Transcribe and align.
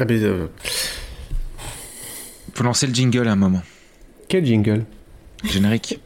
Ah, 0.00 0.04
mais, 0.08 0.18
euh, 0.22 0.46
Faut 2.54 2.64
lancer 2.64 2.86
le 2.86 2.94
jingle 2.94 3.28
à 3.28 3.32
un 3.32 3.36
moment. 3.36 3.62
quel 4.28 4.44
jingle? 4.46 4.84
Générique. 5.44 5.98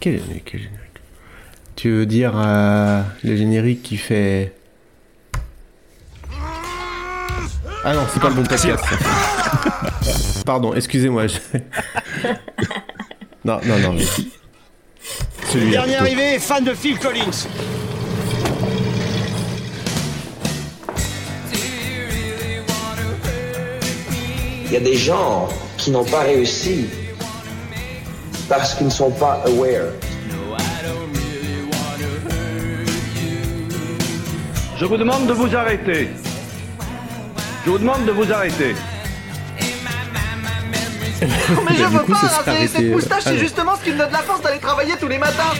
quel, 0.00 0.20
quel 0.44 0.60
générique? 0.60 0.80
Tu 1.76 1.90
veux 1.90 2.06
dire 2.06 2.32
euh, 2.36 3.02
le 3.22 3.36
générique 3.36 3.82
qui 3.82 3.96
fait. 3.96 4.52
Ah 7.84 7.94
non, 7.94 8.02
c'est 8.12 8.20
pas 8.20 8.28
le 8.28 8.34
bon 8.34 8.42
podcast. 8.44 8.84
Pardon, 10.44 10.74
excusez-moi. 10.74 11.26
je- 11.28 11.38
non, 13.44 13.60
non, 13.64 13.78
non. 13.78 13.92
mais-. 13.94 15.70
Dernier 15.70 15.96
arrivé, 15.96 16.38
fan 16.38 16.64
de 16.64 16.74
Phil 16.74 16.98
Collins. 16.98 17.46
Il 24.70 24.74
y 24.74 24.76
a 24.76 24.80
des 24.80 24.96
gens 24.96 25.48
qui 25.78 25.90
n'ont 25.90 26.04
pas 26.04 26.20
réussi 26.20 26.86
parce 28.48 28.72
qu'ils 28.74 28.86
ne 28.86 28.92
sont 28.92 29.10
pas 29.10 29.42
aware. 29.44 29.88
Je 34.76 34.84
vous 34.84 34.96
demande 34.96 35.26
de 35.26 35.32
vous 35.32 35.56
arrêter. 35.56 36.10
Je 37.64 37.70
vous 37.70 37.78
demande 37.78 38.04
de 38.04 38.12
vous 38.12 38.32
arrêter. 38.32 38.76
Mais 41.20 41.76
je 41.76 41.84
veux 41.86 41.98
coup, 42.04 42.12
pas 42.12 42.30
cette 42.68 42.92
moustache, 42.92 43.18
euh, 43.18 43.20
c'est 43.22 43.28
alors. 43.30 43.40
justement 43.40 43.72
ce 43.74 43.82
qui 43.82 43.90
me 43.90 43.98
donne 43.98 44.12
la 44.12 44.18
force 44.18 44.40
d'aller 44.40 44.60
travailler 44.60 44.94
tous 45.00 45.08
les 45.08 45.18
matins 45.18 45.52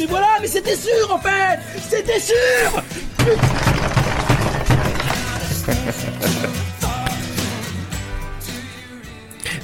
Mais 0.00 0.06
voilà, 0.06 0.26
mais 0.40 0.48
c'était 0.48 0.74
sûr 0.74 1.14
en 1.14 1.18
fait 1.20 1.60
C'était 1.88 2.18
sûr 2.18 2.82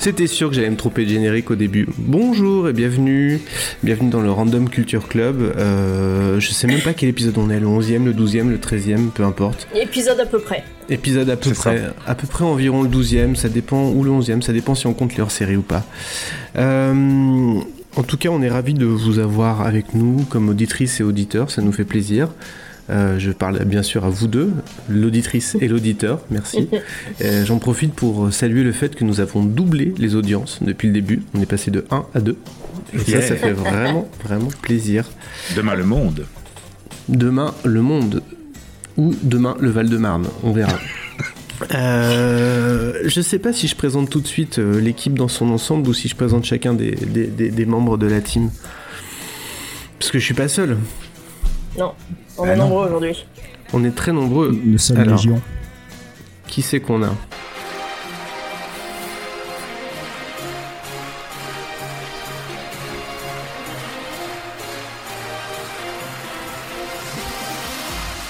C'était 0.08 0.26
sûr 0.26 0.48
que 0.48 0.54
j'allais 0.54 0.70
me 0.70 0.76
tromper 0.76 1.04
de 1.04 1.10
générique 1.10 1.50
au 1.50 1.54
début. 1.54 1.86
Bonjour 1.98 2.66
et 2.66 2.72
bienvenue. 2.72 3.42
Bienvenue 3.82 4.08
dans 4.08 4.22
le 4.22 4.30
Random 4.30 4.66
Culture 4.70 5.06
Club. 5.06 5.52
Euh, 5.58 6.40
je 6.40 6.50
sais 6.50 6.66
même 6.66 6.80
pas 6.80 6.94
quel 6.94 7.10
épisode 7.10 7.36
on 7.36 7.50
est, 7.50 7.60
le 7.60 7.66
11e, 7.66 8.04
le 8.04 8.14
12e, 8.14 8.48
le 8.48 8.56
13e, 8.56 9.10
peu 9.10 9.22
importe. 9.22 9.68
Épisode 9.74 10.18
à 10.18 10.24
peu 10.24 10.38
près. 10.38 10.64
Épisode 10.88 11.28
à 11.28 11.36
peu 11.36 11.52
ça. 11.52 11.72
près, 11.72 11.82
à 12.06 12.14
peu 12.14 12.26
près 12.26 12.46
environ 12.46 12.84
le 12.84 12.88
12e, 12.88 13.34
ça 13.34 13.50
dépend, 13.50 13.90
ou 13.90 14.02
le 14.02 14.10
11e, 14.10 14.40
ça 14.40 14.54
dépend 14.54 14.74
si 14.74 14.86
on 14.86 14.94
compte 14.94 15.14
leur 15.18 15.30
série 15.30 15.56
ou 15.56 15.62
pas. 15.62 15.84
Euh, 16.56 17.60
en 17.96 18.02
tout 18.02 18.16
cas, 18.16 18.30
on 18.30 18.40
est 18.40 18.48
ravis 18.48 18.72
de 18.72 18.86
vous 18.86 19.18
avoir 19.18 19.60
avec 19.60 19.92
nous 19.92 20.24
comme 20.30 20.48
auditrice 20.48 21.00
et 21.00 21.02
auditeur, 21.02 21.50
ça 21.50 21.60
nous 21.60 21.72
fait 21.72 21.84
plaisir. 21.84 22.30
Euh, 22.90 23.18
je 23.18 23.30
parle 23.32 23.62
bien 23.64 23.82
sûr 23.82 24.04
à 24.06 24.08
vous 24.08 24.28
deux, 24.28 24.50
l'auditrice 24.88 25.56
et 25.60 25.68
l'auditeur, 25.68 26.22
merci. 26.30 26.68
Euh, 27.22 27.44
J'en 27.44 27.58
profite 27.58 27.92
pour 27.94 28.32
saluer 28.32 28.62
le 28.62 28.72
fait 28.72 28.94
que 28.94 29.04
nous 29.04 29.20
avons 29.20 29.42
doublé 29.44 29.92
les 29.98 30.14
audiences 30.14 30.58
depuis 30.62 30.88
le 30.88 30.94
début. 30.94 31.22
On 31.34 31.42
est 31.42 31.46
passé 31.46 31.70
de 31.70 31.84
1 31.90 32.06
à 32.14 32.20
2. 32.20 32.36
Et 32.94 32.98
ça, 33.10 33.20
ça 33.20 33.36
fait 33.36 33.52
vraiment, 33.52 34.08
vraiment 34.24 34.48
plaisir. 34.62 35.04
Demain, 35.54 35.74
le 35.74 35.84
monde. 35.84 36.24
Demain, 37.10 37.52
le 37.64 37.82
monde. 37.82 38.22
Ou 38.96 39.14
demain, 39.22 39.54
le 39.60 39.68
Val-de-Marne. 39.70 40.26
On 40.42 40.52
verra. 40.52 40.78
Euh, 41.74 42.92
je 43.04 43.20
sais 43.20 43.40
pas 43.40 43.52
si 43.52 43.66
je 43.66 43.74
présente 43.74 44.08
tout 44.10 44.20
de 44.20 44.28
suite 44.28 44.60
euh, 44.60 44.80
l'équipe 44.80 45.14
dans 45.18 45.26
son 45.26 45.50
ensemble 45.50 45.88
ou 45.88 45.92
si 45.92 46.06
je 46.06 46.14
présente 46.14 46.44
chacun 46.44 46.72
des, 46.72 46.92
des- 46.92 47.26
des- 47.26 47.50
des 47.50 47.66
membres 47.66 47.98
de 47.98 48.06
la 48.06 48.20
team. 48.20 48.50
Parce 49.98 50.12
que 50.12 50.20
je 50.20 50.24
suis 50.24 50.34
pas 50.34 50.46
seul. 50.46 50.76
Non, 51.76 51.94
on 52.38 52.44
Ah 52.44 52.52
est 52.52 52.56
non. 52.56 52.64
nombreux 52.68 52.86
aujourd'hui. 52.86 53.26
On 53.72 53.84
est 53.84 53.94
très 53.94 54.12
nombreux. 54.12 54.56
Nous 54.64 54.78
sommes 54.78 54.98
Alors. 55.00 55.16
légion. 55.16 55.40
Qui 56.46 56.62
c'est 56.62 56.80
qu'on 56.80 57.02
a 57.02 57.10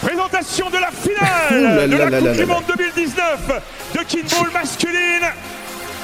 Présentation 0.03 0.71
de 0.71 0.77
la 0.77 0.91
finale 0.93 1.91
de 1.91 1.97
la 1.97 2.11
Coupe 2.21 2.32
du. 2.32 2.47
Monde 2.47 2.62
2019 2.77 3.62
de 3.94 4.03
Kinball 4.05 4.53
masculine. 4.53 5.25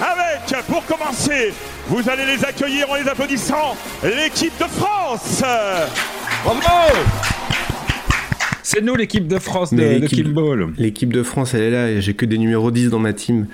Avec, 0.00 0.64
pour 0.66 0.84
commencer, 0.86 1.54
vous 1.86 2.08
allez 2.10 2.26
les 2.26 2.44
accueillir 2.44 2.90
en 2.90 2.96
les 2.96 3.08
applaudissant, 3.08 3.76
l'équipe 4.02 4.56
de 4.58 4.64
France. 4.64 5.42
Bravo 6.44 6.60
C'est 8.74 8.82
nous 8.82 8.96
l'équipe 8.96 9.28
de 9.28 9.38
France 9.38 9.72
de, 9.72 9.76
de 9.78 9.82
l'équipe- 10.78 11.12
de 11.12 11.22
France, 11.22 11.54
elle 11.54 11.62
est 11.62 11.70
là 11.70 11.90
et 11.90 12.00
j'ai 12.00 12.14
que 12.14 12.26
des 12.26 12.38
numéros 12.38 12.70
10 12.70 12.90
dans 12.90 12.98
ma 12.98 13.12
team. 13.12 13.46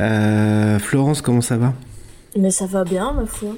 Euh, 0.00 0.78
Florence, 0.78 1.20
comment 1.22 1.40
ça 1.40 1.56
va? 1.56 1.74
Mais 2.38 2.50
ça 2.50 2.66
va 2.66 2.84
bien, 2.84 3.12
ma 3.12 3.26
foi. 3.26 3.50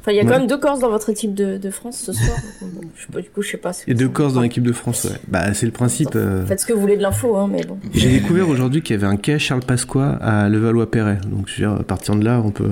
Enfin, 0.00 0.12
il 0.12 0.16
y 0.16 0.20
a 0.20 0.22
Ouais. 0.22 0.28
quand 0.30 0.38
même 0.38 0.46
deux 0.46 0.58
Corses 0.58 0.80
dans 0.80 0.90
votre 0.90 1.10
équipe 1.10 1.34
de, 1.34 1.56
de 1.56 1.70
France 1.70 1.98
ce 1.98 2.12
soir. 2.12 2.36
Bon, 2.62 2.80
je 2.94 3.00
sais 3.02 3.08
pas, 3.12 3.20
du 3.20 3.28
coup, 3.30 3.42
je 3.42 3.50
sais 3.50 3.56
pas. 3.56 3.72
ce 3.72 3.84
que 3.84 3.90
Et 3.90 3.94
deux 3.94 4.08
Corses 4.08 4.34
dans 4.34 4.42
l'équipe 4.42 4.62
de 4.62 4.72
France, 4.72 5.04
ouais. 5.04 5.16
Bah, 5.28 5.52
c'est 5.54 5.66
le 5.66 5.72
principe. 5.72 6.10
euh. 6.14 6.44
Faites 6.46 6.60
ce 6.60 6.66
que 6.66 6.72
vous 6.72 6.80
voulez 6.80 6.96
de 6.96 7.02
l'info, 7.02 7.36
hein, 7.36 7.48
mais 7.50 7.62
bon. 7.64 7.78
J'ai 7.92 8.10
découvert 8.10 8.48
aujourd'hui 8.48 8.82
qu'il 8.82 8.94
y 8.96 8.98
avait 8.98 9.06
un 9.12 9.16
quai 9.16 9.38
Charles 9.38 9.62
Pasqua 9.66 10.10
à 10.22 10.48
Levallois-Perret. 10.48 11.18
Donc, 11.30 11.48
je 11.48 11.54
veux 11.62 11.68
dire, 11.68 11.80
à 11.80 11.82
partir 11.84 12.14
de 12.16 12.24
là, 12.24 12.40
on 12.44 12.50
peut. 12.50 12.68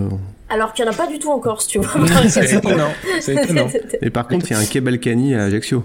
Alors 0.49 0.75
qu'il 0.75 0.85
n'y 0.85 0.91
en 0.91 0.93
a 0.93 0.97
pas 0.97 1.07
du 1.11 1.19
tout 1.19 1.31
en 1.31 1.39
Corse, 1.39 1.67
tu 1.67 1.79
vois. 1.79 1.89
C'est 2.29 2.55
étonnant. 2.55 2.91
C'est 3.21 3.35
étonnant. 3.45 3.67
Et 4.03 4.11
par 4.11 4.29
contre, 4.29 4.47
il 4.51 4.53
y 4.53 4.57
a 4.57 4.59
un 4.59 4.65
quai 4.67 4.81
Balkany 4.81 5.35
à 5.35 5.45
Ajaccio. 5.45 5.83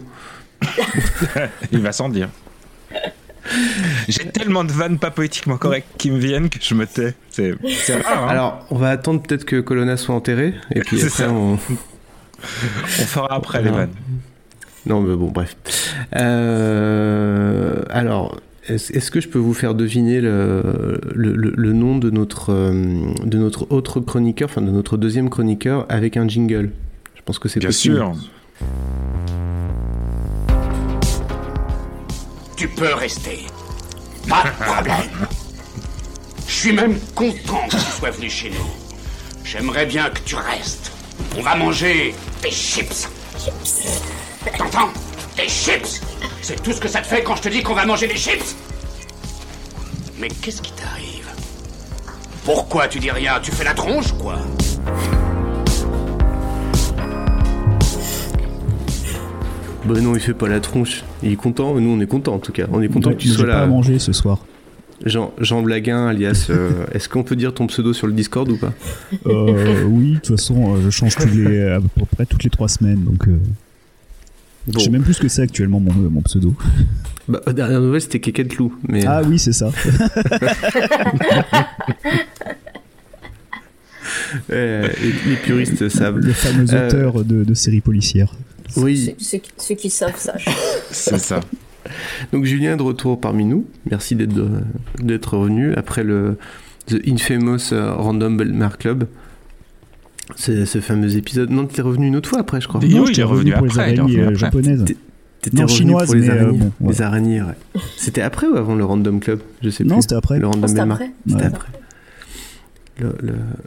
Il 1.71 1.79
va 1.79 1.91
sans 1.91 2.09
dire. 2.09 2.29
J'ai 4.09 4.25
tellement 4.29 4.63
de 4.65 4.71
vannes 4.71 4.99
pas 4.99 5.09
poétiquement 5.11 5.57
correctes 5.57 5.87
qui 5.97 6.11
me 6.11 6.17
viennent 6.19 6.49
que 6.49 6.57
je 6.61 6.73
me 6.73 6.85
tais. 6.85 7.13
C'est 7.29 7.53
rare. 8.01 8.23
hein. 8.23 8.27
Alors, 8.27 8.65
on 8.71 8.75
va 8.77 8.89
attendre 8.89 9.21
peut-être 9.21 9.45
que 9.45 9.61
Colonna 9.61 9.95
soit 9.97 10.15
enterré. 10.15 10.53
Et 10.75 10.81
puis 10.81 10.97
après, 11.03 11.09
ça. 11.09 11.31
on. 11.31 11.57
On 12.39 13.05
fera 13.05 13.33
après 13.33 13.63
les 13.63 13.71
vannes. 13.71 13.93
Non, 14.85 15.01
mais 15.01 15.15
bon, 15.15 15.29
bref. 15.31 15.55
Euh, 16.15 17.81
alors, 17.89 18.37
est-ce 18.67 19.09
que 19.09 19.19
je 19.21 19.27
peux 19.27 19.39
vous 19.39 19.53
faire 19.55 19.73
deviner 19.73 20.21
le, 20.21 20.99
le, 21.15 21.33
le- 21.35 21.53
le 21.57 21.73
nom 21.73 21.97
de 21.97 22.09
notre, 22.11 22.51
euh, 22.53 23.11
de 23.25 23.37
notre 23.39 23.71
autre 23.71 23.99
chroniqueur, 24.01 24.49
enfin 24.51 24.61
de 24.61 24.69
notre 24.69 24.97
deuxième 24.97 25.29
chroniqueur, 25.31 25.85
avec 25.89 26.15
un 26.15 26.27
jingle? 26.27 26.71
Je 27.15 27.21
pense 27.25 27.39
que 27.39 27.49
c'est 27.49 27.59
Bien 27.59 27.69
possible. 27.69 27.95
sûr. 27.95 28.13
Tu 32.57 32.67
peux 32.67 32.95
rester. 32.95 33.45
Pas 34.27 34.43
de 34.43 34.63
problème. 34.63 35.27
Je 36.47 36.53
suis 36.53 36.71
même 36.73 36.99
content 37.13 37.67
que 37.67 37.75
tu 37.75 37.91
sois 37.99 38.09
venu 38.09 38.31
chez 38.31 38.49
nous. 38.49 38.67
J'aimerais 39.43 39.85
bien 39.85 40.09
que 40.09 40.19
tu 40.21 40.33
restes. 40.33 40.91
On 41.37 41.43
va 41.43 41.55
manger 41.55 42.15
des 42.41 42.49
chips. 42.49 43.07
T'entends? 44.57 44.89
Des 45.35 45.47
chips 45.47 46.01
C'est 46.41 46.61
tout 46.63 46.73
ce 46.73 46.81
que 46.81 46.87
ça 46.87 47.01
te 47.01 47.05
fait 47.05 47.21
quand 47.21 47.35
je 47.35 47.43
te 47.43 47.49
dis 47.49 47.61
qu'on 47.61 47.75
va 47.75 47.85
manger 47.85 48.07
des 48.07 48.17
chips 48.17 48.55
Mais 50.17 50.27
qu'est-ce 50.27 50.63
qui 50.63 50.71
t'arrive? 50.71 51.27
Pourquoi 52.43 52.87
tu 52.87 52.99
dis 52.99 53.11
rien? 53.11 53.39
Tu 53.39 53.51
fais 53.51 53.65
la 53.65 53.75
tronche, 53.75 54.13
quoi? 54.13 54.39
Bah 59.87 59.99
non, 60.01 60.15
il 60.15 60.19
fait 60.21 60.33
pas 60.33 60.47
la 60.47 60.59
tronche. 60.59 61.03
Il 61.23 61.31
est 61.31 61.35
content, 61.35 61.79
nous 61.79 61.89
on 61.89 61.99
est 61.99 62.07
content 62.07 62.35
en 62.35 62.39
tout 62.39 62.51
cas. 62.51 62.65
On 62.71 62.81
est 62.81 62.87
content 62.89 63.11
que 63.11 63.17
tu 63.17 63.27
sois 63.29 63.45
j'ai 63.45 63.51
pas 63.51 63.57
à 63.59 63.61
là. 63.61 63.67
manger 63.67 63.99
ce 63.99 64.11
soir. 64.13 64.45
Jean, 65.05 65.31
Jean 65.39 65.61
Blaguin, 65.61 66.07
alias. 66.07 66.47
euh, 66.49 66.71
Est-ce 66.91 67.07
qu'on 67.07 67.23
peut 67.23 67.35
dire 67.35 67.53
ton 67.53 67.67
pseudo 67.67 67.93
sur 67.93 68.07
le 68.07 68.13
Discord 68.13 68.49
ou 68.49 68.57
pas? 68.57 68.73
Euh, 69.27 69.83
oui, 69.85 70.13
de 70.13 70.19
toute 70.19 70.35
façon, 70.37 70.73
euh, 70.75 70.79
je 70.83 70.89
change 70.89 71.15
tous 71.15 71.27
les, 71.35 71.67
à 71.69 71.79
peu 71.79 72.05
près 72.15 72.25
toutes 72.25 72.43
les 72.43 72.49
trois 72.49 72.67
semaines, 72.67 73.03
donc 73.03 73.27
Bon. 73.27 74.79
je 74.79 74.83
sais 74.83 74.89
même 74.89 75.03
plus 75.03 75.13
ce 75.13 75.21
que 75.21 75.27
c'est 75.29 75.43
actuellement 75.43 75.79
mon, 75.79 75.93
mon 75.93 76.21
pseudo. 76.23 76.53
Bah, 77.29 77.41
aux 77.45 77.53
dernières 77.53 77.79
nouvelles, 77.79 78.01
c'était 78.01 78.19
Kéké 78.19 78.45
Clou. 78.47 78.73
Mais, 78.87 79.05
Ah 79.05 79.21
oui, 79.25 79.37
c'est 79.39 79.53
ça. 79.53 79.69
les, 84.49 85.35
puristes 85.43 85.89
savent. 85.89 86.19
Le 86.19 86.33
fameux 86.33 86.63
auteur 86.65 87.23
de, 87.23 87.43
de 87.43 87.53
séries 87.53 87.81
policières. 87.81 88.33
Oui, 88.75 88.97
Ceux, 89.17 89.23
ceux 89.23 89.37
qui- 89.37 89.51
ceux 89.57 89.75
qui 89.75 89.89
savent, 89.89 90.17
sachent. 90.17 90.45
C'est 90.91 91.17
ça. 91.19 91.39
Donc 92.33 92.43
Julien 92.45 92.73
est 92.73 92.77
de 92.77 92.81
retour 92.83 93.19
parmi 93.19 93.45
nous. 93.45 93.65
Merci 93.89 94.15
d'être 94.15 95.37
revenu 95.37 95.73
après 95.75 96.03
le 96.03 96.37
The 96.87 96.95
Infamous 97.07 97.71
euh, 97.71 97.93
Random 97.93 98.35
Belmar 98.37 98.77
Club. 98.77 99.05
C'est 100.35 100.65
ce 100.65 100.81
fameux 100.81 101.15
épisode. 101.15 101.49
Non, 101.49 101.65
t'es 101.65 101.81
revenu 101.81 102.07
une 102.07 102.17
autre 102.17 102.29
fois 102.29 102.39
après, 102.39 102.59
je 102.59 102.67
crois. 102.67 102.81
Oui, 102.81 102.93
non, 102.93 103.03
il 103.03 103.07
j'étais 103.07 103.21
est 103.21 103.23
revenu 103.23 103.53
revenu 103.53 103.53
pour 103.53 103.65
les 103.67 103.71
après, 103.79 103.93
il 103.93 103.99
araignées 104.01 104.19
euh, 104.19 104.35
japonaises. 104.35 104.83
T'étais 105.41 105.55
non, 105.57 105.63
revenu 105.63 105.77
chinoise, 105.77 106.05
pour 106.07 106.15
les 106.15 106.21
mais, 106.21 106.29
euh, 106.29 106.41
araignées. 106.43 106.57
bon, 106.57 106.71
ouais. 106.81 106.93
Les 106.93 107.01
araignées, 107.01 107.41
ouais. 107.41 107.81
C'était 107.95 108.21
après 108.21 108.47
ou 108.47 108.57
avant 108.57 108.75
le 108.75 108.83
Random 108.83 109.19
Club? 109.21 109.39
Je 109.61 109.69
sais 109.69 109.83
Non, 109.85 109.95
plus. 109.95 110.01
c'était 110.01 110.15
après. 110.15 110.39
Le 110.39 110.47
Random 110.47 110.67
C'était 110.67 110.79
Belmar. 110.81 110.97
après 110.97 111.11
C'était 111.29 111.43
après. 111.45 111.67
Le, 112.99 113.15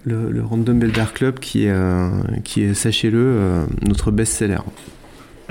le, 0.04 0.30
le, 0.30 0.42
Random 0.42 0.78
Belmar 0.78 1.12
Club 1.12 1.38
qui 1.38 1.66
est, 1.66 1.70
euh, 1.70 2.10
qui 2.42 2.62
est 2.62 2.74
sachez-le, 2.74 3.18
euh, 3.18 3.64
notre 3.86 4.10
best-seller. 4.10 4.58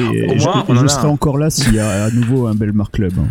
Et 0.00 0.38
je, 0.38 0.48
on 0.48 0.74
je 0.74 0.84
en 0.84 0.88
serai 0.88 1.06
encore 1.08 1.38
là 1.38 1.50
s'il 1.50 1.74
y 1.74 1.78
a 1.78 2.04
à 2.04 2.10
nouveau 2.10 2.46
un 2.46 2.54
Belmar 2.54 2.90
Club. 2.90 3.12
hein. 3.18 3.26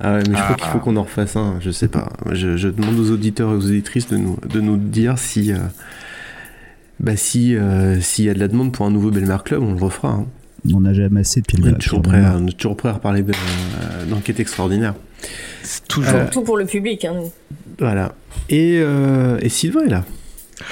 Ah 0.00 0.12
ouais, 0.14 0.22
mais 0.28 0.36
je 0.36 0.40
crois 0.42 0.46
Ah. 0.50 0.54
qu'il 0.54 0.66
faut 0.68 0.78
qu'on 0.78 0.96
en 0.96 1.02
refasse 1.02 1.34
un, 1.36 1.56
je 1.60 1.70
sais 1.70 1.88
pas. 1.88 2.08
Je, 2.30 2.56
je 2.56 2.68
demande 2.68 2.98
aux 2.98 3.10
auditeurs 3.10 3.50
et 3.50 3.54
aux 3.54 3.66
auditrices 3.66 4.06
de 4.08 4.16
nous, 4.16 4.38
de 4.48 4.60
nous 4.60 4.76
dire 4.76 5.18
si. 5.18 5.52
euh, 5.52 5.56
bah 7.00 7.16
si 7.16 7.56
s'il 8.00 8.24
y 8.24 8.30
a 8.30 8.34
de 8.34 8.38
la 8.40 8.48
demande 8.48 8.72
pour 8.72 8.86
un 8.86 8.90
nouveau 8.90 9.10
Belmar 9.10 9.44
Club, 9.44 9.62
on 9.62 9.74
le 9.74 9.82
refera. 9.84 10.08
hein. 10.10 10.26
On 10.72 10.80
n'a 10.80 10.92
jamais 10.94 11.20
assez 11.20 11.40
de 11.40 11.46
pieds 11.46 11.58
On 11.62 11.66
est 11.68 11.78
toujours 11.78 12.02
prêt 12.02 12.20
à, 12.24 12.92
reparler 12.92 13.22
de, 13.22 13.32
d'enquête 14.08 14.40
extraordinaire. 14.40 14.94
C'est 15.62 15.86
toujours. 15.88 16.14
Euh, 16.14 16.26
Tout 16.30 16.42
pour 16.42 16.56
le 16.56 16.64
public. 16.66 17.04
Hein. 17.04 17.14
nous. 17.14 17.32
Voilà. 17.78 18.14
Et, 18.48 18.78
euh, 18.82 19.38
et 19.40 19.48
Sylvain 19.48 19.84
est 19.84 19.90
là. 19.90 20.04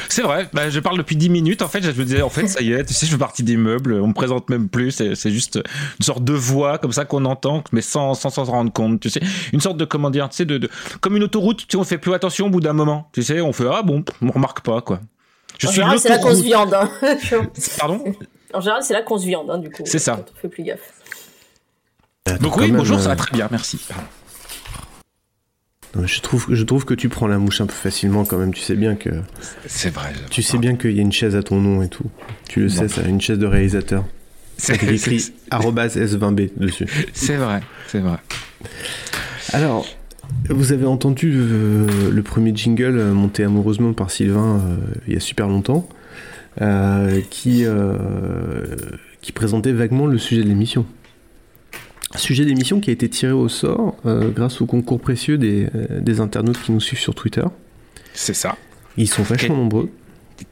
C'est 0.08 0.22
vrai, 0.22 0.48
bah, 0.52 0.69
je 0.69 0.81
parle 0.81 0.98
depuis 0.98 1.14
10 1.14 1.28
minutes. 1.31 1.62
En 1.62 1.69
fait, 1.69 1.81
je 1.81 1.88
me 1.93 2.04
disais, 2.04 2.20
en 2.20 2.28
fait, 2.28 2.48
ça 2.48 2.60
y 2.60 2.72
est, 2.72 2.84
tu 2.84 2.93
sais, 2.93 3.06
je 3.06 3.12
fais 3.12 3.19
partie 3.19 3.44
des 3.44 3.56
meubles. 3.56 3.94
On 3.94 4.08
me 4.08 4.12
présente 4.12 4.50
même 4.50 4.69
plus. 4.69 4.90
C'est 4.90 5.31
juste 5.31 5.60
une 6.00 6.04
sorte 6.04 6.25
de 6.25 6.32
voix 6.32 6.78
comme 6.78 6.90
ça 6.93 7.04
qu'on 7.04 7.25
entend, 7.25 7.62
mais 7.70 7.82
sans 7.82 8.14
sans 8.14 8.31
s'en 8.31 8.44
rendre 8.44 8.72
compte. 8.72 8.98
Tu 9.00 9.10
sais, 9.10 9.20
une 9.52 9.60
sorte 9.60 9.76
de 9.76 9.84
comment 9.84 10.10
dire, 10.10 10.28
tu 10.28 10.37
sais, 10.38 10.44
de, 10.44 10.58
de- 10.58 10.69
comme 11.00 11.16
une 11.16 11.22
autoroute. 11.22 11.58
Tu 11.58 11.66
sais, 11.70 11.76
on 11.76 11.84
fait 11.84 11.99
plus 11.99 12.12
attention 12.14 12.46
au 12.46 12.50
bout 12.50 12.60
d'un 12.60 12.72
moment. 12.72 13.08
Tu 13.12 13.22
sais, 13.22 13.40
on 13.40 13.52
fait 13.52 13.64
ah 13.72 13.82
bon, 13.82 14.04
on 14.22 14.31
remarque 14.32 14.60
pas 14.62 14.81
quoi. 14.81 15.00
Je 15.58 15.66
En 15.66 15.70
suis 15.70 15.76
général, 15.76 16.00
c'est 16.00 16.08
là 16.08 16.19
qu'on 16.19 16.34
se 16.34 16.42
viande. 16.42 16.75
Hein. 16.75 16.90
Pardon? 17.78 18.02
en 18.52 18.60
général, 18.60 18.82
c'est 18.82 18.92
là 18.94 19.02
qu'on 19.02 19.19
se 19.19 19.25
viande, 19.26 19.49
hein, 19.50 19.58
du 19.58 19.70
coup. 19.70 19.82
C'est 19.87 19.99
ça. 20.00 20.19
On 20.37 20.40
fait 20.40 20.49
plus 20.49 20.64
gaffe. 20.64 20.81
Donc 22.40 22.54
Quand 22.54 22.60
oui, 22.62 22.72
bonjour, 22.72 22.99
ça 22.99 23.04
euh, 23.06 23.08
va 23.10 23.16
très 23.16 23.31
bien, 23.37 23.46
merci. 23.52 23.78
Je 26.04 26.20
trouve, 26.20 26.46
je 26.50 26.62
trouve 26.64 26.84
que 26.84 26.94
tu 26.94 27.08
prends 27.08 27.26
la 27.26 27.38
mouche 27.38 27.60
un 27.60 27.66
peu 27.66 27.72
facilement 27.72 28.25
quand 28.25 28.38
même. 28.38 28.52
Tu 28.52 28.60
sais 28.60 28.75
bien 28.75 28.94
que 28.96 29.10
C'est 29.66 29.93
vrai. 29.94 30.12
tu 30.31 30.43
sais 30.43 30.58
bien 30.58 30.76
qu'il 30.76 30.93
y 30.93 30.98
a 30.98 31.02
une 31.02 31.12
chaise 31.12 31.37
à 31.37 31.43
ton 31.43 31.60
nom 31.60 31.82
et 31.82 31.88
tout. 31.88 32.04
Tu 32.48 32.60
le 32.60 32.69
sais, 32.69 32.88
ça, 32.88 33.02
une 33.08 33.20
chaise 33.20 33.38
de 33.38 33.46
réalisateur. 33.46 34.04
C'est 34.58 34.75
écrit 34.82 34.98
c'est- 35.20 35.32
arrobase 35.50 35.96
S20B 35.96 36.50
dessus. 36.56 36.87
c'est 37.12 37.37
vrai, 37.37 37.60
c'est 37.88 38.00
vrai. 38.00 38.16
Alors, 39.52 39.87
vous 40.48 40.72
avez 40.72 40.87
entendu 40.87 41.32
euh, 41.37 42.10
le 42.10 42.22
premier 42.22 42.54
jingle 42.54 42.99
euh, 42.99 43.12
monté 43.12 43.44
amoureusement 43.44 43.92
par 43.92 44.10
Sylvain 44.10 44.60
euh, 44.60 44.76
il 45.06 45.14
y 45.14 45.16
a 45.16 45.20
super 45.20 45.46
longtemps, 45.49 45.88
euh, 46.62 47.20
qui, 47.31 47.64
euh, 47.64 47.94
qui 49.20 49.32
présentait 49.32 49.72
vaguement 49.72 50.06
le 50.06 50.19
sujet 50.19 50.42
de 50.42 50.49
l'émission. 50.49 50.87
Sujet 52.16 52.44
d'émission 52.44 52.80
qui 52.80 52.90
a 52.90 52.92
été 52.92 53.08
tiré 53.08 53.32
au 53.32 53.48
sort 53.48 53.96
euh, 54.06 54.30
grâce 54.30 54.60
au 54.60 54.66
concours 54.66 55.00
précieux 55.00 55.38
des, 55.38 55.68
euh, 55.74 56.00
des 56.00 56.20
internautes 56.20 56.60
qui 56.60 56.72
nous 56.72 56.80
suivent 56.80 57.00
sur 57.00 57.14
Twitter. 57.14 57.44
C'est 58.14 58.34
ça. 58.34 58.56
Ils 58.96 59.08
sont 59.08 59.22
vachement 59.22 59.56
nombreux. 59.56 59.90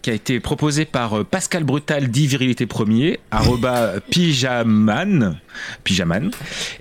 Qui 0.03 0.11
a 0.11 0.13
été 0.15 0.41
proposé 0.41 0.85
par 0.85 1.19
euh, 1.19 1.25
Pascal 1.25 1.65
Brutal, 1.65 2.09
dit 2.09 2.27
virilité 2.27 2.67
premier, 2.67 3.21
arroba 3.31 3.95
pyjaman, 4.11 5.37
pyjaman. 5.85 6.31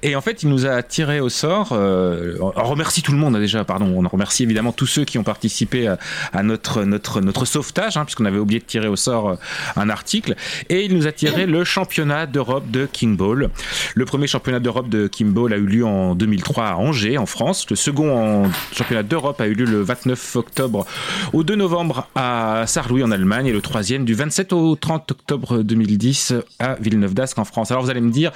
Et 0.01 0.15
en 0.15 0.21
fait, 0.21 0.43
il 0.43 0.49
nous 0.49 0.65
a 0.65 0.81
tiré 0.83 1.19
au 1.19 1.29
sort. 1.29 1.69
euh, 1.73 2.37
on 2.39 2.63
remercie 2.63 3.01
tout 3.01 3.11
le 3.11 3.17
monde 3.17 3.35
hein, 3.35 3.39
déjà, 3.39 3.63
pardon. 3.63 3.85
On 4.03 4.07
remercie 4.07 4.43
évidemment 4.43 4.71
tous 4.71 4.87
ceux 4.87 5.05
qui 5.05 5.17
ont 5.17 5.23
participé 5.23 5.87
à, 5.87 5.97
à 6.31 6.43
notre 6.43 6.83
notre 6.83 7.21
notre 7.21 7.45
sauvetage, 7.45 7.97
hein, 7.97 8.05
puisqu'on 8.05 8.25
avait 8.25 8.39
oublié 8.39 8.59
de 8.59 8.65
tirer 8.65 8.87
au 8.87 8.95
sort 8.95 9.29
euh, 9.29 9.35
un 9.75 9.89
article. 9.89 10.35
Et 10.69 10.85
il 10.85 10.95
nous 10.95 11.07
a 11.07 11.11
tiré 11.11 11.45
le 11.45 11.63
championnat 11.63 12.25
d'Europe 12.25 12.69
de 12.71 12.85
King 12.85 13.17
Ball. 13.17 13.49
Le 13.95 14.05
premier 14.05 14.27
championnat 14.27 14.59
d'Europe 14.59 14.89
de 14.89 15.07
King 15.07 15.31
Ball 15.31 15.53
a 15.53 15.57
eu 15.57 15.65
lieu 15.65 15.85
en 15.85 16.15
2003 16.15 16.65
à 16.65 16.75
Angers, 16.75 17.17
en 17.17 17.25
France. 17.25 17.65
Le 17.69 17.75
second 17.75 18.43
en 18.45 18.51
championnat 18.71 19.03
d'Europe 19.03 19.41
a 19.41 19.47
eu 19.47 19.53
lieu 19.53 19.65
le 19.65 19.81
29 19.81 20.35
octobre 20.35 20.85
au 21.33 21.43
2 21.43 21.55
novembre 21.55 22.07
à 22.15 22.63
Sarlouis 22.67 22.92
en 23.01 23.11
Allemagne 23.11 23.47
et 23.47 23.53
le 23.53 23.61
troisième 23.61 24.05
du 24.05 24.13
27 24.13 24.53
au 24.53 24.75
30 24.75 25.09
octobre 25.11 25.63
2010 25.63 26.33
à 26.59 26.75
Villeneuve 26.75 27.13
d'Ascq 27.15 27.39
en 27.39 27.45
France. 27.45 27.71
Alors 27.71 27.83
vous 27.83 27.89
allez 27.89 28.01
me 28.01 28.11
dire, 28.11 28.31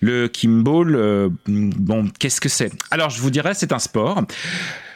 le 0.00 0.28
kimball, 0.28 0.94
euh, 0.94 1.28
bon, 1.46 2.08
qu'est-ce 2.18 2.40
que 2.40 2.48
c'est? 2.48 2.72
Alors 2.90 3.10
je 3.10 3.20
vous 3.20 3.30
dirais, 3.30 3.52
c'est 3.54 3.72
un 3.72 3.78
sport. 3.78 4.22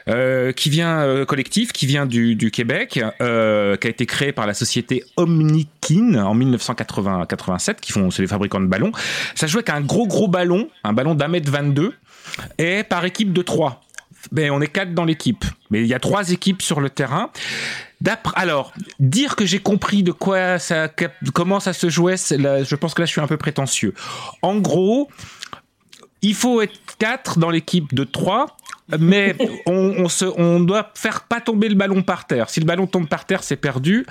euh, 0.08 0.50
qui 0.52 0.68
vient 0.68 1.00
euh, 1.00 1.24
collectif, 1.24 1.72
qui 1.72 1.86
vient 1.86 2.06
du, 2.06 2.50
Québec, 2.50 2.90
qui 2.90 3.02
a 3.02 3.76
été 3.84 4.06
créé 4.06 4.32
par 4.32 4.46
la 4.46 4.54
société 4.54 5.04
Omnikin 5.16 6.14
en 6.14 6.34
1987, 6.34 7.80
qui 7.80 7.92
font, 7.92 8.10
c'est 8.10 8.22
les 8.22 8.28
fabricants 8.28 8.60
de 8.60 8.66
ballons. 8.66 8.92
Ça 9.34 9.46
joue 9.46 9.58
avec 9.58 9.70
un 9.70 9.80
gros 9.80 10.06
gros 10.06 10.28
ballon, 10.28 10.68
un 10.84 10.92
ballon 10.92 11.14
d'un 11.14 11.28
mètre 11.28 11.50
22, 11.50 11.92
et 12.58 12.82
par 12.82 13.04
équipe 13.04 13.32
de 13.32 13.42
trois. 13.42 13.82
Ben, 14.30 14.50
on 14.52 14.60
est 14.60 14.68
quatre 14.68 14.94
dans 14.94 15.04
l'équipe, 15.04 15.44
mais 15.70 15.80
il 15.80 15.86
y 15.86 15.94
a 15.94 15.98
trois 15.98 16.30
équipes 16.30 16.62
sur 16.62 16.80
le 16.80 16.90
terrain. 16.90 17.30
Alors, 18.34 18.72
dire 18.98 19.36
que 19.36 19.44
j'ai 19.46 19.58
compris 19.58 20.02
de 20.02 20.12
quoi 20.12 20.58
ça, 20.58 20.88
comment 21.34 21.60
ça 21.60 21.72
se 21.72 21.88
jouait, 21.88 22.16
là, 22.38 22.62
je 22.62 22.74
pense 22.76 22.94
que 22.94 23.02
là 23.02 23.06
je 23.06 23.12
suis 23.12 23.20
un 23.20 23.26
peu 23.26 23.36
prétentieux. 23.36 23.94
En 24.42 24.56
gros, 24.56 25.08
il 26.22 26.34
faut 26.34 26.60
être 26.62 26.78
quatre 26.98 27.38
dans 27.38 27.50
l'équipe 27.50 27.94
de 27.94 28.04
trois, 28.04 28.56
mais 28.98 29.36
on, 29.66 29.94
on, 29.98 30.08
se, 30.08 30.24
on 30.24 30.60
doit 30.60 30.90
faire 30.94 31.22
pas 31.22 31.40
tomber 31.40 31.68
le 31.68 31.74
ballon 31.74 32.02
par 32.02 32.26
terre. 32.26 32.48
Si 32.48 32.60
le 32.60 32.66
ballon 32.66 32.86
tombe 32.86 33.08
par 33.08 33.26
terre, 33.26 33.42
c'est 33.42 33.56
perdu. 33.56 34.06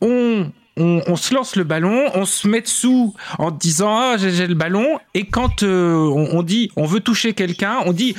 On, 0.00 0.50
on, 0.76 1.02
on, 1.06 1.16
se 1.16 1.34
lance 1.34 1.56
le 1.56 1.64
ballon, 1.64 2.10
on 2.14 2.24
se 2.24 2.46
met 2.48 2.60
dessous 2.60 3.14
en 3.38 3.50
disant 3.50 3.96
ah 3.96 4.16
j'ai 4.18 4.46
le 4.46 4.54
ballon, 4.54 4.98
et 5.14 5.26
quand 5.26 5.62
euh, 5.62 5.94
on, 5.94 6.38
on 6.38 6.42
dit 6.42 6.70
on 6.76 6.84
veut 6.84 7.00
toucher 7.00 7.32
quelqu'un, 7.32 7.78
on 7.86 7.92
dit 7.92 8.14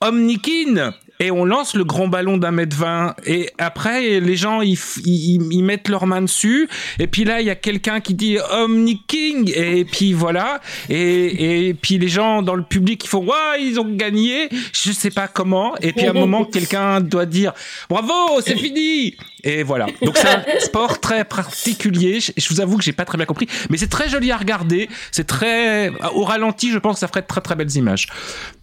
Omnikin 0.00 0.92
et 1.20 1.30
on 1.30 1.44
lance 1.44 1.74
le 1.74 1.84
grand 1.84 2.08
ballon 2.08 2.36
d'un 2.36 2.50
mètre 2.50 2.76
vingt 2.76 3.14
et 3.26 3.50
après 3.58 4.20
les 4.20 4.36
gens 4.36 4.60
ils, 4.60 4.78
ils, 5.04 5.52
ils, 5.52 5.62
mettent 5.62 5.88
leurs 5.88 6.06
mains 6.06 6.22
dessus. 6.22 6.68
Et 6.98 7.06
puis 7.06 7.24
là 7.24 7.40
il 7.40 7.46
y 7.46 7.50
a 7.50 7.56
quelqu'un 7.56 8.00
qui 8.00 8.14
dit 8.14 8.38
Omni 8.52 9.02
King. 9.06 9.52
Et 9.54 9.84
puis 9.84 10.12
voilà. 10.12 10.60
Et, 10.88 11.68
et 11.68 11.74
puis 11.74 11.98
les 11.98 12.08
gens 12.08 12.42
dans 12.42 12.54
le 12.54 12.62
public 12.62 13.04
ils 13.04 13.08
font 13.08 13.24
ouais 13.24 13.62
ils 13.62 13.80
ont 13.80 13.88
gagné. 13.88 14.48
Je 14.72 14.92
sais 14.92 15.10
pas 15.10 15.28
comment. 15.28 15.76
Et 15.78 15.92
puis 15.92 16.06
à 16.06 16.10
un 16.10 16.12
moment 16.14 16.44
quelqu'un 16.44 17.00
doit 17.00 17.26
dire 17.26 17.52
bravo 17.88 18.40
c'est 18.44 18.56
fini. 18.56 19.16
Et 19.44 19.62
voilà. 19.62 19.86
Donc 20.02 20.16
c'est 20.16 20.28
un 20.28 20.44
sport 20.60 21.00
très 21.00 21.24
particulier. 21.24 22.20
Je, 22.20 22.32
je 22.36 22.48
vous 22.48 22.60
avoue 22.60 22.76
que 22.76 22.84
j'ai 22.84 22.92
pas 22.92 23.04
très 23.04 23.18
bien 23.18 23.26
compris. 23.26 23.48
Mais 23.70 23.76
c'est 23.76 23.88
très 23.88 24.08
joli 24.08 24.30
à 24.30 24.36
regarder. 24.36 24.88
C'est 25.10 25.26
très 25.26 25.90
au 26.14 26.24
ralenti 26.24 26.70
je 26.70 26.78
pense 26.78 26.94
que 26.94 27.00
ça 27.00 27.08
ferait 27.08 27.22
de 27.22 27.26
très 27.26 27.40
très 27.40 27.54
belles 27.54 27.74
images 27.76 28.08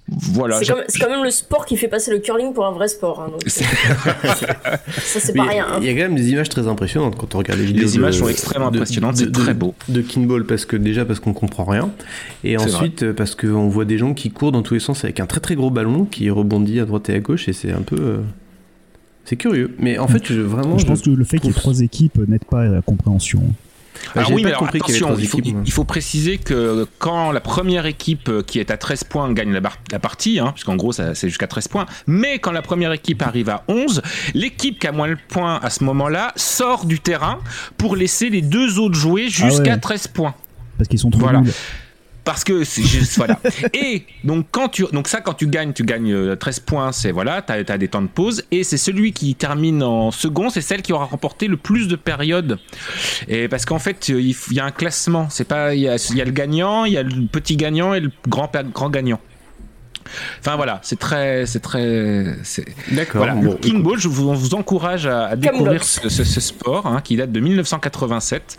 voilà. 0.07 0.59
C'est 0.59 0.71
quand, 0.71 0.81
quand, 0.99 1.09
même 1.09 1.23
le 1.23 1.31
sport 1.31 1.65
qui 1.65 1.77
fait 1.77 1.87
passer 1.87 2.11
le 2.11 2.19
curling 2.19 2.53
pour 2.53 2.65
un 2.65 2.71
vrai 2.71 2.87
sport. 2.87 3.21
Hein, 3.21 3.31
donc, 3.31 3.41
ça, 3.49 3.65
c'est 5.19 5.33
pas 5.33 5.43
rien. 5.43 5.65
Il 5.71 5.75
hein. 5.75 5.81
y 5.81 5.89
a 5.89 5.93
quand 5.93 6.09
même 6.09 6.15
des 6.15 6.29
images 6.29 6.49
très 6.49 6.67
impressionnantes 6.67 7.15
quand 7.15 7.33
on 7.33 7.39
regarde 7.39 7.59
les 7.59 7.65
vidéos. 7.65 7.85
Les 7.85 7.95
images 7.95 8.15
de, 8.15 8.19
sont 8.19 8.29
extrêmement 8.29 8.69
de, 8.69 8.77
impressionnantes, 8.77 9.17
c'est 9.17 9.31
très 9.31 9.55
beau. 9.55 9.73
De 9.89 10.01
Kinball, 10.01 10.45
parce 10.45 10.65
que 10.65 10.75
déjà 10.75 11.05
parce 11.05 11.19
qu'on 11.19 11.33
comprend 11.33 11.63
rien. 11.63 11.89
Et 12.43 12.57
ensuite 12.57 13.03
vrai. 13.03 13.13
parce 13.13 13.33
qu'on 13.33 13.67
voit 13.67 13.85
des 13.85 13.97
gens 13.97 14.13
qui 14.13 14.29
courent 14.29 14.51
dans 14.51 14.61
tous 14.61 14.75
les 14.75 14.79
sens 14.79 15.03
avec 15.03 15.19
un 15.19 15.25
très 15.25 15.39
très 15.39 15.55
gros 15.55 15.71
ballon 15.71 16.05
qui 16.05 16.29
rebondit 16.29 16.79
à 16.79 16.85
droite 16.85 17.09
et 17.09 17.15
à 17.15 17.19
gauche 17.19 17.47
et 17.47 17.53
c'est 17.53 17.71
un 17.71 17.81
peu. 17.81 17.97
Euh... 17.99 18.17
C'est 19.23 19.37
curieux. 19.37 19.75
Mais 19.79 19.97
en 19.97 20.07
fait, 20.07 20.23
je, 20.23 20.39
vraiment. 20.39 20.77
Je 20.77 20.85
pense 20.85 21.01
que 21.01 21.09
le 21.09 21.23
fait 21.23 21.39
qu'il 21.39 21.49
y 21.49 21.51
ait 21.51 21.55
trois 21.55 21.81
équipes 21.81 22.19
n'aide 22.27 22.45
pas 22.45 22.61
à 22.61 22.65
la 22.65 22.81
compréhension. 22.83 23.41
Alors 24.15 24.31
oui, 24.31 24.43
mais 24.43 24.51
alors, 24.51 24.63
attention, 24.67 25.15
il 25.17 25.27
faut, 25.27 25.39
équipes, 25.39 25.57
il 25.65 25.71
faut, 25.71 25.83
préciser 25.83 26.37
que 26.37 26.87
quand 26.99 27.31
la 27.31 27.39
première 27.39 27.85
équipe 27.85 28.31
qui 28.45 28.59
est 28.59 28.71
à 28.71 28.77
13 28.77 29.03
points 29.05 29.31
gagne 29.33 29.51
la, 29.51 29.61
la 29.91 29.99
partie, 29.99 30.39
hein, 30.39 30.51
puisqu'en 30.53 30.75
gros 30.75 30.91
c'est 30.91 31.15
jusqu'à 31.29 31.47
13 31.47 31.67
points, 31.67 31.85
mais 32.07 32.39
quand 32.39 32.51
la 32.51 32.61
première 32.61 32.91
équipe 32.91 33.21
arrive 33.21 33.49
à 33.49 33.63
11, 33.67 34.01
l'équipe 34.33 34.79
qui 34.79 34.87
a 34.87 34.91
moins 34.91 35.09
de 35.09 35.17
points 35.27 35.59
à 35.61 35.69
ce 35.69 35.83
moment-là 35.83 36.33
sort 36.35 36.85
du 36.85 36.99
terrain 36.99 37.39
pour 37.77 37.95
laisser 37.95 38.29
les 38.29 38.41
deux 38.41 38.79
autres 38.79 38.95
jouer 38.95 39.29
jusqu'à 39.29 39.71
ah 39.71 39.75
ouais. 39.75 39.79
13 39.79 40.07
points. 40.07 40.35
Parce 40.77 40.87
qu'ils 40.89 40.99
sont 40.99 41.09
trop 41.09 41.21
voilà. 41.21 41.41
nuls. 41.41 41.51
Parce 42.25 42.43
que 42.43 42.63
juste 42.63 43.13
voilà. 43.17 43.39
Et 43.73 44.03
donc 44.23 44.47
quand 44.51 44.67
tu 44.67 44.83
donc 44.91 45.07
ça 45.07 45.21
quand 45.21 45.35
tu 45.35 45.47
gagnes, 45.47 45.73
tu 45.73 45.83
gagnes 45.83 46.35
13 46.35 46.59
points, 46.61 46.91
c'est 46.91 47.11
voilà, 47.11 47.41
tu 47.41 47.53
as, 47.53 47.77
des 47.77 47.87
temps 47.87 48.01
de 48.01 48.07
pause 48.07 48.43
et 48.51 48.63
c'est 48.63 48.77
celui 48.77 49.13
qui 49.13 49.35
termine 49.35 49.83
en 49.83 50.11
second, 50.11 50.49
c'est 50.49 50.61
celle 50.61 50.81
qui 50.81 50.91
aura 50.91 51.05
remporté 51.05 51.47
le 51.47 51.55
plus 51.55 51.87
de 51.87 51.95
périodes. 51.95 52.59
Et 53.27 53.47
parce 53.47 53.65
qu'en 53.65 53.79
fait, 53.79 54.09
il, 54.09 54.35
y 54.51 54.59
a 54.59 54.65
un 54.65 54.71
classement, 54.71 55.29
c'est 55.29 55.47
pas 55.47 55.75
il 55.75 55.81
y, 55.81 55.87
a, 55.87 55.95
y 56.15 56.21
a 56.21 56.25
le 56.25 56.31
gagnant, 56.31 56.85
il 56.85 56.93
y 56.93 56.97
a 56.97 57.03
le 57.03 57.27
petit 57.27 57.55
gagnant 57.55 57.93
et 57.93 57.99
le 57.99 58.11
grand 58.27 58.49
gagnant. 58.89 59.19
Enfin 60.39 60.55
voilà, 60.55 60.79
c'est 60.83 60.99
très, 60.99 61.45
c'est 61.45 61.59
très, 61.59 62.35
d'accord. 62.91 63.25
Voilà. 63.25 63.33
Bon, 63.35 63.55
King 63.55 63.83
Ball, 63.83 63.99
je 63.99 64.07
vous, 64.07 64.29
on 64.29 64.33
vous 64.33 64.53
encourage 64.55 65.05
à, 65.05 65.25
à 65.27 65.35
découvrir 65.35 65.83
ce, 65.83 66.09
ce, 66.09 66.23
ce, 66.23 66.39
sport 66.39 66.85
hein, 66.85 67.01
qui 67.01 67.15
date 67.15 67.31
de 67.31 67.39
1987 67.39 68.57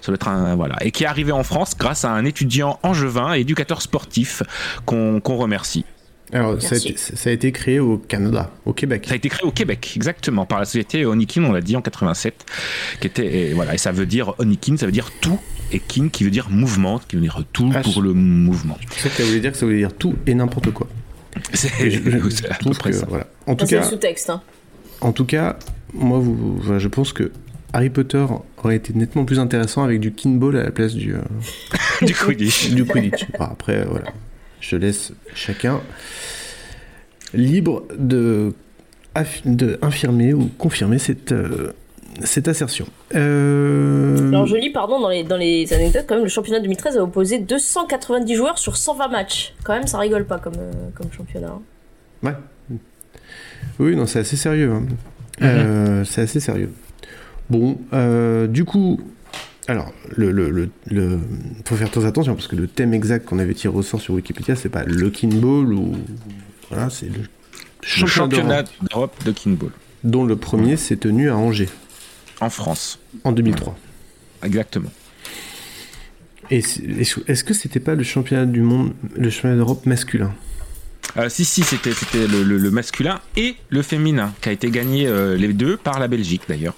sur 0.00 0.12
le 0.12 0.18
train, 0.18 0.56
voilà, 0.56 0.76
et 0.80 0.90
qui 0.90 1.04
est 1.04 1.06
arrivé 1.06 1.32
en 1.32 1.42
France 1.42 1.76
grâce 1.78 2.04
à 2.04 2.10
un 2.10 2.24
étudiant 2.24 2.78
angevin, 2.82 3.32
éducateur 3.32 3.82
sportif 3.82 4.42
qu'on 4.84 5.20
qu 5.20 5.32
remercie. 5.32 5.84
Alors, 6.32 6.60
ça 6.60 6.74
a, 6.74 6.78
été, 6.78 6.94
ça 6.96 7.30
a, 7.30 7.32
été, 7.32 7.52
créé 7.52 7.80
au 7.80 7.96
Canada, 7.96 8.50
au 8.66 8.74
Québec. 8.74 9.04
Ça 9.06 9.14
a 9.14 9.16
été 9.16 9.30
créé 9.30 9.46
au 9.46 9.50
Québec, 9.50 9.92
exactement, 9.96 10.44
par 10.44 10.58
la 10.58 10.66
société 10.66 11.06
Onikin, 11.06 11.44
on 11.44 11.52
l'a 11.52 11.62
dit 11.62 11.74
en 11.74 11.80
87, 11.80 12.44
qui 13.00 13.06
était, 13.06 13.50
et 13.50 13.54
voilà, 13.54 13.74
et 13.74 13.78
ça 13.78 13.92
veut 13.92 14.04
dire 14.04 14.34
Onikin, 14.38 14.76
ça 14.76 14.84
veut 14.84 14.92
dire 14.92 15.10
tout, 15.22 15.40
et 15.72 15.80
King 15.80 16.10
qui 16.10 16.24
veut 16.24 16.30
dire 16.30 16.48
mouvement, 16.50 16.98
qui 16.98 17.16
veut 17.16 17.22
dire 17.22 17.42
tout 17.52 17.70
ah, 17.74 17.80
pour 17.80 18.02
le 18.02 18.12
mouvement. 18.14 18.78
Je 18.94 19.00
sais 19.00 19.08
que 19.08 19.16
ça 19.16 19.24
voulait 19.24 19.40
dire 19.40 19.52
que 19.52 19.58
ça 19.58 19.66
voulait 19.66 19.78
dire 19.78 19.92
tout 19.92 20.14
et 20.26 20.34
n'importe 20.34 20.70
quoi. 20.70 20.88
C'est 21.52 21.68
à 22.50 22.54
peu 22.54 22.70
près 22.70 22.90
que, 22.90 22.96
ça. 22.96 23.06
Voilà. 23.08 23.26
En 23.46 23.54
tout 23.54 23.66
c'est 23.66 23.76
cas, 23.76 23.82
le 23.82 23.88
sous-texte. 23.88 24.30
Hein. 24.30 24.42
En 25.00 25.12
tout 25.12 25.24
cas, 25.24 25.58
moi, 25.92 26.18
vous, 26.18 26.60
je 26.78 26.88
pense 26.88 27.12
que 27.12 27.30
Harry 27.72 27.90
Potter 27.90 28.24
aurait 28.62 28.76
été 28.76 28.92
nettement 28.94 29.24
plus 29.24 29.38
intéressant 29.38 29.82
avec 29.82 30.00
du 30.00 30.12
kinball 30.12 30.56
à 30.56 30.62
la 30.64 30.70
place 30.70 30.94
du, 30.94 31.14
euh, 31.14 31.20
du 32.02 32.14
Quidditch. 32.14 32.70
du 32.70 32.84
Quidditch. 32.84 33.26
Bon, 33.38 33.44
après, 33.44 33.84
voilà. 33.84 34.06
Je 34.60 34.76
laisse 34.76 35.12
chacun 35.34 35.80
libre 37.34 37.84
de, 37.98 38.54
de 39.44 39.78
infirmer 39.82 40.32
ou 40.32 40.50
confirmer 40.58 40.98
cette, 40.98 41.32
euh, 41.32 41.72
cette 42.24 42.48
assertion. 42.48 42.86
Euh, 43.14 44.28
Alors 44.28 44.46
je 44.46 44.56
lis, 44.56 44.70
pardon, 44.70 45.00
dans 45.00 45.08
les, 45.08 45.24
dans 45.24 45.36
les 45.36 45.72
anecdotes, 45.72 46.04
quand 46.08 46.14
même, 46.16 46.24
le 46.24 46.30
championnat 46.30 46.60
2013 46.60 46.96
a 46.98 47.02
opposé 47.02 47.38
290 47.38 48.34
joueurs 48.34 48.58
sur 48.58 48.76
120 48.76 49.08
matchs. 49.08 49.54
Quand 49.64 49.74
même, 49.74 49.86
ça 49.86 49.98
rigole 49.98 50.24
pas 50.24 50.38
comme, 50.38 50.54
euh, 50.58 50.72
comme 50.94 51.06
championnat. 51.16 51.48
hein. 51.48 51.62
Ouais. 52.22 52.76
Oui, 53.78 53.96
non, 53.96 54.06
c'est 54.06 54.18
assez 54.20 54.36
sérieux. 54.36 54.72
hein. 54.72 54.82
Euh, 55.42 56.04
c'est 56.04 56.22
assez 56.22 56.40
sérieux. 56.40 56.70
Bon, 57.50 57.78
euh, 57.92 58.46
du 58.46 58.64
coup, 58.64 59.00
alors, 59.68 59.92
le, 60.16 60.32
le, 60.32 60.50
le, 60.50 60.68
le- 60.90 61.18
faut 61.64 61.76
faire 61.76 61.90
très 61.90 62.04
attention 62.04 62.34
parce 62.34 62.48
que 62.48 62.56
le 62.56 62.66
thème 62.66 62.92
exact 62.94 63.24
qu'on 63.26 63.38
avait 63.38 63.54
tiré 63.54 63.74
au 63.74 63.82
sort 63.82 64.00
sur 64.00 64.14
Wikipédia, 64.14 64.56
c'est 64.56 64.68
pas 64.68 64.84
le 64.84 65.10
kinball 65.10 65.72
ou 65.72 65.92
voilà, 66.70 66.90
c'est 66.90 67.06
le 67.06 67.12
Le 67.12 67.26
championnat 67.82 68.08
championnat 68.08 68.62
d'Europe, 68.62 68.88
d'Europe 68.90 69.24
de 69.24 69.32
Kinball 69.32 69.70
dont 70.04 70.24
le 70.24 70.36
premier 70.36 70.76
s'est 70.76 70.96
tenu 70.96 71.28
à 71.30 71.36
Angers 71.36 71.68
en 72.40 72.50
France. 72.50 72.98
en 73.24 73.32
2003. 73.32 73.76
Exactement. 74.44 74.90
Et 76.50 76.58
est-ce 76.58 77.44
que 77.44 77.52
c'était 77.54 77.80
pas 77.80 77.94
le 77.94 78.02
championnat 78.04 78.46
du 78.46 78.60
monde, 78.62 78.92
le 79.16 79.28
championnat 79.30 79.56
d'Europe 79.56 79.84
masculin? 79.86 80.32
Euh, 81.16 81.28
si, 81.28 81.44
si, 81.44 81.62
c'était 81.62 81.92
c'était 81.92 82.26
le, 82.26 82.42
le- 82.42 82.58
le 82.58 82.70
masculin 82.70 83.20
et 83.36 83.56
le 83.70 83.82
féminin 83.82 84.34
qui 84.40 84.48
a 84.48 84.52
été 84.52 84.70
gagné 84.70 85.06
euh, 85.06 85.36
les 85.36 85.52
deux 85.52 85.76
par 85.76 85.98
la 85.98 86.08
Belgique 86.08 86.42
d'ailleurs. 86.48 86.74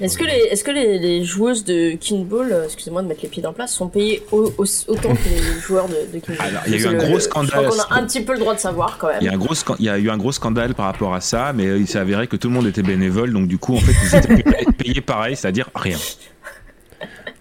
Est-ce 0.00 0.18
que, 0.18 0.24
les, 0.24 0.32
est-ce 0.50 0.64
que 0.64 0.70
les, 0.70 0.98
les 0.98 1.24
joueuses 1.24 1.64
de 1.64 1.92
Kinball, 1.96 2.52
euh, 2.52 2.64
excusez-moi 2.64 3.02
de 3.02 3.08
mettre 3.08 3.20
les 3.22 3.28
pieds 3.28 3.42
dans 3.42 3.52
place, 3.52 3.72
sont 3.74 3.88
payées 3.88 4.22
au- 4.32 4.52
au- 4.58 4.64
autant 4.88 5.14
que 5.14 5.28
les 5.28 5.60
joueurs 5.66 5.88
de, 5.88 5.94
de 6.12 6.18
Kinball 6.18 6.46
Alors, 6.46 6.62
il 6.66 6.72
y 6.72 6.76
a 6.76 6.78
eu 6.78 6.86
un 6.86 6.94
gros 6.98 7.14
le- 7.14 7.20
scandale 7.20 7.46
Je 7.46 7.50
crois 7.52 7.64
à 7.66 7.68
qu'on 7.68 7.76
ce- 7.76 7.94
a 7.94 7.96
un 8.02 8.06
petit 8.06 8.20
peu 8.22 8.32
le 8.32 8.38
droit 8.38 8.54
de 8.54 8.60
savoir 8.60 8.98
quand 8.98 9.08
même. 9.08 9.18
Il 9.20 9.26
y, 9.26 9.28
a 9.28 9.32
un 9.32 9.38
gros 9.38 9.54
scan- 9.54 9.76
il 9.78 9.84
y 9.84 9.88
a 9.88 9.98
eu 9.98 10.10
un 10.10 10.16
gros 10.18 10.32
scandale 10.32 10.74
par 10.74 10.86
rapport 10.86 11.14
à 11.14 11.20
ça, 11.20 11.52
mais 11.54 11.64
il 11.78 11.86
s'est 11.86 11.98
avéré 11.98 12.26
que 12.26 12.36
tout 12.36 12.48
le 12.48 12.54
monde 12.54 12.66
était 12.66 12.82
bénévole, 12.82 13.32
donc 13.32 13.48
du 13.48 13.58
coup, 13.58 13.74
en 13.74 13.80
fait, 13.80 13.92
ils 14.02 14.16
étaient 14.16 14.42
payés- 14.50 14.66
payés 14.76 15.00
pareil, 15.00 15.36
c'est-à-dire 15.36 15.70
rien. 15.74 15.98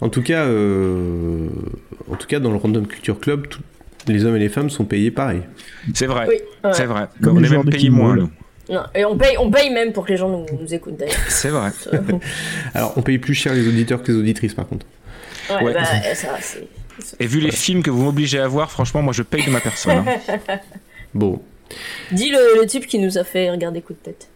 En 0.01 0.09
tout 0.09 0.21
cas, 0.21 0.43
euh, 0.45 1.47
en 2.11 2.15
tout 2.15 2.27
cas, 2.27 2.39
dans 2.39 2.51
le 2.51 2.57
Random 2.57 2.85
Culture 2.85 3.19
Club, 3.19 3.47
les 4.07 4.25
hommes 4.25 4.35
et 4.35 4.39
les 4.39 4.49
femmes 4.49 4.69
sont 4.69 4.85
payés 4.85 5.09
pareil. 5.09 5.41
C'est 5.93 6.05
vrai, 6.05 6.25
Oui, 6.27 6.35
ouais. 6.63 6.73
c'est 6.73 6.85
vrai. 6.85 7.07
Comme 7.23 7.37
on 7.37 7.39
les 7.39 7.47
est 7.47 7.51
même 7.51 7.63
de 7.63 7.71
payé 7.71 7.83
Kinball. 7.89 8.01
moins, 8.03 8.15
nous. 8.15 8.29
Non, 8.69 8.81
et 8.95 9.05
on 9.05 9.15
paye, 9.17 9.37
on 9.37 9.51
paye 9.51 9.69
même 9.69 9.93
pour 9.93 10.05
que 10.05 10.11
les 10.11 10.17
gens 10.17 10.29
nous, 10.29 10.45
nous 10.59 10.73
écoutent 10.73 10.97
d'ailleurs. 10.97 11.15
C'est 11.27 11.49
vrai. 11.49 11.69
Alors, 12.73 12.93
on 12.97 13.01
paye 13.01 13.17
plus 13.19 13.35
cher 13.35 13.53
les 13.53 13.67
auditeurs 13.67 14.01
que 14.01 14.11
les 14.11 14.17
auditrices, 14.17 14.53
par 14.53 14.67
contre. 14.67 14.85
Ouais, 15.49 15.63
Ouais. 15.63 15.73
bah, 15.73 15.85
ça, 16.15 16.29
c'est. 16.41 16.67
Et 17.19 17.27
vu 17.27 17.39
les 17.41 17.51
films 17.51 17.83
que 17.83 17.91
vous 17.91 18.01
m'obligez 18.03 18.39
à 18.39 18.47
voir, 18.47 18.71
franchement, 18.71 19.01
moi, 19.01 19.13
je 19.13 19.21
paye 19.21 19.45
de 19.45 19.51
ma 19.51 19.59
personne. 19.59 20.03
hein. 20.07 20.57
Bon, 21.13 21.41
Dis 22.11 22.29
le, 22.31 22.59
le 22.61 22.65
type 22.65 22.87
qui 22.87 22.99
nous 22.99 23.17
a 23.17 23.23
fait 23.23 23.49
regarder 23.51 23.81
coup 23.81 23.93
de 23.93 23.99
tête. 23.99 24.27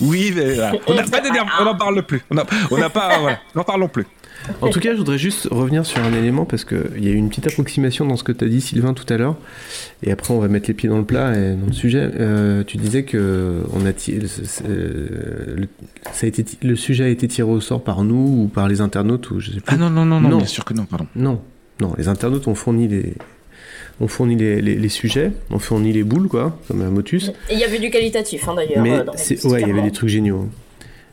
Oui, 0.00 0.32
mais 0.34 0.54
voilà. 0.54 0.72
on 0.88 0.94
n'a 0.94 1.04
pas 1.04 1.20
d'énerve, 1.20 1.48
on 1.60 1.64
n'en 1.64 1.76
parle 1.76 2.02
plus. 2.04 2.20
On 2.30 2.34
n'a 2.34 2.44
on 2.70 2.76
n'a 2.78 2.90
pas, 2.90 3.18
voilà, 3.18 3.38
n'en 3.54 3.62
parlons 3.64 3.88
plus. 3.88 4.06
En 4.62 4.70
tout 4.70 4.80
cas, 4.80 4.92
je 4.92 4.96
voudrais 4.98 5.18
juste 5.18 5.46
revenir 5.50 5.84
sur 5.84 6.02
un 6.02 6.12
élément 6.12 6.44
parce 6.46 6.64
qu'il 6.64 6.78
y 7.04 7.08
a 7.08 7.10
eu 7.10 7.14
une 7.16 7.28
petite 7.28 7.46
approximation 7.46 8.06
dans 8.06 8.16
ce 8.16 8.22
que 8.24 8.32
tu 8.32 8.44
as 8.44 8.48
dit, 8.48 8.60
Sylvain, 8.60 8.94
tout 8.94 9.04
à 9.12 9.16
l'heure. 9.18 9.36
Et 10.02 10.10
après, 10.10 10.32
on 10.32 10.38
va 10.38 10.48
mettre 10.48 10.68
les 10.68 10.74
pieds 10.74 10.88
dans 10.88 10.98
le 10.98 11.04
plat 11.04 11.36
et 11.36 11.54
dans 11.54 11.66
le 11.66 11.72
sujet. 11.72 12.08
Euh, 12.18 12.64
tu 12.64 12.76
disais 12.78 13.02
que 13.02 13.62
on 13.74 13.84
a 13.84 13.90
euh, 13.90 15.56
le, 15.56 15.68
ça 16.12 16.24
a 16.24 16.28
été, 16.28 16.44
le 16.62 16.76
sujet 16.76 17.04
a 17.04 17.08
été 17.08 17.28
tiré 17.28 17.48
au 17.50 17.60
sort 17.60 17.82
par 17.84 18.04
nous 18.04 18.44
ou 18.44 18.48
par 18.48 18.68
les 18.68 18.80
internautes 18.80 19.30
ou 19.30 19.40
je 19.40 19.50
sais 19.50 19.60
plus. 19.60 19.64
Ah 19.66 19.76
non, 19.76 19.90
non, 19.90 20.04
non, 20.04 20.20
non, 20.20 20.28
Non. 20.30 20.36
bien 20.38 20.46
sûr 20.46 20.64
que 20.64 20.74
non, 20.74 20.84
pardon. 20.86 21.06
Non, 21.16 21.40
non, 21.80 21.92
les 21.98 22.08
internautes 22.08 22.48
ont 22.48 22.54
fourni 22.54 22.88
les, 22.88 23.14
ont 24.00 24.08
fourni 24.08 24.36
les, 24.36 24.60
les- 24.62 24.76
les 24.76 24.88
sujets, 24.88 25.32
ont 25.50 25.58
fourni 25.58 25.92
les 25.92 26.04
boules, 26.04 26.28
quoi, 26.28 26.58
comme 26.68 26.82
un 26.82 26.90
motus. 26.90 27.32
Et 27.50 27.54
il 27.54 27.58
y 27.58 27.64
avait 27.64 27.78
du 27.78 27.90
qualitatif 27.90 28.48
hein, 28.48 28.54
d'ailleurs. 28.56 28.82
Mais 28.82 28.92
euh, 28.92 29.48
ouais, 29.48 29.60
il 29.62 29.68
y 29.68 29.70
avait 29.70 29.82
des 29.82 29.92
trucs 29.92 30.08
géniaux. 30.08 30.48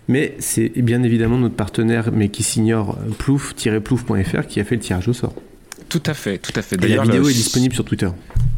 Mais 0.08 0.36
c'est 0.40 0.70
bien 0.70 1.02
évidemment 1.04 1.38
notre 1.38 1.56
partenaire, 1.56 2.12
mais 2.12 2.30
qui 2.30 2.44
s'ignore, 2.44 2.98
plouf-plouf.fr, 3.20 4.48
qui 4.48 4.60
a 4.60 4.64
fait 4.64 4.76
le 4.76 4.82
tirage 4.82 5.08
au 5.08 5.14
sort. 5.14 5.34
Tout 5.89 6.01
à 6.08 6.13
fait, 6.13 6.38
tout 6.39 6.51
à 6.56 6.62
fait. 6.62 6.75
Et 6.75 6.80
la 6.80 6.88
D'ailleurs, 6.88 7.04
vidéo 7.06 7.24
le- 7.24 7.30
est 7.30 7.34
disponible 7.34 7.74
sur 7.74 7.86
Twitter. 7.86 8.10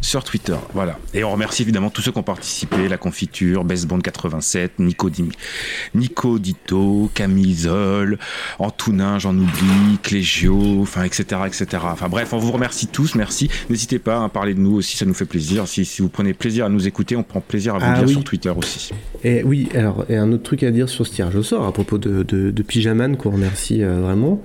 sur 0.02 0.24
Twitter, 0.24 0.56
voilà. 0.74 0.98
Et 1.14 1.24
on 1.24 1.32
remercie 1.32 1.62
évidemment 1.64 1.90
tous 1.90 2.02
ceux 2.02 2.12
qui 2.12 2.18
ont 2.18 2.24
participé, 2.24 2.88
la 2.88 2.98
confiture, 2.98 3.64
Bestbond 3.64 4.00
87, 4.00 4.80
Nico, 4.80 5.10
Dim- 5.10 5.30
Nico 5.94 6.40
Dito, 6.40 7.12
Camisole, 7.14 8.18
Antounin, 8.60 9.20
j'en 9.20 9.36
oublie, 9.36 9.98
Clégio, 10.04 10.82
enfin, 10.82 11.04
etc., 11.04 11.42
etc. 11.46 11.66
Enfin 11.84 12.08
bref, 12.10 12.34
on 12.34 12.38
vous 12.38 12.52
remercie 12.52 12.88
tous, 12.88 13.16
merci. 13.16 13.50
N'hésitez 13.70 14.00
pas 14.00 14.24
à 14.24 14.30
parler 14.30 14.54
de 14.54 14.60
nous 14.60 14.76
aussi, 14.76 14.98
ça 14.98 15.06
nous 15.06 15.14
fait 15.14 15.26
plaisir. 15.26 15.68
Si, 15.68 15.84
si 15.86 16.02
vous 16.02 16.10
prenez 16.10 16.34
plaisir 16.34 16.66
à 16.66 16.70
nous 16.70 16.88
écouter, 16.88 17.16
on 17.16 17.24
prend 17.24 17.42
plaisir 17.42 17.76
à 17.76 17.80
vous 17.80 17.86
Ah 17.88 17.98
dire 17.98 18.08
oui. 18.08 18.14
sur 18.14 18.24
Twitter 18.24 18.52
aussi. 18.56 18.92
Et 19.24 19.44
oui, 19.44 19.68
alors, 19.76 20.06
et 20.10 20.16
un 20.16 20.32
autre 20.32 20.44
truc 20.44 20.64
à 20.64 20.72
dire 20.72 20.90
sur 20.90 21.06
ce 21.06 21.12
tirage 21.14 21.36
au 21.36 21.44
sort, 21.44 21.66
à 21.66 21.72
propos 21.74 21.98
de, 21.98 22.24
de, 22.24 22.52
de 22.52 22.64
Pyjaman, 22.64 23.18
qu'on 23.18 23.32
remercie 23.32 23.84
euh, 23.84 24.00
vraiment, 24.02 24.42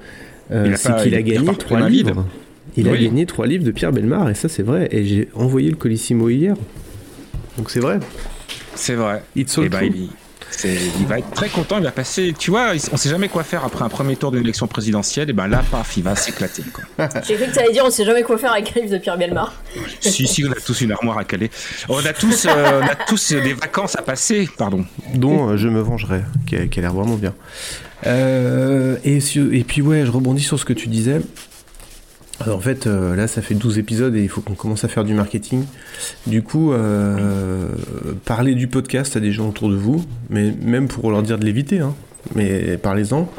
euh, 0.51 0.75
c'est 0.77 0.95
qu'il 1.03 1.13
il 1.13 1.15
a 1.15 1.23
gagné 1.23 1.47
pas 1.47 1.55
trois 1.55 1.79
repris 1.79 1.83
ma 1.83 1.89
livres. 1.89 2.27
Il 2.77 2.89
a 2.89 2.97
gagné 2.97 3.27
trois 3.27 3.47
livres 3.47 3.65
de 3.65 3.71
Pierre 3.71 3.93
Belmar, 3.93 4.31
et 4.31 4.35
ça 4.35 4.49
c'est 4.49 4.63
vrai. 4.63 4.89
Et 4.91 5.05
j'ai 5.05 5.29
envoyé 5.35 5.69
le 5.71 5.77
Colissimo 5.77 6.29
hier. 6.29 6.55
Donc 7.59 7.71
c'est 7.71 7.81
vrai. 7.81 7.99
C'est 8.75 8.95
vrai. 8.95 9.23
It's 9.37 9.57
all 9.59 9.65
Et 9.67 9.71
true. 9.71 9.87
il, 9.95 10.09
c'est- 10.51 10.77
il 11.01 11.07
va 11.07 11.19
être 11.19 11.31
très 11.33 11.49
content, 11.49 11.77
il 11.79 11.85
va 11.85 11.91
passer, 11.93 12.35
tu 12.39 12.51
vois, 12.51 12.73
on 12.93 12.97
sait 12.97 13.09
jamais 13.11 13.29
quoi 13.29 13.43
faire 13.43 13.65
après 13.65 13.85
un 13.85 13.89
premier 13.89 14.17
tour 14.17 14.31
d'une 14.33 14.41
élection 14.43 14.67
présidentielle, 14.67 15.29
et 15.31 15.33
ben 15.35 15.47
là, 15.49 15.63
paf, 15.71 15.97
il 15.97 16.03
va 16.03 16.15
s'éclater. 16.17 16.63
quoi. 16.73 17.09
J'ai 17.27 17.35
cru 17.37 17.47
que 17.47 17.53
tu 17.53 17.59
allais 17.59 17.73
dire 17.73 17.85
on 17.87 17.91
sait 17.91 18.05
jamais 18.05 18.23
quoi 18.23 18.37
faire 18.39 18.53
avec 18.53 18.75
un 18.77 18.81
livre 18.81 18.93
de 18.93 18.99
Pierre 18.99 19.19
Belmar. 19.19 19.55
si, 20.01 20.27
si, 20.27 20.45
on 20.47 20.51
a 20.53 20.55
tous 20.55 20.81
une 20.81 20.93
armoire 20.93 21.19
à 21.19 21.25
caler. 21.25 21.51
On 21.91 21.99
a 22.05 22.13
tous, 22.15 22.47
euh, 22.47 22.81
on 22.83 22.87
a 22.87 22.95
tous 22.95 23.33
des 23.33 23.53
vacances 23.55 23.97
à 23.97 24.03
passer, 24.03 24.49
pardon. 24.59 24.85
dont 25.15 25.51
euh, 25.51 25.57
je 25.59 25.69
me 25.69 25.81
vengerai, 25.81 26.23
qui 26.47 26.57
a, 26.57 26.67
qui 26.67 26.79
a 26.79 26.83
l'air 26.83 26.93
vraiment 26.95 27.17
bien. 27.17 27.35
Euh, 28.07 28.97
et 29.05 29.65
puis 29.65 29.81
ouais, 29.83 30.05
je 30.07 30.11
rebondis 30.11 30.43
sur 30.43 30.59
ce 30.59 30.65
que 30.65 30.73
tu 30.73 30.89
disais. 30.89 31.21
Alors, 32.43 32.59
en 32.59 32.61
fait, 32.61 32.87
euh, 32.87 33.15
là, 33.17 33.27
ça 33.29 33.41
fait 33.43 33.55
12 33.55 33.79
épisodes 33.79 34.15
et 34.17 34.23
il 34.23 34.29
faut 34.29 34.41
qu'on 34.41 34.55
commence 34.55 34.85
à 34.85 34.89
faire 34.89 35.05
du 35.05 35.15
marketing. 35.15 35.65
Du 36.27 36.43
coup, 36.43 36.73
euh, 36.73 37.69
parlez 38.25 38.55
du 38.55 38.67
podcast 38.69 39.17
à 39.17 39.21
des 39.21 39.33
gens 39.33 39.49
autour 39.49 39.69
de 39.71 39.77
vous, 39.77 40.05
mais 40.31 40.53
même 40.61 40.89
pour 40.89 41.11
leur 41.11 41.23
dire 41.23 41.39
de 41.39 41.45
l'éviter, 41.45 41.81
hein. 41.81 41.95
mais 42.35 42.77
parlez-en. 42.79 43.31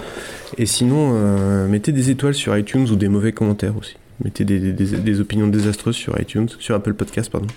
Et 0.57 0.65
sinon, 0.65 1.12
euh, 1.15 1.67
mettez 1.67 1.91
des 1.91 2.10
étoiles 2.12 2.36
sur 2.36 2.55
iTunes 2.57 2.88
ou 2.89 2.95
des 2.95 3.07
mauvais 3.10 3.31
commentaires 3.31 3.75
aussi. 3.77 3.95
Mettez 4.24 4.45
des, 4.45 4.60
des- 4.72 4.86
des 4.98 5.19
opinions 5.19 5.48
désastreuses 5.48 5.95
sur 5.95 6.19
iTunes, 6.22 6.48
sur 6.60 6.75
Apple 6.75 6.93
Podcast, 6.93 7.31
pardon. 7.31 7.48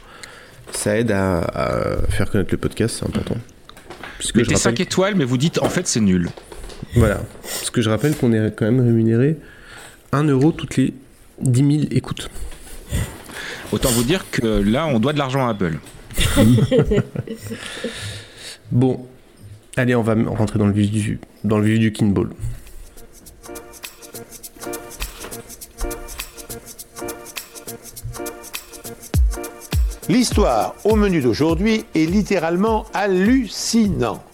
Ça 0.72 0.98
aide 0.98 1.10
à, 1.12 1.38
à 1.40 1.96
faire 2.08 2.30
connaître 2.30 2.50
le 2.52 2.58
podcast, 2.58 2.96
c'est 2.98 3.06
important. 3.06 3.36
Puisque 4.18 4.34
je 4.36 4.40
Mettez 4.40 4.54
rappelle- 4.54 4.76
5 4.76 4.80
étoiles, 4.80 5.14
mais 5.14 5.24
vous 5.24 5.36
dites 5.36 5.58
en 5.62 5.68
fait 5.68 5.86
c'est 5.86 6.00
nul. 6.00 6.28
voilà. 6.96 7.20
Parce 7.42 7.70
que 7.70 7.82
je 7.82 7.90
rappelle 7.90 8.16
qu'on 8.16 8.32
est 8.32 8.50
quand 8.56 8.64
même 8.64 8.80
rémunéré 8.80 9.36
1 10.12 10.24
euro 10.24 10.50
toutes 10.52 10.76
les 10.76 10.94
10 11.40 11.78
000 11.78 11.88
écoutes. 11.90 12.30
Autant 13.72 13.90
vous 13.90 14.04
dire 14.04 14.30
que 14.30 14.46
là, 14.46 14.86
on 14.86 14.98
doit 14.98 15.12
de 15.12 15.18
l'argent 15.18 15.46
à 15.46 15.50
Apple. 15.50 15.78
Bon, 18.72 19.06
allez, 19.76 19.94
on 19.94 20.02
va 20.02 20.16
rentrer 20.26 20.58
dans 20.58 20.66
le 20.66 20.72
vif 20.72 20.90
du, 20.90 21.20
dans 21.44 21.58
le 21.58 21.66
vif 21.66 21.78
du 21.78 21.92
kinball. 21.92 22.30
L'histoire 30.08 30.74
au 30.84 30.96
menu 30.96 31.20
d'aujourd'hui 31.20 31.84
est 31.94 32.06
littéralement 32.06 32.86
hallucinante. 32.92 34.25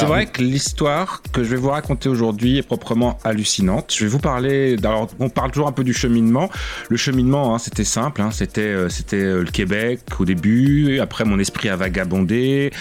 C'est 0.00 0.06
vrai 0.06 0.26
que 0.26 0.42
l'histoire 0.42 1.20
que 1.32 1.44
je 1.44 1.50
vais 1.50 1.56
vous 1.56 1.68
raconter 1.68 2.08
aujourd'hui 2.08 2.56
est 2.58 2.62
proprement 2.62 3.18
hallucinante. 3.24 3.92
Je 3.94 4.04
vais 4.04 4.10
vous 4.10 4.18
parler. 4.18 4.76
Alors, 4.82 5.08
on 5.20 5.28
parle 5.28 5.50
toujours 5.50 5.68
un 5.68 5.72
peu 5.72 5.84
du 5.84 5.92
cheminement. 5.92 6.48
Le 6.88 6.96
cheminement, 6.96 7.54
hein, 7.54 7.58
c'était 7.58 7.84
simple. 7.84 8.22
hein, 8.22 8.30
c'était, 8.30 8.62
euh, 8.62 8.88
c'était 8.88 9.16
euh, 9.16 9.40
le 9.40 9.50
Québec 9.50 10.00
au 10.18 10.24
début. 10.24 10.98
Après, 10.98 11.24
mon 11.26 11.38
esprit 11.38 11.68
a 11.68 11.76
vagabondé. 11.76 12.72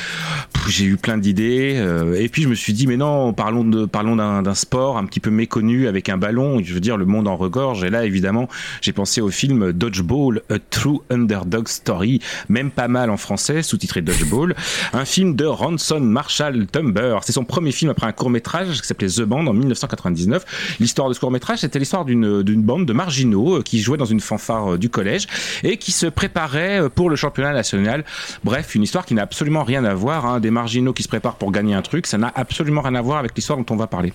J'ai 0.70 0.86
eu 0.86 0.96
plein 0.96 1.18
d'idées. 1.18 1.74
euh, 1.76 2.14
et 2.18 2.30
puis, 2.30 2.44
je 2.44 2.48
me 2.48 2.56
suis 2.56 2.72
dit, 2.72 2.88
mais 2.88 2.96
non, 2.98 3.34
parlons 3.34 3.66
de, 3.66 3.86
parlons 3.86 4.16
d'un, 4.16 4.42
d'un 4.42 4.56
sport 4.56 4.98
un 4.98 5.06
petit 5.06 5.20
peu 5.20 5.32
méconnu 5.32 5.88
avec 5.88 6.08
un 6.08 6.18
ballon. 6.18 6.62
Je 6.64 6.74
veux 6.74 6.80
dire, 6.80 6.96
le 6.96 7.06
monde 7.06 7.28
en 7.28 7.36
regorge. 7.36 7.84
Et 7.84 7.90
là, 7.90 8.06
évidemment, 8.06 8.48
j'ai 8.82 8.94
pensé 8.94 9.20
au 9.20 9.30
film 9.30 9.74
Dodgeball, 9.74 10.44
A 10.50 10.60
True 10.70 11.02
Underdog 11.10 11.68
Story, 11.68 12.22
même 12.48 12.72
pas 12.72 12.88
mal 12.88 13.10
en 13.10 13.18
français, 13.18 13.64
sous-titré 13.64 14.02
Dodgeball. 14.02 14.56
Un 14.94 15.04
film 15.04 15.36
de 15.36 15.46
Ranson 15.46 16.00
Marshall 16.00 16.68
Tumble 16.72 17.01
C'est 17.22 17.32
son 17.32 17.44
premier 17.44 17.72
film 17.72 17.92
après 17.92 18.08
un 18.08 18.12
court 18.12 18.30
métrage 18.30 18.82
qui 18.82 18.88
s'appelait 18.88 19.08
The 19.08 19.22
Band 19.22 19.48
en 19.48 19.54
1999. 19.54 20.78
L'histoire 20.80 21.10
de 21.10 21.14
ce 21.14 21.20
court 21.20 21.32
métrage, 21.32 21.60
c'était 21.60 21.80
l'histoire 21.80 22.06
d'une 22.06 22.44
d'une 22.44 22.62
bande 22.62 22.86
de 22.86 22.94
marginaux 22.94 23.58
euh, 23.58 23.62
qui 23.62 23.80
jouaient 23.80 23.98
dans 23.98 24.06
une 24.06 24.20
fanfare 24.20 24.74
euh, 24.74 24.78
du 24.78 24.90
collège 24.90 25.28
et 25.64 25.78
qui 25.78 25.92
se 25.92 26.08
préparaient 26.08 26.82
euh, 26.82 26.90
pour 26.90 27.10
le 27.10 27.16
championnat 27.16 27.54
national. 27.54 28.04
Bref, 28.44 28.76
une 28.76 28.84
histoire 28.84 29.06
qui 29.06 29.14
n'a 29.14 29.24
absolument 29.24 29.64
rien 29.64 29.84
à 29.86 29.94
voir. 29.94 30.26
Hein. 30.26 30.40
Des 30.40 30.52
marginaux 30.52 30.94
qui 30.94 31.04
se 31.04 31.08
préparent 31.08 31.36
pour 31.36 31.52
gagner 31.52 31.74
un 31.74 31.82
truc, 31.82 32.08
ça 32.08 32.18
n'a 32.18 32.32
absolument 32.36 32.82
rien 32.82 32.96
à 32.96 33.02
voir 33.02 33.20
avec 33.20 33.36
l'histoire 33.36 33.58
dont 33.58 33.66
on 33.70 33.78
va 33.78 33.88
parler. 33.88 34.14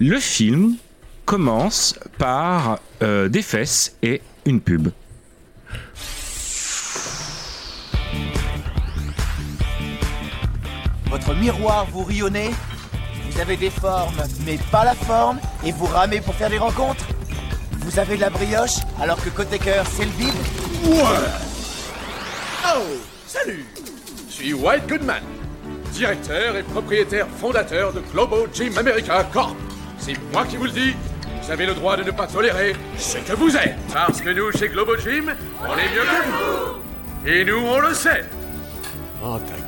Le 0.00 0.18
film 0.18 0.76
commence 1.24 1.98
par 2.16 2.78
euh, 3.02 3.28
des 3.28 3.42
fesses 3.42 3.96
et 4.02 4.22
une 4.46 4.60
pub. 4.60 4.88
Votre 11.10 11.34
miroir 11.34 11.86
vous 11.90 12.04
rionnez 12.04 12.50
Vous 13.30 13.40
avez 13.40 13.56
des 13.56 13.70
formes, 13.70 14.16
mais 14.44 14.58
pas 14.70 14.84
la 14.84 14.94
forme, 14.94 15.38
et 15.64 15.72
vous 15.72 15.86
ramez 15.86 16.20
pour 16.20 16.34
faire 16.34 16.50
des 16.50 16.58
rencontres 16.58 17.04
Vous 17.80 17.98
avez 17.98 18.16
de 18.16 18.20
la 18.20 18.30
brioche, 18.30 18.76
alors 19.00 19.22
que 19.22 19.30
côté 19.30 19.58
cœur, 19.58 19.84
c'est 19.90 20.04
le 20.04 20.10
vide 20.12 20.34
Ouais 20.84 21.02
Oh, 22.66 22.82
salut 23.26 23.64
Je 24.28 24.34
suis 24.34 24.52
White 24.52 24.86
Goodman, 24.86 25.22
directeur 25.92 26.56
et 26.56 26.62
propriétaire 26.62 27.26
fondateur 27.40 27.92
de 27.92 28.00
Globo 28.12 28.46
Gym 28.52 28.76
America 28.76 29.24
Corp. 29.32 29.56
C'est 29.98 30.14
moi 30.32 30.44
qui 30.44 30.56
vous 30.56 30.64
le 30.64 30.72
dis, 30.72 30.94
vous 31.42 31.50
avez 31.50 31.64
le 31.66 31.74
droit 31.74 31.96
de 31.96 32.02
ne 32.02 32.10
pas 32.10 32.26
tolérer 32.26 32.76
ce 32.98 33.16
que 33.18 33.32
vous 33.32 33.56
êtes. 33.56 33.76
Parce 33.92 34.20
que 34.20 34.28
nous, 34.30 34.52
chez 34.52 34.68
Globo 34.68 34.96
Gym, 34.98 35.34
on 35.62 35.72
est 35.78 35.88
mieux 35.88 36.02
que 36.02 36.28
vous. 36.28 37.28
Et 37.28 37.44
nous, 37.44 37.58
on 37.66 37.80
le 37.80 37.94
sait. 37.94 38.26
Oh, 39.24 39.38
ta 39.38 39.67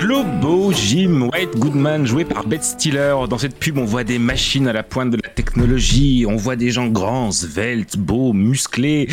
Globo 0.00 0.70
Jim 0.72 1.28
White 1.32 1.56
Goodman 1.56 2.06
joué 2.06 2.24
par 2.24 2.46
Beth 2.46 2.62
Stiller. 2.62 3.16
Dans 3.28 3.36
cette 3.36 3.58
pub, 3.58 3.78
on 3.78 3.84
voit 3.84 4.04
des 4.04 4.20
machines 4.20 4.68
à 4.68 4.72
la 4.72 4.84
pointe 4.84 5.10
de 5.10 5.18
la 5.20 5.28
technologie, 5.28 6.24
on 6.28 6.36
voit 6.36 6.54
des 6.54 6.70
gens 6.70 6.86
grands, 6.86 7.32
sveltes, 7.32 7.96
beaux, 7.96 8.32
musclés, 8.32 9.08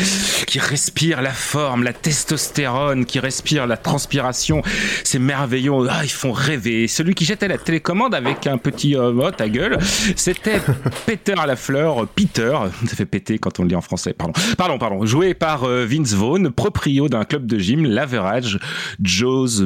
qui 0.46 0.60
respirent 0.60 1.22
la 1.22 1.32
forme, 1.32 1.82
la 1.82 1.92
testostérone, 1.92 3.04
qui 3.04 3.18
respirent 3.18 3.66
la 3.66 3.76
transpiration. 3.76 4.62
C'est 5.02 5.18
merveilleux, 5.18 5.72
ah, 5.90 6.04
ils 6.04 6.08
font 6.08 6.30
rêver. 6.30 6.86
Celui 6.86 7.14
qui 7.14 7.24
jetait 7.24 7.48
la 7.48 7.58
télécommande 7.58 8.14
avec 8.14 8.46
un 8.46 8.56
petit 8.56 8.94
euh, 8.94 9.12
oh, 9.12 9.30
ta 9.32 9.48
gueule, 9.48 9.78
c'était 10.14 10.60
Peter 11.06 11.34
à 11.36 11.46
la 11.46 11.56
fleur, 11.56 12.06
Peter, 12.06 12.56
ça 12.86 12.94
fait 12.94 13.06
péter 13.06 13.38
quand 13.38 13.58
on 13.58 13.64
le 13.64 13.68
dit 13.68 13.76
en 13.76 13.80
français, 13.80 14.12
pardon. 14.12 14.34
Pardon, 14.56 14.78
pardon, 14.78 15.04
joué 15.04 15.34
par 15.34 15.64
euh, 15.64 15.84
Vince 15.84 16.14
Vaughn, 16.14 16.50
proprio 16.50 17.08
d'un 17.08 17.24
club 17.24 17.44
de 17.46 17.58
gym, 17.58 17.84
l'Average 17.84 18.60
Joe's, 19.02 19.64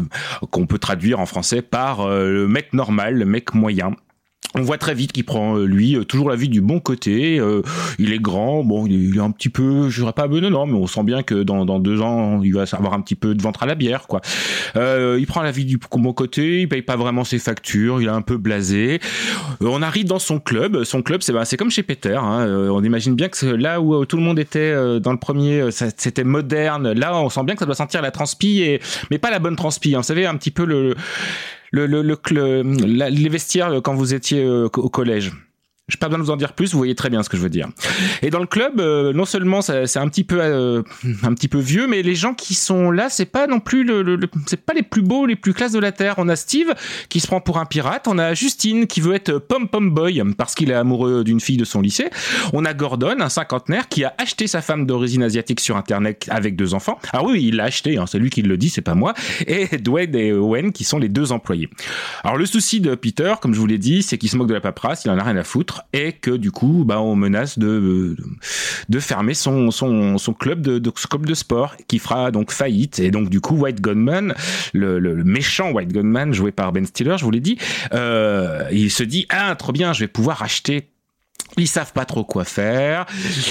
qu'on 0.50 0.66
peut 0.66 0.78
traduire 0.78 1.09
en 1.18 1.26
français 1.26 1.62
par 1.62 2.00
euh, 2.00 2.30
le 2.30 2.48
mec 2.48 2.72
normal, 2.72 3.16
le 3.16 3.24
mec 3.24 3.54
moyen. 3.54 3.94
On 4.56 4.62
voit 4.62 4.78
très 4.78 4.94
vite 4.94 5.12
qu'il 5.12 5.24
prend 5.24 5.56
euh, 5.56 5.64
lui 5.64 5.94
euh, 5.94 6.04
toujours 6.04 6.28
la 6.28 6.34
vie 6.34 6.48
du 6.48 6.60
bon 6.60 6.80
côté. 6.80 7.38
Euh, 7.38 7.62
il 8.00 8.12
est 8.12 8.18
grand, 8.18 8.64
bon, 8.64 8.86
il 8.86 8.92
est, 8.94 9.08
il 9.10 9.16
est 9.16 9.20
un 9.20 9.30
petit 9.30 9.48
peu, 9.48 9.88
je 9.88 10.00
dirais 10.00 10.12
pas 10.12 10.26
non, 10.26 10.66
mais 10.66 10.74
on 10.74 10.86
sent 10.88 11.04
bien 11.04 11.22
que 11.22 11.42
dans, 11.42 11.64
dans 11.64 11.78
deux 11.78 12.00
ans, 12.00 12.40
il 12.42 12.54
va 12.54 12.64
avoir 12.72 12.94
un 12.94 13.00
petit 13.00 13.14
peu 13.14 13.34
de 13.34 13.42
ventre 13.42 13.62
à 13.62 13.66
la 13.66 13.74
bière, 13.76 14.06
quoi. 14.08 14.20
Euh, 14.76 15.18
il 15.20 15.26
prend 15.26 15.42
la 15.42 15.52
vie 15.52 15.64
du 15.64 15.78
bon 15.78 16.12
côté, 16.12 16.62
il 16.62 16.68
paye 16.68 16.82
pas 16.82 16.96
vraiment 16.96 17.22
ses 17.24 17.38
factures, 17.38 18.00
il 18.00 18.06
est 18.06 18.10
un 18.10 18.22
peu 18.22 18.38
blasé. 18.38 19.00
Euh, 19.62 19.66
on 19.70 19.82
arrive 19.82 20.06
dans 20.06 20.18
son 20.18 20.40
club. 20.40 20.82
Son 20.84 21.02
club, 21.02 21.22
c'est 21.22 21.32
ben, 21.32 21.44
c'est 21.44 21.56
comme 21.56 21.70
chez 21.70 21.82
Peter. 21.82 22.16
Hein. 22.20 22.40
Euh, 22.40 22.70
On 22.70 22.82
imagine 22.82 23.14
bien 23.14 23.28
que 23.28 23.46
là 23.46 23.80
où 23.80 24.04
tout 24.04 24.16
le 24.16 24.22
monde 24.22 24.38
était 24.38 24.74
dans 25.00 25.12
le 25.12 25.18
premier, 25.18 25.68
c'était 25.70 26.24
moderne. 26.24 26.92
Là, 26.92 27.16
on 27.16 27.28
sent 27.28 27.44
bien 27.44 27.54
que 27.54 27.60
ça 27.60 27.66
doit 27.66 27.74
sentir 27.74 28.02
la 28.02 28.10
transpi, 28.10 28.62
et 28.62 28.80
mais 29.10 29.18
pas 29.18 29.30
la 29.30 29.38
bonne 29.38 29.56
transpi. 29.56 29.94
hein. 29.94 29.98
Vous 29.98 30.04
savez, 30.04 30.26
un 30.26 30.36
petit 30.36 30.50
peu 30.50 30.64
le 30.64 30.94
le, 31.70 31.86
le, 31.86 32.02
le, 32.02 33.08
les 33.08 33.28
vestiaires 33.28 33.70
euh, 33.70 33.80
quand 33.80 33.94
vous 33.94 34.14
étiez 34.14 34.42
euh, 34.44 34.68
au 34.76 34.88
collège? 34.88 35.32
Je 35.90 35.96
pas 35.98 36.06
besoin 36.08 36.18
de 36.20 36.24
vous 36.24 36.30
en 36.30 36.36
dire 36.36 36.52
plus, 36.54 36.72
vous 36.72 36.78
voyez 36.78 36.94
très 36.94 37.10
bien 37.10 37.22
ce 37.22 37.28
que 37.28 37.36
je 37.36 37.42
veux 37.42 37.50
dire. 37.50 37.68
Et 38.22 38.30
dans 38.30 38.38
le 38.40 38.46
club, 38.46 38.80
euh, 38.80 39.12
non 39.12 39.24
seulement 39.24 39.60
c'est 39.62 39.96
un 39.98 40.08
petit 40.08 40.24
peu 40.24 40.38
euh, 40.40 40.82
un 41.22 41.34
petit 41.34 41.48
peu 41.48 41.58
vieux, 41.58 41.86
mais 41.86 42.02
les 42.02 42.14
gens 42.14 42.34
qui 42.34 42.54
sont 42.54 42.90
là, 42.90 43.08
c'est 43.10 43.24
pas 43.26 43.46
non 43.46 43.60
plus 43.60 43.84
le, 43.84 44.02
le- 44.02 44.16
le- 44.16 44.28
c'est 44.46 44.64
pas 44.64 44.72
les 44.72 44.82
plus 44.82 45.02
beaux, 45.02 45.26
les 45.26 45.36
plus 45.36 45.52
classes 45.52 45.72
de 45.72 45.78
la 45.78 45.92
terre. 45.92 46.14
On 46.18 46.28
a 46.28 46.36
Steve 46.36 46.72
qui 47.08 47.20
se 47.20 47.26
prend 47.26 47.40
pour 47.40 47.58
un 47.58 47.66
pirate, 47.66 48.06
on 48.08 48.18
a 48.18 48.34
Justine 48.34 48.86
qui 48.86 49.00
veut 49.00 49.14
être 49.14 49.38
pom 49.38 49.68
pom 49.68 49.90
boy 49.90 50.22
parce 50.38 50.54
qu'il 50.54 50.70
est 50.70 50.74
amoureux 50.74 51.24
d'une 51.24 51.40
fille 51.40 51.56
de 51.56 51.64
son 51.64 51.80
lycée. 51.80 52.08
On 52.52 52.64
a 52.64 52.72
Gordon, 52.74 53.16
un 53.20 53.28
cinquantenaire 53.28 53.88
qui 53.88 54.04
a 54.04 54.14
acheté 54.18 54.46
sa 54.46 54.62
femme 54.62 54.86
d'origine 54.86 55.22
asiatique 55.22 55.60
sur 55.60 55.76
internet 55.76 56.26
avec 56.30 56.56
deux 56.56 56.74
enfants. 56.74 56.98
Ah 57.12 57.22
oui, 57.24 57.42
il 57.44 57.56
l'a 57.56 57.64
acheté, 57.64 57.98
hein, 57.98 58.04
c'est 58.06 58.18
lui 58.18 58.30
qui 58.30 58.42
le 58.42 58.56
dit, 58.56 58.68
c'est 58.70 58.80
pas 58.82 58.94
moi. 58.94 59.14
Et 59.46 59.78
Dwayne 59.78 60.14
et 60.14 60.32
Owen 60.32 60.72
qui 60.72 60.84
sont 60.84 60.98
les 60.98 61.08
deux 61.08 61.32
employés. 61.32 61.68
Alors 62.24 62.36
le 62.36 62.46
souci 62.46 62.80
de 62.80 62.94
Peter, 62.94 63.34
comme 63.40 63.54
je 63.54 63.60
vous 63.60 63.66
l'ai 63.66 63.78
dit, 63.78 64.02
c'est 64.02 64.18
qu'il 64.18 64.28
se 64.28 64.36
moque 64.36 64.48
de 64.48 64.54
la 64.54 64.60
paperasse, 64.60 65.04
il 65.04 65.10
en 65.10 65.18
a 65.18 65.22
rien 65.24 65.36
à 65.36 65.44
foutre, 65.44 65.79
et 65.92 66.12
que 66.12 66.30
du 66.30 66.50
coup, 66.50 66.84
bah, 66.86 67.00
on 67.00 67.16
menace 67.16 67.58
de 67.58 68.16
de 68.88 69.00
fermer 69.00 69.34
son 69.34 69.70
son, 69.70 70.18
son 70.18 70.32
club 70.32 70.60
de, 70.60 70.78
de 70.78 71.34
sport, 71.34 71.76
qui 71.88 71.98
fera 71.98 72.30
donc 72.30 72.50
faillite. 72.50 72.98
Et 72.98 73.10
donc 73.10 73.30
du 73.30 73.40
coup, 73.40 73.56
White 73.56 73.80
Gunman, 73.80 74.34
le, 74.72 74.98
le, 74.98 75.14
le 75.14 75.24
méchant 75.24 75.72
White 75.72 75.92
Gunman 75.92 76.32
joué 76.32 76.52
par 76.52 76.72
Ben 76.72 76.86
Stiller, 76.86 77.16
je 77.18 77.24
vous 77.24 77.30
l'ai 77.30 77.40
dit, 77.40 77.58
euh, 77.92 78.64
il 78.72 78.90
se 78.90 79.02
dit 79.02 79.26
ah 79.28 79.54
trop 79.56 79.72
bien, 79.72 79.92
je 79.92 80.00
vais 80.00 80.08
pouvoir 80.08 80.42
acheter 80.42 80.88
ils 81.56 81.68
savent 81.68 81.92
pas 81.92 82.04
trop 82.04 82.24
quoi 82.24 82.44
faire. 82.44 83.06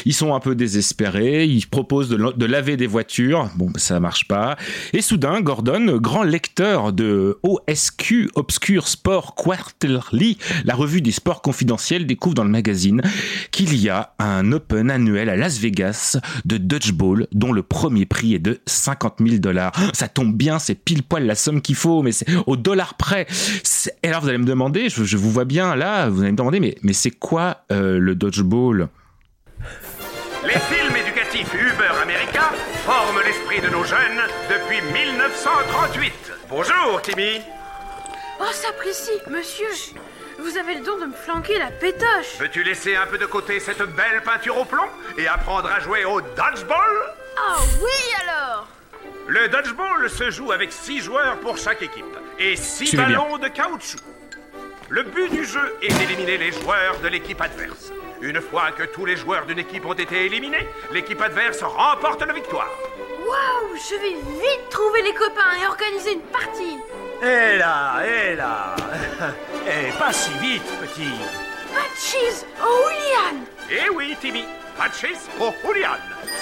Ils 0.06 0.14
sont 0.14 0.34
un 0.34 0.40
peu 0.40 0.56
désespérés. 0.56 1.46
Ils 1.46 1.66
proposent 1.68 2.10
de, 2.10 2.16
la- 2.16 2.32
de 2.32 2.46
laver 2.46 2.78
des 2.78 2.88
voitures. 2.88 3.50
Bon, 3.56 3.72
ça 3.76 4.00
marche 4.00 4.28
pas. 4.28 4.58
Et 4.94 5.02
soudain, 5.02 5.42
Gordon, 5.42 5.98
grand 5.98 6.24
lecteur 6.24 6.94
de 6.94 7.38
OSQ, 7.44 8.30
Obscure 8.36 8.88
Sport 8.88 9.36
Quarterly, 9.36 10.38
la 10.66 10.76
revue 10.76 11.02
des 11.02 11.12
sports 11.12 11.42
confidentiels, 11.42 12.06
découvre 12.06 12.36
dans 12.36 12.44
le 12.44 12.50
magazine 12.50 13.02
qu'il 13.52 13.76
y 13.76 13.90
a 13.90 14.14
un 14.20 14.52
Open 14.52 14.90
annuel 14.92 15.30
à 15.30 15.36
Las 15.36 15.58
Vegas 15.60 16.18
de 16.46 16.58
dodgeball 16.58 17.28
dont 17.34 17.52
le 17.52 17.64
premier 17.64 18.06
prix 18.06 18.34
est 18.34 18.40
de 18.40 18.60
50 18.66 19.16
000 19.26 19.38
dollars. 19.38 19.72
Ça 19.94 20.08
tombe 20.08 20.36
bien, 20.36 20.60
c'est 20.60 20.76
pile 20.76 21.04
poil 21.04 21.26
la 21.26 21.36
somme 21.36 21.62
qu'il 21.62 21.76
faut, 21.76 22.02
mais 22.02 22.12
c'est 22.12 22.26
au 22.48 22.56
dollar 22.58 22.96
près. 22.96 23.28
Et 24.04 24.08
alors 24.08 24.22
vous 24.22 24.30
allez 24.30 24.38
me 24.38 24.46
demander, 24.46 24.90
je, 24.90 25.04
je 25.04 25.18
vous 25.18 25.32
vois 25.32 25.46
bien 25.46 25.76
là, 25.76 26.10
vous 26.10 26.22
allez 26.22 26.32
me 26.32 26.38
demander, 26.38 26.60
mais, 26.60 26.76
mais 26.84 26.94
c'est 26.94 27.12
quoi 27.12 27.66
euh, 27.72 27.79
le 27.82 28.16
dodgeball 28.16 28.88
Les 30.46 30.60
films 30.60 30.96
éducatifs 30.96 31.54
Uber 31.54 31.92
America 32.02 32.52
forment 32.86 33.22
l'esprit 33.26 33.62
de 33.62 33.70
nos 33.70 33.84
jeunes 33.84 34.22
depuis 34.50 34.82
1938. 34.94 36.14
Bonjour, 36.50 37.02
Timmy. 37.02 37.42
Oh, 38.40 38.46
sapristi, 38.52 39.12
monsieur 39.30 39.68
Vous 40.40 40.58
avez 40.58 40.76
le 40.76 40.86
don 40.86 40.98
de 41.00 41.06
me 41.08 41.14
flanquer 41.14 41.58
la 41.60 41.72
pétoche 41.72 42.38
Veux-tu 42.40 42.64
laisser 42.64 42.96
un 42.96 43.06
peu 43.06 43.18
de 43.18 43.26
côté 43.26 43.60
cette 43.60 43.82
belle 43.96 44.22
peinture 44.24 44.58
au 44.58 44.66
plomb 44.66 44.88
et 45.18 45.28
apprendre 45.28 45.70
à 45.70 45.80
jouer 45.80 46.06
au 46.06 46.22
dodgeball? 46.22 47.14
Ah 47.38 47.58
oui 47.82 48.14
alors 48.28 48.68
Le 49.28 49.48
dodgeball 49.50 50.10
se 50.10 50.32
joue 50.32 50.52
avec 50.52 50.72
6 50.72 51.02
joueurs 51.02 51.38
pour 51.40 51.58
chaque 51.58 51.82
équipe 51.82 52.06
et 52.40 52.56
6 52.56 52.88
Suivez 52.88 53.06
bien. 53.06 53.18
ballons 53.20 53.38
de 53.38 53.48
caoutchouc. 53.50 54.00
Le 54.90 55.04
but 55.04 55.30
du 55.30 55.46
jeu 55.46 55.76
est 55.84 55.94
d'éliminer 56.00 56.38
les 56.38 56.52
joueurs 56.52 57.00
de 57.04 57.08
l'équipe 57.10 57.40
adverse. 57.40 57.92
Une 58.22 58.42
fois 58.42 58.72
que 58.72 58.84
tous 58.84 59.06
les 59.06 59.16
joueurs 59.16 59.46
d'une 59.46 59.60
équipe 59.60 59.86
ont 59.86 59.94
été 59.94 60.26
éliminés, 60.26 60.68
l'équipe 60.92 61.22
adverse 61.22 61.62
remporte 61.62 62.24
la 62.26 62.34
victoire. 62.34 62.72
Waouh 63.20 63.76
Je 63.76 63.96
vais 64.02 64.16
vite 64.16 64.70
trouver 64.72 65.04
les 65.04 65.14
copains 65.14 65.54
et 65.62 65.68
organiser 65.68 66.14
une 66.14 66.22
partie. 66.22 66.78
Hé 67.22 67.58
là, 67.60 68.02
hé 68.04 68.36
là. 68.36 68.76
Eh, 69.68 69.92
pas 70.00 70.12
si 70.12 70.32
vite, 70.40 70.66
petit. 70.82 71.12
Pas 71.72 71.82
de 71.82 71.96
cheese. 71.96 72.46
Oh, 72.60 72.88
William. 72.88 73.46
Eh 73.70 73.90
oui, 73.92 74.18
Timmy, 74.20 74.46
Patches 74.80 75.28
pour 75.38 75.54
Julian, 75.62 75.98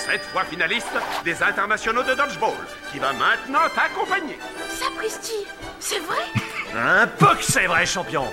cette 0.05 0.21
fois 0.25 0.43
finaliste 0.43 0.93
des 1.25 1.41
internationaux 1.41 2.03
de 2.03 2.13
dodgeball, 2.13 2.53
qui 2.91 2.99
va 2.99 3.11
maintenant 3.13 3.67
t'accompagner. 3.73 4.37
Sapristi 4.69 5.47
C'est 5.79 5.97
vrai? 6.01 6.21
Un 6.75 7.07
peu 7.07 7.33
que 7.35 7.43
c'est 7.43 7.65
vrai, 7.65 7.83
champion 7.87 8.25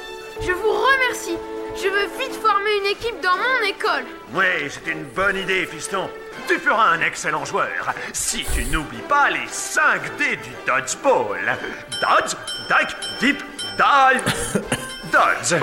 Je 0.43 0.53
vous 0.53 0.73
remercie 0.73 1.39
Je 1.75 1.89
veux 1.89 2.07
vite 2.19 2.35
former 2.35 2.77
une 2.81 2.91
équipe 2.91 3.19
dans 3.23 3.35
mon 3.39 3.67
école 3.67 4.05
Oui, 4.35 4.69
c'est 4.69 4.91
une 4.91 5.05
bonne 5.05 5.39
idée, 5.39 5.65
fiston. 5.65 6.11
Tu 6.49 6.59
feras 6.59 6.91
un 6.91 7.01
excellent 7.01 7.47
joueur 7.47 7.95
si 8.13 8.45
tu 8.55 8.67
n'oublies 8.67 9.09
pas 9.09 9.31
les 9.31 9.49
5 9.49 10.19
D 10.19 10.37
du 10.37 10.51
dodgeball. 10.67 11.57
Dodge, 12.03 12.35
duck, 12.69 12.95
dip, 13.21 13.43
dive, 13.79 14.63
dodge. 15.11 15.63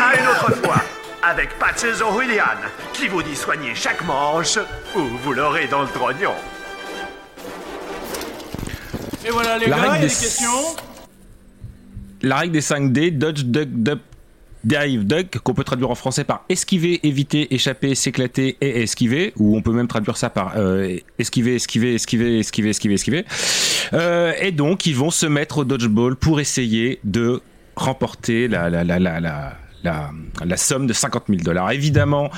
À 0.00 0.16
une 0.16 0.28
autre 0.28 0.54
fois, 0.64 0.76
avec 1.22 1.58
Patches 1.58 2.00
O'Willian, 2.02 2.44
qui 2.92 3.08
vous 3.08 3.22
dit 3.22 3.36
soigner 3.36 3.74
chaque 3.74 4.04
manche 4.06 4.58
ou 4.96 5.00
vous 5.22 5.32
l'aurez 5.32 5.66
dans 5.66 5.82
le 5.82 5.88
drognon. 5.88 6.32
Et 9.26 9.30
voilà 9.30 9.58
les 9.58 9.66
La 9.66 9.76
gars, 9.76 9.82
il 9.82 9.86
y 9.86 9.90
a 9.90 9.94
des- 9.98 10.00
des 10.06 10.06
questions 10.08 10.50
La 12.22 12.36
règle 12.36 12.52
des 12.52 12.60
5D, 12.62 13.10
dodge, 13.10 13.44
duck, 13.44 13.68
duck, 13.70 13.98
Derive 14.62 15.06
Duck, 15.06 15.38
qu'on 15.38 15.54
peut 15.54 15.64
traduire 15.64 15.90
en 15.90 15.94
français 15.94 16.22
par 16.22 16.44
esquiver, 16.50 17.00
éviter, 17.06 17.54
échapper, 17.54 17.94
s'éclater 17.94 18.58
et 18.60 18.82
esquiver, 18.82 19.32
ou 19.38 19.56
on 19.56 19.62
peut 19.62 19.72
même 19.72 19.88
traduire 19.88 20.18
ça 20.18 20.28
par 20.28 20.52
euh, 20.58 20.98
esquiver, 21.18 21.54
esquiver, 21.54 21.94
esquiver, 21.94 22.40
esquiver, 22.40 22.68
esquiver, 22.68 22.94
esquiver. 22.94 23.24
Euh, 23.94 24.34
et 24.38 24.52
donc, 24.52 24.84
ils 24.84 24.94
vont 24.94 25.10
se 25.10 25.24
mettre 25.24 25.58
au 25.58 25.64
dodgeball 25.64 26.14
pour 26.14 26.40
essayer 26.40 27.00
de 27.04 27.40
remporter 27.74 28.48
la, 28.48 28.68
la, 28.68 28.84
la, 28.84 28.98
la, 28.98 29.18
la, 29.20 29.56
la, 29.84 30.10
la 30.44 30.56
somme 30.56 30.86
de 30.86 30.92
50 30.92 31.24
000 31.28 31.42
dollars. 31.42 31.70
Évidemment, 31.72 32.30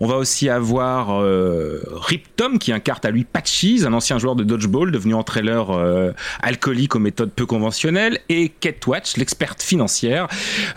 on 0.00 0.06
va 0.06 0.16
aussi 0.16 0.48
avoir 0.48 1.20
euh, 1.20 1.82
Rip 1.92 2.34
Tom 2.34 2.58
qui 2.58 2.72
incarne 2.72 3.00
à 3.04 3.10
lui 3.10 3.24
Patchies, 3.24 3.82
un 3.86 3.92
ancien 3.92 4.18
joueur 4.18 4.34
de 4.34 4.42
dodgeball 4.42 4.90
devenu 4.90 5.12
entraîneur 5.12 5.72
euh, 5.72 6.12
alcoolique 6.42 6.96
aux 6.96 6.98
méthodes 6.98 7.30
peu 7.30 7.44
conventionnelles, 7.44 8.18
et 8.30 8.48
Kate 8.48 8.84
Watch, 8.86 9.18
l'experte 9.18 9.62
financière, 9.62 10.26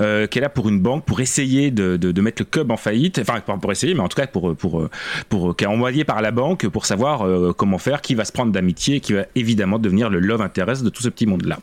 euh, 0.01 0.27
qui 0.27 0.39
est 0.39 0.41
là 0.41 0.49
pour 0.49 0.67
une 0.67 0.81
banque 0.81 1.05
pour 1.05 1.21
essayer 1.21 1.71
de, 1.71 1.95
de, 1.95 2.11
de, 2.11 2.21
mettre 2.21 2.41
le 2.41 2.45
club 2.45 2.69
en 2.69 2.77
faillite, 2.77 3.19
enfin 3.19 3.39
pour 3.39 3.71
essayer, 3.71 3.93
mais 3.93 4.01
en 4.01 4.09
tout 4.09 4.17
cas 4.17 4.27
pour 4.27 4.55
pour 4.57 4.89
pour, 5.29 5.55
qui 5.55 5.63
est 5.63 5.67
envoyé 5.67 6.03
par 6.03 6.21
la 6.21 6.31
banque 6.31 6.67
pour 6.67 6.85
savoir 6.85 7.25
euh, 7.25 7.53
comment 7.55 7.77
faire, 7.77 8.01
qui 8.01 8.15
va 8.15 8.25
se 8.25 8.33
prendre 8.33 8.51
d'amitié, 8.51 8.99
qui 8.99 9.13
va 9.13 9.23
évidemment 9.35 9.79
devenir 9.79 10.09
le 10.09 10.19
love 10.19 10.41
interest 10.41 10.83
de 10.83 10.89
tout 10.89 11.01
ce 11.01 11.09
petit 11.09 11.27
monde 11.27 11.45
là. 11.45 11.59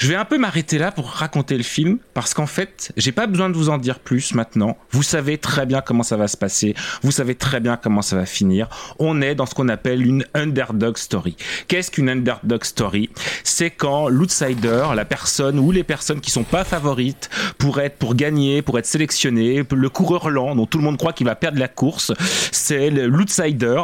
Je 0.00 0.08
vais 0.08 0.14
un 0.14 0.24
peu 0.24 0.38
m'arrêter 0.38 0.78
là 0.78 0.92
pour 0.92 1.10
raconter 1.10 1.58
le 1.58 1.62
film 1.62 1.98
parce 2.14 2.32
qu'en 2.32 2.46
fait, 2.46 2.90
j'ai 2.96 3.12
pas 3.12 3.26
besoin 3.26 3.50
de 3.50 3.54
vous 3.54 3.68
en 3.68 3.76
dire 3.76 3.98
plus 3.98 4.32
maintenant. 4.32 4.78
Vous 4.92 5.02
savez 5.02 5.36
très 5.36 5.66
bien 5.66 5.82
comment 5.82 6.02
ça 6.02 6.16
va 6.16 6.26
se 6.26 6.38
passer. 6.38 6.74
Vous 7.02 7.10
savez 7.10 7.34
très 7.34 7.60
bien 7.60 7.76
comment 7.76 8.00
ça 8.00 8.16
va 8.16 8.24
finir. 8.24 8.70
On 8.98 9.20
est 9.20 9.34
dans 9.34 9.44
ce 9.44 9.54
qu'on 9.54 9.68
appelle 9.68 10.06
une 10.06 10.24
underdog 10.32 10.96
story. 10.96 11.36
Qu'est-ce 11.68 11.90
qu'une 11.90 12.08
underdog 12.08 12.64
story? 12.64 13.10
C'est 13.44 13.68
quand 13.68 14.08
l'outsider, 14.08 14.86
la 14.94 15.04
personne 15.04 15.58
ou 15.58 15.70
les 15.70 15.84
personnes 15.84 16.22
qui 16.22 16.30
sont 16.30 16.44
pas 16.44 16.64
favorites 16.64 17.28
pour 17.58 17.78
être 17.78 17.98
pour 17.98 18.14
gagner, 18.14 18.62
pour 18.62 18.78
être 18.78 18.86
sélectionné, 18.86 19.64
le 19.70 19.88
coureur 19.90 20.30
lent 20.30 20.56
dont 20.56 20.64
tout 20.64 20.78
le 20.78 20.84
monde 20.84 20.96
croit 20.96 21.12
qu'il 21.12 21.26
va 21.26 21.34
perdre 21.34 21.58
la 21.58 21.68
course, 21.68 22.12
c'est 22.52 22.88
l'outsider 22.88 23.82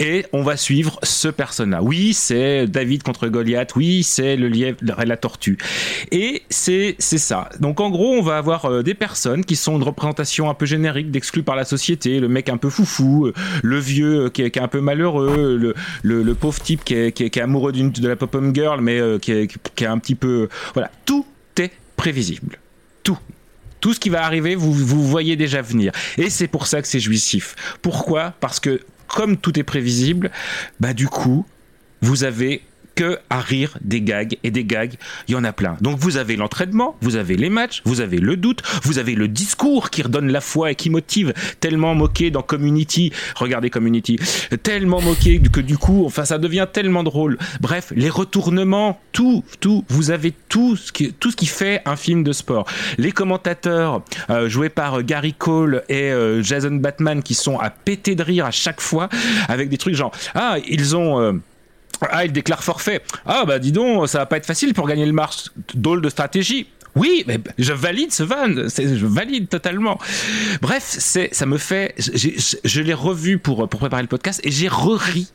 et 0.00 0.24
on 0.32 0.42
va 0.42 0.56
suivre 0.56 0.98
ce 1.02 1.28
personnage. 1.28 1.82
Oui, 1.82 2.14
c'est 2.14 2.66
David 2.66 3.02
contre 3.02 3.28
Goliath. 3.28 3.76
Oui, 3.76 4.02
c'est 4.02 4.34
le 4.34 4.48
lièvre, 4.48 4.78
la 4.80 5.16
tortue. 5.18 5.57
Et 6.12 6.42
c'est 6.48 6.96
ça. 7.00 7.48
Donc 7.60 7.80
en 7.80 7.90
gros, 7.90 8.12
on 8.12 8.22
va 8.22 8.38
avoir 8.38 8.66
euh, 8.66 8.82
des 8.82 8.94
personnes 8.94 9.44
qui 9.44 9.56
sont 9.56 9.76
une 9.76 9.82
représentation 9.82 10.50
un 10.50 10.54
peu 10.54 10.66
générique 10.66 11.10
d'exclus 11.10 11.42
par 11.42 11.56
la 11.56 11.64
société, 11.64 12.20
le 12.20 12.28
mec 12.28 12.48
un 12.48 12.56
peu 12.56 12.70
foufou, 12.70 13.26
euh, 13.26 13.32
le 13.62 13.78
vieux 13.78 14.24
euh, 14.24 14.30
qui 14.30 14.42
est, 14.42 14.58
un 14.58 14.68
peu 14.68 14.80
malheureux, 14.80 15.56
le, 15.56 15.74
le, 16.02 16.34
pauvre 16.34 16.60
type 16.60 16.84
qui 16.84 16.94
est, 16.94 17.12
qui 17.12 17.24
est, 17.24 17.38
amoureux 17.38 17.72
de 17.72 18.08
la 18.08 18.16
pop-up 18.16 18.44
girl, 18.54 18.80
mais 18.80 19.00
qui, 19.20 19.32
est, 19.32 19.46
qui 19.74 19.84
est 19.84 19.86
un 19.86 19.98
petit 19.98 20.14
peu 20.14 20.48
voilà, 20.74 20.90
tout 21.04 21.26
est 21.58 21.72
prévisible. 21.96 22.58
Tout. 23.02 23.18
Tout 23.80 23.94
ce 23.94 24.00
qui 24.00 24.08
va 24.08 24.24
arriver, 24.24 24.56
vous, 24.56 24.72
vous 24.72 25.06
voyez 25.06 25.36
déjà 25.36 25.62
venir. 25.62 25.92
Et 26.16 26.30
c'est 26.30 26.48
pour 26.48 26.66
ça 26.66 26.82
que 26.82 26.88
c'est 26.88 26.98
jouissif. 26.98 27.54
Pourquoi? 27.80 28.34
Parce 28.40 28.58
que 28.58 28.80
comme 29.06 29.36
tout 29.36 29.58
est 29.58 29.64
prévisible, 29.64 30.30
bah 30.80 30.92
du 30.92 31.08
coup, 31.08 31.46
vous 32.02 32.24
avez 32.24 32.62
à 33.30 33.40
rire 33.40 33.78
des 33.80 34.00
gags 34.00 34.36
et 34.42 34.50
des 34.50 34.64
gags, 34.64 34.94
il 35.28 35.32
y 35.32 35.34
en 35.36 35.44
a 35.44 35.52
plein. 35.52 35.76
Donc 35.80 35.98
vous 35.98 36.16
avez 36.16 36.36
l'entraînement, 36.36 36.96
vous 37.00 37.16
avez 37.16 37.36
les 37.36 37.50
matchs, 37.50 37.82
vous 37.84 38.00
avez 38.00 38.18
le 38.18 38.36
doute, 38.36 38.62
vous 38.82 38.98
avez 38.98 39.14
le 39.14 39.28
discours 39.28 39.90
qui 39.90 40.02
redonne 40.02 40.30
la 40.30 40.40
foi 40.40 40.72
et 40.72 40.74
qui 40.74 40.90
motive, 40.90 41.32
tellement 41.60 41.94
moqué 41.94 42.30
dans 42.30 42.42
Community, 42.42 43.12
regardez 43.36 43.70
Community, 43.70 44.18
tellement 44.62 45.00
moqué 45.00 45.40
que 45.40 45.60
du 45.60 45.78
coup, 45.78 46.04
enfin 46.06 46.24
ça 46.24 46.38
devient 46.38 46.66
tellement 46.72 47.02
drôle. 47.02 47.38
Bref, 47.60 47.92
les 47.94 48.10
retournements, 48.10 49.00
tout, 49.12 49.44
tout, 49.60 49.84
vous 49.88 50.10
avez 50.10 50.32
tout 50.48 50.76
ce 50.76 50.92
qui, 50.92 51.46
fait 51.46 51.80
un 51.86 51.96
film 51.96 52.24
de 52.24 52.32
sport. 52.32 52.66
Les 52.98 53.12
commentateurs 53.12 54.02
euh, 54.28 54.48
joués 54.48 54.68
par 54.68 55.02
Gary 55.02 55.32
Cole 55.32 55.82
et 55.88 56.10
euh, 56.10 56.42
Jason 56.42 56.72
Batman 56.72 57.22
qui 57.22 57.34
sont 57.34 57.58
à 57.58 57.70
péter 57.70 58.14
de 58.14 58.22
rire 58.22 58.46
à 58.46 58.50
chaque 58.50 58.80
fois 58.80 59.08
avec 59.48 59.68
des 59.68 59.78
trucs 59.78 59.94
genre 59.94 60.12
ah 60.34 60.56
ils 60.66 60.96
ont 60.96 61.20
euh, 61.20 61.32
ah, 62.10 62.24
il 62.24 62.32
déclare 62.32 62.62
forfait. 62.62 63.02
Ah, 63.26 63.44
bah 63.46 63.58
dis 63.58 63.72
donc, 63.72 64.08
ça 64.08 64.18
va 64.18 64.26
pas 64.26 64.36
être 64.36 64.46
facile 64.46 64.74
pour 64.74 64.86
gagner 64.86 65.06
le 65.06 65.12
match. 65.12 65.46
Dôle 65.74 66.02
de 66.02 66.08
stratégie. 66.08 66.66
Oui, 66.94 67.22
mais 67.26 67.38
je 67.58 67.72
valide 67.72 68.12
ce 68.12 68.22
van, 68.22 68.48
je 68.48 69.06
valide 69.06 69.48
totalement. 69.48 69.98
Bref, 70.60 70.84
c'est, 70.84 71.28
ça 71.32 71.46
me 71.46 71.58
fait, 71.58 71.94
je, 71.98 72.80
l'ai 72.80 72.94
revu 72.94 73.38
pour, 73.38 73.68
pour 73.68 73.78
préparer 73.78 74.02
le 74.02 74.08
podcast 74.08 74.40
et 74.42 74.50
j'ai 74.50 74.68
re-ri 74.68 75.28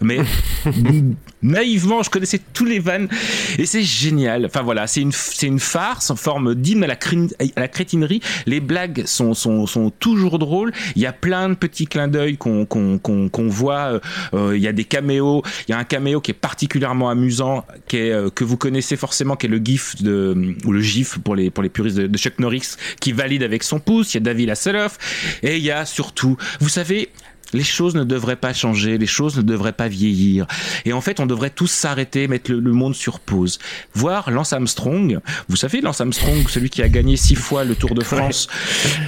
mais 0.00 0.18
naïvement, 1.42 2.02
je 2.02 2.10
connaissais 2.10 2.40
tous 2.52 2.64
les 2.64 2.78
vannes 2.78 3.08
et 3.58 3.66
c'est 3.66 3.82
génial. 3.82 4.46
Enfin 4.46 4.62
voilà, 4.62 4.86
c'est 4.86 5.00
une, 5.00 5.12
c'est 5.12 5.46
une 5.46 5.58
farce 5.58 6.10
en 6.10 6.16
forme 6.16 6.54
d'hymne 6.54 6.84
à 6.84 6.86
la, 6.86 7.68
crétinerie. 7.68 8.20
Les 8.46 8.60
blagues 8.60 9.04
sont, 9.06 9.34
sont, 9.34 9.66
sont 9.66 9.90
toujours 9.90 10.38
drôles. 10.38 10.72
Il 10.96 11.02
y 11.02 11.06
a 11.06 11.12
plein 11.12 11.48
de 11.48 11.54
petits 11.54 11.86
clins 11.86 12.08
d'œil 12.08 12.36
qu'on, 12.36 12.64
qu'on, 12.64 12.98
qu'on, 12.98 13.28
qu'on 13.28 13.48
voit. 13.48 14.00
Euh, 14.34 14.56
il 14.56 14.62
y 14.62 14.68
a 14.68 14.72
des 14.72 14.84
caméos. 14.84 15.42
Il 15.66 15.72
y 15.72 15.74
a 15.74 15.78
un 15.78 15.84
caméo 15.84 16.20
qui 16.20 16.30
est 16.30 16.34
particulièrement 16.34 17.10
amusant, 17.10 17.64
qui 17.88 17.96
est, 17.98 18.12
euh, 18.12 18.30
que 18.30 18.44
vous 18.44 18.56
connaissez 18.56 18.96
forcément, 18.96 19.36
qui 19.36 19.46
est 19.46 19.50
le 19.50 19.58
gif 19.58 20.00
de, 20.02 20.54
ou 20.64 20.72
le 20.72 20.80
gif 20.80 21.18
pour 21.18 21.34
les, 21.34 21.50
pour 21.50 21.62
les 21.62 21.68
puristes 21.68 21.96
de, 21.96 22.06
de 22.06 22.18
Chuck 22.18 22.38
Norris, 22.38 22.76
qui 23.00 23.12
valide 23.12 23.42
avec 23.42 23.62
son 23.62 23.80
pouce. 23.80 24.14
Il 24.14 24.18
y 24.18 24.18
a 24.18 24.20
David 24.20 24.50
Hasselhoff. 24.50 24.98
Et 25.42 25.56
il 25.56 25.64
y 25.64 25.70
a 25.70 25.84
surtout, 25.84 26.36
vous 26.60 26.68
savez, 26.68 27.10
les 27.52 27.64
choses 27.64 27.94
ne 27.94 28.04
devraient 28.04 28.36
pas 28.36 28.52
changer, 28.52 28.98
les 28.98 29.06
choses 29.06 29.36
ne 29.36 29.42
devraient 29.42 29.72
pas 29.72 29.88
vieillir. 29.88 30.46
Et 30.84 30.92
en 30.92 31.00
fait, 31.00 31.20
on 31.20 31.26
devrait 31.26 31.50
tous 31.50 31.70
s'arrêter, 31.70 32.28
mettre 32.28 32.50
le, 32.50 32.60
le, 32.60 32.72
monde 32.72 32.94
sur 32.94 33.20
pause. 33.20 33.58
Voir 33.94 34.30
Lance 34.30 34.52
Armstrong, 34.52 35.20
vous 35.48 35.56
savez, 35.56 35.80
Lance 35.80 36.00
Armstrong, 36.00 36.48
celui 36.48 36.70
qui 36.70 36.82
a 36.82 36.88
gagné 36.88 37.16
six 37.16 37.34
fois 37.34 37.64
le 37.64 37.74
Tour 37.74 37.94
de 37.94 38.04
France, 38.04 38.48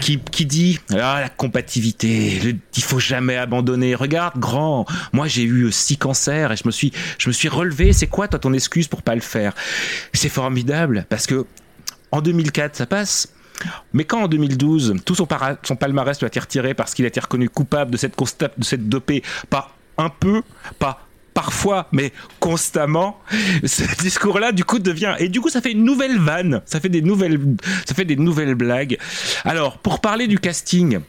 qui, 0.00 0.18
qui 0.18 0.46
dit 0.46 0.78
Ah, 0.92 1.20
la 1.20 1.28
combativité, 1.28 2.40
le, 2.42 2.56
il 2.76 2.82
faut 2.82 2.98
jamais 3.00 3.36
abandonner. 3.36 3.94
Regarde, 3.94 4.38
grand, 4.38 4.86
moi 5.12 5.28
j'ai 5.28 5.44
eu 5.44 5.70
six 5.72 5.96
cancers 5.96 6.52
et 6.52 6.56
je 6.56 6.62
me 6.66 6.70
suis, 6.70 6.92
je 7.18 7.28
me 7.28 7.32
suis 7.32 7.48
relevé. 7.48 7.92
C'est 7.92 8.06
quoi, 8.06 8.28
toi, 8.28 8.38
ton 8.38 8.52
excuse 8.52 8.88
pour 8.88 9.02
pas 9.02 9.14
le 9.14 9.20
faire? 9.20 9.54
C'est 10.12 10.28
formidable 10.28 11.06
parce 11.08 11.26
que 11.26 11.46
en 12.12 12.20
2004, 12.20 12.76
ça 12.76 12.86
passe. 12.86 13.28
Mais 13.92 14.04
quand 14.04 14.22
en 14.22 14.28
2012, 14.28 14.96
tout 15.04 15.14
son, 15.14 15.26
palmarès 15.26 16.18
doit 16.18 16.26
être 16.26 16.40
retiré 16.40 16.74
parce 16.74 16.94
qu'il 16.94 17.04
a 17.04 17.08
été 17.08 17.20
reconnu 17.20 17.48
coupable 17.48 17.90
de 17.90 17.96
cette, 17.96 18.16
de 18.18 18.64
cette 18.64 18.88
dopée, 18.88 19.22
pas 19.48 19.70
un 19.98 20.08
peu, 20.08 20.42
pas 20.78 21.06
parfois, 21.34 21.88
mais 21.92 22.12
constamment, 22.38 23.20
ce 23.64 23.82
discours-là, 24.02 24.52
du 24.52 24.64
coup, 24.64 24.78
devient. 24.78 25.14
Et 25.18 25.28
du 25.28 25.40
coup, 25.40 25.48
ça 25.48 25.60
fait 25.60 25.72
une 25.72 25.84
nouvelle 25.84 26.18
vanne. 26.18 26.62
Ça 26.66 26.80
fait 26.80 26.88
des 26.88 27.02
nouvelles 27.02 28.54
blagues. 28.54 28.98
Alors, 29.44 29.78
pour 29.78 30.00
parler 30.00 30.26
du 30.26 30.38
casting. 30.38 31.00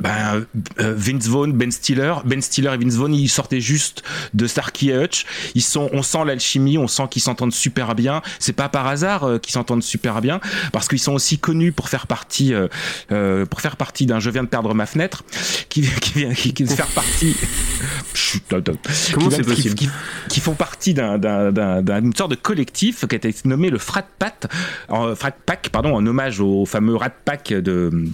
Ben, 0.00 0.46
euh, 0.80 0.94
Vince 0.96 1.26
Vaughn, 1.26 1.52
Ben 1.52 1.70
Stiller, 1.70 2.14
Ben 2.24 2.40
Stiller 2.40 2.72
et 2.74 2.76
Vince 2.76 2.94
Vaughn, 2.94 3.14
ils 3.14 3.28
sortaient 3.28 3.60
juste 3.60 4.02
de 4.34 4.46
Starkey 4.46 4.94
Hutch. 4.94 5.24
Ils 5.54 5.62
sont, 5.62 5.88
on 5.92 6.02
sent 6.02 6.24
l'alchimie, 6.26 6.78
on 6.78 6.88
sent 6.88 7.04
qu'ils 7.10 7.22
s'entendent 7.22 7.52
super 7.52 7.94
bien. 7.94 8.22
C'est 8.38 8.52
pas 8.52 8.68
par 8.68 8.86
hasard 8.86 9.24
euh, 9.24 9.38
qu'ils 9.38 9.52
s'entendent 9.52 9.82
super 9.82 10.20
bien, 10.20 10.40
parce 10.72 10.88
qu'ils 10.88 10.98
sont 10.98 11.12
aussi 11.12 11.38
connus 11.38 11.72
pour 11.72 11.88
faire 11.88 12.06
partie, 12.06 12.54
euh, 12.54 12.68
euh, 13.12 13.46
pour 13.46 13.60
faire 13.60 13.76
partie 13.76 14.06
d'un 14.06 14.20
Je 14.20 14.30
viens 14.30 14.44
de 14.44 14.48
perdre 14.48 14.74
ma 14.74 14.86
fenêtre, 14.86 15.24
qui, 15.68 15.82
qui 16.00 16.12
vient, 16.14 16.34
qui, 16.34 16.52
qui 16.52 16.66
faire 16.66 16.86
partie. 16.88 17.36
Comment 19.12 19.30
c'est 19.30 19.42
possible 19.42 19.74
qui, 19.74 19.88
qui, 20.28 20.40
font 20.40 20.54
partie 20.54 20.94
d'un, 20.94 21.18
d'une 21.18 22.14
sorte 22.14 22.30
de 22.30 22.36
collectif 22.36 23.06
qui 23.06 23.14
a 23.14 23.16
été 23.16 23.34
nommé 23.44 23.70
le 23.70 23.78
Frat 23.78 24.06
Pat, 24.18 24.46
en, 24.88 25.14
Frat 25.14 25.32
Pack, 25.32 25.70
pardon, 25.70 25.94
en 25.94 26.06
hommage 26.06 26.40
au 26.40 26.66
fameux 26.66 26.96
Rat 26.96 27.10
Pack 27.24 27.48
de 27.52 27.90
euh, 27.92 28.06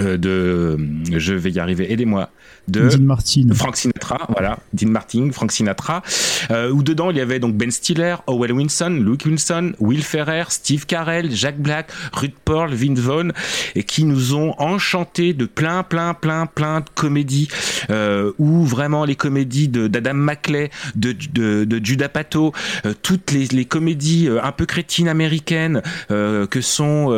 de 0.00 0.78
je 1.12 1.34
vais 1.34 1.50
y 1.50 1.58
arriver 1.58 1.92
aidez-moi 1.92 2.30
de 2.68 2.88
Dean 2.88 3.02
Martin. 3.02 3.48
Frank 3.54 3.76
Sinatra 3.76 4.26
voilà 4.28 4.58
Dean 4.72 4.88
Martin 4.90 5.30
Frank 5.32 5.52
Sinatra. 5.52 6.02
Euh, 6.50 6.70
où 6.70 6.82
dedans 6.82 7.10
il 7.10 7.16
y 7.16 7.20
avait 7.20 7.38
donc 7.38 7.54
Ben 7.56 7.70
Stiller 7.70 8.16
Owen 8.26 8.52
Wilson 8.52 9.02
Luke 9.04 9.24
Wilson 9.26 9.72
Will 9.78 10.02
Ferrer 10.02 10.44
Steve 10.48 10.86
Carell 10.86 11.30
Jack 11.30 11.58
Black 11.58 11.90
Ruth 12.12 12.34
Pearl 12.44 12.72
Vince 12.72 12.98
Vaughn 12.98 13.32
et 13.74 13.82
qui 13.82 14.04
nous 14.04 14.34
ont 14.34 14.54
enchantés 14.58 15.32
de 15.32 15.46
plein 15.46 15.82
plein 15.82 16.14
plein 16.14 16.46
plein 16.46 16.80
de 16.80 16.86
comédies 16.94 17.48
euh, 17.90 18.32
ou 18.38 18.64
vraiment 18.64 19.04
les 19.04 19.16
comédies 19.16 19.68
d'Adam 19.68 20.14
McClay 20.14 20.70
de, 20.94 21.12
de, 21.32 21.64
de 21.64 21.84
Judah 21.84 22.08
Pato 22.08 22.52
euh, 22.84 22.94
toutes 23.02 23.32
les, 23.32 23.46
les 23.46 23.64
comédies 23.64 24.28
euh, 24.28 24.42
un 24.42 24.52
peu 24.52 24.66
crétines 24.66 25.08
américaines 25.08 25.82
euh, 26.10 26.46
que 26.46 26.60
sont 26.60 27.10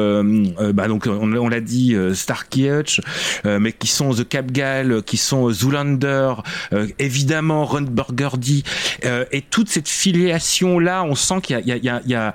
bah 0.74 0.88
donc 0.88 1.06
on, 1.06 1.32
on 1.34 1.48
l'a 1.48 1.60
dit 1.60 1.94
Starkey 2.14 2.68
Euh, 3.44 3.58
mais 3.58 3.72
qui 3.72 3.88
sont 3.88 4.14
The 4.14 4.28
Cap 4.28 4.50
Gal, 4.50 5.02
qui 5.02 5.16
sont 5.16 5.50
Zoolander, 5.50 6.34
euh, 6.72 6.88
évidemment 6.98 7.64
Ron 7.64 7.82
Burgundy, 7.82 8.64
euh, 9.04 9.24
et 9.32 9.42
toute 9.42 9.68
cette 9.68 9.88
filiation 9.88 10.78
là, 10.78 11.04
on 11.04 11.14
sent 11.14 11.40
qu'il 11.42 11.62
y 11.64 12.14
a 12.14 12.34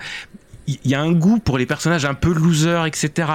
il 0.67 0.91
y 0.91 0.95
a 0.95 1.01
un 1.01 1.11
goût 1.11 1.39
pour 1.39 1.57
les 1.57 1.65
personnages 1.65 2.05
un 2.05 2.13
peu 2.13 2.33
losers, 2.33 2.85
etc. 2.85 3.29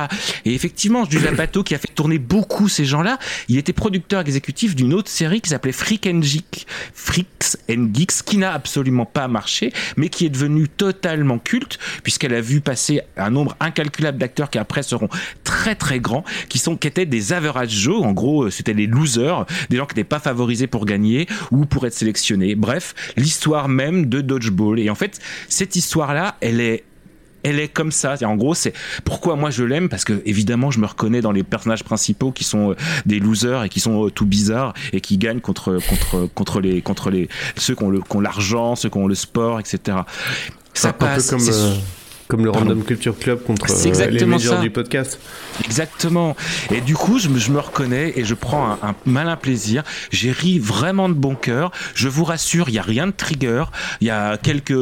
Et 0.44 0.54
effectivement, 0.54 1.04
Jules 1.08 1.26
Apatow, 1.32 1.62
qui 1.62 1.74
a 1.74 1.78
fait 1.78 1.92
tourner 1.94 2.18
beaucoup 2.18 2.68
ces 2.68 2.84
gens-là, 2.84 3.18
il 3.48 3.58
était 3.58 3.72
producteur 3.72 4.20
exécutif 4.20 4.76
d'une 4.76 4.94
autre 4.94 5.08
série 5.08 5.40
qui 5.40 5.50
s'appelait 5.50 5.72
Freak 5.72 6.06
and 6.06 6.22
Geek, 6.22 6.66
Freaks 6.94 7.56
and 7.70 7.88
Geeks, 7.92 8.22
qui 8.24 8.36
n'a 8.36 8.52
absolument 8.52 9.06
pas 9.06 9.28
marché, 9.28 9.72
mais 9.96 10.08
qui 10.08 10.26
est 10.26 10.30
devenue 10.30 10.68
totalement 10.68 11.38
culte, 11.38 11.78
puisqu'elle 12.02 12.34
a 12.34 12.40
vu 12.40 12.60
passer 12.60 13.00
un 13.16 13.30
nombre 13.30 13.56
incalculable 13.60 14.18
d'acteurs 14.18 14.50
qui 14.50 14.58
après 14.58 14.82
seront 14.82 15.08
très 15.44 15.74
très 15.74 16.00
grands, 16.00 16.24
qui 16.48 16.58
sont 16.58 16.76
qui 16.76 16.88
étaient 16.88 17.06
des 17.06 17.32
average 17.32 17.70
Joe. 17.70 18.04
En 18.04 18.12
gros, 18.12 18.50
c'était 18.50 18.74
des 18.74 18.86
losers, 18.86 19.46
des 19.70 19.76
gens 19.76 19.86
qui 19.86 19.94
n'étaient 19.94 20.04
pas 20.04 20.20
favorisés 20.20 20.66
pour 20.66 20.84
gagner 20.84 21.26
ou 21.50 21.64
pour 21.64 21.86
être 21.86 21.94
sélectionnés. 21.94 22.54
Bref, 22.54 22.94
l'histoire 23.16 23.68
même 23.68 24.06
de 24.06 24.20
Dodgeball. 24.20 24.78
Et 24.78 24.90
en 24.90 24.94
fait, 24.94 25.20
cette 25.48 25.76
histoire-là, 25.76 26.36
elle 26.40 26.60
est 26.60 26.84
elle 27.42 27.58
est 27.58 27.68
comme 27.68 27.92
ça. 27.92 28.14
En 28.24 28.36
gros, 28.36 28.54
c'est 28.54 28.72
pourquoi 29.04 29.36
moi 29.36 29.50
je 29.50 29.64
l'aime 29.64 29.88
parce 29.88 30.04
que 30.04 30.22
évidemment 30.24 30.70
je 30.70 30.78
me 30.78 30.86
reconnais 30.86 31.20
dans 31.20 31.32
les 31.32 31.42
personnages 31.42 31.84
principaux 31.84 32.32
qui 32.32 32.44
sont 32.44 32.70
euh, 32.70 32.76
des 33.06 33.18
losers 33.18 33.64
et 33.64 33.68
qui 33.68 33.80
sont 33.80 34.06
euh, 34.06 34.10
tout 34.10 34.26
bizarres 34.26 34.74
et 34.92 35.00
qui 35.00 35.18
gagnent 35.18 35.40
contre 35.40 35.78
contre 35.88 36.28
contre 36.34 36.60
les 36.60 36.82
contre 36.82 37.10
les 37.10 37.28
ceux 37.56 37.74
qui 37.74 37.82
ont 37.82 37.90
le 37.90 38.00
qui 38.00 38.16
ont 38.16 38.20
l'argent, 38.20 38.76
ceux 38.76 38.88
qui 38.88 38.98
ont 38.98 39.06
le 39.06 39.14
sport, 39.14 39.60
etc. 39.60 39.98
Ça 40.74 40.88
un 40.88 40.92
passe. 40.92 41.28
peu 41.30 41.36
comme, 41.36 41.48
euh, 41.48 41.74
comme 42.32 42.46
le 42.46 42.50
Pardon. 42.50 42.70
Random 42.70 42.82
Culture 42.84 43.18
Club 43.18 43.42
contre 43.44 43.66
euh, 43.70 44.06
les 44.10 44.24
majors 44.24 44.60
du 44.60 44.70
podcast. 44.70 45.20
Exactement. 45.66 46.34
Et 46.70 46.80
du 46.80 46.94
coup, 46.94 47.18
je 47.18 47.28
me, 47.28 47.38
je 47.38 47.50
me 47.52 47.58
reconnais 47.60 48.14
et 48.16 48.24
je 48.24 48.32
prends 48.32 48.70
un, 48.70 48.78
un 48.82 48.94
malin 49.04 49.36
plaisir. 49.36 49.82
J'ai 50.10 50.32
ri 50.32 50.58
vraiment 50.58 51.10
de 51.10 51.14
bon 51.14 51.34
cœur. 51.34 51.72
Je 51.94 52.08
vous 52.08 52.24
rassure, 52.24 52.70
il 52.70 52.74
y 52.74 52.78
a 52.78 52.82
rien 52.82 53.06
de 53.06 53.12
trigger. 53.12 53.64
Il 54.00 54.06
y 54.06 54.10
a 54.10 54.38
quelques. 54.38 54.72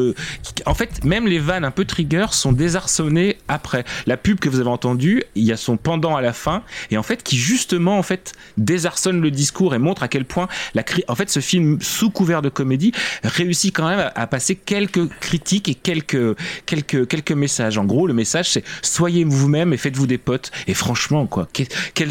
En 0.64 0.74
fait, 0.74 1.04
même 1.04 1.26
les 1.26 1.40
vannes 1.40 1.64
un 1.64 1.72
peu 1.72 1.84
trigger 1.84 2.26
sont 2.30 2.52
désarçonnées 2.52 3.36
après. 3.48 3.84
La 4.06 4.16
pub 4.16 4.38
que 4.38 4.48
vous 4.48 4.60
avez 4.60 4.70
entendue, 4.70 5.24
il 5.34 5.42
y 5.42 5.50
a 5.50 5.56
son 5.56 5.76
pendant 5.76 6.14
à 6.14 6.20
la 6.20 6.32
fin 6.32 6.62
et 6.92 6.98
en 6.98 7.02
fait 7.02 7.24
qui 7.24 7.36
justement 7.36 7.98
en 7.98 8.04
fait 8.04 8.32
désarçonne 8.58 9.20
le 9.20 9.32
discours 9.32 9.74
et 9.74 9.78
montre 9.80 10.04
à 10.04 10.08
quel 10.08 10.24
point 10.24 10.46
la 10.74 10.84
cri- 10.84 11.02
en 11.08 11.16
fait 11.16 11.30
ce 11.30 11.40
film 11.40 11.78
sous 11.80 12.10
couvert 12.10 12.42
de 12.42 12.48
comédie 12.48 12.92
réussit 13.24 13.74
quand 13.74 13.88
même 13.88 13.98
à, 13.98 14.12
à 14.14 14.26
passer 14.28 14.54
quelques 14.54 15.08
critiques 15.20 15.68
et 15.68 15.74
quelques 15.74 16.36
quelques 16.66 17.08
quelques 17.08 17.32
messages. 17.40 17.76
En 17.79 17.85
gros, 17.85 18.07
le 18.07 18.14
message 18.14 18.50
c'est 18.50 18.64
soyez 18.83 19.24
vous-même 19.24 19.72
et 19.72 19.76
faites-vous 19.76 20.07
des 20.07 20.18
potes. 20.18 20.53
Et 20.68 20.74
franchement, 20.74 21.26
quoi, 21.26 21.48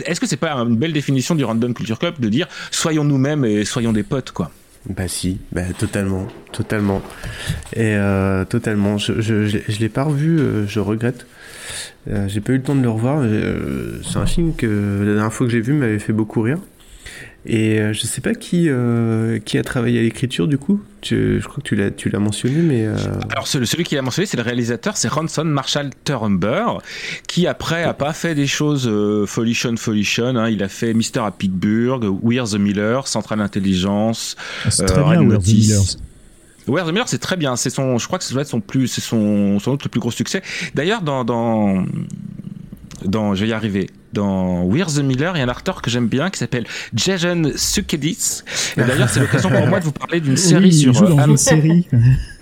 est-ce 0.06 0.20
que 0.20 0.28
c'est 0.28 0.38
pas 0.38 0.54
une 0.56 0.76
belle 0.76 0.94
définition 0.94 1.36
du 1.36 1.46
Random 1.46 1.74
Culture 1.74 2.00
Club 2.00 2.16
de 2.20 2.30
dire 2.30 2.48
soyons 2.72 3.06
nous-mêmes 3.06 3.46
et 3.46 3.64
soyons 3.66 3.94
des 3.94 4.04
potes, 4.04 4.32
quoi? 4.32 4.52
Bah 4.90 5.08
si, 5.08 5.40
bah 5.52 5.62
totalement, 5.78 6.28
totalement. 6.52 7.02
Et 7.74 7.96
euh, 7.96 8.46
totalement, 8.46 8.98
je, 8.98 9.22
je 9.22 9.80
l'ai 9.80 9.90
pas 9.90 10.04
revu, 10.04 10.40
euh, 10.40 10.68
je 10.68 10.80
regrette. 10.80 11.26
Euh, 12.10 12.28
j'ai 12.28 12.42
pas 12.42 12.54
eu 12.54 12.58
le 12.58 12.64
temps 12.64 12.76
de 12.76 12.82
le 12.82 12.90
revoir. 12.90 13.20
euh, 13.22 14.00
c'est 14.04 14.18
un 14.18 14.26
film 14.26 14.56
que 14.56 15.04
la 15.06 15.14
dernière 15.16 15.34
fois 15.34 15.46
que 15.48 15.52
j'ai 15.52 15.62
vu 15.62 15.74
m'avait 15.74 16.00
fait 16.00 16.14
beaucoup 16.14 16.42
rire. 16.42 16.60
Et 17.46 17.80
euh, 17.80 17.94
je 17.94 18.02
sais 18.02 18.20
pas 18.20 18.34
qui, 18.36 18.66
euh, 18.68 19.40
qui 19.40 19.58
a 19.58 19.64
travaillé 19.64 20.00
à 20.00 20.02
l'écriture 20.02 20.48
du 20.48 20.58
coup. 20.58 20.82
Tu- 21.02 21.40
je 21.40 21.48
crois 21.48 21.58
que 21.64 21.68
tu 21.68 21.76
l'as, 21.76 21.90
tu 21.90 22.10
l'as 22.10 22.20
mentionné, 22.20 22.62
mais 22.62 22.86
euh, 22.86 22.98
Alors 23.32 23.48
celui, 23.48 23.66
celui 23.66 23.86
qui 23.86 23.96
l'a 23.96 24.02
mentionné, 24.02 24.26
c'est 24.26 24.36
le 24.36 24.44
réalisateur, 24.44 24.98
c'est 24.98 25.08
Ranson 25.08 25.46
Marshall 25.46 25.92
Turumber, 26.04 26.66
qui 27.28 27.48
après 27.48 27.84
a 27.84 27.94
pas 27.94 28.12
fait 28.12 28.36
des 28.36 28.46
choses 28.48 28.88
euh, 28.88 29.26
folichon 29.26 29.76
folichon. 29.78 30.36
Hein, 30.36 30.50
il 30.50 30.62
a 30.62 30.68
fait 30.68 30.94
Mister 30.94 31.22
à 31.22 31.32
Pittsburgh, 31.32 32.04
We're 32.22 32.46
the 32.50 32.56
Miller, 32.60 33.08
Central 33.08 33.40
Intelligence, 33.40 34.36
Ah, 34.66 34.72
c'est 34.72 34.84
euh, 34.84 34.88
très 34.88 35.02
bien, 35.02 35.20
Red 35.20 35.20
We're 35.20 35.28
the 35.30 35.32
Notice. 35.32 35.54
Millers. 35.70 35.98
We're 36.68 36.86
the 36.86 36.92
Miller, 36.92 37.08
c'est 37.08 37.18
très 37.20 37.38
bien. 37.38 37.56
C'est 37.56 37.70
son, 37.70 37.98
je 37.98 38.06
crois 38.06 38.20
que 38.20 38.26
ça 38.26 38.34
doit 38.34 38.42
être 38.42 38.50
son 38.50 38.60
plus, 38.60 38.88
c'est 38.90 39.02
son, 39.02 39.60
son 39.60 39.72
autre 39.72 39.88
plus 39.88 40.02
gros 40.02 40.12
succès. 40.12 40.42
D'ailleurs, 40.76 41.02
dans, 41.02 41.24
dans, 41.24 41.86
dans, 43.06 43.34
je 43.34 43.42
vais 43.46 43.50
y 43.50 43.54
arriver. 43.54 43.90
Dans 44.14 44.64
We're 44.64 44.88
the 44.88 45.00
Miller, 45.04 45.36
il 45.36 45.40
y 45.40 45.42
a 45.42 45.46
un 45.46 45.50
acteur 45.50 45.82
que 45.82 45.90
j'aime 45.92 46.08
bien 46.08 46.30
qui 46.30 46.40
s'appelle 46.40 46.66
Jason 46.96 47.52
Sukedis. 47.56 48.42
Et 48.78 48.82
d'ailleurs, 48.84 49.10
c'est 49.10 49.20
l'occasion 49.20 49.50
pour 49.50 49.68
moi 49.68 49.80
de 49.80 49.86
vous 49.86 49.92
parler 49.92 50.20
d'une 50.20 50.38
série 50.50 50.66
Oui, 50.66 50.70
il 50.70 50.80
sur 50.82 50.94
joue 50.94 51.06
dans 51.06 51.20
euh, 51.20 51.28
une 51.28 51.38
série. 51.38 51.88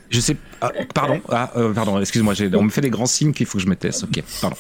je 0.10 0.20
sais. 0.20 0.38
Ah, 0.62 0.72
pardon. 0.94 1.22
Ah, 1.30 1.52
euh, 1.58 1.74
pardon. 1.74 2.00
Excuse-moi. 2.00 2.34
j'ai- 2.34 2.54
On 2.56 2.64
me 2.64 2.70
fait 2.70 2.82
des 2.82 2.90
grands 2.90 3.06
signes 3.06 3.32
qu'il 3.34 3.46
faut 3.46 3.58
que 3.58 3.64
je 3.64 3.70
me. 3.70 3.74
Ok. 3.76 4.24
Pardon. 4.42 4.56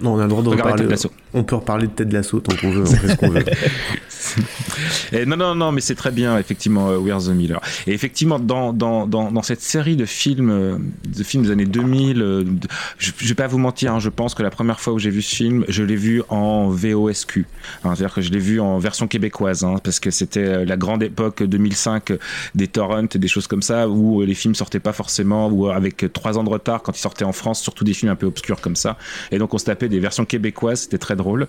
non, 0.00 0.14
on 0.14 0.18
a 0.18 0.22
le 0.22 0.28
droit 0.28 0.42
de 0.42 0.48
reparler. 0.48 0.86
Ted. 0.88 1.08
On 1.32 1.44
peut 1.44 1.56
reparler 1.56 1.86
de 1.86 1.92
Ted 1.92 2.12
Lasso 2.12 2.40
tant 2.40 2.54
qu'on 2.56 2.70
veut, 2.70 2.82
on 2.82 2.86
fait 2.86 3.08
ce 3.08 3.14
qu'on 3.16 3.30
veut. 3.30 3.44
Et 5.12 5.26
non, 5.26 5.36
non, 5.36 5.54
non, 5.54 5.72
mais 5.72 5.80
c'est 5.80 5.94
très 5.94 6.10
bien, 6.10 6.38
effectivement, 6.38 6.90
euh, 6.90 6.98
We're 6.98 7.18
the 7.22 7.28
Miller. 7.28 7.60
Et 7.86 7.92
effectivement, 7.92 8.38
dans, 8.38 8.72
dans, 8.72 9.06
dans, 9.06 9.30
dans 9.30 9.42
cette 9.42 9.60
série 9.60 9.96
de 9.96 10.04
films, 10.06 10.50
euh, 10.50 10.76
de 11.06 11.22
films 11.22 11.44
des 11.44 11.50
années 11.50 11.66
2000, 11.66 12.20
euh, 12.22 12.44
de- 12.44 12.66
je, 12.98 13.12
je 13.16 13.28
vais 13.28 13.34
pas 13.34 13.46
vous 13.46 13.58
mentir, 13.58 13.92
hein, 13.94 14.00
je 14.00 14.08
pense 14.08 14.34
que 14.34 14.42
la 14.42 14.50
première 14.50 14.80
fois 14.80 14.92
où 14.92 14.98
j'ai 14.98 15.10
vu 15.10 15.22
ce 15.22 15.34
film, 15.34 15.64
je 15.68 15.82
l'ai 15.82 15.96
vu 15.96 16.22
en 16.28 16.68
VOSQ. 16.68 17.46
Hein, 17.84 17.94
C'est-à-dire 17.94 18.14
que 18.14 18.20
je 18.22 18.30
l'ai 18.30 18.38
vu 18.38 18.60
en 18.60 18.78
version 18.78 19.06
québécoise, 19.06 19.62
hein, 19.64 19.76
parce 19.82 20.00
que 20.00 20.10
c'était 20.10 20.64
la 20.64 20.76
grande 20.76 21.02
époque 21.02 21.42
2005 21.42 22.10
euh, 22.12 22.18
des 22.54 22.66
torrents 22.68 23.06
et 23.14 23.18
des 23.18 23.28
choses 23.28 23.46
comme 23.46 23.62
ça, 23.62 23.88
où 23.88 24.22
les 24.22 24.34
films 24.34 24.54
sortaient 24.54 24.80
pas 24.80 24.92
forcément, 24.92 25.03
ou 25.52 25.66
euh, 25.68 25.72
avec 25.72 26.12
trois 26.12 26.38
ans 26.38 26.44
de 26.44 26.50
retard 26.50 26.82
quand 26.82 26.96
ils 26.96 27.00
sortaient 27.00 27.24
en 27.24 27.32
France, 27.32 27.60
surtout 27.60 27.84
des 27.84 27.94
films 27.94 28.12
un 28.12 28.16
peu 28.16 28.26
obscurs 28.26 28.60
comme 28.60 28.76
ça. 28.76 28.96
Et 29.30 29.38
donc 29.38 29.54
on 29.54 29.58
se 29.58 29.64
tapait 29.64 29.88
des 29.88 30.00
versions 30.00 30.24
québécoises, 30.24 30.82
c'était 30.82 30.98
très 30.98 31.16
drôle. 31.16 31.46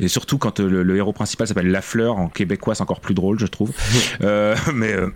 Et 0.00 0.08
surtout 0.08 0.38
quand 0.38 0.60
euh, 0.60 0.68
le, 0.68 0.82
le 0.82 0.96
héros 0.96 1.12
principal 1.12 1.46
s'appelle 1.46 1.70
La 1.70 1.82
Fleur, 1.82 2.16
en 2.18 2.28
québécois 2.28 2.74
c'est 2.74 2.82
encore 2.82 3.00
plus 3.00 3.14
drôle, 3.14 3.38
je 3.38 3.46
trouve. 3.46 3.70
Euh, 4.22 4.54
mais 4.74 4.92
euh, 4.92 5.08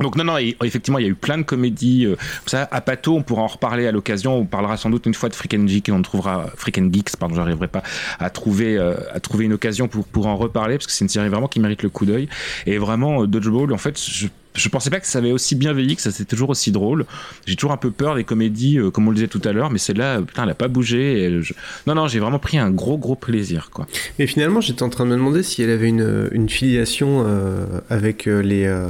donc 0.00 0.16
non, 0.16 0.24
non, 0.24 0.36
et- 0.36 0.56
effectivement, 0.62 0.98
il 0.98 1.02
y 1.04 1.06
a 1.06 1.10
eu 1.10 1.14
plein 1.14 1.38
de 1.38 1.42
comédies. 1.42 2.06
ça, 2.44 2.68
à 2.70 2.80
Pato, 2.82 3.14
on 3.16 3.22
pourra 3.22 3.42
en 3.42 3.46
reparler 3.46 3.86
à 3.86 3.92
l'occasion. 3.92 4.36
On 4.36 4.44
parlera 4.44 4.76
sans 4.76 4.90
doute 4.90 5.06
une 5.06 5.14
fois 5.14 5.30
de 5.30 5.34
Freak 5.34 5.54
and 5.54 5.66
Geek 5.66 5.88
et 5.88 5.92
on 5.92 6.02
trouvera 6.02 6.46
Freak 6.56 6.76
and 6.78 6.90
Geeks, 6.92 7.16
pardon, 7.16 7.34
j'arriverai 7.36 7.68
pas 7.68 7.82
à 8.18 8.28
trouver 8.28 8.78
à 8.78 9.20
trouver 9.20 9.46
une 9.46 9.54
occasion 9.54 9.88
pour 9.88 10.04
pour 10.06 10.26
en 10.26 10.36
reparler 10.36 10.76
parce 10.76 10.86
que 10.86 10.92
c'est 10.92 11.04
une 11.04 11.08
série 11.08 11.28
vraiment 11.30 11.48
qui 11.48 11.60
mérite 11.60 11.82
le 11.82 11.88
coup 11.88 12.04
d'œil. 12.04 12.28
Et 12.66 12.76
vraiment, 12.76 13.24
Dodgeball, 13.26 13.72
en 13.72 13.78
fait, 13.78 13.98
je 13.98 14.26
je 14.56 14.68
pensais 14.68 14.90
pas 14.90 15.00
que 15.00 15.06
ça 15.06 15.18
avait 15.18 15.32
aussi 15.32 15.54
bien 15.54 15.72
vieilli, 15.72 15.96
que 15.96 16.02
ça 16.02 16.10
c'était 16.10 16.30
toujours 16.30 16.50
aussi 16.50 16.72
drôle. 16.72 17.06
J'ai 17.46 17.56
toujours 17.56 17.72
un 17.72 17.76
peu 17.76 17.90
peur 17.90 18.14
des 18.14 18.24
comédies, 18.24 18.78
euh, 18.78 18.90
comme 18.90 19.06
on 19.06 19.10
le 19.10 19.16
disait 19.16 19.28
tout 19.28 19.42
à 19.44 19.52
l'heure, 19.52 19.70
mais 19.70 19.78
celle-là, 19.78 20.18
euh, 20.18 20.22
putain, 20.22 20.44
elle 20.44 20.50
a 20.50 20.54
pas 20.54 20.68
bougé. 20.68 21.40
Non, 21.86 21.94
non, 21.94 22.08
j'ai 22.08 22.18
vraiment 22.18 22.38
pris 22.38 22.58
un 22.58 22.70
gros, 22.70 22.98
gros 22.98 23.16
plaisir, 23.16 23.70
quoi. 23.72 23.86
Mais 24.18 24.26
finalement, 24.26 24.60
j'étais 24.60 24.82
en 24.82 24.88
train 24.88 25.04
de 25.04 25.10
me 25.10 25.16
demander 25.16 25.42
si 25.42 25.62
elle 25.62 25.70
avait 25.70 25.88
une, 25.88 26.28
une 26.32 26.48
filiation 26.48 27.24
euh, 27.26 27.80
avec 27.90 28.26
euh, 28.26 28.40
les, 28.40 28.64
euh, 28.64 28.88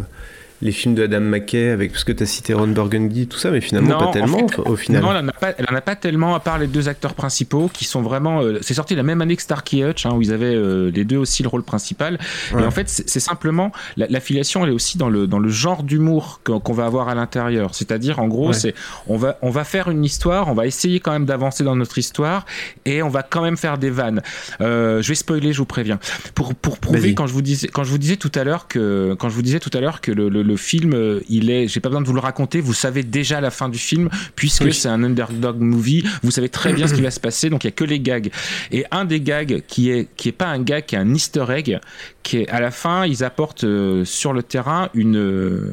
les 0.63 0.73
films 0.73 0.95
de 0.95 1.05
Adam 1.05 1.21
McKay, 1.21 1.71
avec, 1.71 1.93
parce 1.93 2.05
que 2.05 2.13
tu 2.13 2.23
as 2.23 2.27
cité 2.27 2.55
Ron 2.55 2.69
Burgundy, 2.69 3.27
tout 3.27 3.39
ça, 3.39 3.51
mais 3.51 3.61
finalement, 3.61 3.99
pas 3.99 4.05
en 4.07 4.11
tellement 4.11 4.49
fait, 4.49 4.59
au 4.59 4.77
final. 4.77 5.03
Non, 5.03 5.11
elle 5.13 5.25
en, 5.25 5.29
a 5.29 5.33
pas, 5.33 5.53
elle 5.59 5.67
en 5.71 5.75
a 5.77 5.81
pas 5.81 5.97
tellement, 5.97 6.35
à 6.35 6.41
part 6.41 6.59
les 6.59 6.67
deux 6.67 6.89
acteurs 6.89 7.15
principaux 7.15 7.71
qui 7.73 7.85
sont 7.85 8.03
vraiment. 8.03 8.41
euh, 8.43 8.59
c'est 8.63 8.75
sorti 8.75 8.95
la 8.95 9.03
même 9.03 9.21
année 9.21 9.37
que 9.37 9.43
Starkey 9.43 9.83
Hutch, 9.89 10.07
hein, 10.07 10.11
où 10.15 10.23
ils 10.23 10.33
avaient 10.33 10.55
euh, 10.55 10.91
les 10.91 11.05
deux 11.05 11.19
aussi 11.19 11.43
le 11.43 11.49
rôle 11.49 11.63
principal. 11.63 12.19
Ouais. 12.55 12.63
Et 12.63 12.65
en 12.65 12.71
fait, 12.71 12.89
c'est 12.89 13.09
c'est 13.09 13.21
simplement. 13.21 13.73
La, 13.97 14.07
la 14.09 14.21
filiation, 14.21 14.65
elle 14.65 14.71
est 14.71 14.75
aussi 14.75 14.99
dans 14.99 15.09
le, 15.09 15.27
dans 15.27 15.39
le 15.39 15.49
genre 15.49 15.83
d'humour 15.83 16.41
qu'on 16.45 16.73
va 16.73 16.87
avoir 16.87 17.09
à 17.09 17.15
l'intérieur. 17.15 17.75
C'est-à-dire, 17.75 18.19
en 18.19 18.29
gros, 18.29 18.49
Ouais. 18.49 18.53
c'est 18.55 18.75
on 19.07 19.17
va, 19.17 19.39
on 19.43 19.51
va 19.51 19.65
faire 19.65 19.91
une 19.91 20.05
histoire, 20.05 20.49
on 20.49 20.55
va 20.55 20.67
essayer 20.67 21.01
quand 21.01 21.13
même 21.13 21.25
d'avancer 21.27 21.65
dans 21.65 21.77
notre 21.77 21.99
histoire 21.99 22.47
et 22.85 23.03
on 23.03 23.09
va 23.09 23.23
quand 23.23 23.43
même 23.43 23.57
faire 23.57 23.79
des 23.79 23.91
vannes. 23.91 24.23
Euh, 24.61 25.03
je 25.03 25.09
vais 25.09 25.15
spoiler, 25.15 25.53
je 25.53 25.59
vous 25.59 25.65
préviens. 25.67 25.99
Pour, 26.35 26.55
pour 26.55 26.79
prouver, 26.79 27.15
quand 27.15 27.27
je 27.27 27.33
vous 27.33 27.43
disais, 27.43 27.69
quand 27.69 27.85
je 27.85 27.91
vous 27.91 27.99
disais 27.99 28.17
tout 28.17 28.33
à 28.35 28.45
l'heure 28.45 28.69
que, 28.69 29.15
quand 29.19 29.29
je 29.29 29.35
vous 29.35 29.43
disais 29.43 29.61
tout 29.61 29.71
à 29.75 29.81
l'heure 29.81 30.01
que 30.01 30.13
le, 30.13 30.29
le, 30.29 30.43
le 30.47 30.57
film, 30.57 30.95
euh, 30.95 31.21
il 31.29 31.51
est, 31.51 31.69
j'ai 31.69 31.81
pas 31.81 31.89
besoin 31.89 32.01
de 32.03 32.07
vous 32.07 32.15
le 32.15 32.21
raconter, 32.21 32.61
vous 32.61 32.73
savez 32.75 33.03
déjà 33.03 33.41
la 33.41 33.51
fin 33.51 33.69
du 33.69 33.79
film, 33.79 34.09
puisque 34.35 34.63
Oui. 34.63 34.73
c'est 34.73 34.89
un 34.89 35.03
underdog 35.05 35.59
movie, 35.61 36.05
vous 36.23 36.31
savez 36.31 36.49
très 36.49 36.73
bien 36.73 36.87
ce 36.87 36.95
qui 36.95 37.01
va 37.03 37.11
se 37.11 37.21
passer, 37.21 37.51
donc 37.51 37.65
il 37.65 37.67
y 37.67 37.69
a 37.69 37.73
que 37.73 37.85
les 37.85 38.01
gags. 38.01 38.31
Et 38.73 38.85
un 38.91 39.05
des 39.05 39.21
gags 39.21 39.63
qui 39.67 39.91
est, 39.91 40.09
qui 40.17 40.29
est 40.29 40.33
pas 40.33 40.47
un 40.47 40.61
gag, 40.63 40.87
qui 40.87 40.95
est 40.95 40.99
un 40.99 41.13
easter 41.15 41.45
egg, 41.51 41.79
qui 42.23 42.39
est, 42.39 42.49
à 42.49 42.61
la 42.61 42.71
fin, 42.71 43.05
ils 43.07 43.23
apportent 43.25 43.65
euh, 43.65 44.05
sur 44.05 44.33
le 44.33 44.43
terrain 44.43 44.89
une, 44.95 45.17
euh, 45.17 45.73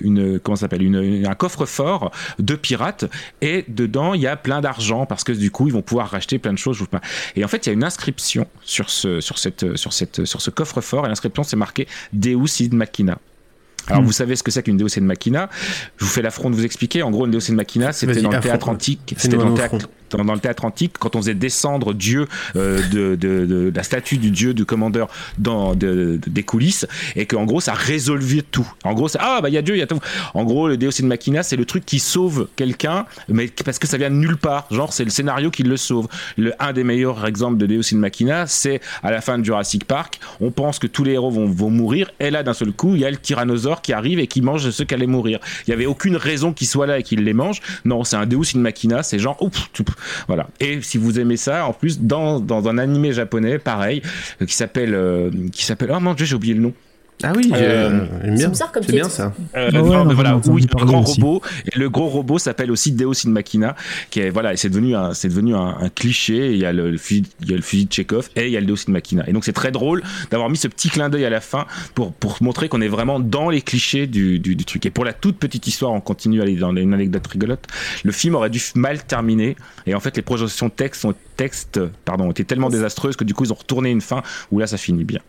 une, 0.00 0.38
comment 0.40 0.56
s'appelle, 0.56 0.82
une, 0.82 0.96
une- 1.02 1.26
un 1.26 1.34
coffre-fort 1.34 2.10
de 2.38 2.54
pirates, 2.54 3.04
et 3.40 3.64
dedans, 3.68 4.14
il 4.14 4.20
y 4.22 4.26
a 4.26 4.36
plein 4.36 4.60
d'argent, 4.60 5.06
parce 5.06 5.24
que 5.24 5.32
du 5.32 5.50
coup, 5.50 5.66
ils 5.68 5.72
vont 5.72 5.82
pouvoir 5.82 6.10
racheter 6.10 6.38
plein 6.38 6.52
de 6.52 6.58
choses, 6.58 6.76
je 6.76 6.80
vous 6.80 6.86
pas. 6.86 7.00
Et 7.36 7.44
en 7.44 7.48
fait, 7.48 7.66
il 7.66 7.68
y 7.68 7.70
a 7.70 7.74
une 7.74 7.84
inscription 7.84 8.46
sur 8.62 8.90
ce, 8.90 9.20
sur 9.20 9.38
cette, 9.38 9.76
sur 9.76 9.92
cette, 9.92 10.24
sur 10.24 10.40
ce 10.40 10.50
coffre-fort, 10.50 11.06
et 11.06 11.08
l'inscription, 11.08 11.42
c'est 11.42 11.56
marqué 11.56 11.86
Deus 12.12 12.60
in 12.60 12.74
Machina. 12.76 13.18
Alors, 13.90 14.02
Hmm. 14.02 14.06
vous 14.06 14.12
savez 14.12 14.36
ce 14.36 14.42
que 14.42 14.50
c'est 14.50 14.62
qu'une 14.62 14.76
Deus 14.76 14.88
in 14.98 15.02
Machina. 15.02 15.48
Je 15.98 16.04
vous 16.04 16.10
fais 16.10 16.22
l'affront 16.22 16.50
de 16.50 16.54
vous 16.54 16.64
expliquer. 16.64 17.02
En 17.02 17.10
gros, 17.10 17.26
une 17.26 17.32
Deus 17.32 17.50
in 17.50 17.54
Machina, 17.54 17.92
c'était 17.92 18.20
dans 18.22 18.30
le 18.30 18.40
théâtre 18.40 18.68
antique. 18.68 19.14
C'était 19.16 19.36
dans 19.36 19.44
le 19.46 19.52
un 19.52 19.54
théâtre. 19.54 19.88
Dans, 20.16 20.34
le 20.34 20.40
théâtre 20.40 20.64
antique, 20.64 20.94
quand 20.98 21.16
on 21.16 21.20
faisait 21.20 21.34
descendre 21.34 21.94
Dieu 21.94 22.26
euh, 22.56 22.80
de, 22.88 23.14
de, 23.16 23.46
de 23.46 23.72
la 23.74 23.82
statue 23.82 24.18
du 24.18 24.30
Dieu 24.30 24.54
du 24.54 24.64
commandeur 24.64 25.08
dans 25.38 25.74
de- 25.74 26.18
de- 26.22 26.30
des 26.30 26.42
coulisses, 26.42 26.86
et 27.16 27.26
qu'en 27.26 27.44
gros 27.44 27.60
ça 27.60 27.72
résolvait 27.74 28.42
tout. 28.42 28.66
En 28.84 28.94
gros, 28.94 29.08
ah 29.18 29.40
bah 29.42 29.48
il 29.48 29.54
y 29.54 29.58
a 29.58 29.62
Dieu, 29.62 29.76
il 29.76 29.78
y 29.78 29.82
a 29.82 29.86
tout. 29.86 30.00
En 30.34 30.44
gros, 30.44 30.68
le 30.68 30.76
Deus 30.76 30.90
in 31.02 31.06
Machina, 31.06 31.42
c'est 31.42 31.56
le 31.56 31.64
truc 31.64 31.84
qui 31.84 31.98
sauve 31.98 32.48
quelqu'un, 32.56 33.06
mais 33.28 33.48
parce 33.64 33.78
que 33.78 33.86
ça 33.86 33.96
vient 33.98 34.10
de 34.10 34.16
nulle 34.16 34.36
part. 34.36 34.66
Genre, 34.70 34.92
c'est 34.92 35.04
le 35.04 35.10
scénario 35.10 35.50
qui 35.50 35.62
le 35.62 35.76
sauve. 35.76 36.08
Le, 36.36 36.52
un 36.62 36.72
des 36.72 36.84
meilleurs 36.84 37.26
exemples 37.26 37.58
de 37.58 37.66
Deus 37.66 37.92
in 37.92 37.96
Machina, 37.98 38.46
c'est 38.46 38.80
à 39.02 39.10
la 39.10 39.20
fin 39.20 39.38
de 39.38 39.44
Jurassic 39.44 39.84
Park. 39.84 40.20
On 40.40 40.50
pense 40.50 40.78
que 40.78 40.86
tous 40.86 41.04
les 41.04 41.12
héros 41.12 41.30
vont, 41.30 41.46
vont 41.46 41.70
mourir, 41.70 42.10
et 42.20 42.30
là, 42.30 42.42
d'un 42.42 42.54
seul 42.54 42.72
coup, 42.72 42.94
il 42.94 43.00
y 43.00 43.04
a 43.04 43.10
le 43.10 43.16
tyrannosaure 43.16 43.82
qui 43.82 43.92
arrive 43.92 44.18
et 44.18 44.26
qui 44.26 44.42
mange 44.42 44.70
ceux 44.70 44.84
qui 44.84 44.94
allaient 44.94 45.06
mourir. 45.06 45.38
Il 45.66 45.70
y 45.70 45.72
avait 45.72 45.86
aucune 45.86 46.16
raison 46.16 46.52
qu'il 46.52 46.66
soit 46.66 46.86
là 46.86 46.98
et 46.98 47.02
qu'il 47.02 47.22
les 47.24 47.32
mange. 47.34 47.60
Non, 47.84 48.04
c'est 48.04 48.16
un 48.16 48.26
Deus 48.26 48.54
in 48.54 48.60
Machina, 48.60 49.02
c'est 49.02 49.18
genre, 49.18 49.40
ouf, 49.42 49.70
voilà. 50.26 50.48
Et 50.60 50.82
si 50.82 50.98
vous 50.98 51.18
aimez 51.18 51.36
ça, 51.36 51.66
en 51.66 51.72
plus, 51.72 52.00
dans, 52.00 52.68
un 52.68 52.78
animé 52.78 53.12
japonais, 53.12 53.58
pareil, 53.58 54.02
euh, 54.40 54.46
qui 54.46 54.54
s'appelle, 54.54 54.94
euh, 54.94 55.30
qui 55.52 55.64
s'appelle, 55.64 55.90
oh 55.94 56.00
mon 56.00 56.16
j'ai 56.16 56.34
oublié 56.34 56.54
le 56.54 56.60
nom. 56.60 56.74
Ah 57.22 57.32
oui, 57.36 57.50
Euh, 57.54 58.06
j'aime 58.24 58.34
bien. 58.34 58.36
C'est 58.38 58.50
bizarre 58.50 58.72
comme 58.72 58.82
C'est 58.82 58.92
bien 58.92 59.08
ça. 59.08 59.32
Euh, 59.56 59.70
Ah 59.72 59.82
ouais, 59.82 59.88
non, 59.88 59.92
non, 59.98 60.04
mais 60.06 60.14
voilà, 60.14 60.30
un 60.30 60.40
parler 60.40 60.66
grand 60.86 61.02
aussi. 61.02 61.20
robot. 61.20 61.42
Et 61.72 61.78
le 61.78 61.90
gros 61.90 62.06
robot 62.08 62.38
s'appelle 62.38 62.70
aussi 62.70 62.92
Deus 62.92 63.26
in 63.26 63.30
Machina, 63.30 63.76
qui 64.10 64.20
est 64.20 64.30
voilà, 64.30 64.52
et 64.52 64.56
c'est 64.56 64.68
devenu 64.70 64.94
un, 64.96 65.12
c'est 65.14 65.28
devenu 65.28 65.54
un, 65.54 65.76
un 65.80 65.88
cliché. 65.90 66.52
Il 66.52 66.58
y 66.58 66.64
a 66.64 66.72
le, 66.72 66.90
le 66.90 66.96
fusil, 66.98 67.24
il 67.42 67.50
y 67.50 67.52
a 67.52 67.56
le 67.56 67.62
fusil 67.62 67.86
de 67.86 67.92
Chekhov 67.92 68.28
et 68.36 68.46
il 68.46 68.52
y 68.52 68.56
a 68.56 68.60
le 68.60 68.66
Deus 68.66 68.84
in 68.88 68.92
Machina. 68.92 69.24
Et 69.28 69.32
donc 69.32 69.44
c'est 69.44 69.52
très 69.52 69.70
drôle 69.70 70.02
d'avoir 70.30 70.48
mis 70.48 70.56
ce 70.56 70.68
petit 70.68 70.88
clin 70.88 71.08
d'œil 71.08 71.24
à 71.24 71.30
la 71.30 71.40
fin 71.40 71.66
pour 71.94 72.12
pour 72.12 72.38
montrer 72.40 72.68
qu'on 72.68 72.80
est 72.80 72.88
vraiment 72.88 73.20
dans 73.20 73.50
les 73.50 73.60
clichés 73.62 74.06
du, 74.06 74.38
du, 74.38 74.56
du 74.56 74.64
truc. 74.64 74.86
Et 74.86 74.90
pour 74.90 75.04
la 75.04 75.12
toute 75.12 75.36
petite 75.38 75.66
histoire, 75.66 75.92
on 75.92 76.00
continue 76.00 76.40
à 76.40 76.44
aller 76.44 76.56
dans 76.56 76.74
une 76.74 76.94
anecdote 76.94 77.26
rigolote. 77.26 77.66
Le 78.04 78.12
film 78.12 78.34
aurait 78.34 78.50
dû 78.50 78.60
mal 78.74 79.02
terminer, 79.04 79.56
et 79.86 79.94
en 79.94 80.00
fait 80.00 80.16
les 80.16 80.22
projections 80.22 80.70
texte 80.70 81.04
ont, 81.04 81.14
texte, 81.36 81.80
pardon, 82.04 82.24
ont 82.24 82.30
été 82.30 82.44
tellement 82.44 82.70
désastreuses 82.70 83.16
que 83.16 83.24
du 83.24 83.34
coup 83.34 83.44
ils 83.44 83.52
ont 83.52 83.56
retourné 83.56 83.90
une 83.90 84.00
fin 84.00 84.22
où 84.50 84.58
là 84.58 84.66
ça 84.66 84.76
finit 84.76 85.04
bien. 85.04 85.20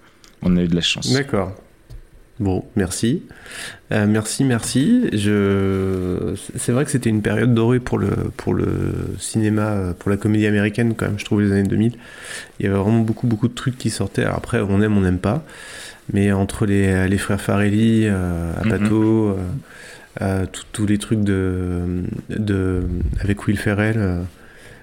On 0.41 0.55
a 0.57 0.61
eu 0.61 0.67
de 0.67 0.75
la 0.75 0.81
chance. 0.81 1.11
D'accord. 1.13 1.53
Bon, 2.39 2.65
merci. 2.75 3.21
Euh, 3.91 4.07
merci, 4.07 4.43
merci. 4.43 5.09
Je... 5.13 6.33
C'est 6.55 6.71
vrai 6.71 6.85
que 6.85 6.91
c'était 6.91 7.09
une 7.11 7.21
période 7.21 7.53
dorée 7.53 7.79
pour 7.79 7.99
le, 7.99 8.09
pour 8.35 8.53
le 8.55 8.67
cinéma, 9.19 9.67
euh, 9.69 9.93
pour 9.93 10.09
la 10.09 10.17
comédie 10.17 10.47
américaine, 10.47 10.95
quand 10.95 11.05
même, 11.05 11.19
je 11.19 11.25
trouve, 11.25 11.41
les 11.41 11.51
années 11.51 11.67
2000. 11.67 11.93
Il 12.59 12.65
y 12.65 12.69
avait 12.69 12.77
vraiment 12.79 12.99
beaucoup, 13.01 13.27
beaucoup 13.27 13.47
de 13.47 13.53
trucs 13.53 13.77
qui 13.77 13.91
sortaient. 13.91 14.23
Alors 14.23 14.37
après, 14.37 14.59
on 14.59 14.81
aime, 14.81 14.97
on 14.97 15.01
n'aime 15.01 15.19
pas. 15.19 15.43
Mais 16.13 16.31
entre 16.31 16.65
les, 16.65 17.07
les 17.07 17.17
frères 17.19 17.39
Farelli, 17.39 18.07
euh, 18.07 18.53
Apato, 18.59 19.29
euh, 19.29 19.35
euh, 20.21 20.45
tous- 20.51 20.65
tous 20.71 20.85
les 20.87 20.97
trucs 20.97 21.21
de, 21.23 22.03
de, 22.29 22.81
avec 23.19 23.45
Will 23.45 23.57
Ferrell. 23.57 24.21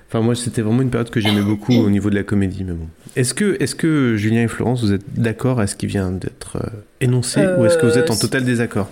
Enfin, 0.09 0.21
moi, 0.21 0.35
c'était 0.35 0.63
vraiment 0.63 0.81
une 0.83 0.91
période 0.91 1.11
que 1.11 1.21
j'aimais 1.21 1.43
beaucoup 1.43 1.75
au 1.75 1.91
niveau 1.91 2.09
de 2.09 2.15
la 2.15 2.23
comédie, 2.23 2.65
mais 2.65 2.73
bon. 2.73 2.87
Est-ce 3.15 3.35
que, 3.35 3.63
est 3.63 3.77
que 3.77 4.17
Julien 4.17 4.43
et 4.45 4.49
Florence, 4.49 4.83
vous 4.83 4.93
êtes 4.95 5.03
d'accord 5.15 5.61
à 5.61 5.67
ce 5.67 5.77
qui 5.77 5.87
vient 5.87 6.11
d'être 6.11 6.57
euh, 6.57 6.69
énoncé, 7.03 7.41
ou 7.59 7.67
est-ce 7.67 7.77
que 7.77 7.85
vous 7.87 7.99
êtes 7.99 8.11
en 8.11 8.15
Euh, 8.15 8.19
total 8.21 8.45
désaccord? 8.45 8.89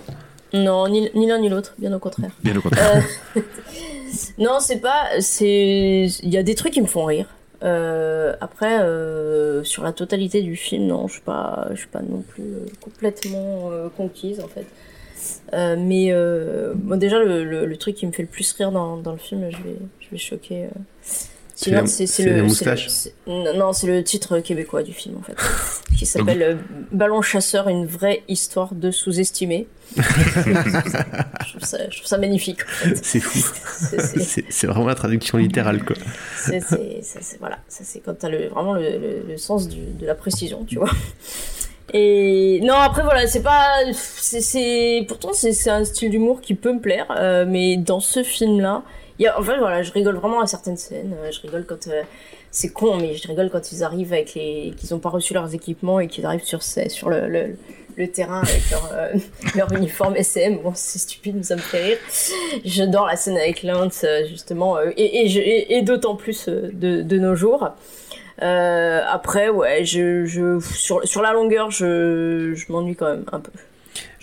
Non, 0.53 0.87
ni, 0.87 1.09
ni 1.15 1.27
l'un 1.27 1.39
ni 1.39 1.49
l'autre, 1.49 1.73
bien 1.79 1.91
au 1.93 1.99
contraire. 1.99 2.31
Bien 2.43 2.55
au 2.55 2.61
contraire. 2.61 3.03
Euh, 3.35 3.41
non, 4.37 4.59
c'est 4.59 4.79
pas. 4.79 5.07
C'est. 5.19 6.07
Il 6.21 6.29
y 6.29 6.37
a 6.37 6.43
des 6.43 6.55
trucs 6.55 6.73
qui 6.73 6.81
me 6.81 6.87
font 6.87 7.05
rire. 7.05 7.27
Euh, 7.63 8.33
après, 8.39 8.79
euh, 8.81 9.63
sur 9.63 9.83
la 9.83 9.91
totalité 9.93 10.43
du 10.43 10.55
film, 10.55 10.85
non, 10.85 11.07
je 11.07 11.13
suis 11.13 11.21
pas, 11.21 11.67
je 11.71 11.77
suis 11.77 11.87
pas 11.87 12.01
non 12.07 12.21
plus 12.21 12.43
euh, 12.43 12.65
complètement 12.79 13.71
euh, 13.71 13.89
conquise 13.89 14.39
en 14.39 14.47
fait. 14.47 14.65
Euh, 15.53 15.75
mais 15.79 16.07
euh, 16.11 16.73
moi 16.83 16.97
déjà 16.97 17.19
le, 17.19 17.43
le, 17.45 17.65
le 17.65 17.77
truc 17.77 17.95
qui 17.95 18.05
me 18.05 18.11
fait 18.11 18.23
le 18.23 18.27
plus 18.27 18.51
rire 18.53 18.71
dans, 18.71 18.97
dans 18.97 19.13
le 19.13 19.17
film, 19.17 19.49
je 19.49 19.57
vais, 19.57 19.77
je 20.01 20.07
vais 20.11 20.17
choquer. 20.17 20.65
euh, 20.65 20.69
C'est 22.05 22.23
le- 22.35 22.43
Non, 23.25 23.73
c'est 23.73 23.87
le 23.87 24.03
titre 24.03 24.39
québécois 24.41 24.83
du 24.83 24.93
film 24.93 25.15
en 25.17 25.21
fait, 25.23 25.35
qui 25.97 26.05
s'appelle 26.05 26.59
Ballon 26.91 27.21
chasseur, 27.23 27.67
une 27.67 27.85
vraie 27.87 28.21
histoire 28.27 28.75
de 28.75 28.91
sous-estimé. 28.91 29.67
je, 29.97 30.01
trouve 31.49 31.63
ça, 31.63 31.77
je 31.89 31.95
trouve 31.97 32.07
ça 32.07 32.17
magnifique. 32.17 32.59
En 32.63 32.67
fait. 32.89 32.99
C'est 33.03 33.19
fou. 33.21 33.39
C'est- 34.49 34.67
vraiment 34.67 34.85
la 34.87 34.95
traduction 34.95 35.37
littérale, 35.39 35.83
quoi. 35.83 35.95
c'est 37.23 37.39
voilà, 37.39 37.57
ça 37.69 37.83
c'est 37.83 38.01
quand 38.01 38.13
t'as 38.19 38.29
le, 38.29 38.49
vraiment 38.49 38.73
le, 38.73 38.81
le- 38.97 39.23
le 39.27 39.37
sens 39.37 39.67
du- 39.67 39.77
de 39.99 40.05
la 40.05 40.13
précision, 40.13 40.63
tu 40.65 40.75
vois. 40.75 40.91
Et 41.93 42.59
non, 42.63 42.75
après 42.75 43.01
voilà, 43.03 43.27
c'est 43.27 43.43
pas, 43.43 43.65
c'est, 43.93 45.05
pourtant 45.07 45.31
c'est, 45.33 45.69
un 45.69 45.85
style 45.85 46.09
d'humour 46.09 46.41
qui 46.41 46.53
peut 46.53 46.73
me 46.73 46.79
plaire, 46.79 47.07
euh, 47.17 47.45
mais 47.47 47.77
dans 47.77 48.01
ce 48.01 48.23
film-là, 48.23 48.83
il 49.19 49.23
y 49.23 49.27
a, 49.27 49.39
en 49.39 49.43
fait 49.43 49.57
voilà, 49.57 49.83
je 49.83 49.91
rigole 49.93 50.15
vraiment 50.15 50.41
à 50.41 50.47
certaines 50.47 50.77
scènes, 50.77 51.15
euh, 51.17 51.31
je 51.31 51.39
rigole 51.41 51.65
quand 51.65 51.87
euh, 51.87 52.03
c'est 52.51 52.69
con, 52.73 52.97
mais 52.97 53.15
je 53.15 53.27
rigole 53.27 53.49
quand 53.49 53.71
ils 53.71 53.83
arrivent 53.83 54.11
avec 54.11 54.33
les, 54.33 54.73
qu'ils 54.77 54.93
ont 54.93 54.99
pas 54.99 55.09
reçu 55.09 55.33
leurs 55.33 55.53
équipements 55.53 55.99
et 55.99 56.07
qu'ils 56.07 56.25
arrivent 56.25 56.43
sur 56.43 56.61
sur 56.61 57.09
le, 57.09 57.27
le, 57.27 57.55
le 57.97 58.07
terrain 58.07 58.41
avec 58.41 58.69
leur, 58.69 58.91
euh, 58.93 59.13
leur 59.55 59.71
uniforme 59.73 60.15
SM. 60.15 60.59
Bon, 60.59 60.71
c'est 60.75 60.99
stupide, 60.99 61.35
mais 61.37 61.43
ça 61.43 61.55
me 61.55 61.61
fait 61.61 61.83
rire. 61.83 61.97
J'adore 62.63 63.07
la 63.07 63.15
scène 63.15 63.37
avec 63.37 63.63
Lance, 63.63 64.03
euh, 64.03 64.25
justement, 64.27 64.79
et, 64.81 64.91
et, 64.97 65.25
et, 65.37 65.77
et 65.77 65.81
d'autant 65.81 66.15
plus 66.15 66.47
de, 66.47 67.01
de 67.01 67.17
nos 67.17 67.35
jours. 67.35 67.69
Euh, 68.41 69.01
après, 69.09 69.49
ouais, 69.49 69.83
je, 69.85 70.25
je, 70.25 70.59
sur, 70.59 71.07
sur 71.07 71.21
la 71.21 71.33
longueur, 71.33 71.71
je, 71.71 72.53
je 72.55 72.71
m'ennuie 72.71 72.95
quand 72.95 73.09
même 73.09 73.23
un 73.31 73.39
peu. 73.39 73.51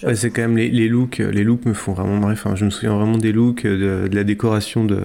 Ouais, 0.07 0.14
c'est 0.14 0.31
quand 0.31 0.42
même 0.42 0.57
les, 0.57 0.68
les 0.68 0.88
looks, 0.88 1.18
les 1.18 1.44
looks 1.44 1.64
me 1.64 1.72
font 1.74 1.92
vraiment 1.94 2.16
marrer. 2.18 2.35
Enfin, 2.35 2.55
je 2.55 2.64
me 2.64 2.70
souviens 2.70 2.94
vraiment 2.96 3.16
des 3.18 3.33
looks, 3.33 3.64
de, 3.64 4.07
de 4.09 4.14
la 4.14 4.22
décoration 4.24 4.85
de, 4.85 5.00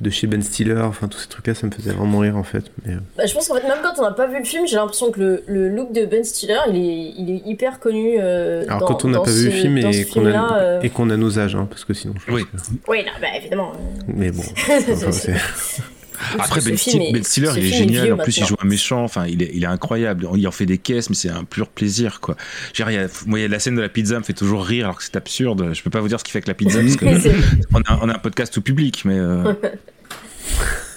de 0.00 0.10
chez 0.10 0.26
Ben 0.26 0.40
Stiller, 0.42 0.78
enfin 0.80 1.08
tous 1.08 1.18
ces 1.18 1.28
trucs-là, 1.28 1.54
ça 1.54 1.66
me 1.66 1.72
faisait 1.72 1.92
vraiment 1.92 2.18
rire 2.20 2.36
en 2.36 2.42
fait. 2.42 2.64
Mais, 2.84 2.94
euh, 2.94 2.98
Bah, 3.16 3.26
je 3.26 3.34
pense 3.34 3.48
qu'en 3.48 3.54
fait, 3.56 3.62
même 3.66 3.78
quand 3.82 3.94
on 3.98 4.02
n'a 4.02 4.12
pas 4.12 4.26
vu 4.28 4.38
le 4.38 4.44
film, 4.44 4.66
j'ai 4.66 4.76
l'impression 4.76 5.10
que 5.10 5.18
le, 5.20 5.42
le 5.46 5.68
look 5.68 5.92
de 5.92 6.04
Ben 6.06 6.22
Stiller, 6.24 6.58
il 6.68 6.76
est, 6.76 7.14
il 7.18 7.30
est 7.30 7.42
hyper 7.50 7.80
connu. 7.80 8.16
euh, 8.20 8.64
Alors 8.68 8.80
dans- 8.80 8.86
quand 8.86 9.04
on 9.06 9.08
n'a 9.08 9.20
pas 9.20 9.30
vu 9.30 9.46
le 9.46 9.50
film 9.50 9.78
et 9.78 10.04
qu'on 10.04 10.26
a, 10.26 10.58
euh, 10.58 10.80
et 10.82 10.90
qu'on 10.90 11.10
a 11.10 11.16
nos 11.16 11.38
âges, 11.38 11.56
hein, 11.56 11.66
parce 11.68 11.84
que 11.84 11.92
sinon 11.94 12.14
je 12.26 12.32
Oui. 12.32 12.44
que- 12.44 12.90
Oui, 12.90 12.98
non, 13.04 13.12
bah, 13.20 13.28
évidemment. 13.36 13.72
euh, 13.74 14.02
Mais 14.14 14.30
bon, 14.30 14.42
enfin, 14.42 14.80
c'est- 15.12 15.34
Après, 16.38 16.60
Ben, 16.60 16.76
Stiller, 16.76 17.50
il 17.56 17.64
est 17.66 17.76
génial. 17.76 18.12
En 18.12 18.16
plus, 18.18 18.36
il 18.38 18.44
joue 18.46 18.56
un 18.62 18.66
méchant. 18.66 19.02
Enfin, 19.04 19.26
il 19.26 19.42
est, 19.42 19.66
incroyable. 19.66 20.28
Il 20.36 20.46
en 20.46 20.52
fait 20.52 20.66
des 20.66 20.78
caisses, 20.78 21.08
mais 21.10 21.16
c'est 21.16 21.30
un 21.30 21.44
pur 21.44 21.68
plaisir, 21.68 22.20
quoi. 22.20 22.36
Je 22.72 22.82
veux 22.82 22.90
dire, 22.90 23.00
il 23.00 23.02
y 23.02 23.04
a- 23.04 23.10
moi, 23.26 23.38
il 23.38 23.42
y 23.42 23.44
a 23.44 23.48
la 23.48 23.58
scène 23.58 23.76
de 23.76 23.82
la 23.82 23.88
pizza 23.88 24.18
me 24.18 24.24
fait 24.24 24.32
toujours 24.32 24.64
rire, 24.64 24.86
alors 24.86 24.98
que 24.98 25.04
c'est 25.04 25.16
absurde. 25.16 25.70
Je 25.72 25.82
peux 25.82 25.90
pas 25.90 26.00
vous 26.00 26.08
dire 26.08 26.18
ce 26.20 26.24
qui 26.24 26.30
fait 26.32 26.40
que 26.40 26.48
la 26.48 26.54
pizza, 26.54 26.80
parce 26.80 26.96
que 26.96 27.06
on 28.02 28.08
a, 28.08 28.14
un 28.14 28.18
podcast 28.18 28.52
tout 28.52 28.62
public, 28.62 29.02
mais. 29.04 29.18
euh, 29.18 29.52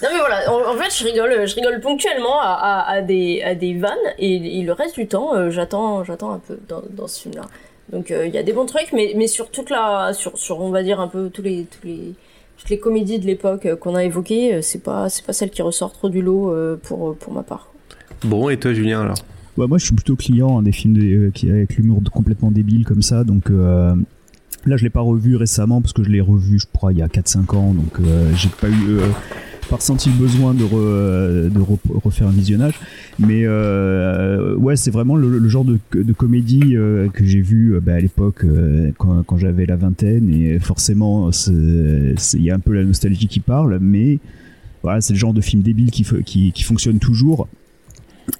Non 0.01 0.07
mais 0.13 0.19
voilà, 0.19 0.49
en, 0.53 0.73
en 0.73 0.77
fait 0.77 0.95
je 0.97 1.03
rigole, 1.03 1.45
je 1.47 1.55
rigole 1.55 1.81
ponctuellement 1.81 2.39
à, 2.39 2.53
à, 2.53 2.91
à 2.93 3.01
des, 3.01 3.41
à 3.41 3.53
des 3.55 3.73
vannes 3.73 3.97
et, 4.17 4.59
et 4.59 4.63
le 4.63 4.71
reste 4.71 4.95
du 4.95 5.07
temps 5.07 5.35
euh, 5.35 5.49
j'attends, 5.49 6.05
j'attends 6.05 6.31
un 6.31 6.39
peu 6.39 6.57
dans, 6.69 6.81
dans 6.91 7.07
ce 7.07 7.21
film-là. 7.23 7.41
Donc 7.91 8.11
euh, 8.11 8.25
il 8.27 8.33
y 8.33 8.37
a 8.37 8.43
des 8.43 8.53
bons 8.53 8.65
trucs, 8.67 8.93
mais, 8.93 9.13
mais 9.17 9.27
sur 9.27 9.49
toute 9.51 9.69
la, 9.69 10.13
sur, 10.13 10.37
sur 10.37 10.61
on 10.61 10.69
va 10.69 10.83
dire 10.83 11.01
un 11.01 11.07
peu 11.09 11.29
tous 11.29 11.41
les, 11.41 11.65
tous 11.65 11.85
les, 11.85 12.13
toutes 12.59 12.69
les 12.69 12.79
comédies 12.79 13.19
de 13.19 13.25
l'époque 13.25 13.65
euh, 13.65 13.75
qu'on 13.75 13.95
a 13.95 14.03
évoquées, 14.03 14.55
euh, 14.55 14.61
c'est 14.61 14.83
pas, 14.83 15.09
c'est 15.09 15.25
pas 15.25 15.33
celle 15.33 15.49
qui 15.49 15.61
ressort 15.61 15.91
trop 15.93 16.09
du 16.09 16.21
lot 16.21 16.51
euh, 16.51 16.75
pour, 16.81 17.15
pour 17.15 17.33
ma 17.33 17.43
part. 17.43 17.71
Bon, 18.23 18.49
et 18.49 18.57
toi 18.57 18.73
Julien 18.73 19.01
alors? 19.01 19.17
Ouais, 19.57 19.67
moi, 19.67 19.77
je 19.77 19.85
suis 19.85 19.95
plutôt 19.95 20.15
client 20.15 20.59
hein, 20.59 20.61
des 20.61 20.71
films 20.71 20.93
de- 20.93 21.01
euh, 21.27 21.31
qui 21.33 21.49
avec 21.49 21.75
l'humour 21.75 22.01
complètement 22.13 22.51
débile 22.51 22.85
comme 22.85 23.01
ça. 23.01 23.23
Donc 23.23 23.49
euh, 23.49 23.93
là, 24.65 24.77
je 24.77 24.83
l'ai 24.83 24.89
pas 24.89 25.01
revu 25.01 25.35
récemment 25.35 25.81
parce 25.81 25.93
que 25.93 26.03
je 26.03 26.09
l'ai 26.09 26.21
revu, 26.21 26.59
je 26.59 26.65
crois, 26.73 26.93
il 26.93 26.99
y 26.99 27.01
a 27.01 27.07
4-5 27.07 27.55
ans. 27.55 27.73
Donc 27.73 27.99
euh, 27.99 28.31
j'ai 28.35 28.49
pas 28.49 28.67
eu, 28.69 28.97
euh, 28.99 29.07
ressenti 29.77 30.09
le 30.09 30.15
besoin 30.15 30.53
de, 30.53 30.63
re- 30.63 31.49
de 31.49 31.59
re- 31.59 32.01
refaire 32.03 32.27
un 32.27 32.31
visionnage. 32.31 32.73
Mais 33.19 33.41
euh, 33.43 34.55
ouais, 34.55 34.75
c'est 34.75 34.91
vraiment 34.91 35.15
le, 35.15 35.47
genre 35.49 35.65
de, 35.65 35.79
comédie 36.13 36.75
euh, 36.75 37.09
que 37.09 37.25
j'ai 37.25 37.41
vu 37.41 37.75
euh, 37.75 37.79
bah, 37.79 37.95
à 37.95 37.99
l'époque 37.99 38.45
quand, 38.97 39.37
j'avais 39.37 39.65
la 39.65 39.75
vingtaine. 39.75 40.29
Et 40.33 40.59
forcément, 40.59 41.29
il 41.47 42.15
y 42.41 42.51
a 42.51 42.55
un 42.55 42.59
peu 42.59 42.73
la 42.73 42.83
nostalgie 42.83 43.27
qui 43.27 43.39
parle, 43.39 43.79
mais 43.81 44.19
voilà, 44.83 45.01
c'est 45.01 45.13
le 45.13 45.19
genre 45.19 45.33
de 45.33 45.41
film 45.41 45.61
débile 45.61 45.91
qui, 45.91 46.63
fonctionne 46.63 46.99
toujours. 46.99 47.47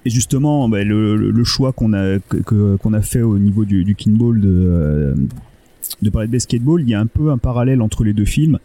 Et 0.04 0.10
justement, 0.10 0.68
bah, 0.68 0.84
le, 0.84 1.44
choix 1.44 1.72
qu'on 1.72 1.92
a 1.92 3.02
fait 3.02 3.22
au 3.22 3.38
niveau 3.38 3.64
du, 3.64 3.84
du 3.84 3.94
Kinball 3.94 4.40
de 4.40 6.10
parler 6.10 6.28
de 6.28 6.32
basketball, 6.32 6.80
il 6.80 6.88
y 6.88 6.94
a 6.94 7.00
un 7.00 7.06
peu 7.06 7.30
un 7.30 7.38
parallèle 7.38 7.82
entre 7.82 8.04
les 8.04 8.12
deux 8.12 8.24
films, 8.24 8.58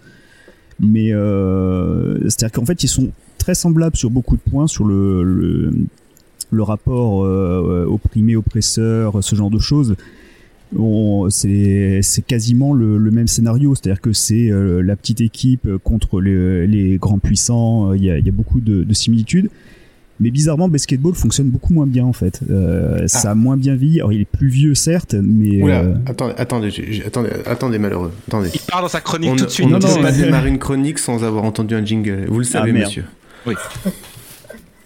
mais 0.80 1.14
euh, 1.14 2.20
c'est-à-dire 2.24 2.52
qu'en 2.52 2.66
fait 2.66 2.84
ils 2.84 2.88
sont 2.88 3.12
très 3.38 3.56
semblables 3.56 3.96
sur 3.96 4.10
beaucoup 4.10 4.36
de 4.36 4.42
points, 4.42 4.68
sur 4.68 4.86
le 4.86 5.24
le, 5.24 5.72
le 6.52 6.64
rapport 6.64 7.24
euh, 7.26 7.86
opprimé 7.90 8.36
oppresseur, 8.36 9.24
ce 9.24 9.36
genre 9.36 9.50
de 9.52 9.60
choses. 9.60 9.96
C'est 11.30 12.02
quasiment 12.28 12.74
le, 12.74 12.98
le 12.98 13.12
même 13.12 13.28
scénario, 13.28 13.76
c'est-à-dire 13.76 14.02
que 14.02 14.14
c'est 14.14 14.52
euh, 14.52 14.82
la 14.82 14.96
petite 14.96 15.22
équipe 15.22 15.70
contre 15.84 16.20
les, 16.20 16.68
les 16.68 16.98
grands 16.98 17.20
puissants. 17.20 17.94
Il 17.94 18.04
y 18.04 18.10
a, 18.10 18.18
il 18.18 18.26
y 18.26 18.30
a 18.30 18.32
beaucoup 18.34 18.60
de, 18.60 18.84
de 18.84 18.94
similitudes. 18.94 19.50
Mais 20.22 20.32
bizarrement, 20.32 20.70
basketball 20.70 21.14
fonctionne 21.14 21.50
beaucoup 21.50 21.74
moins 21.74 21.86
bien 21.88 22.06
en 22.06 22.14
fait. 22.14 22.40
Euh, 22.50 23.06
Ça 23.08 23.32
a 23.32 23.36
moins 23.36 23.58
bien 23.58 23.76
vieilli. 23.76 24.00
Alors 24.00 24.14
il 24.14 24.22
est 24.22 24.26
plus 24.26 24.48
vieux 24.48 24.74
certes, 24.74 25.14
mais 25.22 25.62
Oula, 25.62 25.82
euh, 25.82 25.94
attendez, 26.06 26.34
attendez, 26.38 27.02
attendez, 27.06 27.30
attendez, 27.46 27.80
malheureux. 27.80 28.12
Attendez. 28.30 28.50
Il 28.54 28.62
part 28.62 28.82
dans 28.82 28.88
sa 28.88 29.02
chronique 29.02 29.30
on 29.32 29.36
tout 29.36 29.46
de 29.46 29.50
suite. 29.50 29.66
On 29.68 29.72
ne 29.72 29.80
peut 29.80 30.02
pas 30.02 30.12
démarrer 30.14 30.50
une 30.50 30.60
chronique 30.60 31.00
sans 31.00 31.24
avoir 31.26 31.44
entendu 31.44 31.76
un 31.76 31.84
jingle. 31.86 32.26
Vous 32.30 32.40
le 32.40 32.46
savez, 32.46 32.72
merde. 32.72 32.86
monsieur. 32.88 33.04
Oui. 33.46 33.56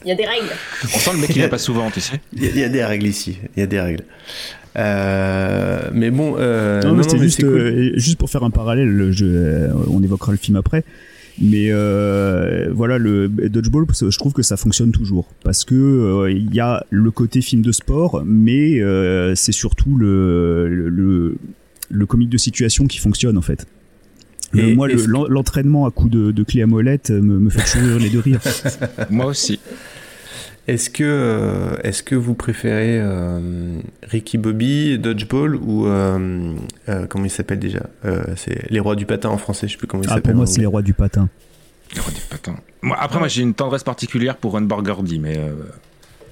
Il 0.05 0.07
y 0.07 0.11
a 0.11 0.15
des 0.15 0.25
règles. 0.25 0.47
On 0.95 0.97
sent 0.97 1.11
le 1.13 1.19
mec 1.19 1.29
qui 1.29 1.39
vient 1.39 1.49
pas 1.49 1.57
souvent, 1.57 1.91
tu 1.91 1.99
sais. 1.99 2.19
Il 2.33 2.43
y, 2.43 2.47
a- 2.47 2.51
il 2.51 2.57
y 2.57 2.63
a 2.63 2.69
des 2.69 2.83
règles 2.83 3.05
ici. 3.05 3.37
Il 3.55 3.59
y 3.59 3.63
a 3.63 3.67
des 3.67 3.79
règles. 3.81 4.03
Euh, 4.77 5.89
mais 5.93 6.09
bon, 6.09 6.35
euh, 6.37 6.81
non, 6.81 6.89
non, 6.89 6.95
mais 6.95 6.97
non, 6.97 7.03
c'était 7.03 7.17
mais 7.17 7.23
juste, 7.25 7.37
c'est 7.37 7.43
cool. 7.43 7.57
euh, 7.57 7.91
juste 7.95 8.17
pour 8.17 8.29
faire 8.29 8.43
un 8.43 8.49
parallèle. 8.49 8.87
le- 8.87 9.11
je- 9.11 9.25
euh, 9.25 9.69
on 9.91 10.01
évoquera 10.01 10.31
le 10.31 10.37
film 10.37 10.57
après. 10.57 10.83
Mais 11.41 11.67
euh, 11.71 12.69
voilà, 12.73 12.97
le 12.97 13.27
dodgeball, 13.29 13.85
je 13.91 14.17
trouve 14.17 14.33
que 14.33 14.41
ça 14.41 14.57
fonctionne 14.57 14.91
toujours 14.91 15.27
parce 15.43 15.63
que 15.63 15.75
euh, 15.75 16.31
il 16.31 16.53
y 16.53 16.59
a 16.59 16.85
le 16.89 17.11
côté 17.11 17.41
film 17.41 17.61
de 17.61 17.71
sport, 17.71 18.23
mais 18.25 18.81
euh, 18.81 19.35
c'est 19.35 19.51
surtout 19.53 19.95
le, 19.97 20.67
le, 20.67 20.89
le, 20.89 21.35
le 21.89 22.05
comique 22.05 22.29
de 22.29 22.37
situation 22.37 22.87
qui 22.87 22.97
fonctionne 22.97 23.37
en 23.37 23.41
fait. 23.41 23.65
Et- 24.55 24.73
moi, 24.75 24.87
le- 24.87 25.27
l'entraînement 25.29 25.85
à 25.85 25.91
coups 25.91 26.11
de, 26.11 26.31
de 26.31 26.43
clé 26.43 26.61
à 26.63 26.67
molette 26.67 27.11
me, 27.11 27.39
me 27.39 27.49
fait 27.49 27.61
toujours 27.71 27.87
rire 27.97 27.99
les 27.99 28.09
deux 28.09 28.19
rires. 28.19 28.41
Moi 29.09 29.27
aussi. 29.27 29.59
Est-ce 30.69 30.89
que, 30.91 31.03
euh, 31.03 31.75
est-ce 31.83 32.03
que 32.03 32.13
vous 32.13 32.35
préférez 32.35 32.99
euh, 33.01 33.79
Ricky 34.03 34.37
Bobby, 34.37 34.99
Dodgeball 34.99 35.55
ou 35.55 35.87
euh, 35.87 36.53
euh, 36.89 37.07
comment 37.07 37.25
il 37.25 37.31
s'appelle 37.31 37.57
déjà 37.59 37.81
Euh, 38.05 38.21
C'est 38.35 38.69
les 38.69 38.79
rois 38.79 38.95
du 38.95 39.05
patin 39.07 39.29
en 39.29 39.37
français. 39.37 39.67
Je 39.67 39.71
sais 39.73 39.77
plus 39.79 39.87
comment 39.87 40.03
il 40.03 40.09
Ah, 40.09 40.15
s'appelle. 40.15 40.33
pour 40.33 40.35
moi, 40.35 40.45
c'est 40.45 40.59
les 40.61 40.67
rois 40.67 40.83
du 40.83 40.93
patin. 40.93 41.27
Les 41.95 42.01
rois 42.01 42.11
du 42.13 42.21
patin. 42.21 42.55
Moi, 42.83 42.95
après, 42.99 43.17
moi, 43.17 43.27
j'ai 43.27 43.41
une 43.41 43.55
tendresse 43.55 43.83
particulière 43.83 44.37
pour 44.37 44.51
Ron 44.51 44.61
Burgundy, 44.61 45.17
mais 45.19 45.37
euh, 45.37 45.53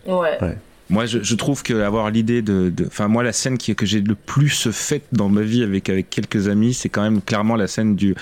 Ouais. 0.05 0.37
Ouais. 0.41 0.57
Moi, 0.89 1.05
je, 1.05 1.35
trouve 1.35 1.63
que 1.63 1.73
avoir 1.81 2.09
l'idée 2.11 2.41
de, 2.41 2.71
enfin, 2.85 3.07
moi, 3.07 3.21
la 3.21 3.33
scène 3.33 3.57
qui, 3.57 3.75
que 3.75 3.85
j'ai 3.85 3.99
le 3.99 4.15
plus 4.15 4.71
faite 4.71 5.03
dans 5.11 5.27
ma 5.27 5.41
vie 5.41 5.63
avec 5.63 5.89
avec 5.89 6.09
quelques 6.09 6.47
amis, 6.47 6.73
c'est 6.73 6.87
quand 6.87 7.01
même 7.01 7.21
clairement 7.21 7.55
la 7.55 7.67
scène 7.67 7.95
du, 7.95 8.15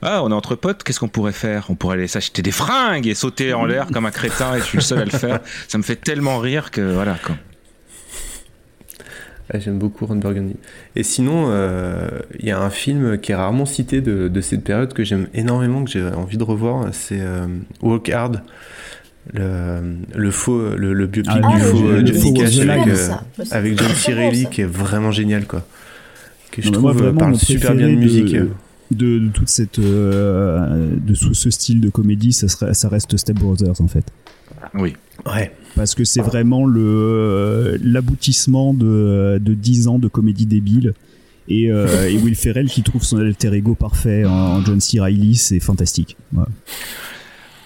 ah, 0.00 0.22
on 0.22 0.30
est 0.30 0.34
entre 0.34 0.54
potes, 0.54 0.84
qu'est-ce 0.84 1.00
qu'on 1.00 1.08
pourrait 1.08 1.32
faire? 1.32 1.66
On 1.70 1.74
pourrait 1.74 1.94
aller 1.94 2.08
s'acheter 2.08 2.42
des 2.42 2.52
fringues 2.52 3.06
et 3.06 3.14
sauter 3.14 3.52
en 3.52 3.64
l'air 3.64 3.88
comme 3.92 4.06
un 4.06 4.12
crétin, 4.12 4.54
et 4.54 4.60
je 4.60 4.64
suis 4.64 4.78
le 4.78 4.82
seul 4.82 5.00
à 5.00 5.04
le 5.04 5.10
faire. 5.10 5.40
Ça 5.68 5.76
me 5.78 5.82
fait 5.82 5.96
tellement 5.96 6.38
rire 6.38 6.70
que 6.70 6.80
voilà. 6.80 7.18
Quoi. 7.24 7.36
Ouais, 9.52 9.60
J'aime 9.60 9.78
beaucoup 9.78 10.06
Ron 10.06 10.16
Burgundy. 10.16 10.56
Et 10.96 11.02
sinon, 11.02 11.46
euh, 11.48 12.08
il 12.38 12.46
y 12.46 12.50
a 12.50 12.60
un 12.60 12.70
film 12.70 13.18
qui 13.18 13.32
est 13.32 13.34
rarement 13.34 13.66
cité 13.66 14.00
de, 14.00 14.28
de 14.28 14.40
cette 14.40 14.62
période 14.62 14.92
que 14.94 15.04
j'aime 15.04 15.28
énormément, 15.34 15.84
que 15.84 15.90
j'ai 15.90 16.02
envie 16.02 16.38
de 16.38 16.44
revoir. 16.44 16.88
C'est 16.92 17.20
euh, 17.20 17.46
Walk 17.82 18.08
Hard. 18.08 18.42
Le, 19.32 19.96
le 20.14 20.30
faux, 20.30 20.76
le, 20.76 20.92
le 20.92 21.06
biopic 21.06 21.32
Ah, 21.42 21.52
du 21.56 21.58
le- 21.58 21.64
faux 21.70 21.82
le- 21.82 21.88
euh, 21.94 22.00
le 22.02 22.06
Johnny 22.06 22.20
faux 22.20 22.32
Cash 22.34 22.52
Johnny 22.52 22.70
avec, 22.70 22.88
euh, 22.88 23.08
avec 23.52 23.78
John 23.78 23.90
Cirelli 23.94 24.46
qui 24.50 24.60
est 24.60 24.66
vraiment 24.66 25.10
génial 25.10 25.46
quoi. 25.46 25.66
Que 26.50 26.60
je 26.62 26.68
Non, 26.68 26.74
mais 26.76 26.80
moi, 26.82 26.90
trouve 26.92 27.00
euh, 27.00 27.04
vraiment, 27.06 27.18
parle 27.20 27.32
mon 27.32 27.38
super 27.38 27.74
bien 27.74 27.88
de 27.88 27.94
musique. 27.94 28.34
euh. 28.34 28.48
de, 28.90 29.18
de 29.20 29.28
toute 29.28 29.48
cette 29.48 29.78
euh, 29.78 30.88
de 30.94 31.14
ce, 31.14 31.32
ce 31.32 31.50
style 31.50 31.80
de 31.80 31.88
comédie 31.88 32.32
ça 32.34 32.48
serait 32.48 32.74
ça 32.74 32.88
reste 32.90 33.16
Step 33.16 33.36
Brothers 33.38 33.80
en 33.80 33.88
fait 33.88 34.04
Oui. 34.74 34.94
Ouais. 35.26 35.50
parce 35.74 35.94
que 35.94 36.04
c'est 36.04 36.20
vraiment 36.20 36.66
le 36.66 36.80
euh, 36.84 37.78
l'aboutissement 37.82 38.74
de 38.74 39.38
de 39.42 39.54
10 39.54 39.88
ans 39.88 39.98
de 39.98 40.06
comédie 40.08 40.44
débile 40.46 40.92
et, 41.48 41.70
euh, 41.72 42.08
et 42.10 42.16
Will 42.18 42.34
Ferrell 42.36 42.66
qui 42.68 42.82
trouve 42.82 43.02
son 43.02 43.16
alter 43.18 43.52
ego 43.54 43.74
parfait 43.74 44.24
en, 44.26 44.30
en 44.32 44.64
John 44.64 44.80
C. 44.80 45.00
Reilly 45.00 45.34
c'est 45.34 45.60
fantastique 45.60 46.16
Voilà. 46.32 46.48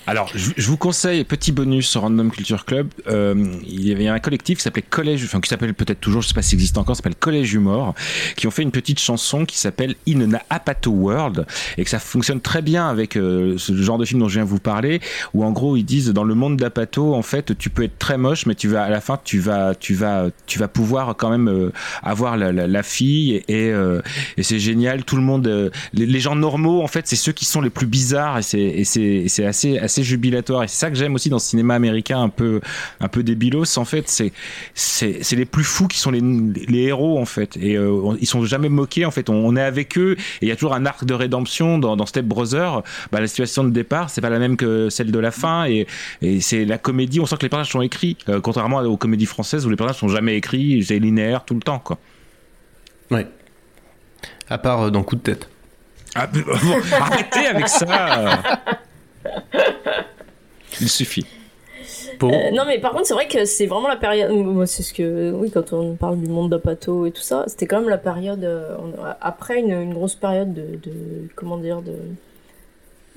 Alors, 0.08 0.30
je, 0.34 0.52
je 0.56 0.68
vous 0.68 0.78
conseille, 0.78 1.22
petit 1.24 1.52
bonus 1.52 1.86
sur 1.86 2.00
Random 2.00 2.30
Culture 2.30 2.64
Club, 2.64 2.88
euh, 3.08 3.34
il 3.66 3.86
y 3.86 3.92
avait 3.92 4.08
un 4.08 4.18
collectif 4.20 4.56
qui 4.56 4.64
s'appelait 4.64 4.80
Collège, 4.80 5.22
enfin 5.22 5.38
qui 5.38 5.50
s'appelle 5.50 5.74
peut-être 5.74 6.00
toujours, 6.00 6.22
je 6.22 6.28
sais 6.28 6.34
pas 6.34 6.40
s'il 6.40 6.56
existe 6.56 6.78
encore, 6.78 6.96
s'appelle 6.96 7.14
Collège 7.14 7.52
Humor, 7.52 7.94
qui 8.34 8.46
ont 8.46 8.50
fait 8.50 8.62
une 8.62 8.70
petite 8.70 9.00
chanson 9.00 9.44
qui 9.44 9.58
s'appelle 9.58 9.96
In 10.08 10.22
an 10.32 10.38
Apato 10.48 10.90
World, 10.90 11.46
et 11.76 11.84
que 11.84 11.90
ça 11.90 11.98
fonctionne 11.98 12.40
très 12.40 12.62
bien 12.62 12.88
avec 12.88 13.18
euh, 13.18 13.58
ce 13.58 13.76
genre 13.76 13.98
de 13.98 14.06
film 14.06 14.20
dont 14.20 14.28
je 14.28 14.36
viens 14.38 14.44
vous 14.44 14.60
parler, 14.60 15.02
où 15.34 15.44
en 15.44 15.52
gros 15.52 15.76
ils 15.76 15.84
disent 15.84 16.08
dans 16.08 16.24
le 16.24 16.34
monde 16.34 16.56
d'Apato, 16.56 17.14
en 17.14 17.20
fait, 17.20 17.58
tu 17.58 17.68
peux 17.68 17.82
être 17.82 17.98
très 17.98 18.16
moche, 18.16 18.46
mais 18.46 18.54
tu 18.54 18.68
vas 18.68 18.84
à 18.84 18.88
la 18.88 19.02
fin, 19.02 19.20
tu 19.22 19.40
vas, 19.40 19.74
tu 19.74 19.92
vas, 19.92 20.28
tu 20.46 20.58
vas 20.58 20.68
pouvoir 20.68 21.16
quand 21.18 21.28
même 21.28 21.50
euh, 21.50 21.70
avoir 22.02 22.38
la, 22.38 22.50
la, 22.50 22.82
fille, 22.82 23.42
et, 23.46 23.68
euh, 23.68 24.00
et 24.38 24.42
c'est 24.42 24.58
génial. 24.58 25.04
Tout 25.04 25.16
le 25.16 25.22
monde, 25.22 25.46
euh, 25.48 25.68
les, 25.92 26.06
les 26.06 26.20
gens 26.20 26.34
normaux, 26.34 26.80
en 26.80 26.88
fait, 26.88 27.06
c'est 27.06 27.14
ceux 27.14 27.32
qui 27.32 27.44
sont 27.44 27.60
les 27.60 27.68
plus 27.68 27.86
bizarres, 27.86 28.38
et 28.38 28.42
c'est, 28.42 28.84
c'est 29.28 29.44
assez, 29.44 29.78
assez 29.98 30.04
jubilatoire. 30.08 30.64
Et 30.64 30.68
c'est 30.68 30.76
ça 30.78 30.90
que 30.90 30.96
j'aime 30.96 31.14
aussi 31.14 31.28
dans 31.28 31.36
le 31.36 31.40
cinéma 31.42 31.74
américain, 31.74 32.20
un 32.22 32.28
peu, 32.28 32.60
un 33.00 33.08
peu 33.08 33.22
débilos. 33.22 33.78
En 33.78 33.84
fait, 33.84 34.08
c'est, 34.08 34.32
c'est, 34.74 35.18
c'est 35.22 35.36
les 35.36 35.44
plus 35.44 35.64
fous 35.64 35.88
qui 35.88 35.98
sont 35.98 36.10
les, 36.10 36.20
les 36.20 36.82
héros, 36.84 37.18
en 37.18 37.24
fait. 37.24 37.56
Et 37.56 37.76
euh, 37.76 37.90
on- 37.90 38.16
ils 38.16 38.26
sont 38.26 38.44
jamais 38.44 38.68
moqués. 38.68 39.04
En 39.04 39.10
fait, 39.10 39.28
on, 39.30 39.34
on 39.34 39.56
est 39.56 39.62
avec 39.62 39.98
eux, 39.98 40.16
et 40.40 40.46
il 40.46 40.48
y 40.48 40.52
a 40.52 40.56
toujours 40.56 40.74
un 40.74 40.86
arc 40.86 41.04
de 41.04 41.14
rédemption 41.14 41.78
dans, 41.78 41.96
dans 41.96 42.06
Step 42.06 42.24
Brothers. 42.24 42.82
Bah, 43.12 43.20
la 43.20 43.26
situation 43.26 43.64
de 43.64 43.70
départ, 43.70 44.10
c'est 44.10 44.20
pas 44.20 44.30
la 44.30 44.38
même 44.38 44.56
que 44.56 44.88
celle 44.90 45.10
de 45.10 45.18
la 45.18 45.30
fin, 45.30 45.64
et, 45.66 45.86
et 46.22 46.40
c'est 46.40 46.64
la 46.64 46.78
comédie. 46.78 47.20
On 47.20 47.26
sent 47.26 47.36
que 47.36 47.42
les 47.42 47.48
personnages 47.48 47.72
sont 47.72 47.82
écrits, 47.82 48.16
euh, 48.28 48.40
contrairement 48.40 48.78
aux 48.78 48.96
comédies 48.96 49.26
françaises 49.26 49.66
où 49.66 49.70
les 49.70 49.76
personnages 49.76 50.00
sont 50.00 50.08
jamais 50.08 50.36
écrits, 50.36 50.84
c'est 50.84 50.98
linéaire 50.98 51.44
tout 51.44 51.54
le 51.54 51.60
temps, 51.60 51.78
quoi. 51.78 51.98
Ouais. 53.10 53.26
À 54.48 54.58
part 54.58 54.82
euh, 54.82 54.90
dans 54.90 55.02
Coup 55.02 55.16
de 55.16 55.20
tête. 55.22 55.48
Ah, 56.14 56.26
bon, 56.32 56.40
arrêtez 56.92 57.46
avec 57.46 57.68
ça. 57.68 58.42
Il 60.80 60.88
suffit. 60.88 61.26
Euh, 62.22 62.50
non, 62.52 62.64
mais 62.66 62.78
par 62.80 62.92
contre, 62.92 63.06
c'est 63.06 63.14
vrai 63.14 63.28
que 63.28 63.44
c'est 63.44 63.66
vraiment 63.66 63.88
la 63.88 63.96
période. 63.96 64.30
Moi, 64.32 64.66
c'est 64.66 64.82
ce 64.82 64.92
que. 64.92 65.30
Oui, 65.32 65.50
quand 65.50 65.72
on 65.72 65.94
parle 65.94 66.18
du 66.18 66.28
monde 66.28 66.50
d'Apato 66.50 67.06
et 67.06 67.10
tout 67.12 67.22
ça, 67.22 67.44
c'était 67.46 67.66
quand 67.66 67.80
même 67.80 67.88
la 67.88 67.98
période. 67.98 68.44
euh, 68.44 68.76
Après 69.20 69.60
une, 69.60 69.92
grosse 69.94 70.14
période 70.14 70.52
de, 70.52 70.80
Comment 71.34 71.58
dire 71.58 71.82
De. 71.82 71.92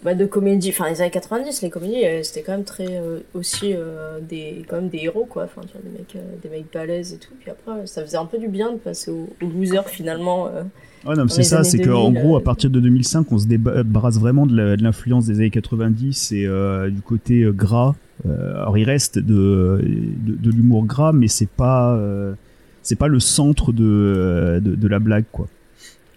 Bah, 0.04 0.14
de 0.16 0.26
comédie. 0.26 0.70
Enfin, 0.70 0.90
les 0.90 1.02
années 1.02 1.12
90, 1.12 1.62
les 1.62 1.70
comédies, 1.70 2.06
euh, 2.06 2.24
c'était 2.24 2.42
quand 2.42 2.54
même 2.54 2.64
très. 2.64 3.02
aussi 3.34 3.76
des. 4.22 4.64
Quand 4.68 4.78
même 4.78 4.90
des 4.90 5.00
héros, 5.00 5.26
quoi. 5.26 5.44
Enfin, 5.44 5.62
des 5.84 5.90
mecs, 5.90 6.18
des 6.42 6.50
mecs 6.50 6.72
balèzes 6.72 7.14
et 7.14 7.18
tout. 7.18 7.34
Puis 7.40 7.50
après, 7.52 7.88
ça 7.88 8.04
faisait 8.04 8.18
un 8.18 8.26
peu 8.26 8.38
du 8.38 8.48
bien 8.48 8.72
de 8.72 8.78
passer 8.78 9.12
au, 9.12 9.30
au 9.42 9.46
loser 9.48 9.84
finalement. 9.88 10.50
Euh, 11.08 11.16
non, 11.16 11.28
c'est 11.28 11.44
ça, 11.44 11.64
c'est 11.64 11.80
qu'en 11.80 12.10
2000, 12.10 12.22
gros, 12.22 12.36
euh, 12.36 12.40
à 12.40 12.44
partir 12.44 12.70
de 12.70 12.80
2005, 12.80 13.32
on 13.32 13.38
se 13.38 13.48
débarrasse 13.48 14.20
vraiment 14.20 14.46
de 14.46 14.76
l'influence 14.82 15.26
des 15.26 15.36
années 15.40 15.50
90 15.50 16.32
et 16.34 16.46
euh, 16.46 16.90
du 16.90 17.02
côté 17.02 17.44
euh, 17.44 17.52
gras. 17.52 17.96
Euh, 18.28 18.56
alors, 18.62 18.78
il 18.78 18.84
reste 18.84 19.18
de, 19.18 19.82
de, 19.84 20.36
de 20.36 20.50
l'humour 20.52 20.86
gras, 20.86 21.12
mais 21.12 21.28
c'est 21.28 21.50
pas, 21.50 21.96
euh, 21.96 22.34
c'est 22.84 22.96
pas 22.98 23.08
le 23.08 23.20
centre 23.20 23.72
de, 23.72 23.84
euh, 23.84 24.60
de, 24.60 24.76
de 24.76 24.88
la 24.88 25.00
blague, 25.00 25.26
quoi. 25.32 25.48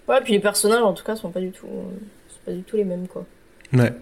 Ouais, 0.09 0.21
puis 0.23 0.35
les 0.35 0.41
personnages, 0.41 0.83
en 0.83 0.93
tout 0.93 1.05
cas, 1.05 1.17
sont 1.17 1.31
pas 1.31 1.41
du 1.41 1.51
tout. 1.51 1.67
euh, 1.67 1.89
sont 2.29 2.41
pas 2.45 2.53
du 2.53 2.63
tout 2.63 2.77
les 2.77 2.85
mêmes, 2.85 3.07
quoi. 3.09 3.25
Ouais. 3.73 3.93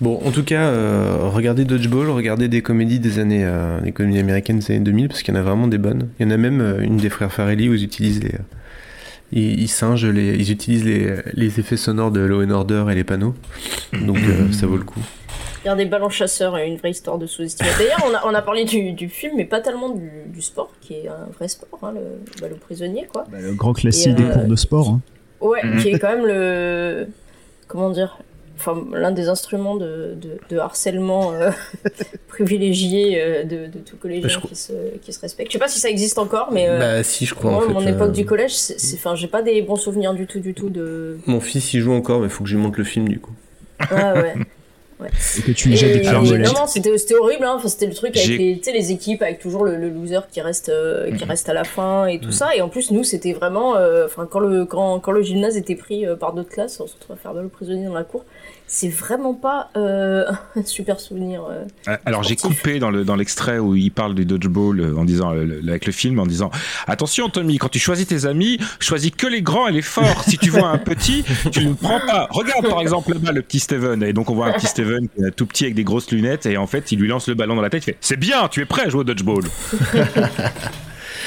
Bon, 0.00 0.18
en 0.24 0.30
tout 0.30 0.42
cas, 0.44 0.62
euh, 0.62 1.28
regardez 1.30 1.66
Dodgeball, 1.66 2.08
regardez 2.08 2.48
des 2.48 2.62
comédies 2.62 2.98
des 2.98 3.18
années, 3.18 3.44
euh, 3.44 3.78
des 3.82 3.92
comédies 3.92 4.20
américaines 4.20 4.60
des 4.60 4.70
années 4.70 4.80
2000, 4.80 5.08
parce 5.08 5.22
qu'il 5.22 5.34
y 5.34 5.36
en 5.36 5.40
a 5.40 5.42
vraiment 5.42 5.68
des 5.68 5.76
bonnes. 5.76 6.08
Il 6.18 6.22
y 6.26 6.26
en 6.26 6.30
a 6.30 6.38
même 6.38 6.62
euh, 6.62 6.80
une 6.80 6.96
des 6.96 7.10
frères 7.10 7.30
Farelli 7.30 7.68
où 7.68 7.74
ils 7.74 7.84
utilisent 7.84 8.22
les, 8.22 8.30
euh, 8.34 8.38
ils, 9.32 9.60
ils 9.60 9.68
singent 9.68 10.06
les, 10.06 10.34
ils 10.36 10.50
utilisent 10.50 10.84
les, 10.84 11.16
les 11.34 11.60
effets 11.60 11.76
sonores 11.76 12.10
de 12.10 12.20
Law 12.20 12.42
and 12.44 12.50
Order 12.50 12.86
et 12.90 12.94
les 12.94 13.04
panneaux, 13.04 13.34
donc 13.92 14.18
euh, 14.18 14.50
ça 14.52 14.66
vaut 14.66 14.76
le 14.76 14.84
coup. 14.84 15.00
Il 15.64 15.66
y 15.66 15.70
a 15.70 15.74
des 15.74 15.84
ballons 15.84 16.08
chasseurs 16.08 16.56
et 16.56 16.66
une 16.66 16.78
vraie 16.78 16.90
histoire 16.92 17.18
de 17.18 17.26
sous-estimé. 17.26 17.68
D'ailleurs, 17.78 18.02
on 18.10 18.14
a, 18.14 18.22
on 18.30 18.34
a 18.34 18.40
parlé 18.40 18.64
du, 18.64 18.92
du 18.92 19.10
film, 19.10 19.34
mais 19.36 19.44
pas 19.44 19.60
tellement 19.60 19.90
du, 19.90 20.10
du 20.26 20.40
sport, 20.40 20.72
qui 20.80 20.94
est 20.94 21.08
un 21.08 21.28
vrai 21.36 21.48
sport, 21.48 21.78
hein, 21.82 21.92
le 21.94 22.40
ballon 22.40 22.56
prisonnier, 22.58 23.06
quoi. 23.12 23.26
Le 23.30 23.52
grand 23.52 23.74
classique 23.74 24.14
des 24.14 24.22
euh, 24.24 24.32
cours 24.32 24.44
de 24.46 24.56
sport. 24.56 24.88
hein. 24.88 25.00
Ouais, 25.42 25.60
Mhm. 25.62 25.82
qui 25.82 25.88
est 25.90 25.98
quand 25.98 26.08
même 26.16 26.26
le. 26.26 27.08
Comment 27.68 27.90
dire 27.90 28.18
Enfin, 28.60 28.84
l'un 28.92 29.10
des 29.10 29.28
instruments 29.28 29.74
de, 29.76 30.14
de, 30.20 30.38
de 30.50 30.58
harcèlement 30.58 31.32
euh, 31.32 31.50
privilégié 32.28 33.20
euh, 33.20 33.42
de, 33.44 33.66
de 33.66 33.78
tout 33.78 33.96
collégien 33.96 34.28
Bah, 34.28 34.40
je 34.42 34.48
qui, 34.48 34.54
se, 34.56 34.72
qui 35.02 35.12
se 35.12 35.20
respecte. 35.20 35.48
Je 35.50 35.54
sais 35.54 35.58
pas 35.58 35.68
si 35.68 35.80
ça 35.80 35.88
existe 35.88 36.18
encore, 36.18 36.50
mais. 36.52 36.66
euh, 36.68 36.78
Bah, 36.78 37.02
si, 37.02 37.24
je 37.26 37.34
crois, 37.34 37.50
Moi, 37.50 37.64
en 37.64 37.66
fait, 37.66 37.72
mon 37.72 37.86
euh, 37.86 37.90
époque 37.94 38.12
du 38.12 38.24
collège, 38.26 38.52
c'est. 38.54 38.96
Enfin, 38.96 39.14
j'ai 39.14 39.28
pas 39.28 39.42
des 39.42 39.62
bons 39.62 39.76
souvenirs 39.76 40.14
du 40.14 40.26
tout, 40.26 40.40
du 40.40 40.52
tout 40.54 40.68
de. 40.68 41.18
Mon 41.26 41.40
fils 41.40 41.72
y 41.74 41.80
joue 41.80 41.92
encore, 41.92 42.20
mais 42.20 42.26
il 42.26 42.30
faut 42.30 42.44
que 42.44 42.50
je 42.50 42.56
lui 42.56 42.62
montre 42.62 42.78
le 42.78 42.84
film 42.84 43.08
du 43.08 43.18
coup. 43.18 43.32
Ah 43.78 44.14
ouais. 44.14 44.34
Ouais. 45.00 45.08
Et 45.38 45.42
que 45.42 45.52
tu 45.52 45.68
lui 45.68 45.76
jettes 45.76 45.92
des 45.94 46.00
pierres. 46.00 46.22
Non, 46.22 46.52
non, 46.52 46.66
c'était 46.66 46.96
c'était 46.98 47.14
horrible. 47.14 47.44
Hein. 47.44 47.54
Enfin, 47.56 47.68
c'était 47.68 47.86
le 47.86 47.94
truc 47.94 48.16
avec 48.16 48.28
les, 48.28 48.58
tu 48.58 48.64
sais, 48.64 48.72
les 48.72 48.92
équipes, 48.92 49.22
avec 49.22 49.38
toujours 49.38 49.64
le, 49.64 49.76
le 49.76 49.88
loser 49.88 50.20
qui 50.30 50.40
reste, 50.40 50.68
euh, 50.68 51.06
qui 51.16 51.24
Mhm. 51.24 51.30
reste 51.30 51.48
à 51.48 51.54
la 51.54 51.64
fin 51.64 52.06
et 52.06 52.18
tout 52.20 52.32
ça. 52.32 52.54
Et 52.54 52.60
en 52.60 52.68
plus, 52.68 52.90
nous, 52.90 53.04
c'était 53.04 53.32
vraiment. 53.32 53.76
euh, 53.76 54.04
Enfin, 54.06 54.26
quand, 54.30 54.40
le, 54.40 54.64
quand, 54.66 55.00
quand 55.00 55.12
le 55.12 55.22
gymnase 55.22 55.56
était 55.56 55.74
pris 55.76 56.06
euh, 56.06 56.16
par 56.16 56.32
d'autres 56.34 56.50
classes, 56.50 56.80
on 56.80 56.86
se 56.86 56.94
retrouvait 56.94 57.18
à 57.18 57.22
faire 57.22 57.34
de 57.34 57.40
le 57.40 57.48
prisonnier 57.48 57.86
dans 57.86 57.94
la 57.94 58.04
cour. 58.04 58.24
C'est 58.72 58.88
vraiment 58.88 59.34
pas 59.34 59.68
euh, 59.76 60.24
un 60.56 60.64
super 60.64 61.00
souvenir. 61.00 61.42
euh. 61.50 61.64
Euh, 61.88 61.96
Alors 62.06 62.22
j'ai 62.22 62.36
coupé 62.36 62.78
dans 62.78 62.90
le 62.90 63.04
dans 63.04 63.16
l'extrait 63.16 63.58
où 63.58 63.74
il 63.74 63.90
parle 63.90 64.14
du 64.14 64.24
dodgeball 64.24 64.78
euh, 64.80 64.96
en 64.96 65.04
disant 65.04 65.32
le- 65.32 65.60
avec 65.68 65.86
le 65.86 65.92
film 65.92 66.20
en 66.20 66.26
disant 66.26 66.52
attention 66.86 67.28
Tommy 67.28 67.58
quand 67.58 67.68
tu 67.68 67.80
choisis 67.80 68.06
tes 68.06 68.26
amis 68.26 68.58
choisis 68.78 69.10
que 69.10 69.26
les 69.26 69.42
grands 69.42 69.66
et 69.66 69.72
les 69.72 69.82
forts 69.82 70.22
si 70.22 70.38
tu 70.38 70.50
vois 70.50 70.68
un 70.68 70.78
petit 70.78 71.24
tu 71.50 71.64
ne 71.64 71.70
le 71.70 71.74
prends 71.74 71.98
pas 71.98 72.28
regarde 72.30 72.68
par 72.68 72.80
exemple 72.80 73.12
là-bas 73.12 73.32
le 73.32 73.42
petit 73.42 73.58
Steven 73.58 74.02
et 74.04 74.12
donc 74.12 74.30
on 74.30 74.34
voit 74.36 74.46
un 74.46 74.52
petit 74.52 74.66
Steven 74.68 75.08
qui 75.08 75.24
est 75.24 75.30
tout 75.32 75.46
petit 75.46 75.64
avec 75.64 75.74
des 75.74 75.84
grosses 75.84 76.10
lunettes 76.12 76.46
et 76.46 76.56
en 76.56 76.68
fait 76.68 76.92
il 76.92 77.00
lui 77.00 77.08
lance 77.08 77.26
le 77.26 77.34
ballon 77.34 77.56
dans 77.56 77.62
la 77.62 77.70
tête 77.70 77.82
il 77.82 77.86
fait 77.86 77.96
c'est 78.00 78.16
bien 78.18 78.46
tu 78.48 78.60
es 78.60 78.66
prêt 78.66 78.82
à 78.84 78.88
jouer 78.88 79.00
au 79.00 79.04
dodgeball 79.04 79.42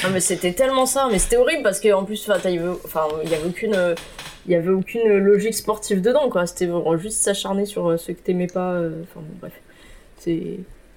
Non 0.03 0.09
mais 0.11 0.19
c'était 0.19 0.51
tellement 0.53 0.85
ça, 0.85 1.07
mais 1.11 1.19
c'était 1.19 1.37
horrible 1.37 1.63
parce 1.63 1.79
qu'en 1.79 2.03
plus, 2.03 2.29
enfin, 2.29 2.43
il 3.23 3.29
y 3.29 3.33
avait- 3.35 3.45
aucune, 3.47 3.73
euh, 3.75 3.95
il 4.45 4.51
y 4.51 4.55
avait 4.55 4.69
aucune 4.71 5.17
logique 5.17 5.53
sportive 5.53 6.01
dedans, 6.01 6.29
quoi. 6.29 6.45
C'était 6.45 6.65
vraiment 6.65 6.97
juste 6.97 7.21
s'acharner 7.21 7.65
sur 7.65 7.89
euh, 7.89 7.97
ceux 7.97 8.13
que 8.13 8.19
t'aimais 8.21 8.47
pas. 8.47 8.73
euh, 8.73 8.91
Enfin 9.03 9.21
bon, 9.21 9.35
bref, 9.41 9.53
c'est 10.19 10.35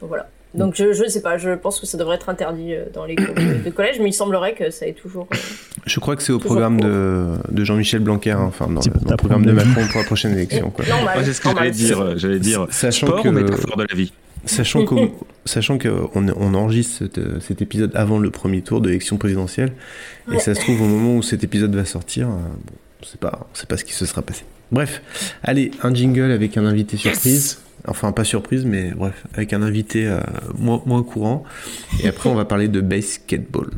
donc, 0.01 0.09
voilà. 0.09 0.29
Donc 0.55 0.75
je, 0.75 0.93
je 0.95 1.07
sais 1.07 1.21
pas, 1.21 1.37
je 1.37 1.51
pense 1.51 1.79
que 1.81 1.87
ça 1.87 1.99
devrait 1.99 2.17
être 2.17 2.31
interdit 2.31 2.73
euh, 2.75 2.85
dans 2.95 3.05
les 3.05 3.15
cours 3.15 3.35
de, 3.35 3.69
collège, 3.71 3.99
mais 4.01 4.09
il 4.09 4.13
semblerait 4.15 4.55
que 4.55 4.71
ça 4.71 4.87
est 4.87 4.95
toujours. 4.95 5.29
Je 5.85 6.01
crois 6.01 6.17
que 6.17 6.23
c'est 6.23 6.33
au 6.33 6.39
programme 6.39 6.81
de, 6.81 7.27
de 7.51 7.65
Jean-Michel 7.65 8.01
Blanquer, 8.01 8.31
hein, 8.33 8.45
enfin 8.49 8.67
dans, 8.67 8.73
le- 8.73 8.77
dans 8.77 8.85
le 8.85 8.91
t'apprendre 9.01 9.17
programme 9.19 9.45
de. 9.47 9.53
Macron 9.53 9.87
pour 9.91 10.01
la 10.01 10.07
prochaine 10.07 10.33
élection. 10.33 10.71
Quoi. 10.71 10.87
Normal, 10.87 11.19
Ouais, 11.19 11.25
c'est 11.25 11.33
ce 11.35 11.41
que 11.43 11.49
normal. 11.49 11.65
j'allais 11.75 11.77
dire 11.77 12.19
j'allais 12.19 12.39
dire 12.39 12.67
Sachant 12.71 13.07
sport 13.07 13.23
que- 13.23 13.29
ou 13.29 13.33
métaphore 13.33 13.77
de 13.77 13.87
la 13.89 13.95
vie? 13.95 14.13
Sachant 14.47 14.85
qu'on 14.87 15.13
sachant 15.45 15.79
que 15.79 15.89
on, 16.15 16.27
on 16.37 16.55
enregistre 16.55 16.99
cet, 16.99 17.19
euh, 17.19 17.39
cet 17.41 17.63
épisode 17.63 17.93
avant 17.95 18.19
le 18.19 18.31
premier 18.31 18.63
tour 18.63 18.81
de 18.81 18.89
l'élection 18.89 19.17
présidentielle, 19.17 19.73
et 20.29 20.33
Ouais. 20.33 20.39
ça 20.41 20.55
se 20.55 20.61
trouve 20.61 20.81
au 20.83 20.87
moment 20.87 21.17
où 21.17 21.23
cet 21.23 21.45
épisode 21.45 21.75
va 21.75 21.85
sortir, 21.85 22.29
euh, 22.29 22.31
bon, 22.33 22.75
on 23.03 23.05
sait 23.07 23.19
pas, 23.19 23.47
on 23.53 23.55
sait 23.55 23.67
pas 23.67 23.77
ce 23.77 23.85
qui 23.85 23.93
se 23.93 24.07
sera 24.07 24.23
passé. 24.23 24.45
Bref, 24.73 25.03
allez, 25.45 25.71
un 25.83 25.95
jingle 25.95 26.31
avec 26.33 26.57
un 26.57 26.65
invité 26.67 26.97
surprise. 26.97 27.61
Enfin, 27.87 28.11
pas 28.11 28.25
surprise, 28.25 28.65
mais 28.65 28.91
bref, 28.97 29.25
avec 29.35 29.53
un 29.53 29.63
invité 29.63 30.07
euh, 30.09 30.19
moins, 30.59 30.83
moins 30.87 31.05
courant. 31.05 31.45
Et 32.03 32.09
après, 32.09 32.29
on 32.29 32.35
va 32.35 32.45
parler 32.45 32.67
de 32.67 32.81
basketball. 32.81 33.71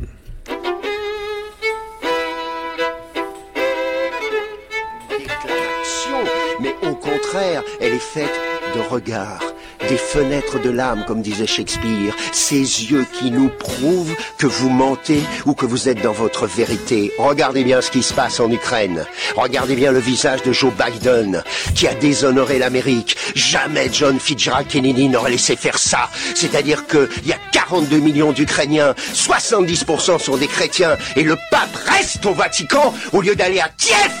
déclaration, 5.09 6.23
mais 6.61 6.75
au 6.87 6.95
contraire, 6.95 7.63
elle 7.81 7.93
est 7.93 7.99
faite 7.99 8.39
de 8.75 8.79
regards, 8.81 9.43
des 9.87 9.97
fenêtres 9.97 10.59
de 10.59 10.69
l'âme, 10.69 11.03
comme 11.07 11.21
disait 11.21 11.47
Shakespeare, 11.47 12.15
ces 12.31 12.57
yeux 12.57 13.05
qui 13.13 13.31
nous 13.31 13.49
prouvent 13.49 14.15
que 14.37 14.47
vous 14.47 14.69
mentez 14.69 15.21
ou 15.45 15.53
que 15.53 15.65
vous 15.65 15.89
êtes 15.89 16.01
dans 16.01 16.11
votre 16.11 16.47
vérité. 16.47 17.11
Regardez 17.17 17.63
bien 17.63 17.81
ce 17.81 17.91
qui 17.91 18.03
se 18.03 18.13
passe 18.13 18.39
en 18.39 18.51
Ukraine. 18.51 19.05
Regardez 19.35 19.75
bien 19.75 19.91
le 19.91 19.99
visage 19.99 20.43
de 20.43 20.51
Joe 20.51 20.73
Biden, 20.73 21.43
qui 21.75 21.87
a 21.87 21.93
déshonoré 21.93 22.59
l'Amérique. 22.59 23.17
Jamais 23.35 23.89
John 23.91 24.19
Fitzgerald 24.19 24.67
Kennedy 24.67 25.07
n'aurait 25.09 25.31
laissé 25.31 25.55
faire 25.55 25.77
ça. 25.77 26.09
C'est-à-dire 26.35 26.85
qu'il 26.87 27.27
y 27.27 27.33
a 27.33 27.37
42 27.51 27.99
millions 27.99 28.31
d'Ukrainiens, 28.31 28.93
70% 29.13 30.19
sont 30.19 30.37
des 30.37 30.47
chrétiens, 30.47 30.97
et 31.15 31.23
le 31.23 31.37
pape 31.51 31.75
reste 31.87 32.25
au 32.25 32.33
Vatican 32.33 32.93
au 33.13 33.21
lieu 33.21 33.35
d'aller 33.35 33.59
à 33.59 33.69
Kiev 33.77 34.11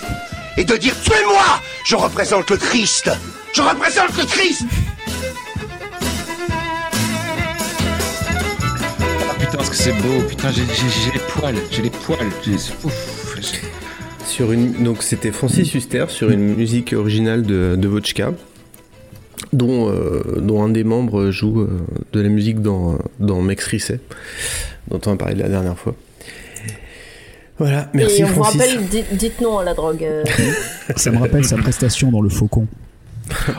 et 0.57 0.63
de 0.63 0.75
dire 0.75 0.95
tuez-moi! 1.03 1.61
Je 1.85 1.95
représente 1.95 2.49
le 2.49 2.57
Christ. 2.57 3.09
Je 3.53 3.61
représente 3.61 4.17
le 4.17 4.25
Christ. 4.25 4.63
Ah, 9.29 9.33
putain 9.39 9.63
ce 9.63 9.69
que 9.69 9.75
c'est 9.75 9.93
beau. 9.93 10.21
Putain 10.27 10.51
j'ai 10.51 10.61
les 11.13 11.19
poils. 11.19 11.55
J'ai 11.71 11.81
les 11.81 11.89
poils. 11.89 12.27
Ouf, 12.83 13.35
Sur 14.25 14.51
une, 14.51 14.83
donc 14.83 15.03
c'était 15.03 15.31
Francis 15.31 15.73
Huster 15.73 16.05
sur 16.09 16.29
une 16.29 16.55
musique 16.55 16.93
originale 16.93 17.43
de, 17.43 17.75
de 17.77 17.87
Vodka, 17.87 18.33
dont, 19.53 19.89
euh, 19.89 20.39
dont 20.41 20.63
un 20.63 20.69
des 20.69 20.83
membres 20.83 21.31
joue 21.31 21.61
euh, 21.61 21.69
de 22.13 22.21
la 22.21 22.29
musique 22.29 22.61
dans, 22.61 22.99
dans 23.19 23.41
Mex 23.41 23.65
Risset, 23.65 23.99
dont 24.89 25.01
on 25.05 25.13
a 25.13 25.15
parlé 25.15 25.35
la 25.35 25.49
dernière 25.49 25.77
fois. 25.77 25.95
Voilà, 27.59 27.89
merci 27.93 28.21
Et 28.21 28.25
on 28.25 28.27
vous 28.29 28.41
rappelle, 28.41 28.85
dites, 28.87 29.13
dites 29.15 29.41
non 29.41 29.59
à 29.59 29.63
la 29.63 29.73
drogue. 29.73 30.03
euh. 30.03 30.23
Ça 30.95 31.11
me 31.11 31.17
rappelle 31.19 31.43
sa 31.45 31.57
prestation 31.57 32.09
dans 32.11 32.21
Le 32.21 32.29
Faucon. 32.29 32.67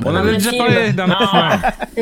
on 0.04 0.10
en 0.10 0.14
avait 0.16 0.32
déjà 0.36 0.50
parlé 0.58 0.92
d'un 0.92 1.06
Ah. 1.10 1.60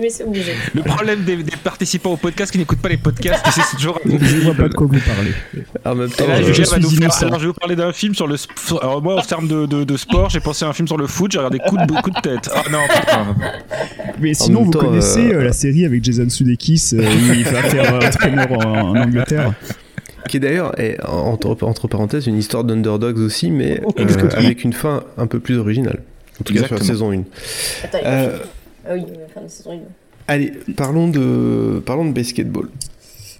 Mais 0.00 0.08
c'est 0.10 0.22
obligé. 0.22 0.52
Le 0.74 0.82
problème 0.82 1.24
des, 1.24 1.36
des 1.42 1.56
participants 1.56 2.12
au 2.12 2.16
podcast 2.16 2.52
qui 2.52 2.58
n'écoutent 2.58 2.78
pas 2.82 2.88
les 2.90 2.98
podcasts, 2.98 3.44
c'est 3.52 3.62
c'est 3.62 3.76
toujours. 3.76 3.98
Je 4.04 4.36
vois 4.42 4.54
pas 4.54 4.68
de 4.68 4.74
quoi 4.74 4.86
vous 4.86 5.00
parlez. 5.00 5.32
En 5.84 5.94
même 5.96 6.10
temps, 6.10 6.28
là, 6.28 6.34
euh, 6.36 6.42
Julien 6.52 6.64
je 6.64 6.70
va 6.70 6.78
nous 6.78 6.88
suis 6.90 6.98
faire. 6.98 7.22
Alors, 7.24 7.38
je 7.40 7.46
vais 7.46 7.52
vous 7.52 7.52
parler 7.58 7.74
d'un 7.74 7.92
film 7.92 8.14
sur 8.14 8.28
le. 8.28 8.36
Alors, 8.80 9.02
moi, 9.02 9.16
en 9.18 9.22
termes 9.22 9.48
de, 9.48 9.66
de, 9.66 9.82
de 9.82 9.96
sport, 9.96 10.30
j'ai 10.30 10.38
pensé 10.38 10.64
à 10.64 10.68
un 10.68 10.72
film 10.72 10.86
sur 10.86 10.96
le 10.98 11.08
foot, 11.08 11.32
j'ai 11.32 11.38
regardé 11.38 11.58
coup 11.58 11.76
de, 11.76 12.00
coup 12.00 12.10
de 12.10 12.20
tête. 12.20 12.48
Ah 12.54 12.62
non, 12.70 12.78
putain. 12.88 13.26
Mais 14.20 14.34
sinon, 14.34 14.62
vous 14.62 14.70
temps, 14.70 14.78
connaissez 14.80 15.32
euh, 15.32 15.40
euh, 15.40 15.44
la 15.44 15.52
série 15.52 15.84
avec 15.86 16.04
Jason 16.04 16.28
Sudeikis 16.28 16.90
euh, 16.92 16.98
où 17.02 17.32
il 17.32 17.44
va 17.44 17.62
faire 17.62 17.92
euh, 17.94 18.00
entraîneur 18.06 18.52
en, 18.52 18.90
en 18.90 18.96
Angleterre. 18.96 19.52
Qui 20.28 20.38
est 20.38 20.40
d'ailleurs, 20.40 20.78
est, 20.80 21.02
entre, 21.04 21.56
entre 21.62 21.88
parenthèses, 21.88 22.26
une 22.26 22.38
histoire 22.38 22.64
d'underdogs 22.64 23.18
aussi, 23.18 23.50
mais 23.50 23.80
Oh, 23.84 23.92
euh, 23.98 24.30
avec 24.36 24.64
une 24.64 24.72
fin 24.72 25.04
un 25.16 25.26
peu 25.26 25.40
plus 25.40 25.58
originale. 25.58 26.02
En 26.40 26.44
tout 26.44 26.54
cas 26.54 26.66
sur 26.66 26.76
la 26.76 26.82
saison 26.82 27.12
1. 27.12 27.22
Attends, 27.84 27.98
il 27.98 28.04
va 28.04 28.10
Euh. 28.10 28.38
Ah 28.86 28.94
oui, 28.94 29.02
faire 29.32 29.42
la 29.42 29.48
saison 29.48 29.72
1. 29.72 29.76
Allez, 30.26 30.52
parlons 30.76 31.08
de, 31.08 31.82
parlons 31.84 32.06
de 32.06 32.12
basketball. 32.12 32.68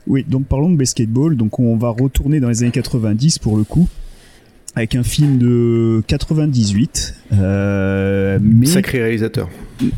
Oui, 0.07 0.25
donc 0.29 0.47
parlons 0.47 0.71
de 0.71 0.77
basketball. 0.77 1.37
Donc 1.37 1.59
on 1.59 1.77
va 1.77 1.89
retourner 1.91 2.41
dans 2.41 2.49
les 2.49 2.63
années 2.63 2.73
90 2.73 3.39
pour 3.39 3.57
le 3.57 3.65
coup, 3.65 3.89
avec 4.75 4.95
un 4.95 5.03
film 5.03 5.39
de 5.39 6.03
98. 6.07 7.15
Euh, 7.33 8.39
mais, 8.41 8.67
Sacré 8.67 9.03
réalisateur. 9.03 9.49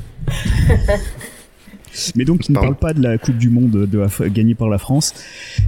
mais 2.15 2.25
donc 2.25 2.49
il 2.49 2.53
ne 2.53 2.59
parle 2.59 2.77
pas 2.77 2.93
de 2.93 3.03
la 3.03 3.19
Coupe 3.19 3.39
du 3.39 3.49
Monde 3.51 3.87
de 3.91 3.99
la 3.99 4.07
F- 4.07 4.29
gagnée 4.31 4.55
par 4.55 4.69
la 4.69 4.79
France, 4.79 5.15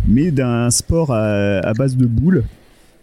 mais 0.07 0.31
d'un 0.31 0.71
sport 0.71 1.13
à, 1.13 1.59
à 1.59 1.73
base 1.75 1.97
de 1.97 2.07
boules. 2.07 2.45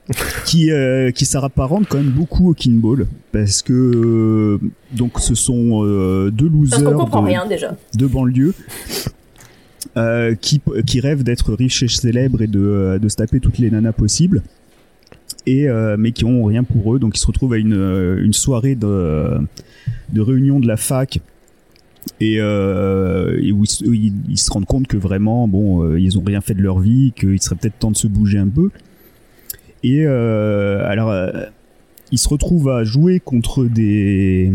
qui 0.46 0.70
euh, 0.70 1.10
qui 1.10 1.26
s'apparente 1.26 1.88
quand 1.90 1.98
même 1.98 2.12
beaucoup 2.12 2.52
au 2.52 2.54
kinball 2.54 3.08
parce 3.32 3.64
que 3.64 3.74
euh, 3.74 4.60
donc 4.92 5.20
ce 5.20 5.34
sont 5.34 5.84
euh, 5.84 6.30
deux 6.30 6.48
losers 6.48 6.82
de, 6.92 7.26
rien 7.26 7.48
déjà. 7.48 7.76
de 7.96 8.06
banlieue 8.06 8.54
euh, 9.98 10.36
qui, 10.36 10.62
qui 10.86 11.00
rêvent 11.00 11.24
d'être 11.24 11.54
riches 11.56 11.82
et 11.82 11.88
célèbres 11.88 12.44
et 12.44 12.48
de, 12.48 13.00
de 13.02 13.10
se 13.10 13.16
taper 13.16 13.40
toutes 13.40 13.58
les 13.58 13.72
nanas 13.72 13.94
possibles. 13.94 14.44
Et, 15.48 15.68
euh, 15.70 15.96
mais 15.98 16.12
qui 16.12 16.24
ont 16.26 16.44
rien 16.44 16.64
pour 16.64 16.96
eux, 16.96 17.00
donc 17.00 17.18
ils 17.18 17.20
se 17.20 17.26
retrouvent 17.28 17.54
à 17.54 17.58
une, 17.58 17.74
une 18.20 18.34
soirée 18.34 18.76
de, 18.76 19.40
de 20.14 20.22
réunion 20.22 20.60
de 20.60 20.68
la 20.68 20.78
fac 20.78 21.20
et, 22.20 22.38
euh, 22.40 23.38
où, 23.52 23.64
ils, 23.64 24.38
se- 24.38 24.52
rendent 24.52 24.66
compte 24.66 24.88
que 24.88 24.98
vraiment, 24.98 25.48
bon, 25.48 25.84
euh, 25.84 26.00
ils 26.00 26.18
ont 26.18 26.24
rien 26.24 26.42
fait 26.42 26.54
de 26.54 26.62
leur 26.62 26.80
vie, 26.80 27.14
qu'il 27.16 27.42
serait 27.42 27.56
peut-être 27.56 27.78
temps 27.80 27.92
de 27.92 27.98
se 27.98 28.08
bouger 28.08 28.38
un 28.38 28.48
peu. 28.48 28.70
Et 29.84 30.06
euh, 30.06 30.86
alors, 30.88 31.12
euh, 31.12 31.32
ils 32.12 32.18
se 32.18 32.30
retrouvent 32.30 32.70
à 32.70 32.84
jouer 32.84 33.20
contre 33.20 33.66
des, 33.66 34.52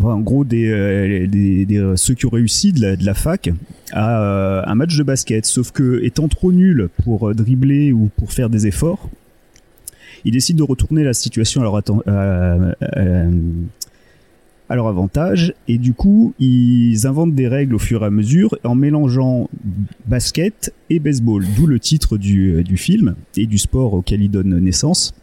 en 0.00 0.20
gros 0.20 0.44
des, 0.44 0.68
euh, 0.68 1.26
des, 1.26 1.92
ceux 1.96 2.14
qui 2.14 2.26
ont 2.26 2.30
réussi 2.30 2.72
de 2.72 3.04
la, 3.04 3.14
fac 3.14 3.50
à 3.92 4.70
un 4.70 4.74
match 4.74 4.96
de 4.96 5.02
basket. 5.02 5.46
Sauf 5.46 5.70
que 5.72 6.02
étant 6.04 6.28
trop 6.28 6.52
nul 6.52 6.88
pour 7.04 7.34
dribbler 7.34 7.92
ou 7.92 8.10
pour 8.16 8.32
faire 8.32 8.50
des 8.50 8.66
efforts, 8.66 9.08
ils 10.24 10.32
décident 10.32 10.58
de 10.64 10.68
retourner 10.68 11.04
la 11.04 11.14
situation 11.14 11.60
à 11.60 11.64
leur, 11.64 11.82
leur 14.74 14.86
avantage 14.86 15.54
et 15.66 15.78
du 15.78 15.94
coup 15.94 16.34
ils 16.38 17.06
inventent 17.06 17.34
des 17.34 17.48
règles 17.48 17.74
au 17.74 17.78
fur 17.78 18.02
et 18.02 18.06
à 18.06 18.10
mesure 18.10 18.56
en 18.64 18.74
mélangeant 18.74 19.48
basket 20.06 20.72
et 20.90 20.98
baseball, 20.98 21.44
d'où 21.56 21.66
le 21.66 21.80
titre 21.80 22.18
du, 22.18 22.54
euh, 22.54 22.62
du 22.62 22.76
film 22.76 23.14
et 23.36 23.46
du 23.46 23.58
sport 23.58 23.94
auquel 23.94 24.22
il 24.22 24.30
donne 24.30 24.58
naissance 24.58 25.14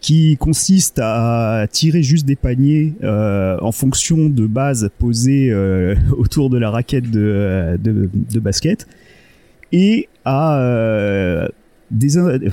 qui 0.00 0.36
consiste 0.36 1.00
à 1.02 1.66
tirer 1.70 2.02
juste 2.02 2.26
des 2.26 2.36
paniers 2.36 2.94
euh, 3.02 3.56
en 3.60 3.72
fonction 3.72 4.28
de 4.28 4.46
bases 4.46 4.90
posées 4.98 5.50
euh, 5.50 5.94
autour 6.16 6.50
de 6.50 6.58
la 6.58 6.70
raquette 6.70 7.10
de, 7.10 7.78
de, 7.82 8.40
basket 8.40 8.86
et 9.72 10.08
à, 10.24 11.48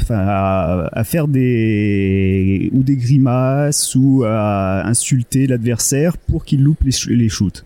à, 0.09 1.03
faire 1.03 1.27
des 1.27 2.69
ou 2.73 2.83
des 2.83 2.95
grimaces 2.95 3.95
ou 3.95 4.23
à 4.25 4.85
insulter 4.87 5.47
l'adversaire 5.47 6.17
pour 6.17 6.45
qu'il 6.45 6.61
loupe 6.63 6.83
les, 6.83 6.91
sh- 6.91 7.09
les 7.09 7.29
shoots. 7.29 7.65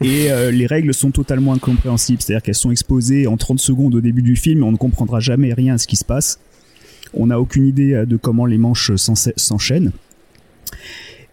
Et 0.00 0.30
euh, 0.30 0.50
les 0.52 0.66
règles 0.66 0.94
sont 0.94 1.10
totalement 1.10 1.52
incompréhensibles, 1.54 2.22
c'est-à-dire 2.22 2.42
qu'elles 2.42 2.54
sont 2.54 2.70
exposées 2.70 3.26
en 3.26 3.36
30 3.36 3.58
secondes 3.58 3.94
au 3.96 4.00
début 4.00 4.22
du 4.22 4.36
film 4.36 4.60
et 4.60 4.62
on 4.62 4.70
ne 4.72 4.76
comprendra 4.76 5.18
jamais 5.20 5.52
rien 5.52 5.74
à 5.74 5.78
ce 5.78 5.86
qui 5.88 5.96
se 5.96 6.04
passe. 6.04 6.38
On 7.14 7.26
n'a 7.26 7.40
aucune 7.40 7.66
idée 7.66 7.94
euh, 7.94 8.06
de 8.06 8.16
comment 8.16 8.46
les 8.46 8.58
manches 8.58 8.94
s'en- 8.96 9.14
s'enchaînent. 9.16 9.90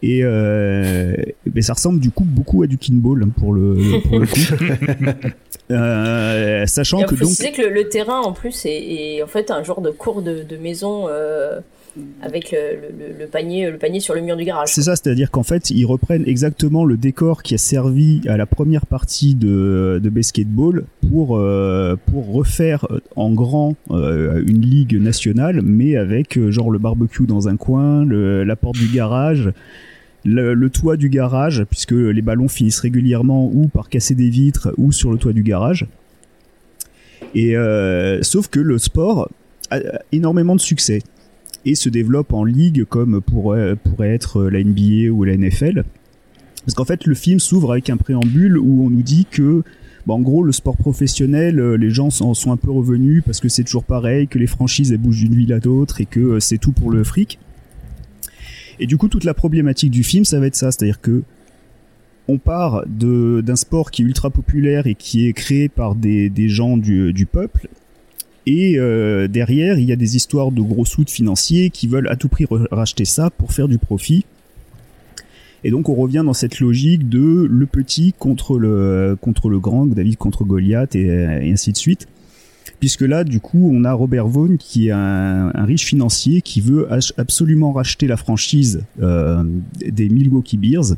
Et 0.01 0.21
euh, 0.23 1.15
ça 1.61 1.73
ressemble 1.73 1.99
du 1.99 2.11
coup 2.11 2.25
beaucoup 2.25 2.63
à 2.63 2.67
du 2.67 2.77
kinball 2.77 3.23
hein, 3.23 3.29
pour 3.35 3.53
le, 3.53 4.01
pour 4.03 4.19
le 4.19 4.25
coup. 4.27 4.39
Euh, 5.71 6.65
sachant 6.67 7.03
que 7.03 7.15
donc 7.15 7.29
que 7.55 7.61
le, 7.61 7.69
le 7.73 7.89
terrain 7.89 8.21
en 8.21 8.33
plus 8.33 8.65
est, 8.65 8.69
est 9.17 9.23
en 9.23 9.27
fait 9.27 9.49
un 9.51 9.63
genre 9.63 9.81
de 9.81 9.89
cours 9.89 10.21
de, 10.21 10.43
de 10.43 10.57
maison 10.57 11.05
euh, 11.09 11.59
avec 12.21 12.51
le, 12.51 12.57
le- 12.57 13.19
le 13.19 13.25
panier, 13.27 13.71
le 13.71 13.77
panier 13.77 13.99
sur 13.99 14.13
le 14.13 14.21
mur 14.21 14.35
du 14.35 14.43
garage. 14.43 14.67
C'est 14.69 14.83
ça, 14.83 14.95
c'est-à-dire 14.95 15.31
qu'en 15.31 15.43
fait, 15.43 15.71
ils 15.71 15.85
reprennent 15.85 16.27
exactement 16.27 16.85
le 16.85 16.97
décor 16.97 17.41
qui 17.41 17.55
a 17.55 17.57
servi 17.57 18.21
à 18.27 18.37
la 18.37 18.45
première 18.45 18.85
partie 18.85 19.33
de, 19.33 19.99
de 20.03 20.09
basketball 20.09 20.83
pour, 21.09 21.37
euh, 21.37 21.95
pour 22.11 22.31
refaire 22.33 22.85
en 23.15 23.31
grand 23.31 23.75
une 23.89 24.61
ligue 24.61 25.01
nationale, 25.01 25.61
mais 25.63 25.95
avec 25.95 26.37
genre 26.51 26.69
le 26.69 26.79
barbecue 26.79 27.25
dans 27.25 27.47
un 27.47 27.55
coin, 27.57 28.05
la 28.05 28.55
porte 28.55 28.75
du 28.77 28.87
garage, 28.93 29.49
le, 30.25 30.69
toit 30.69 30.97
du 30.97 31.09
garage, 31.09 31.63
puisque 31.69 31.91
les 31.91 32.21
ballons 32.21 32.47
finissent 32.47 32.79
régulièrement 32.79 33.49
ou 33.53 33.67
par 33.67 33.89
casser 33.89 34.15
des 34.15 34.29
vitres 34.29 34.73
ou 34.77 34.91
sur 34.91 35.11
le 35.11 35.17
toit 35.17 35.33
du 35.33 35.43
garage. 35.43 35.85
Et 37.33 37.55
euh, 37.55 38.21
sauf 38.23 38.47
que 38.47 38.59
le 38.59 38.77
sport 38.77 39.29
a 39.71 39.77
a 39.77 39.99
énormément 40.11 40.55
de 40.55 40.61
succès 40.61 41.01
et 41.65 41.75
se 41.75 41.89
développe 41.89 42.33
en 42.33 42.43
ligue 42.43 42.85
comme 42.85 43.21
pourrait, 43.21 43.75
pourrait 43.75 44.13
être 44.13 44.43
la 44.43 44.63
NBA 44.63 45.11
ou 45.11 45.23
la 45.23 45.35
NFL. 45.35 45.83
Parce 46.65 46.75
qu'en 46.75 46.85
fait, 46.85 47.05
le 47.05 47.15
film 47.15 47.39
s'ouvre 47.39 47.71
avec 47.71 47.89
un 47.89 47.97
préambule 47.97 48.57
où 48.57 48.85
on 48.85 48.89
nous 48.89 49.01
dit 49.01 49.25
que, 49.29 49.63
bah, 50.05 50.13
en 50.13 50.21
gros, 50.21 50.43
le 50.43 50.51
sport 50.51 50.77
professionnel, 50.77 51.59
euh, 51.59 51.75
les 51.77 51.89
gens 51.89 52.09
en 52.21 52.33
sont 52.33 52.51
un 52.51 52.57
peu 52.57 52.71
revenus 52.71 53.23
parce 53.25 53.39
que 53.39 53.49
c'est 53.49 53.63
toujours 53.63 53.83
pareil, 53.83 54.27
que 54.27 54.39
les 54.39 54.47
franchises 54.47 54.91
elles 54.91 54.99
bougent 54.99 55.21
d'une 55.21 55.35
ville 55.35 55.53
à 55.53 55.59
l'autre 55.59 56.01
et 56.01 56.05
que 56.05 56.19
euh, 56.19 56.39
c'est 56.39 56.57
tout 56.57 56.71
pour 56.71 56.91
le 56.91 57.03
fric. 57.03 57.39
Et 58.79 58.87
du 58.87 58.97
coup, 58.97 59.07
toute 59.07 59.23
la 59.23 59.33
problématique 59.33 59.91
du 59.91 60.03
film, 60.03 60.25
ça 60.25 60.39
va 60.39 60.47
être 60.47 60.55
ça, 60.55 60.71
c'est-à-dire 60.71 61.01
que 61.01 61.23
on 62.27 62.37
part 62.39 62.83
de- 62.87 63.41
d'un 63.41 63.55
sport 63.55 63.91
qui 63.91 64.01
est 64.01 64.05
ultra 64.05 64.29
populaire 64.31 64.87
et 64.87 64.95
qui 64.95 65.27
est 65.27 65.33
créé 65.33 65.69
par 65.69 65.93
des, 65.95 66.29
des 66.29 66.49
gens 66.49 66.75
du, 66.77 67.13
du 67.13 67.25
peuple. 67.25 67.67
Et 68.47 68.77
euh, 68.77 69.27
derrière, 69.27 69.77
il 69.79 69.85
y 69.85 69.91
a 69.91 69.95
des 69.95 70.15
histoires 70.15 70.51
de 70.51 70.61
gros 70.61 70.85
sous 70.85 71.05
financiers 71.05 71.69
qui 71.69 71.87
veulent 71.87 72.07
à 72.09 72.15
tout 72.15 72.27
prix 72.27 72.45
racheter 72.71 73.05
ça 73.05 73.29
pour 73.29 73.53
faire 73.53 73.67
du 73.67 73.77
profit. 73.77 74.25
Et 75.63 75.71
donc 75.71 75.89
on 75.89 75.95
revient 75.95 76.21
dans 76.23 76.33
cette 76.33 76.59
logique 76.59 77.09
de 77.09 77.47
le 77.49 77.65
petit 77.65 78.13
contre 78.19 78.59
le 78.59 79.17
contre 79.19 79.49
le 79.49 79.59
grand, 79.59 79.87
David 79.87 80.17
contre 80.17 80.43
Goliath 80.43 80.95
et 80.95 81.09
ainsi 81.51 81.71
de 81.71 81.77
suite. 81.77 82.07
Puisque 82.79 83.01
là, 83.01 83.23
du 83.23 83.39
coup, 83.39 83.71
on 83.73 83.83
a 83.83 83.93
Robert 83.93 84.27
Vaughn 84.27 84.57
qui 84.57 84.87
est 84.87 84.91
un, 84.91 85.51
riche 85.65 85.85
financier 85.85 86.41
qui 86.41 86.61
veut 86.61 86.87
absolument 87.17 87.71
racheter 87.71 88.07
la 88.07 88.17
franchise 88.17 88.83
euh, 89.01 89.43
des 89.79 90.09
Milwaukee 90.09 90.57
Bears 90.57 90.95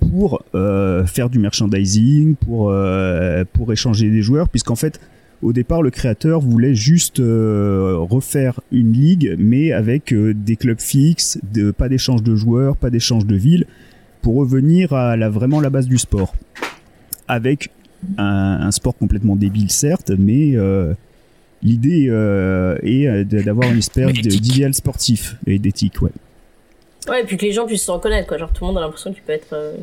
pour 0.00 0.42
euh, 0.54 1.06
faire 1.06 1.30
du 1.30 1.38
merchandising, 1.38 2.34
pour, 2.34 2.70
euh, 2.70 3.44
pour 3.52 3.72
échanger 3.72 4.10
des 4.10 4.22
joueurs, 4.22 4.48
puisqu'en 4.48 4.74
fait, 4.74 5.00
au 5.42 5.52
départ, 5.52 5.82
le 5.82 5.90
créateur 5.90 6.40
voulait 6.40 6.74
juste 6.74 7.18
refaire 7.18 8.60
une 8.70 8.92
ligue, 8.92 9.36
mais 9.38 9.72
avec 9.72 10.14
des 10.14 10.56
clubs 10.56 10.80
fixes, 10.80 11.40
pas 11.76 11.88
d'échange 11.88 12.22
de 12.22 12.36
joueurs, 12.36 12.76
pas 12.76 12.90
d'échange 12.90 13.26
de 13.26 13.34
villes, 13.34 13.66
pour 14.22 14.36
revenir 14.36 14.92
à 14.92 15.16
la, 15.16 15.28
vraiment 15.28 15.60
la 15.60 15.70
base 15.70 15.88
du 15.88 15.98
sport. 15.98 16.34
Avec 17.26 17.70
un, 18.18 18.58
un 18.62 18.70
sport 18.70 18.96
complètement 18.96 19.36
débile, 19.36 19.70
certes, 19.70 20.10
mais 20.18 20.56
euh, 20.56 20.92
l'idée 21.62 22.06
euh, 22.08 22.76
est 22.82 23.06
euh, 23.06 23.24
d'avoir 23.24 23.70
une 23.70 23.78
espèce 23.78 24.12
de- 24.12 24.20
d'idéal 24.30 24.74
sportif 24.74 25.36
et 25.46 25.58
d'éthique, 25.58 26.02
ouais. 26.02 26.10
Ouais, 27.08 27.22
et 27.22 27.24
puis 27.24 27.36
que 27.36 27.44
les 27.44 27.50
gens 27.50 27.66
puissent 27.66 27.82
se 27.82 27.90
reconnaître, 27.90 28.28
quoi. 28.28 28.38
Genre 28.38 28.52
tout 28.52 28.62
le 28.62 28.68
monde 28.68 28.78
a 28.78 28.80
l'impression 28.82 29.12
qu'il 29.12 29.22
peut 29.24 29.32
être. 29.32 29.52
euh, 29.54 29.74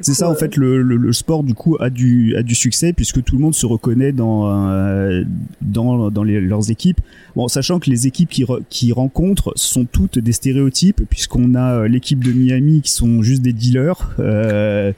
C'est 0.00 0.14
ça 0.14 0.30
en 0.30 0.36
fait 0.36 0.54
le, 0.56 0.80
le, 0.80 0.94
le 0.96 1.12
sport 1.12 1.42
du 1.42 1.52
coup 1.52 1.76
a 1.80 1.90
du 1.90 2.36
a 2.36 2.44
du 2.44 2.54
succès 2.54 2.92
puisque 2.92 3.20
tout 3.24 3.34
le 3.34 3.42
monde 3.42 3.54
se 3.56 3.66
reconnaît 3.66 4.12
dans 4.12 4.48
euh, 4.48 5.24
dans 5.60 6.08
dans 6.12 6.22
les- 6.22 6.40
leurs 6.40 6.70
équipes. 6.70 7.00
Bon, 7.34 7.48
sachant 7.48 7.80
que 7.80 7.90
les 7.90 8.06
équipes 8.06 8.28
qui 8.28 8.44
re- 8.44 8.62
qui 8.70 8.92
rencontrent 8.92 9.52
sont 9.56 9.86
toutes 9.86 10.20
des 10.20 10.30
stéréotypes 10.30 11.02
puisqu'on 11.10 11.56
a 11.56 11.80
euh, 11.80 11.88
l'équipe 11.88 12.22
de 12.22 12.30
Miami 12.30 12.80
qui 12.80 12.92
sont 12.92 13.22
juste 13.22 13.42
des 13.42 13.52
dealers 13.52 14.14
euh, 14.20 14.92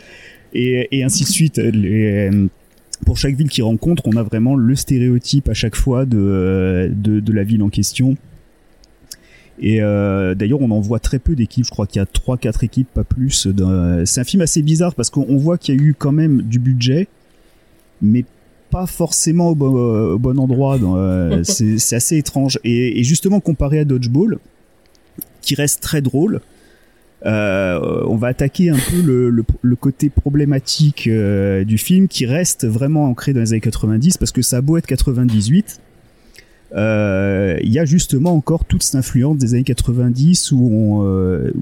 et 0.53 0.87
et 0.99 1.03
ainsi 1.03 1.25
de 1.25 1.29
suite. 1.31 1.57
Les, 1.57 2.29
pour 3.07 3.17
chaque 3.19 3.35
ville 3.35 3.49
qui 3.49 3.63
rencontre, 3.63 4.03
on 4.07 4.17
a 4.17 4.23
vraiment 4.23 4.55
le 4.57 4.75
stéréotype 4.77 5.49
à 5.49 5.55
chaque 5.55 5.77
fois 5.77 6.05
de 6.07 6.19
euh, 6.19 6.89
de, 6.89 7.21
de 7.21 7.33
la 7.33 7.43
ville 7.45 7.63
en 7.63 7.69
question. 7.69 8.17
Et 9.63 9.83
euh, 9.83 10.35
d'ailleurs, 10.35 10.61
on 10.63 10.71
en 10.71 10.81
voit 10.81 11.01
très 11.01 11.19
peu 11.19 11.35
d'équipes. 11.37 11.67
Je 11.67 11.71
crois 11.71 11.87
qu'il 11.87 12.01
y 12.01 12.03
a 12.03 12.07
3-4 12.07 12.65
équipes, 12.65 12.89
pas 12.95 13.05
plus. 13.05 13.47
C'est 14.07 14.21
un 14.21 14.25
film 14.25 14.41
assez 14.43 14.63
bizarre 14.63 14.95
parce 14.95 15.11
qu'on 15.11 15.27
on 15.29 15.37
voit 15.37 15.59
qu'il 15.59 15.75
y 15.75 15.79
a 15.79 15.83
eu 15.83 15.95
quand 15.99 16.13
même 16.13 16.41
du 16.43 16.59
budget, 16.59 17.09
mais 18.01 18.25
pas 18.71 18.87
forcément 18.87 19.49
au, 19.51 19.55
bo- 19.55 20.13
au 20.15 20.19
bon 20.19 20.39
endroit. 20.39 20.79
euh, 20.83 21.43
C'est 21.45 21.79
c'est 21.79 21.97
assez 21.97 22.17
étrange. 22.17 22.59
Et, 22.65 23.01
et 23.01 23.05
justement, 23.05 23.41
comparé 23.41 23.81
à 23.81 23.85
Dodgeball, 23.85 24.39
qui 25.43 25.55
reste 25.55 25.83
très 25.83 26.01
drôle, 26.01 26.41
euh, 27.27 28.03
on 28.07 28.17
va 28.17 28.29
attaquer 28.29 28.71
un 28.71 28.79
peu 28.79 29.03
le, 29.03 29.77
côté 29.77 30.09
problématique 30.09 31.07
euh, 31.07 31.65
du 31.65 31.77
film 31.77 32.09
qui 32.09 32.25
reste 32.25 32.67
vraiment 32.67 33.05
ancré 33.05 33.33
dans 33.33 33.41
les 33.41 33.53
années 33.53 33.61
90 33.61 34.17
parce 34.17 34.33
que 34.33 34.43
ça 34.43 34.59
a 34.59 34.61
beau 34.61 34.77
être 34.77 34.87
98 34.87 35.81
euh, 36.73 37.59
il 37.65 37.73
y 37.73 37.81
a 37.81 37.85
justement 37.85 38.33
encore 38.33 38.65
toute 38.65 38.85
cette 38.85 38.95
influence 38.95 39.39
des 39.39 39.55
années 39.55 39.65
90 39.65 40.53
où, 40.53 41.05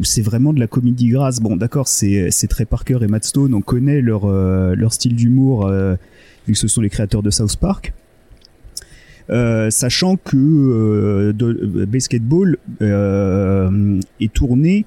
c'est 0.03 0.23
vraiment 0.23 0.53
de 0.53 0.61
la 0.61 0.67
comédie 0.67 1.09
grasse. 1.09 1.41
Bon, 1.41 1.57
d'accord, 1.57 1.89
c'est 1.89 2.31
Trey 2.49 2.67
Parker 2.67 2.99
et 3.01 3.07
Matt 3.07 3.25
Stone, 3.25 3.55
on 3.55 3.63
connaît 3.63 4.03
leur, 4.03 4.27
leur 4.29 4.93
style 4.93 5.17
d'humour 5.17 5.67
vu 6.47 6.53
que 6.53 6.59
ce 6.59 6.69
sont 6.69 6.83
les 6.83 6.91
créateurs 6.91 7.23
de 7.23 7.31
South 7.31 7.57
Park. 7.57 7.95
Sachant 9.71 10.17
que 10.17 11.33
Basketball 11.87 12.59
est 12.81 14.33
tourné 14.35 14.85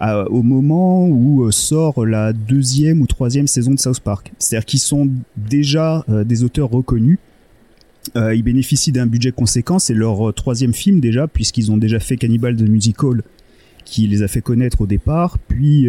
à- 0.00 0.28
au 0.30 0.42
moment 0.42 1.06
où 1.08 1.44
euh, 1.44 1.50
sort 1.50 2.04
la 2.04 2.32
deuxième 2.32 3.00
ou 3.00 3.06
troisième 3.06 3.46
saison 3.46 3.72
de 3.72 3.78
South 3.78 4.00
Park. 4.00 4.32
C'est-à-dire 4.38 4.66
qu'ils 4.66 4.80
sont 4.80 5.08
déjà 5.36 6.04
euh, 6.08 6.24
des 6.24 6.44
auteurs 6.44 6.70
reconnus. 6.70 7.18
Euh, 8.16 8.34
ils 8.34 8.42
bénéficient 8.42 8.92
d'un 8.92 9.06
budget 9.06 9.32
conséquent, 9.32 9.78
c'est 9.78 9.94
leur 9.94 10.32
troisième 10.34 10.72
film 10.74 11.00
déjà, 11.00 11.26
puisqu'ils 11.26 11.72
ont 11.72 11.76
déjà 11.76 11.98
fait 11.98 12.16
Cannibal 12.16 12.54
the 12.56 12.62
Musical, 12.68 13.22
qui 13.84 14.06
les 14.06 14.22
a 14.22 14.28
fait 14.28 14.40
connaître 14.42 14.80
au 14.82 14.86
départ, 14.86 15.38
puis 15.48 15.88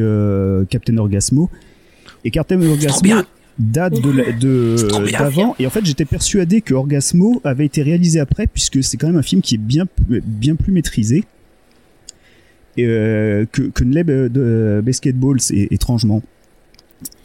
Captain 0.69 0.97
Orgasmo. 0.97 1.49
Et 2.25 2.31
Captain 2.31 2.59
Orgasmo 2.61 3.21
date 3.59 3.93
de 3.93 4.39
de 4.39 5.11
d'avant, 5.11 5.55
et 5.59 5.65
en 5.67 5.69
fait 5.69 5.85
j'étais 5.85 6.05
persuadé 6.05 6.61
que 6.61 6.73
Orgasmo 6.73 7.39
avait 7.43 7.65
été 7.65 7.81
réalisé 7.83 8.19
après, 8.19 8.47
puisque 8.47 8.83
c'est 8.83 8.97
quand 8.97 9.07
même 9.07 9.15
un 9.17 9.21
film 9.23 9.41
qui 9.41 9.55
est 9.55 9.59
bien, 9.59 9.85
bien 10.07 10.55
plus 10.55 10.71
maîtrisé. 10.71 11.23
Euh, 12.79 13.45
que, 13.51 13.63
que 13.63 13.83
ne 13.83 13.93
l'est 13.93 14.09
euh, 14.09 14.29
de 14.29 14.81
Basketball, 14.81 15.39
c'est 15.39 15.67
étrangement. 15.71 16.21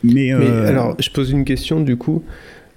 Mais, 0.02 0.12
Mais 0.12 0.32
euh, 0.32 0.68
alors, 0.68 0.96
je 0.98 1.10
pose 1.10 1.30
une 1.30 1.44
question 1.44 1.80
du 1.80 1.96
coup. 1.96 2.22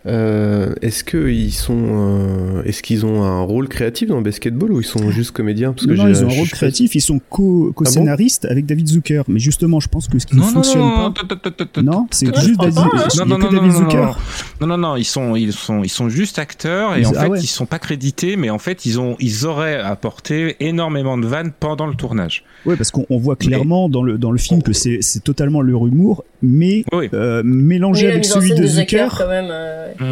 Euh, 0.08 0.74
est-ce 0.84 1.04
que 1.04 1.30
ils 1.30 1.52
sont, 1.52 1.76
euh, 1.80 2.64
est-ce 2.64 2.84
qu'ils 2.84 3.06
ont 3.08 3.24
un 3.24 3.42
rôle 3.42 3.68
créatif 3.68 4.08
dans 4.10 4.18
le 4.18 4.24
basketball 4.24 4.72
ou 4.72 4.80
ils 4.82 4.86
sont 4.86 5.10
juste 5.10 5.32
comédiens? 5.32 5.74
Parce 5.74 5.88
que 5.88 5.94
non, 5.94 6.08
ils 6.08 6.24
ont 6.24 6.30
un 6.30 6.34
rôle 6.36 6.48
créatif, 6.50 6.94
ils 6.96 7.02
sont 7.02 7.20
co- 7.30 7.72
co-scénaristes 7.76 8.46
avec 8.46 8.66
David 8.68 8.88
Zucker. 8.88 9.24
Mais 9.28 9.40
justement, 9.40 9.80
je 9.80 9.88
pense 9.88 10.08
que 10.08 10.20
ce 10.20 10.28
qui 10.28 10.36
ne 10.36 10.42
Non, 10.42 10.48
fonctionne 10.48 10.82
non, 10.82 11.12
pas. 11.12 11.82
Non, 11.82 12.08
c'est 12.12 12.36
juste 12.36 12.60
David, 12.60 13.72
Zucker. 13.72 14.16
non, 14.62 14.68
non, 14.68 14.78
non, 14.78 14.96
ils 14.96 15.06
sont, 15.06 15.36
ils 15.36 15.54
sont, 15.54 15.84
ils 15.84 15.90
sont 15.90 16.10
juste 16.10 16.38
acteurs 16.40 16.96
et 16.96 17.02
Ils- 17.02 17.08
en 17.08 17.14
ah 17.18 17.22
fait, 17.24 17.30
ouais. 17.30 17.40
ils 17.42 17.48
sont 17.48 17.66
pas 17.66 17.80
crédités, 17.80 18.36
mais 18.36 18.50
en 18.50 18.60
fait, 18.60 18.86
ils 18.86 19.00
ont, 19.00 19.16
ils 19.20 19.46
auraient 19.48 19.80
apporté 19.80 20.56
énormément 20.60 21.18
de 21.18 21.26
vannes 21.26 21.52
pendant 21.60 21.88
le 21.88 21.96
tournage. 21.96 22.44
Ouais, 22.66 22.76
parce 22.76 22.92
qu'on 22.92 23.06
on 23.10 23.18
voit 23.18 23.36
clairement 23.36 23.90
dans 23.90 24.04
le 24.04 24.18
dans 24.18 24.32
le 24.32 24.38
film 24.38 24.62
que 24.64 24.74
c'est 24.74 25.00
c'est 25.02 25.24
totalement 25.24 25.62
leur 25.62 25.86
humour, 25.88 26.24
mais 26.42 26.84
euh, 27.14 27.42
mélangé 27.44 28.02
Oui, 28.04 28.08
la 28.08 28.14
avec 28.14 28.26
celui 28.26 28.54
de. 28.54 28.66
Zucker, 28.68 29.08
quand 29.18 29.28
même. 29.28 29.52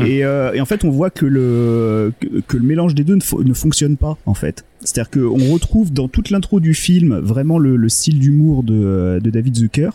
Et, 0.05 0.23
euh, 0.23 0.53
et 0.53 0.61
en 0.61 0.65
fait, 0.65 0.84
on 0.86 0.89
voit 0.89 1.09
que 1.09 1.25
le 1.25 2.13
que, 2.47 2.57
le 2.57 2.63
mélange 2.63 2.95
des 2.95 3.03
deux 3.03 3.15
ne, 3.15 3.21
fo- 3.21 3.43
ne 3.43 3.53
fonctionne 3.53 3.97
pas 3.97 4.17
en 4.25 4.34
fait. 4.34 4.63
C'est-à-dire 4.81 5.09
qu'on 5.09 5.51
retrouve 5.53 5.91
dans 5.91 6.07
toute 6.07 6.29
l'intro 6.29 6.59
du 6.59 6.73
film 6.73 7.17
vraiment 7.19 7.57
le, 7.59 7.75
le 7.75 7.89
style 7.89 8.19
d'humour 8.19 8.63
de, 8.63 9.19
David 9.23 9.55
Zucker. 9.55 9.89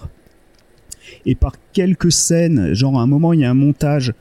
Et 1.26 1.34
par 1.34 1.54
quelques 1.72 2.12
scènes, 2.12 2.74
genre 2.74 2.98
à 2.98 3.02
un 3.02 3.06
moment, 3.06 3.32
il 3.32 3.40
y 3.40 3.44
a 3.44 3.50
un 3.50 3.54
montage 3.54 4.12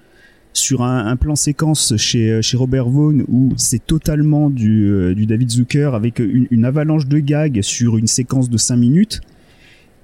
sur 0.54 0.82
un, 0.82 1.16
plan 1.18 1.36
séquence 1.36 1.96
chez, 1.98 2.42
chez 2.42 2.58
Robert 2.58 2.90
Vaughn 2.90 3.24
où 3.28 3.54
c'est 3.58 3.86
totalement 3.86 4.50
du, 4.50 4.88
euh, 4.88 5.14
du 5.14 5.26
David 5.28 5.52
Zucker 5.52 5.92
avec 5.94 6.18
une, 6.20 6.48
une 6.50 6.66
avalanche 6.66 7.06
de 7.08 7.20
gags 7.20 7.62
sur 7.62 7.98
une 7.98 8.08
séquence 8.08 8.50
de 8.50 8.58
5 8.58 8.76
minutes. 8.78 9.22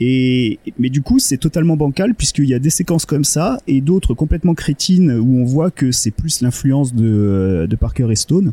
Et, 0.05 0.59
mais 0.79 0.89
du 0.89 1.01
coup, 1.01 1.17
c'est 1.17 1.37
totalement 1.37 1.77
bancal 1.77 2.13
puisqu'il 2.13 2.49
y 2.49 2.53
a 2.53 2.59
des 2.59 2.69
séquences 2.69 3.05
comme 3.05 3.23
ça 3.23 3.57
et 3.67 3.79
d'autres 3.79 4.13
complètement 4.13 4.53
crétines 4.53 5.11
où 5.11 5.37
on 5.39 5.45
voit 5.45 5.71
que 5.71 5.93
c'est 5.93 6.11
plus 6.11 6.41
l'influence 6.41 6.93
de, 6.93 7.67
de 7.69 7.75
Parker 7.77 8.07
et 8.11 8.17
Stone. 8.17 8.51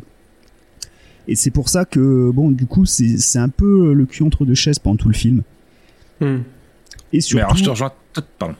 Et 1.27 1.35
c'est 1.35 1.51
pour 1.51 1.67
ça 1.67 1.83
que, 1.83 2.31
bon, 2.31 2.51
du 2.51 2.67
coup, 2.67 2.85
c'est 2.85 3.17
c'est 3.17 3.37
un 3.37 3.49
peu 3.49 3.93
le 3.93 4.05
cul 4.05 4.23
entre 4.23 4.45
deux 4.45 4.55
chaises 4.55 4.79
pendant 4.79 4.95
tout 4.95 5.09
le 5.09 5.13
film. 5.13 5.41
Hmm. 6.21 6.37
Et 7.11 7.19
surtout, 7.19 7.35
Mais 7.35 7.41
alors, 7.41 7.57
je 7.57 7.63
te 7.65 7.69
rejoins. 7.69 7.91
Pardon. 8.39 8.55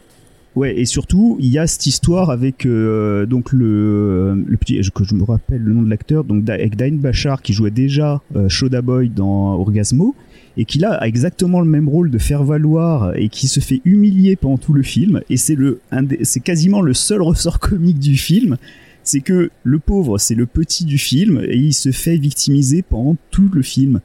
Ouais, 0.57 0.77
et 0.77 0.83
surtout, 0.83 1.37
il 1.39 1.47
y 1.47 1.57
a 1.57 1.67
cette 1.67 1.85
histoire 1.85 2.29
avec 2.29 2.65
euh, 2.65 3.25
donc 3.25 3.53
le, 3.53 4.35
le 4.45 4.57
petit, 4.57 4.81
que 4.93 5.05
je 5.05 5.15
me 5.15 5.23
rappelle 5.23 5.61
le 5.61 5.73
nom 5.73 5.81
de 5.81 5.89
l'acteur, 5.89 6.25
donc 6.25 6.49
avec 6.49 6.75
Dain 6.75 6.95
Bachar 6.95 7.41
qui 7.41 7.53
jouait 7.53 7.71
déjà 7.71 8.21
euh, 8.35 8.49
Shoda 8.49 8.81
Boy 8.81 9.07
dans 9.07 9.53
Orgasmo 9.53 10.13
et 10.57 10.65
qui 10.65 10.79
là 10.79 10.93
a 10.93 11.07
exactement 11.07 11.61
le 11.61 11.67
même 11.67 11.87
rôle 11.87 12.11
de 12.11 12.17
faire 12.17 12.43
valoir 12.43 13.15
et 13.15 13.29
qui 13.29 13.47
se 13.47 13.59
fait 13.59 13.81
humilier 13.85 14.35
pendant 14.35 14.57
tout 14.57 14.73
le 14.73 14.83
film. 14.83 15.21
Et 15.29 15.37
c'est 15.37 15.55
le, 15.55 15.79
c'est 16.23 16.39
quasiment 16.41 16.81
le 16.81 16.93
seul 16.93 17.21
ressort 17.21 17.59
comique 17.61 17.99
du 17.99 18.17
film, 18.17 18.57
c'est 19.03 19.21
que 19.21 19.49
le 19.63 19.79
pauvre 19.79 20.17
c'est 20.17 20.35
le 20.35 20.45
petit 20.45 20.85
du 20.85 20.97
film 20.97 21.41
et 21.43 21.57
il 21.57 21.73
se 21.73 21.91
fait 21.91 22.17
victimiser 22.17 22.81
pendant 22.81 23.15
tout 23.31 23.49
le 23.53 23.61
film. 23.61 24.01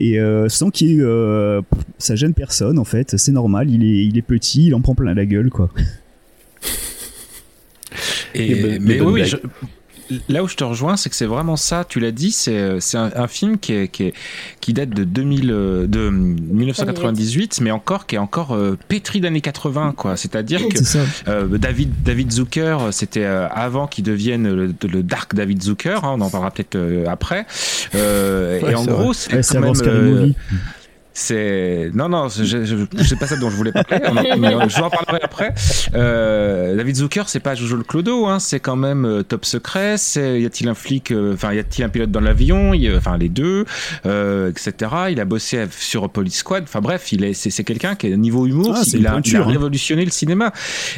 Et 0.00 0.18
euh, 0.18 0.48
sans 0.48 0.70
qu'il 0.70 0.90
ait, 0.92 1.00
euh, 1.00 1.60
ça 1.98 2.16
gêne 2.16 2.34
personne 2.34 2.78
en 2.78 2.84
fait, 2.84 3.16
c'est 3.18 3.30
normal, 3.32 3.70
il 3.70 3.84
est, 3.84 4.04
il 4.06 4.18
est 4.18 4.22
petit, 4.22 4.66
il 4.66 4.74
en 4.74 4.80
prend 4.80 4.94
plein 4.94 5.14
la 5.14 5.26
gueule 5.26 5.48
quoi. 5.50 5.70
Et, 8.34 8.46
Les 8.54 8.62
bonnes- 8.62 8.78
mais 8.82 9.00
oui, 9.00 9.24
je- 9.26 9.36
là 10.28 10.42
où 10.42 10.48
je 10.48 10.56
te 10.56 10.64
rejoins, 10.64 10.96
c'est 10.96 11.08
que 11.10 11.16
c'est 11.16 11.26
vraiment 11.26 11.56
ça. 11.56 11.84
Tu 11.88 12.00
l'as 12.00 12.10
dit, 12.10 12.32
c'est 12.32 12.80
c'est 12.80 12.96
un, 12.98 13.10
un 13.14 13.26
film 13.28 13.58
qui, 13.58 13.72
est, 13.74 13.88
qui, 13.88 14.04
est- 14.04 14.14
qui 14.60 14.72
date 14.72 14.90
de 14.90 15.04
2000, 15.04 15.50
euh, 15.50 15.86
de 15.86 16.10
1998, 16.10 17.60
mais 17.60 17.70
encore 17.70 18.06
qui 18.06 18.16
est 18.16 18.18
encore 18.18 18.52
euh, 18.54 18.78
pétri 18.88 19.20
d'années 19.20 19.40
80, 19.40 19.94
quoi. 19.96 20.16
C'est-à-dire 20.16 20.60
que 20.68 20.78
euh, 21.28 21.46
David 21.58 21.90
David 22.04 22.30
Zucker, 22.32 22.78
c'était 22.90 23.24
euh, 23.24 23.48
avant 23.50 23.86
qu'il 23.86 24.04
devienne 24.04 24.52
le, 24.52 24.74
le 24.88 25.02
Dark 25.02 25.34
David 25.34 25.62
Zucker. 25.62 26.00
hein, 26.04 26.14
on 26.16 26.20
en 26.20 26.30
parlera 26.30 26.50
peut-être 26.50 26.76
euh, 26.76 27.06
après. 27.08 27.46
Euh, 27.94 28.60
Ouais, 28.62 28.72
et 28.72 28.74
en 28.74 28.84
gros, 28.84 29.12
c'est 29.12 29.32
Ouais, 29.34 29.42
quand 29.42 29.60
même, 29.60 29.74
euh. 29.86 30.26
C'est 31.14 31.90
non 31.94 32.08
non 32.08 32.28
je, 32.28 32.44
je, 32.44 32.64
je- 32.64 33.02
c'est 33.04 33.18
pas 33.18 33.26
ça 33.26 33.36
dont 33.36 33.50
je 33.50 33.56
voulais 33.56 33.72
parler 33.72 34.00
on 34.06 34.16
en- 34.16 34.38
mais, 34.38 34.54
euh, 34.54 34.68
je 34.68 34.76
vous 34.76 34.82
en 34.82 34.90
parlerai 34.90 35.20
après. 35.22 35.52
Euh, 35.94 36.74
David 36.76 36.96
Zucker 36.96 37.24
c'est 37.26 37.40
pas 37.40 37.54
Jojo 37.54 37.76
le 37.76 37.84
Clodo 37.84 38.26
hein, 38.26 38.38
c'est 38.38 38.60
quand 38.60 38.76
même 38.76 39.04
euh, 39.04 39.22
Top 39.22 39.44
Secret 39.44 39.96
c'est 39.98 40.40
y 40.40 40.46
a-t-il 40.46 40.68
un 40.68 40.74
flic 40.74 41.10
euh, 41.10 41.34
enfin 41.34 41.52
y 41.52 41.58
a-t-il 41.58 41.84
un 41.84 41.88
pilote 41.88 42.10
dans 42.10 42.20
l'avion 42.20 42.72
enfin 42.96 43.18
les 43.18 43.28
deux 43.28 43.64
etc 44.48 44.90
il 45.10 45.20
a 45.20 45.24
bossé 45.24 45.64
sur 45.70 46.08
Police 46.10 46.38
Squad 46.38 46.64
enfin 46.64 46.80
bref 46.80 47.12
il 47.12 47.24
est 47.24 47.34
c'est, 47.34 47.64
quelqu'un 47.64 47.94
qui 47.94 48.08
est 48.08 48.16
niveau 48.16 48.46
humour 48.46 48.74
Ah, 48.76 48.82
il, 48.86 48.94
a, 48.96 48.98
il 48.98 49.06
a 49.06 49.10
pointure, 49.12 49.46
hein. 49.48 49.50
révolutionné 49.52 50.04
le 50.04 50.10
cinéma. 50.10 50.52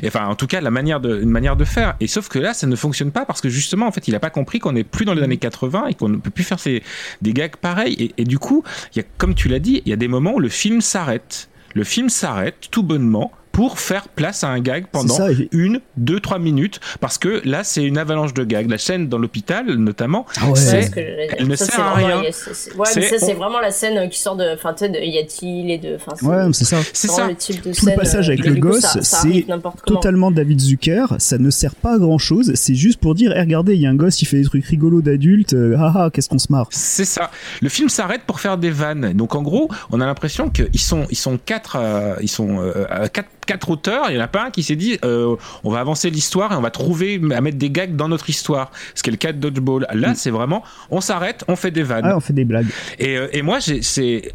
Enfin 0.06 0.26
en 0.26 0.34
tout 0.34 0.46
cas 0.46 0.60
la 0.60 0.70
manière 0.70 1.00
de 1.00 1.20
une 1.20 1.30
manière 1.30 1.56
de 1.56 1.64
faire. 1.64 1.94
Et 2.00 2.06
sauf 2.06 2.28
que 2.28 2.38
là 2.38 2.54
ça 2.54 2.66
ne 2.66 2.76
fonctionne 2.76 3.10
pas 3.10 3.24
parce 3.24 3.40
que 3.40 3.48
justement 3.48 3.86
en 3.86 3.92
fait 3.92 4.08
il 4.08 4.14
a 4.14 4.20
pas 4.20 4.30
compris 4.30 4.58
qu'on 4.58 4.72
n'est 4.72 4.84
plus 4.84 5.04
dans 5.04 5.14
les 5.14 5.22
années 5.22 5.36
80 5.36 5.86
et 5.88 5.94
qu'on 5.94 6.08
ne 6.08 6.16
peut 6.16 6.30
plus 6.30 6.44
faire 6.44 6.58
ces, 6.58 6.82
des 7.22 7.32
gags 7.32 7.56
pareils. 7.56 7.94
Et, 7.98 8.14
et 8.22 8.24
du 8.24 8.38
coup 8.38 8.62
il 8.94 8.98
y 8.98 9.00
a 9.00 9.04
comme 9.18 9.34
tu 9.34 9.48
l'as 9.48 9.58
dit 9.58 9.82
il 9.84 9.90
y 9.90 9.92
a 9.92 9.96
des 9.96 10.03
moments 10.09 10.34
où 10.34 10.40
le 10.40 10.48
film 10.48 10.80
s'arrête. 10.80 11.48
Le 11.74 11.84
film 11.84 12.09
s'arrête 12.09 12.68
tout 12.70 12.82
bonnement 12.82 13.32
pour 13.55 13.78
faire 13.78 14.09
place 14.09 14.44
à 14.44 14.48
un 14.48 14.61
gag 14.61 14.86
pendant 14.92 15.14
ça, 15.14 15.30
et- 15.32 15.48
une, 15.52 15.80
deux, 15.96 16.20
trois 16.20 16.38
minutes, 16.38 16.80
parce 17.00 17.16
que 17.18 17.40
là 17.44 17.64
c'est 17.64 17.82
une 17.84 17.96
avalanche 17.98 18.34
de 18.34 18.44
gags. 18.44 18.68
La 18.68 18.78
scène 18.78 19.09
dans 19.09 19.16
l'hôpital, 19.18 19.66
notamment, 19.76 20.26
Ah 20.40 20.48
ouais. 20.50 20.57
C'est 20.57 20.90
elle 21.38 21.48
ne 21.48 21.57
Ça, 21.57 21.64
sert 21.66 21.74
c'est 21.76 21.80
à 21.80 21.92
rien. 21.94 22.22
il 22.26 22.32
c'est- 22.34 22.52
c'est- 22.55 22.74
Ouais, 22.74 22.88
mais 22.96 23.02
C'est- 23.02 23.18
ça, 23.18 23.26
c'est 23.26 23.32
on- 23.34 23.38
vraiment 23.38 23.61
la 23.61 23.70
scène 23.70 24.09
qui 24.11 24.18
sort 24.20 24.36
de. 24.36 24.44
Enfin, 24.55 24.72
tu 24.74 24.80
sais, 24.84 24.88
de 24.90 24.98
y 24.98 25.18
a-t-il 25.18 25.70
et 25.70 25.78
de. 25.78 25.94
Enfin, 25.96 26.12
Ouais, 26.26 26.52
c'est 26.52 26.64
ça. 26.64 26.78
C'est 26.92 27.09
ça. 27.09 27.28
le 27.28 27.34
type 27.36 27.62
de 27.64 27.72
Tout 27.72 27.86
le 27.86 27.94
passage 27.94 28.28
euh, 28.28 28.32
avec 28.32 28.44
le 28.44 28.55
coup, 28.55 28.61
gosse, 28.61 28.80
ça- 28.80 29.02
ça 29.02 29.22
c'est 29.22 29.46
totalement 29.86 30.30
David 30.30 30.61
Zucker. 30.61 31.07
Ça 31.18 31.38
ne 31.38 31.50
sert 31.50 31.74
pas 31.74 31.94
à 31.94 31.98
grand 31.98 32.18
chose. 32.18 32.52
C'est 32.57 32.74
juste 32.74 32.98
pour 33.00 33.14
dire, 33.14 33.32
Eh, 33.36 33.40
regardez, 33.40 33.74
il 33.74 33.80
y 33.80 33.86
a 33.86 33.90
un 33.90 33.94
gosse 33.94 34.16
qui 34.16 34.24
fait 34.24 34.38
des 34.38 34.44
trucs 34.44 34.64
rigolos 34.66 35.00
d'adultes. 35.02 35.55
euh, 35.55 35.76
ah 35.78 35.92
ah, 35.96 36.11
qu'est-ce 36.12 36.28
qu'on 36.28 36.38
se 36.38 36.50
marre. 36.50 36.66
C'est 36.70 37.05
ça. 37.05 37.30
Le 37.62 37.68
film 37.68 37.88
s'arrête 37.88 38.22
pour 38.26 38.40
faire 38.40 38.59
des 38.59 38.70
vannes. 38.70 39.12
Donc 39.14 39.34
en 39.34 39.42
gros, 39.42 39.68
on 39.92 40.00
a 40.00 40.07
l'impression 40.07 40.50
qu'ils 40.50 40.80
sont, 40.80 41.05
ils 41.11 41.16
sont 41.16 41.38
quatre, 41.38 41.76
euh, 41.78 42.14
ils 42.20 42.28
sont 42.28 42.59
euh, 42.61 42.72
euh, 42.90 43.07
quatre, 43.12 43.28
quatre 43.45 43.70
auteurs. 43.70 44.11
Il 44.11 44.16
y 44.16 44.18
en 44.18 44.22
a 44.22 44.28
pas 44.28 44.47
un 44.47 44.51
qui 44.51 44.62
s'est 44.62 44.76
dit, 44.76 44.99
euh, 45.05 45.36
on 45.62 45.70
va 45.70 45.80
avancer 45.80 46.11
l'histoire 46.11 46.53
et 46.53 46.57
on 46.57 46.61
va 46.61 46.70
trouver 46.70 47.20
à 47.34 47.40
mettre 47.40 47.59
des 47.59 47.70
gags 47.70 47.97
dans 47.97 48.09
notre 48.09 48.30
histoire. 48.30 48.70
Ce 48.95 49.03
qui 49.03 49.11
est 49.11 49.12
le 49.12 49.18
cas 49.18 49.32
de 49.32 49.38
Dodgeball. 49.38 49.86
Là, 49.92 50.14
c'est 50.14 50.30
vraiment, 50.30 50.62
on 50.90 51.01
s'arrête, 51.01 51.45
on 51.49 51.57
fait 51.57 51.70
des 51.70 51.82
vannes. 51.82 52.05
Ah, 52.07 52.16
on 52.16 52.20
fait 52.20 52.32
des 52.32 52.45
blagues. 52.45 52.66
Et, 52.99 53.16
euh, 53.16 53.28
et 53.32 53.42
moi, 53.42 53.59
c'est 53.61 54.32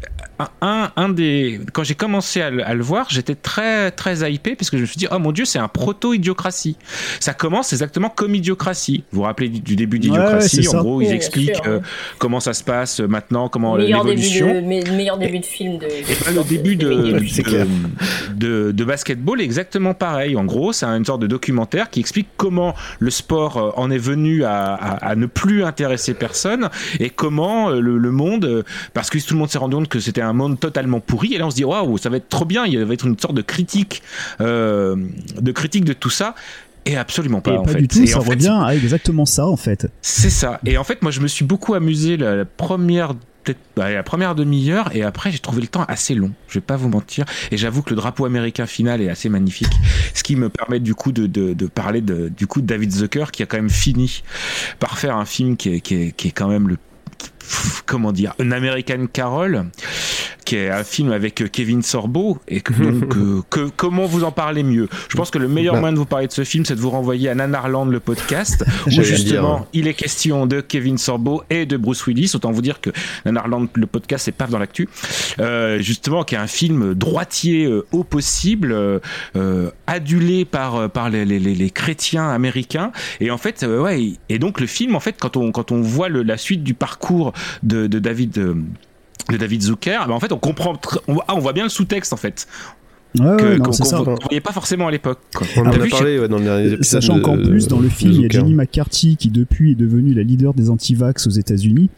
un, 0.60 1.08
des. 1.08 1.60
Quand 1.72 1.82
j'ai 1.84 1.94
commencé 1.94 2.40
à, 2.40 2.50
le- 2.50 2.64
à 2.66 2.74
le 2.74 2.82
voir, 2.82 3.06
j'étais 3.10 3.34
très, 3.34 3.90
très 3.90 4.30
hypé 4.32 4.54
parce 4.56 4.70
que 4.70 4.76
je 4.76 4.82
me 4.82 4.86
suis 4.86 4.96
dit, 4.96 5.06
oh 5.10 5.18
mon 5.18 5.32
dieu, 5.32 5.44
c'est 5.44 5.58
un 5.58 5.68
proto-idiocratie. 5.68 6.76
Ça 7.20 7.34
commence 7.34 7.72
exactement 7.72 8.08
comme 8.10 8.34
idiocratie. 8.34 9.04
Vous 9.12 9.18
vous 9.20 9.24
rappelez 9.24 9.48
du, 9.48 9.60
du 9.60 9.76
début 9.76 9.98
d'idiocratie 9.98 10.60
ouais, 10.60 10.68
En 10.68 10.70
ça. 10.72 10.78
gros, 10.78 10.96
Oui, 10.96 11.06
ils 11.08 11.12
expliquent 11.14 11.54
sûr, 11.56 11.64
euh, 11.66 11.80
comment 12.18 12.40
ça 12.40 12.52
se 12.54 12.64
passe 12.64 13.00
euh, 13.00 13.06
maintenant, 13.06 13.48
comment 13.48 13.76
meilleur 13.76 14.04
début, 14.04 14.16
l'évolution. 14.22 14.54
de, 14.54 14.60
mais- 14.60 14.84
meilleur 14.96 15.18
début 15.18 15.38
de 15.40 15.46
film 15.46 15.78
de. 15.78 15.86
Et 15.86 16.04
ben, 16.24 16.34
le 16.34 16.44
début 16.44 16.76
de, 16.76 16.90
de, 17.12 17.66
de, 18.34 18.72
de 18.72 18.84
basketball 18.84 19.40
est 19.40 19.44
exactement 19.44 19.94
pareil. 19.94 20.36
En 20.36 20.44
gros, 20.44 20.72
c'est 20.72 20.86
une 20.86 21.04
sorte 21.04 21.20
de 21.22 21.26
documentaire 21.26 21.90
qui 21.90 22.00
explique 22.00 22.28
comment 22.36 22.74
le 22.98 23.10
sport 23.10 23.56
euh, 23.56 23.70
en 23.76 23.90
est 23.90 23.98
venu 23.98 24.44
à, 24.44 24.74
à, 24.74 25.10
à 25.10 25.16
ne 25.16 25.26
plus 25.26 25.64
intéresser 25.64 26.14
personne 26.14 26.68
et 26.98 27.10
comment 27.10 27.70
le, 27.70 27.98
le 27.98 28.10
monde, 28.10 28.64
parce 28.94 29.10
que 29.10 29.18
tout 29.18 29.34
le 29.34 29.38
monde 29.40 29.50
s'est 29.50 29.58
rendu 29.58 29.76
compte 29.76 29.88
que 29.88 30.00
c'était 30.00 30.20
un 30.22 30.29
monde 30.32 30.58
totalement 30.58 31.00
pourri. 31.00 31.34
Et 31.34 31.38
là, 31.38 31.46
on 31.46 31.50
se 31.50 31.56
dit 31.56 31.64
waouh, 31.64 31.98
ça 31.98 32.08
va 32.08 32.16
être 32.16 32.28
trop 32.28 32.44
bien. 32.44 32.66
Il 32.66 32.84
va 32.84 32.94
être 32.94 33.06
une 33.06 33.18
sorte 33.18 33.34
de 33.34 33.42
critique, 33.42 34.02
euh, 34.40 34.96
de 35.40 35.52
critique 35.52 35.84
de 35.84 35.92
tout 35.92 36.10
ça. 36.10 36.34
Et 36.86 36.96
absolument 36.96 37.40
pas. 37.40 37.52
Et 37.52 37.56
en 37.58 37.62
pas 37.62 37.72
fait. 37.72 37.80
du 37.82 37.88
tout, 37.88 38.02
Et 38.02 38.06
ça 38.06 38.18
en 38.18 38.22
fait, 38.22 38.30
revient 38.30 38.58
à 38.62 38.74
exactement 38.74 39.26
ça 39.26 39.46
en 39.46 39.56
fait. 39.56 39.86
c'est 40.00 40.30
ça. 40.30 40.60
Et 40.64 40.78
en 40.78 40.84
fait, 40.84 41.02
moi, 41.02 41.10
je 41.10 41.20
me 41.20 41.28
suis 41.28 41.44
beaucoup 41.44 41.74
amusé 41.74 42.16
la, 42.16 42.36
la 42.36 42.44
première 42.44 43.14
peut-être 43.44 43.58
bah, 43.76 43.90
la 43.90 44.02
première 44.02 44.34
demi-heure 44.34 44.94
et 44.94 45.02
après 45.02 45.30
j'ai 45.32 45.38
trouvé 45.38 45.62
le 45.62 45.66
temps 45.66 45.84
assez 45.84 46.14
long 46.14 46.30
je 46.48 46.54
vais 46.54 46.60
pas 46.60 46.76
vous 46.76 46.90
mentir 46.90 47.24
et 47.50 47.56
j'avoue 47.56 47.80
que 47.80 47.88
le 47.90 47.96
drapeau 47.96 48.26
américain 48.26 48.66
final 48.66 49.00
est 49.00 49.08
assez 49.08 49.30
magnifique 49.30 49.72
ce 50.12 50.22
qui 50.22 50.36
me 50.36 50.50
permet 50.50 50.78
du 50.78 50.94
coup 50.94 51.10
de, 51.10 51.26
de, 51.26 51.54
de 51.54 51.66
parler 51.66 52.02
de, 52.02 52.28
du 52.28 52.46
coup 52.46 52.60
de 52.60 52.66
David 52.66 52.92
Zucker 52.92 53.30
qui 53.32 53.42
a 53.42 53.46
quand 53.46 53.56
même 53.56 53.70
fini 53.70 54.22
par 54.78 54.98
faire 54.98 55.16
un 55.16 55.24
film 55.24 55.56
qui 55.56 55.74
est, 55.76 55.80
qui 55.80 55.94
est, 55.94 56.12
qui 56.12 56.28
est 56.28 56.32
quand 56.32 56.48
même 56.48 56.68
le 56.68 56.76
comment 57.86 58.12
dire 58.12 58.34
un 58.38 58.52
American 58.52 59.06
Carol 59.12 59.66
qui 60.50 60.56
est 60.56 60.68
un 60.68 60.82
film 60.82 61.12
avec 61.12 61.44
Kevin 61.52 61.80
Sorbo 61.80 62.38
et 62.48 62.60
que, 62.60 62.72
donc 62.72 63.16
euh, 63.16 63.40
que 63.50 63.70
comment 63.76 64.06
vous 64.06 64.24
en 64.24 64.32
parlez 64.32 64.64
mieux? 64.64 64.88
Je 65.08 65.16
pense 65.16 65.30
que 65.30 65.38
le 65.38 65.46
meilleur 65.46 65.74
Bah. 65.74 65.80
moyen 65.80 65.92
de 65.92 65.98
vous 65.98 66.06
parler 66.06 66.26
de 66.26 66.32
ce 66.32 66.42
film 66.42 66.64
c'est 66.64 66.74
de 66.74 66.80
vous 66.80 66.90
renvoyer 66.90 67.28
à 67.28 67.36
Nanarland 67.36 67.86
le 67.88 68.00
podcast 68.00 68.64
où 68.86 68.90
justement 68.90 69.58
dire. 69.58 69.66
il 69.74 69.86
est 69.86 69.94
question 69.94 70.46
de 70.46 70.60
Kevin 70.60 70.98
Sorbo 70.98 71.44
et 71.50 71.66
de 71.66 71.76
Bruce 71.76 72.04
Willis 72.08 72.32
autant 72.34 72.50
vous 72.50 72.62
dire 72.62 72.80
que 72.80 72.90
Nanarland 73.24 73.68
le 73.74 73.86
podcast 73.86 74.24
c'est 74.24 74.32
paf 74.32 74.50
dans 74.50 74.58
l'actu 74.58 74.88
euh, 75.38 75.78
justement 75.80 76.24
qui 76.24 76.34
est 76.34 76.38
un 76.38 76.48
film 76.48 76.94
droitier 76.94 77.66
euh, 77.66 77.86
au 77.92 78.02
possible 78.02 78.72
euh, 78.72 78.98
euh, 79.36 79.70
adulé 79.86 80.44
par 80.44 80.74
euh, 80.74 80.88
par 80.88 81.10
les, 81.10 81.24
les, 81.24 81.38
les- 81.38 81.54
les 81.54 81.70
chrétiens 81.70 82.28
américains 82.28 82.90
et 83.20 83.30
en 83.30 83.38
fait 83.38 83.62
euh, 83.62 83.80
ouais 83.82 84.14
et- 84.28 84.38
donc 84.40 84.60
le 84.60 84.66
film 84.66 84.96
en 84.96 85.00
fait 85.00 85.14
quand 85.20 85.36
on 85.36 85.52
quand 85.52 85.70
on 85.70 85.80
voit 85.80 86.08
le- 86.08 86.24
la 86.24 86.36
suite 86.38 86.64
du 86.64 86.74
parcours 86.74 87.32
de, 87.62 87.86
de 87.86 87.98
David 88.00 88.36
euh, 88.38 88.54
de 89.30 89.36
David 89.36 89.62
Zucker, 89.62 89.98
ben 90.06 90.12
en 90.14 90.20
fait 90.20 90.32
on 90.32 90.38
comprend, 90.38 90.74
tr- 90.74 90.98
on, 91.08 91.14
voit- 91.14 91.24
ah, 91.28 91.34
on 91.36 91.40
voit 91.40 91.52
bien 91.52 91.64
le 91.64 91.68
sous-texte 91.70 92.12
en 92.12 92.16
fait. 92.16 92.46
Ouais, 93.18 93.24
que- 93.38 93.58
qu'on 93.58 93.70
qu'on 93.72 94.14
voyait 94.22 94.40
pas 94.40 94.52
forcément 94.52 94.86
à 94.86 94.90
l'époque. 94.92 95.18
quoi. 95.34 95.44
On 95.56 95.62
en 95.62 95.72
a 95.72 95.78
vu, 95.78 95.88
parlé 95.90 96.18
ouais, 96.20 96.28
dans 96.28 96.38
le 96.38 96.44
dernier 96.44 96.66
épisode. 96.66 96.84
Sachant 96.84 97.16
de- 97.16 97.22
qu'en 97.22 97.36
plus, 97.36 97.66
dans 97.66 97.80
le 97.80 97.88
film, 97.88 98.12
il 98.12 98.20
y 98.22 98.26
a. 98.26 98.28
Jenny 98.28 98.54
McCarthy 98.54 99.16
qui 99.16 99.30
depuis 99.30 99.72
est 99.72 99.74
devenue 99.74 100.14
la 100.14 100.22
leader 100.22 100.54
des 100.54 100.70
anti-vax 100.70 101.26
aux 101.26 101.30
États-Unis. 101.30 101.90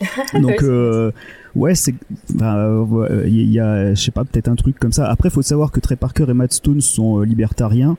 Donc, 0.40 0.62
euh, 0.62 1.10
ouais, 1.54 1.74
c'est. 1.74 1.94
euh, 2.40 3.24
Il 3.26 3.50
y 3.52 3.60
a, 3.60 3.92
je 3.94 4.00
sais 4.00 4.10
pas, 4.10 4.24
peut-être 4.24 4.48
un 4.48 4.54
truc 4.54 4.78
comme 4.78 4.92
ça. 4.92 5.06
Après, 5.10 5.28
faut 5.28 5.42
savoir 5.42 5.70
que 5.70 5.80
Trey 5.80 5.96
Parker 5.96 6.24
et 6.28 6.32
Matt 6.34 6.52
Stone 6.54 6.80
sont 6.80 7.20
euh, 7.20 7.24
libertariens. 7.24 7.96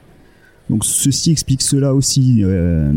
Donc, 0.72 0.86
ceci 0.86 1.32
explique 1.32 1.62
cela 1.62 1.94
aussi. 1.94 2.40
Euh, 2.44 2.92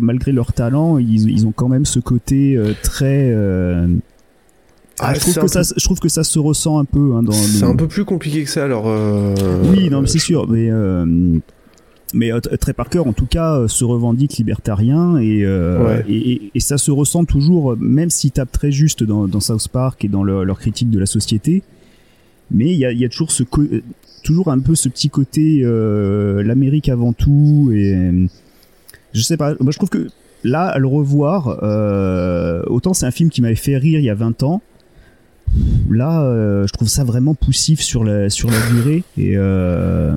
malgré 0.00 0.32
leur 0.32 0.52
talent, 0.52 0.98
ils, 0.98 1.30
ils 1.30 1.46
ont 1.46 1.52
quand 1.52 1.68
même 1.68 1.84
ce 1.84 2.00
côté 2.00 2.56
euh, 2.56 2.72
très. 2.82 3.32
Euh, 5.00 5.04
ah, 5.04 5.14
je, 5.14 5.20
trouve 5.20 5.38
que 5.38 5.46
ça, 5.48 5.62
je 5.76 5.84
trouve 5.84 5.98
que 6.00 6.08
ça 6.08 6.22
se 6.24 6.38
ressent 6.38 6.78
un 6.78 6.84
peu 6.84 7.14
hein, 7.14 7.22
dans. 7.22 7.32
C'est 7.32 7.64
un 7.64 7.74
peu 7.76 7.88
plus 7.88 8.04
compliqué 8.04 8.44
que 8.44 8.50
ça 8.50 8.64
alors. 8.64 8.84
euh, 8.86 9.34
oui, 9.70 9.88
non, 9.90 10.02
mais 10.02 10.06
c'est 10.08 10.18
sûr. 10.18 10.46
Mais, 10.48 10.68
euh, 10.70 11.06
mais 12.14 12.30
euh, 12.32 12.40
Trey 12.40 12.72
Parker, 12.74 12.98
en 13.00 13.12
tout 13.14 13.26
cas, 13.26 13.56
euh, 13.56 13.68
se 13.68 13.84
revendique 13.84 14.36
libertarien 14.36 15.16
et, 15.18 15.44
euh, 15.44 15.82
Ouais. 15.84 16.04
et, 16.08 16.32
et- 16.32 16.50
et 16.54 16.60
ça 16.60 16.76
se 16.78 16.90
ressent 16.90 17.24
toujours, 17.24 17.72
euh, 17.72 17.76
même 17.80 18.10
s'ils 18.10 18.32
tapent 18.32 18.52
très 18.52 18.70
juste 18.70 19.02
dans, 19.02 19.26
dans 19.28 19.40
South 19.40 19.66
Park 19.68 20.04
et 20.04 20.08
dans 20.08 20.22
leur, 20.24 20.44
leur 20.44 20.58
critique 20.58 20.90
de 20.90 20.98
la 20.98 21.06
société. 21.06 21.62
Mais 22.50 22.66
il 22.66 22.78
y 22.78 22.84
a, 22.84 22.92
y 22.92 23.04
a 23.04 23.08
toujours 23.08 23.32
ce 23.32 23.44
euh, 23.58 23.82
toujours 24.22 24.48
un 24.48 24.58
peu 24.60 24.74
ce 24.74 24.88
petit 24.90 25.08
côté 25.08 25.62
euh, 25.64 26.42
l'Amérique 26.42 26.88
avant 26.90 27.12
tout 27.14 27.70
et 27.74 27.94
euh, 27.94 28.26
je 29.14 29.20
sais 29.22 29.38
pas. 29.38 29.54
Moi, 29.58 29.72
je 29.72 29.78
trouve 29.78 29.88
que 29.88 30.08
là, 30.44 30.64
à 30.66 30.78
le 30.78 30.86
revoir, 30.86 31.58
euh, 31.62 32.62
autant 32.66 32.92
c'est 32.92 33.06
un 33.06 33.10
film 33.10 33.30
qui 33.30 33.40
m'avait 33.40 33.54
fait 33.54 33.78
rire 33.78 33.98
il 33.98 34.04
y 34.04 34.10
a 34.10 34.14
20 34.14 34.42
ans. 34.42 34.60
Là, 35.90 36.22
euh, 36.22 36.66
je 36.66 36.72
trouve 36.72 36.88
ça 36.88 37.04
vraiment 37.04 37.34
poussif 37.34 37.80
sur 37.80 38.04
la 38.04 38.30
sur 38.30 38.50
la 38.50 38.58
durée 38.70 39.04
et 39.18 39.36
euh, 39.36 40.16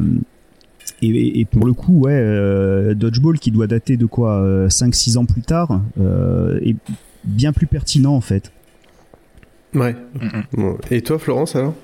et, 1.02 1.40
et 1.42 1.46
pour 1.46 1.66
le 1.66 1.74
coup, 1.74 2.00
ouais, 2.00 2.14
euh, 2.14 2.94
Dodgeball 2.94 3.40
qui 3.40 3.52
doit 3.52 3.68
dater 3.68 3.98
de 3.98 4.06
quoi 4.06 4.68
5-6 4.68 5.18
ans 5.18 5.26
plus 5.26 5.42
tard 5.42 5.82
euh, 6.00 6.60
est 6.62 6.76
bien 7.26 7.52
plus 7.52 7.68
pertinent 7.68 8.14
en 8.14 8.22
fait. 8.22 8.52
Ouais. 9.74 9.96
Et 10.90 11.02
toi, 11.02 11.20
Florence, 11.20 11.56
alors? 11.56 11.76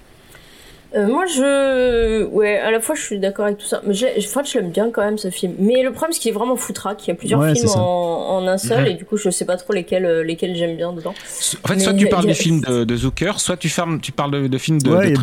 Euh, 0.93 1.07
moi, 1.07 1.25
je. 1.25 2.25
Ouais, 2.25 2.57
à 2.57 2.69
la 2.69 2.81
fois, 2.81 2.95
je 2.95 3.01
suis 3.01 3.17
d'accord 3.17 3.45
avec 3.45 3.57
tout 3.57 3.65
ça. 3.65 3.81
Mais 3.85 3.93
je, 3.93 4.05
enfin, 4.19 4.43
je 4.43 4.57
l'aime 4.59 4.71
bien 4.71 4.89
quand 4.91 5.01
même, 5.01 5.17
ce 5.17 5.29
film. 5.29 5.53
Mais 5.57 5.83
le 5.83 5.91
problème, 5.93 6.11
c'est 6.11 6.19
qu'il 6.19 6.31
est 6.31 6.33
vraiment 6.33 6.57
foutraque. 6.57 7.05
Il 7.07 7.09
y 7.09 7.11
a 7.11 7.15
plusieurs 7.15 7.39
Ouais, 7.39 7.55
films 7.55 7.69
en, 7.77 8.37
en 8.37 8.47
un 8.47 8.57
seul, 8.57 8.81
Mhm. 8.81 8.87
et 8.87 8.93
du 8.95 9.05
coup, 9.05 9.15
je 9.15 9.29
sais 9.29 9.45
pas 9.45 9.55
trop 9.55 9.71
lesquels, 9.71 10.05
euh, 10.05 10.21
lesquels 10.23 10.53
j'aime 10.55 10.75
bien 10.75 10.91
dedans. 10.91 11.11
En 11.11 11.67
fait, 11.67 11.75
Mais 11.75 11.79
soit 11.79 11.93
tu 11.93 12.07
parles 12.07 12.25
a- 12.25 12.27
des 12.27 12.33
films 12.33 12.59
de, 12.61 12.83
de 12.83 12.95
Zucker, 12.97 13.39
soit 13.39 13.55
tu, 13.55 13.69
fermes, 13.69 14.01
tu 14.01 14.11
parles 14.11 14.31
de, 14.31 14.47
de 14.47 14.57
films 14.57 14.81
de, 14.81 14.89
Ouais, 14.89 15.11
de. 15.11 15.17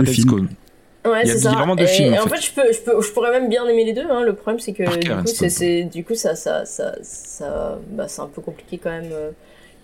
Ouais, 1.06 1.20
Il 1.22 1.28
y 1.28 1.30
a 1.30 1.34
c'est 1.34 1.38
ça. 1.40 1.50
vraiment 1.52 1.76
deux 1.76 1.84
et, 1.84 1.86
films, 1.86 2.12
en 2.12 2.16
et 2.16 2.18
en 2.18 2.22
fait. 2.24 2.36
fait, 2.36 2.42
je, 2.46 2.52
peux, 2.52 2.72
je, 2.72 2.78
peux, 2.80 3.00
je 3.02 3.12
pourrais 3.12 3.30
même 3.30 3.48
bien 3.48 3.66
aimer 3.68 3.84
les 3.84 3.92
deux. 3.92 4.04
Hein. 4.10 4.22
Le 4.24 4.32
problème, 4.34 4.60
c'est 4.60 4.72
que 4.72 4.82
Parker 4.84 5.00
du 5.00 5.08
coup, 5.10 5.26
Stone. 5.26 5.34
c'est, 5.36 5.48
c'est- 5.50 5.82
du 5.84 6.02
coup, 6.04 6.14
ça, 6.14 6.34
ça, 6.34 6.64
ça, 6.64 6.94
ça, 7.02 7.78
bah, 7.90 8.06
c'est 8.08 8.20
un 8.22 8.26
peu 8.26 8.40
compliqué 8.42 8.78
quand 8.82 8.90
même. 8.90 9.10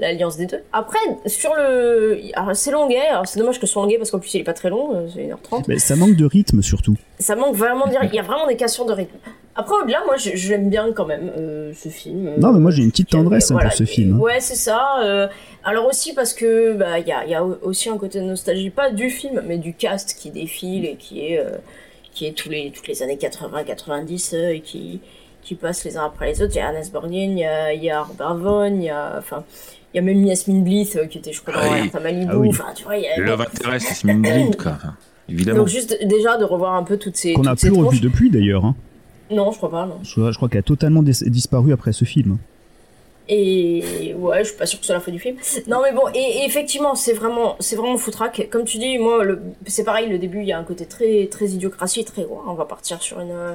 L'alliance 0.01 0.37
des 0.37 0.47
deux. 0.47 0.61
Après, 0.73 0.99
sur 1.27 1.55
le. 1.55 2.21
C'est 2.55 2.73
longuet, 2.73 2.99
c'est 3.27 3.39
dommage 3.39 3.61
que 3.61 3.67
ce 3.67 3.73
soit 3.73 3.83
longuet 3.83 3.97
parce 3.97 4.11
qu'en 4.11 4.19
plus 4.19 4.35
il 4.35 4.41
est 4.41 4.45
pas 4.45 4.53
très 4.53 4.69
long, 4.69 4.93
euh, 4.93 5.07
c'est 5.15 5.23
1h30. 5.29 5.65
Mais 5.69 5.79
ça 5.79 5.95
manque 5.95 6.17
de 6.17 6.25
rythme 6.25 6.63
surtout. 6.63 6.97
Ça 7.21 7.37
manque 7.37 7.55
vraiment 7.55 7.87
de 7.87 7.91
dire. 7.91 8.01
Il 8.03 8.13
y 8.15 8.19
a 8.19 8.23
vraiment 8.23 8.49
des 8.49 8.57
cassures 8.57 8.87
de 8.87 8.93
rythme. 8.93 9.17
Après, 9.57 9.73
au-delà, 9.81 10.03
moi 10.05 10.17
l'aime 10.49 10.69
bien 10.69 10.93
quand 10.93 11.07
même, 11.07 11.31
euh, 11.37 11.73
ce 11.77 11.89
film. 11.89 12.29
Non, 12.39 12.53
mais 12.53 12.59
moi 12.59 12.73
j'ai 12.73 12.83
une 12.83 12.91
petite 12.91 13.11
tendresse 13.11 13.53
hein, 13.53 13.55
Voilà, 13.55 13.69
pour 13.69 13.79
ce 13.79 13.85
film. 13.85 14.15
hein. 14.17 14.19
Ouais, 14.19 14.41
c'est 14.41 14.57
ça. 14.57 14.97
euh, 15.05 15.29
alors 15.63 15.87
aussi 15.87 16.13
parce 16.13 16.35
que 16.35 16.73
bah 16.73 16.99
il 16.99 17.07
y 17.07 17.13
a, 17.13 17.25
y 17.25 17.35
a 17.37 17.45
aussi 17.45 17.89
un 17.89 17.97
côté 17.97 18.19
de 18.19 18.25
nostalgie, 18.25 18.71
pas 18.71 18.91
du 18.91 19.11
film, 19.11 19.45
mais 19.47 19.59
du 19.59 19.75
cast 19.75 20.19
qui 20.19 20.31
défile 20.33 20.87
et 20.87 20.97
qui 20.97 21.25
est 21.25 21.39
euh, 21.39 21.51
qui 22.13 22.27
est 22.27 22.33
tous 22.33 22.49
les 22.51 22.73
toutes 22.73 22.89
les 22.89 23.01
années 23.05 23.17
80-90 23.17 24.37
et 24.55 24.61
qui 24.61 25.01
qui 25.43 25.55
passe 25.55 25.85
les 25.85 25.97
uns 25.97 26.07
après 26.07 26.33
les 26.33 26.43
autres. 26.43 26.53
Il 26.55 26.59
y 26.59 26.61
a 26.61 26.67
Ernest 26.69 26.91
Borgnine, 26.93 27.39
il 27.39 27.43
y 27.43 27.45
a, 27.45 27.73
il 27.73 27.85
y 27.85 27.91
a 27.91 28.03
Robert 28.03 28.35
Vaughn, 28.37 28.77
il 28.83 28.87
y 28.87 28.91
a 28.91 29.15
enfin 29.19 29.45
il 29.95 29.99
y 29.99 30.01
a 30.01 30.03
même 30.03 30.25
Yasmine 30.25 30.65
Bleeth 30.65 30.97
euh, 30.97 31.07
qui 31.07 31.19
était 31.19 31.33
je 31.33 31.41
crois 31.41 31.55
dans 31.55 31.61
Ah 31.63 31.79
oui. 31.81 31.91
Malibu. 32.03 32.27
Ah 32.31 32.37
oui. 32.39 32.49
Enfin 32.51 32.65
tu 32.75 32.83
vois 32.85 32.97
il 32.97 33.05
y 33.05 33.07
a 33.09 33.17
Love 33.19 33.41
Interest, 33.43 33.87
c'est 33.89 33.95
Smith 33.95 34.19
Blind, 34.21 34.57
quoi. 34.57 34.73
Enfin, 34.73 34.95
évidemment. 35.29 35.59
donc 35.61 35.69
juste 35.69 35.97
déjà 36.05 36.37
de 36.37 36.45
revoir 36.45 36.75
un 36.75 36.83
peu 36.83 36.97
toutes 36.99 37.17
ces 37.17 37.33
Qu'on 37.35 37.43
n'a 37.43 37.55
plus 37.57 37.71
revu 37.71 38.01
depuis 38.01 38.29
d'ailleurs. 38.31 38.65
hein. 38.65 38.75
Non, 39.31 39.51
je 39.53 39.57
crois 39.57 39.71
pas. 39.71 39.87
Non. 39.87 39.99
Je, 40.03 40.31
je 40.33 40.37
crois 40.37 40.49
qu'elle 40.51 40.59
a 40.59 40.63
totalement 40.63 41.03
dis- 41.03 41.31
disparu 41.31 41.73
après 41.73 41.93
ce 41.93 42.05
film. 42.05 42.37
Et 43.27 44.15
ouais, 44.19 44.41
je 44.45 44.49
suis 44.51 44.59
pas 44.59 44.67
sûre 44.67 44.79
que 44.81 44.85
ce 44.85 44.89
soit 44.89 44.97
la 44.97 45.01
faute 45.01 45.15
du 45.15 45.19
film. 45.21 45.37
Non, 45.67 45.79
mais 45.83 45.93
bon, 45.95 46.03
et, 46.15 46.19
et 46.19 46.45
effectivement, 46.45 46.95
c'est 46.95 47.15
vraiment, 47.15 47.57
c'est 47.59 47.75
vraiment 47.77 47.97
foutraque. 47.97 48.49
Comme 48.51 48.65
tu 48.65 48.77
dis, 48.77 48.99
moi, 48.99 49.25
c'est 49.67 49.85
pareil, 49.85 50.11
le 50.11 50.19
début, 50.19 50.41
il 50.41 50.47
y 50.47 50.53
a 50.53 50.59
un 50.59 50.63
côté 50.65 50.85
très, 50.85 51.27
très 51.31 51.47
idiocratie, 51.47 52.05
très, 52.05 52.23
ouais, 52.23 52.37
on 52.47 52.53
va 52.53 52.67
partir 52.67 53.01
sur 53.01 53.21
une, 53.21 53.31
euh, 53.31 53.55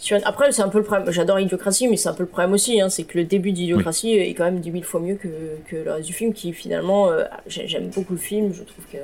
sur 0.00 0.16
une- 0.16 0.24
Après, 0.24 0.50
c'est 0.50 0.62
un 0.62 0.68
peu 0.68 0.78
le 0.78 0.84
problème. 0.84 1.10
J'adore 1.12 1.38
idiocratie, 1.38 1.86
mais 1.86 1.96
c'est 1.96 2.08
un 2.08 2.14
peu 2.14 2.22
le 2.24 2.28
problème 2.28 2.52
aussi, 2.52 2.80
hein, 2.80 2.88
c'est 2.88 3.04
que 3.04 3.16
le 3.18 3.24
début 3.24 3.52
d'idiocratie 3.52 4.14
est 4.14 4.34
quand 4.34 4.44
même 4.44 4.58
10 4.58 4.72
000 4.72 4.82
fois 4.82 4.98
mieux 5.00 5.14
que, 5.14 5.28
que 5.68 5.76
le 5.76 5.92
reste 5.92 6.06
du 6.06 6.12
film, 6.14 6.32
qui 6.32 6.52
finalement, 6.52 7.08
euh, 7.10 7.24
j'ai- 7.46 7.68
j'aime 7.68 7.88
beaucoup 7.94 8.14
le 8.14 8.18
film, 8.18 8.52
je 8.52 8.62
trouve 8.64 8.84
que 8.90 8.96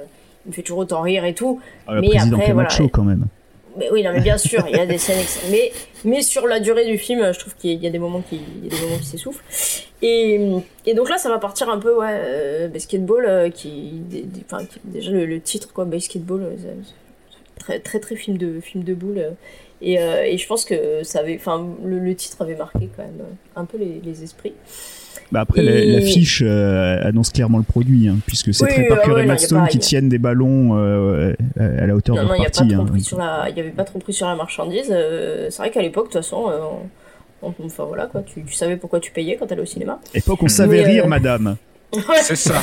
il 0.47 0.49
me 0.49 0.53
fait 0.55 0.62
toujours 0.62 0.78
autant 0.78 1.03
rire 1.03 1.24
et 1.24 1.34
tout. 1.34 1.61
Ah, 1.86 2.01
mais 2.01 2.09
après, 2.16 2.53
voilà. 2.53 2.68
Camacho 2.68 2.88
quand 2.88 3.03
même. 3.05 3.26
Mais 3.78 3.90
oui, 3.92 4.03
non, 4.03 4.12
mais 4.14 4.20
bien 4.22 4.38
sûr, 4.38 4.64
il 4.70 4.76
y 4.76 4.80
a 4.80 4.86
des 4.86 4.97
scènes. 5.07 5.22
Mais, 5.51 5.70
mais 6.05 6.22
sur 6.22 6.47
la 6.47 6.61
durée 6.61 6.86
du 6.86 6.97
film, 6.97 7.30
je 7.34 7.38
trouve 7.38 7.55
qu'il 7.57 7.82
y 7.82 7.86
a 7.86 7.90
des 7.90 7.99
moments 7.99 8.22
qui, 8.22 8.40
il 8.62 8.64
y 8.64 8.74
a 8.74 8.78
des 8.78 8.82
moments 8.86 8.97
qui 8.99 9.05
s'essoufflent. 9.05 9.44
Et, 10.01 10.40
et 10.86 10.94
donc 10.94 11.11
là, 11.11 11.18
ça 11.18 11.28
va 11.28 11.38
partir 11.38 11.68
un 11.68 11.78
peu, 11.78 11.94
ouais, 11.94 12.07
euh, 12.11 12.68
basketball, 12.68 13.26
euh, 13.28 13.51
qui, 13.51 13.90
des- 14.09 14.22
des- 14.22 14.42
enfin, 14.51 14.64
qui- 14.64 14.80
déjà 14.84 15.11
le, 15.11 15.26
le 15.26 15.40
titre, 15.40 15.72
quoi, 15.74 15.84
basketball, 15.84 16.40
euh, 16.42 16.55
très, 17.59 17.80
très, 17.80 17.99
très 18.01 18.16
film 18.16 18.38
de, 18.38 18.61
film 18.61 18.82
de 18.84 18.94
boule. 18.94 19.22
Euh, 19.83 19.87
et, 19.87 19.99
euh, 19.99 20.22
et 20.24 20.39
je 20.39 20.47
pense 20.47 20.64
que 20.64 21.03
ça 21.03 21.20
avait, 21.20 21.37
enfin, 21.37 21.66
le, 21.85 21.99
le 21.99 22.14
titre 22.14 22.41
avait 22.43 22.57
marqué 22.57 22.89
quand 22.97 23.03
même 23.03 23.27
un 23.57 23.64
peu 23.64 23.79
les, 23.79 24.01
les 24.05 24.22
esprits. 24.22 24.55
Bah 25.33 25.41
après, 25.41 25.64
Et- 25.64 25.93
l'affiche 25.93 26.41
euh, 26.47 27.01
annonce 27.03 27.31
clairement 27.31 27.59
le 27.59 27.64
produit, 27.64 28.07
hein, 28.09 28.16
puisque 28.27 28.55
c'est 28.55 28.64
Oui, 28.64 28.70
très 28.70 28.83
oui, 28.83 28.89
Parker 28.89 29.09
ouais, 29.09 29.14
ouais, 29.16 29.22
et 29.24 29.27
Madstone 29.27 29.66
qui 29.68 29.79
tiennent 29.81 30.09
des 30.09 30.18
ballons 30.18 30.77
euh, 30.79 31.35
à 31.59 31.85
la 31.87 31.97
hauteur 31.97 32.14
Non, 32.14 32.22
de 32.22 32.29
non, 32.29 32.35
il 32.35 32.39
leur 32.39 32.39
n'y 32.39 32.45
partie. 32.53 32.68
trop 32.68 32.83
hein. 32.83 32.87
pris 32.87 33.01
sur 33.03 33.18
la, 33.18 33.47
il 33.51 33.57
y 33.57 33.61
avait 33.61 33.70
pas 33.70 33.83
trop 33.85 33.99
pris 33.99 34.12
sur 34.12 34.27
la 34.29 34.37
marchandise. 34.37 34.87
euh, 34.91 35.49
c'est 35.51 35.59
vrai 35.59 35.70
qu'à 35.72 35.83
l'époque, 35.83 36.09
de 36.09 36.12
toute 36.12 36.22
façon, 36.22 36.45
on- 37.43 37.49
on- 37.49 37.55
enfin 37.64 37.85
voilà 37.85 38.07
quoi, 38.07 38.22
tu, 38.22 38.45
tu 38.45 38.55
savais 38.55 38.77
pourquoi 38.77 39.01
tu 39.01 39.11
payais 39.11 39.37
quand 39.37 39.47
t'allais 39.49 39.62
au 39.62 39.66
cinéma. 39.66 39.99
Époque, 40.14 40.39
on 40.43 40.49
savait 40.49 40.79
Mais, 40.83 40.93
rire, 40.93 41.09
madame. 41.09 41.57
C'est 42.22 42.36
ça. 42.36 42.55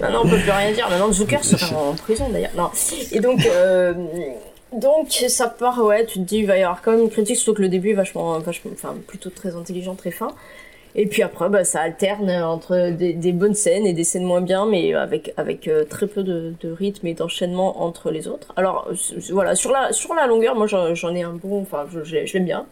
Maintenant, 0.00 0.22
on 0.24 0.28
peut 0.28 0.38
plus 0.38 0.50
rien 0.50 0.72
dire. 0.72 0.88
Maintenant, 0.88 1.12
Zucker 1.12 1.44
sera 1.44 1.76
en 1.76 1.94
prison 1.94 2.28
d'ailleurs. 2.28 2.52
Non. 2.56 2.70
Et 3.12 3.20
donc, 3.20 3.44
euh, 3.46 3.94
donc 4.72 5.10
ça 5.10 5.48
part. 5.48 5.84
Ouais, 5.84 6.06
tu 6.06 6.18
te 6.20 6.24
dis, 6.24 6.38
il 6.38 6.46
va 6.46 6.56
y 6.58 6.62
avoir 6.62 6.82
quand 6.82 6.92
même 6.92 7.02
une 7.02 7.10
critique, 7.10 7.36
surtout 7.36 7.54
que 7.54 7.62
le 7.62 7.68
début 7.68 7.90
est 7.90 7.94
vachement, 7.94 8.38
vachement, 8.38 8.70
enfin, 8.72 8.94
plutôt 9.06 9.30
très 9.30 9.54
intelligent, 9.56 9.94
très 9.94 10.10
fin. 10.10 10.28
Et 10.96 11.06
puis 11.06 11.22
après, 11.22 11.48
bah, 11.48 11.64
ça 11.64 11.80
alterne 11.80 12.30
entre 12.30 12.90
des, 12.90 13.14
des 13.14 13.32
bonnes 13.32 13.54
scènes 13.54 13.84
et 13.84 13.92
des 13.92 14.04
scènes 14.04 14.22
moins 14.22 14.40
bien, 14.40 14.64
mais 14.64 14.94
avec, 14.94 15.32
avec 15.36 15.66
euh, 15.66 15.84
très 15.84 16.06
peu 16.06 16.22
de, 16.22 16.54
de 16.60 16.70
rythme 16.70 17.08
et 17.08 17.14
d'enchaînement 17.14 17.82
entre 17.82 18.12
les 18.12 18.28
autres. 18.28 18.52
Alors, 18.56 18.88
voilà, 19.30 19.56
sur 19.56 19.72
la, 19.72 19.92
sur 19.92 20.14
la 20.14 20.28
longueur, 20.28 20.54
moi 20.54 20.68
j'en 20.68 21.14
ai 21.14 21.22
un 21.22 21.32
bon, 21.32 21.62
enfin, 21.62 21.86
je, 21.92 22.04
je 22.04 22.32
l'aime 22.34 22.44
bien. 22.44 22.66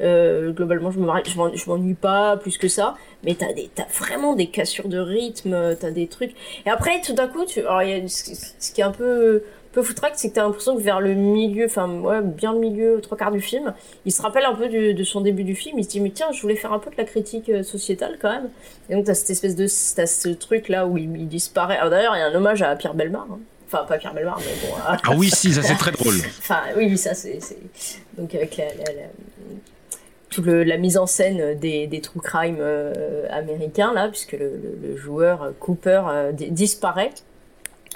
Euh, 0.00 0.52
globalement, 0.52 0.90
je 0.90 0.96
je 0.98 1.36
m'en- 1.36 1.54
je 1.54 1.68
m'ennuie 1.70 1.94
pas 1.94 2.36
plus 2.36 2.56
que 2.58 2.68
ça, 2.68 2.96
mais 3.24 3.34
t'as 3.34 3.52
des, 3.52 3.70
t'as 3.74 3.84
vraiment 3.98 4.34
des 4.34 4.46
cassures 4.46 4.88
de 4.88 4.98
rythme, 4.98 5.52
euh, 5.52 5.74
t'as 5.78 5.90
des 5.90 6.06
trucs. 6.06 6.32
Et 6.66 6.70
après, 6.70 7.00
tout 7.02 7.12
d'un 7.12 7.28
coup, 7.28 7.44
tu, 7.44 7.60
alors, 7.60 7.82
il 7.82 7.90
y 7.90 7.92
a 8.04 8.08
ce, 8.08 8.72
qui 8.72 8.80
est 8.80 8.84
un 8.84 8.92
peu, 8.92 9.42
peu 9.72 9.82
foutraque, 9.82 10.14
c'est 10.16 10.30
que 10.30 10.34
t'as 10.36 10.42
l'impression 10.44 10.74
que 10.76 10.80
vers 10.82 11.00
le 11.00 11.12
milieu, 11.14 11.66
enfin, 11.66 11.88
ouais, 12.00 12.22
bien 12.22 12.52
le 12.54 12.58
milieu, 12.60 13.00
trois 13.02 13.16
quarts 13.18 13.30
du 13.30 13.40
film, 13.42 13.74
il 14.06 14.10
se 14.12 14.22
rappelle 14.22 14.44
un 14.44 14.54
peu 14.54 14.68
du- 14.68 14.94
de 14.94 15.04
son 15.04 15.20
début 15.20 15.44
du 15.44 15.54
film. 15.54 15.78
Il 15.78 15.84
se 15.84 15.90
dit, 15.90 16.00
mais 16.00 16.10
tiens, 16.10 16.32
je 16.32 16.40
voulais 16.40 16.56
faire 16.56 16.72
un 16.72 16.78
peu 16.78 16.90
de 16.90 16.96
la 16.96 17.04
critique 17.04 17.48
euh, 17.50 17.62
sociétale 17.62 18.18
quand 18.20 18.30
même. 18.30 18.48
Et 18.88 18.94
donc, 18.94 19.04
t'as 19.04 19.14
cette 19.14 19.30
espèce 19.30 19.54
de, 19.54 19.66
t'as 19.94 20.06
ce 20.06 20.28
truc 20.30 20.68
là 20.70 20.86
où 20.86 20.96
il, 20.98 21.14
il 21.16 21.28
disparaît. 21.28 21.76
Alors 21.76 21.90
d'ailleurs, 21.90 22.16
il 22.16 22.20
y 22.20 22.22
a 22.22 22.26
un 22.26 22.34
hommage 22.34 22.62
à 22.62 22.74
Pierre 22.74 22.94
Belmar. 22.94 23.26
hein. 23.30 23.38
Enfin, 23.72 23.84
pas 23.84 23.98
Pierre 23.98 24.14
Belmar, 24.14 24.38
mais 24.40 24.66
bon. 24.68 24.74
Ah 24.84 24.96
oui, 25.16 25.30
si, 25.30 25.52
ça 25.52 25.62
c'est 25.62 25.74
très 25.78 25.92
drôle. 25.92 26.14
Enfin, 26.40 26.58
oui, 26.76 26.86
oui, 26.88 26.98
ça, 26.98 27.14
c'est. 27.14 27.38
c'est- 27.40 27.58
Donc, 28.18 28.34
avec 28.34 28.56
la. 28.56 28.64
la- 28.64 28.92
la- 28.92 29.08
toute 30.30 30.46
le- 30.46 30.62
la 30.64 30.76
mise 30.78 30.96
en 30.96 31.06
scène 31.06 31.58
des, 31.58 31.86
des 31.86 32.00
true 32.00 32.20
crime 32.20 32.56
euh, 32.60 33.26
américains, 33.30 33.92
là, 33.92 34.08
puisque 34.08 34.32
le, 34.32 34.38
le- 34.56 34.78
le 34.88 34.96
joueur 34.96 35.42
euh, 35.42 35.50
Cooper 35.58 36.02
euh, 36.08 36.32
di- 36.32 36.50
disparaît. 36.50 37.10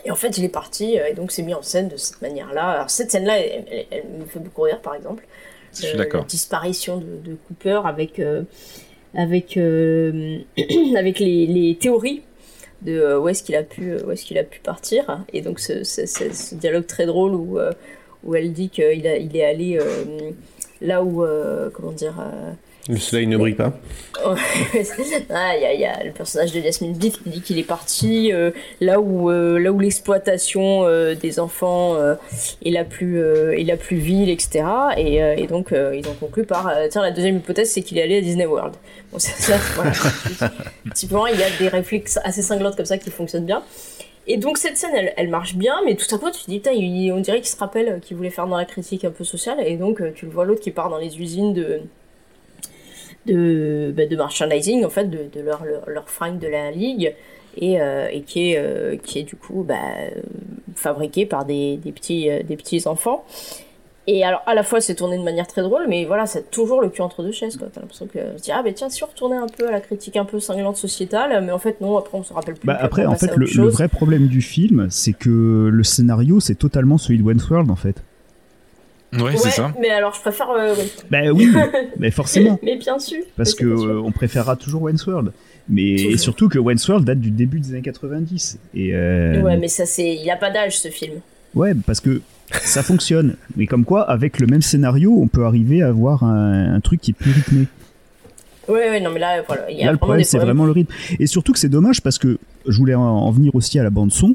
Et 0.05 0.11
en 0.11 0.17
fait, 0.17 0.37
il 0.37 0.45
est 0.45 0.49
parti, 0.51 0.97
et 0.97 1.15
donc 1.15 1.33
c'est 1.33 1.43
mis 1.43 1.55
en 1.55 1.63
scène 1.63 1.89
de 1.89 1.97
cette 1.97 2.21
manière-là. 2.21 2.69
Alors, 2.71 2.91
cette 2.91 3.11
scène-là, 3.11 3.39
elle, 3.39 3.65
elle- 3.71 3.87
elle 3.91 4.05
me 4.21 4.25
fait 4.27 4.41
beaucoup 4.41 4.63
rire, 4.63 4.81
par 4.81 4.95
exemple. 4.95 5.25
Je 5.73 5.87
suis 5.87 5.97
d'accord. 5.97 6.21
La 6.23 6.27
disparition 6.27 6.99
de, 6.99 7.31
de 7.31 7.37
Cooper 7.49 7.81
avec, 7.85 8.21
avec, 9.15 9.57
avec 10.97 11.19
les, 11.21 11.47
les 11.47 11.77
théories 11.77 12.23
de 12.83 13.17
où 13.17 13.29
est-ce 13.29 13.43
qu'il 13.43 13.55
a 13.57 13.63
pu 13.63 13.95
où 14.05 14.11
est-ce 14.11 14.25
qu'il 14.27 14.37
a 14.39 14.45
pu 14.45 14.61
partir 14.61 15.25
et 15.33 15.41
donc 15.41 15.59
ce, 15.59 15.85
ce- 15.85 16.05
ce- 16.07 16.33
ce 16.33 16.55
dialogue 16.55 16.87
très 16.87 17.07
drôle 17.07 17.35
où 17.35 17.59
où 18.25 18.35
elle 18.35 18.53
dit 18.53 18.69
qu'il 18.69 19.07
a- 19.07 19.17
il 19.17 19.35
est 19.37 19.45
allé 19.45 19.79
euh, 19.81 20.31
là 20.85 21.03
où 21.03 21.25
euh, 21.25 21.71
comment 21.73 21.91
dire 21.93 22.15
euh, 22.21 22.53
Le 22.89 22.99
soleil 22.99 23.27
ne 23.27 23.37
brille 23.37 23.55
pas. 23.55 23.73
ah, 24.25 24.37
il 25.57 25.63
y, 25.63 25.67
a- 25.67 25.73
il 25.75 25.81
y 25.81 25.85
a 25.85 26.05
le 26.05 26.13
personnage 26.13 26.53
de 26.53 26.61
Yasmine 26.61 26.95
Bleeth 26.95 27.23
qui 27.23 27.29
dit 27.31 27.41
qu'il 27.43 27.59
est 27.59 27.63
parti 27.65 28.33
euh, 28.33 28.51
là 28.81 29.01
où 29.01 29.31
euh, 29.31 29.59
là 29.59 29.73
où 29.73 29.81
l'exploitation 29.81 30.85
euh, 30.87 31.15
des 31.15 31.41
enfants 31.41 31.97
est 32.65 32.71
la 32.71 32.85
plus 32.85 33.19
est 33.21 33.65
la 33.65 33.77
plus 33.77 33.97
vile 33.97 34.31
etc 34.31 34.65
et, 34.97 35.17
et 35.17 35.47
donc 35.47 35.73
ils 35.73 36.07
ont 36.09 36.15
conclu 36.21 36.45
par 36.45 36.71
tiens 36.91 37.03
la 37.03 37.11
deuxième 37.11 37.37
hypothèse 37.39 37.71
c'est 37.73 37.83
qu'il 37.83 37.99
est 37.99 38.03
allé 38.03 38.19
à 38.19 38.21
Disney 38.21 38.47
World. 38.47 38.75
Bon 39.13 39.19
c'est 39.19 39.41
ça 39.41 39.57
voilà. 39.75 39.93
Typiquement 40.95 41.27
il 41.27 41.39
y 41.39 41.43
a 41.43 41.51
des 41.59 41.69
réflexes 41.69 42.19
assez 42.25 42.43
cinglantes 42.43 42.77
comme 42.77 42.87
ça 42.87 42.99
qui 42.99 43.11
fonctionnent 43.11 43.47
bien 43.47 43.63
et 44.27 44.37
donc 44.39 44.59
cette 44.59 44.77
scène, 44.77 45.11
elle, 45.17 45.29
marche 45.29 45.55
bien, 45.55 45.77
mais 45.85 45.97
tout 45.97 46.13
à 46.15 46.19
coup 46.19 46.31
tu 46.31 46.45
te 46.45 46.51
dis, 46.51 47.13
on 47.13 47.21
dirait 47.21 47.41
qu'il 47.41 47.49
se 47.49 47.57
rappelle 47.57 48.01
qu'il 48.01 48.17
voulait 48.17 48.31
faire 48.31 48.47
dans 48.47 48.57
la 48.57 48.65
critique 48.65 49.05
un 49.05 49.11
peu 49.11 49.25
sociale, 49.25 49.59
et 49.65 49.77
donc 49.77 50.01
euh, 50.01 50.13
tu 50.15 50.25
le 50.27 50.33
vois 50.33 50.45
l'autre 50.45 50.61
qui 50.61 50.71
part 50.71 50.89
dans 50.89 50.99
les 50.99 51.21
usines 51.21 51.53
de 51.53 51.81
de, 53.27 53.93
bah, 53.97 54.03
merchandising, 54.11 54.85
en 54.85 54.91
fait, 54.91 55.05
de, 55.05 55.41
leur, 55.41 55.65
leur, 55.87 56.11
fringue 56.11 56.39
de 56.39 56.47
la 56.47 56.71
ligue, 56.71 57.15
et, 57.57 57.81
euh, 57.81 58.21
qui, 58.27 58.53
est, 58.53 58.59
euh, 58.59 58.97
qui 58.97 59.21
est 59.21 59.23
du 59.23 59.35
coup 59.35 59.63
bah, 59.63 59.79
fabriqué 60.75 61.25
par 61.25 61.47
des, 61.47 61.79
des, 61.79 61.91
petits, 61.91 62.29
des 62.45 62.57
petits 62.57 62.87
enfants. 62.87 63.25
Et 64.07 64.23
alors, 64.23 64.43
à 64.47 64.55
la 64.55 64.63
fois, 64.63 64.83
c'est 64.83 64.95
tourné 64.95 65.17
de 65.17 65.23
manière 65.23 65.47
très 65.47 65.63
drôle, 65.63 65.87
mais 65.89 66.05
voilà, 66.05 66.27
c'est 66.27 66.51
toujours 66.51 66.83
le 66.83 66.91
cul 66.91 67.01
entre 67.01 67.23
deux 67.23 67.33
chaises, 67.33 67.57
quoi. 67.57 67.69
T'as 67.73 67.81
l'impression 67.81 68.07
que, 68.07 68.19
je 68.37 68.43
dis, 68.43 68.53
ah, 68.53 68.63
ben 68.63 68.75
tiens, 68.75 68.91
si 68.91 69.03
on 69.03 69.07
retournait 69.07 69.37
un 69.37 69.47
peu 69.47 69.67
à 69.67 69.71
la 69.71 69.81
critique 69.81 70.17
un 70.19 70.27
peu 70.27 70.41
cinglante 70.41 70.77
sociétale, 70.77 71.43
mais 71.43 71.53
en 71.53 71.59
fait, 71.59 71.81
non, 71.81 71.97
après, 71.97 72.19
on 72.19 72.23
se 72.23 72.35
rappelle 72.35 72.55
plus. 72.55 72.67
Bah, 72.67 72.77
après, 72.79 73.07
en 73.07 73.15
fait, 73.15 73.35
le, 73.35 73.47
vrai 73.69 73.89
problème 73.89 74.27
du 74.27 74.43
film, 74.43 74.89
c'est 74.91 75.15
que 75.15 75.71
le 75.73 75.85
scénario, 75.85 76.39
c'est 76.39 76.55
totalement 76.57 76.99
celui 76.99 77.19
de 77.19 77.23
Wentworth, 77.23 77.71
en 77.71 77.77
fait. 77.77 78.03
Ouais, 79.19 79.37
c'est 79.37 79.51
ça. 79.51 79.73
Mais 79.81 79.91
alors, 79.91 80.13
je 80.13 80.21
préfère. 80.21 80.51
euh, 80.51 80.75
oui. 80.77 80.93
Bah 81.11 81.19
oui, 81.33 81.49
mais 81.99 82.11
forcément. 82.11 82.59
mais 82.63 82.77
bien 82.77 82.99
sûr. 82.99 83.23
Parce 83.37 83.53
Mais 83.61 83.75
sûr. 83.75 83.85
euh, 83.87 84.03
on 84.05 84.11
préférera 84.13 84.57
toujours 84.57 84.83
Wentworth. 84.83 85.27
Mais 85.69 85.95
Toujours. 85.97 86.13
et 86.13 86.17
surtout 86.19 86.49
que 86.51 86.59
Wentworth 86.59 87.05
date 87.05 87.21
du 87.21 87.31
début 87.31 87.59
des 87.61 87.71
années 87.71 87.81
90. 87.81 88.59
Et 88.75 88.91
euh, 88.93 89.41
Ouais, 89.41 89.57
mais 89.57 89.69
ça, 89.69 89.87
c'est. 89.87 90.17
Il 90.17 90.29
a 90.31 90.37
pas 90.37 90.51
d'âge, 90.51 90.79
ce 90.79 90.89
film. 90.89 91.21
ouais, 91.55 91.73
parce 91.87 92.01
que 92.01 92.21
ça 92.65 92.83
fonctionne. 92.83 93.37
Mais 93.57 93.67
comme 93.67 93.85
quoi, 93.85 94.09
avec 94.09 94.39
le 94.41 94.47
même 94.47 94.63
scénario, 94.63 95.17
on 95.21 95.29
peut 95.29 95.45
arriver 95.45 95.83
à 95.83 95.89
avoir 95.89 96.23
un, 96.25 96.75
un 96.75 96.81
truc 96.81 97.01
qui 97.01 97.11
est 97.13 97.15
plus 97.15 97.33
rythmé. 97.33 97.67
Ouais, 98.69 98.91
ouais, 98.91 99.01
non, 99.01 99.11
mais 99.13 99.21
là, 99.21 99.43
voilà. 99.47 99.71
Il 99.71 99.79
y 99.79 99.83
a 99.83 99.87
Là, 99.87 99.93
le 99.93 99.99
problème, 99.99 100.25
c'est 100.25 100.39
vraiment 100.39 100.65
le 100.65 100.73
rythme. 100.73 100.93
Et 101.19 101.27
surtout 101.27 101.53
que 101.53 101.59
c'est 101.59 101.69
dommage 101.69 102.01
parce 102.01 102.19
que 102.19 102.39
je 102.67 102.77
voulais 102.79 102.95
en, 102.95 103.03
en 103.03 103.31
venir 103.31 103.55
aussi 103.55 103.79
à 103.79 103.83
la 103.83 103.91
bande 103.91 104.11
son. 104.13 104.35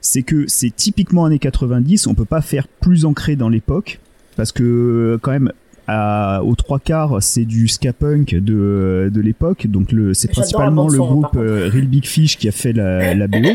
c'est 0.00 0.22
que 0.22 0.44
c'est 0.48 0.74
typiquement 0.74 1.26
années 1.26 1.38
90, 1.38 2.06
on 2.06 2.14
peut 2.14 2.24
pas 2.24 2.40
faire 2.40 2.66
plus 2.68 3.04
ancré 3.04 3.36
dans 3.36 3.50
l'époque, 3.50 4.00
parce 4.36 4.50
que 4.52 5.18
quand 5.20 5.30
même, 5.32 5.52
à, 5.86 6.42
aux 6.42 6.54
trois 6.54 6.78
quarts, 6.78 7.22
c'est 7.22 7.44
du 7.44 7.68
ska 7.68 7.92
punk 7.92 8.34
de, 8.34 9.10
de 9.12 9.20
l'époque, 9.20 9.66
donc 9.66 9.90
c'est 10.14 10.30
principalement 10.30 10.88
le 10.88 10.96
bande-son, 10.96 11.20
groupe 11.20 11.36
euh, 11.36 11.68
Real 11.70 11.86
Big 11.86 12.06
Fish 12.06 12.38
qui 12.38 12.48
a 12.48 12.52
fait 12.52 12.72
la, 12.72 13.14
la 13.14 13.26
BO. 13.26 13.38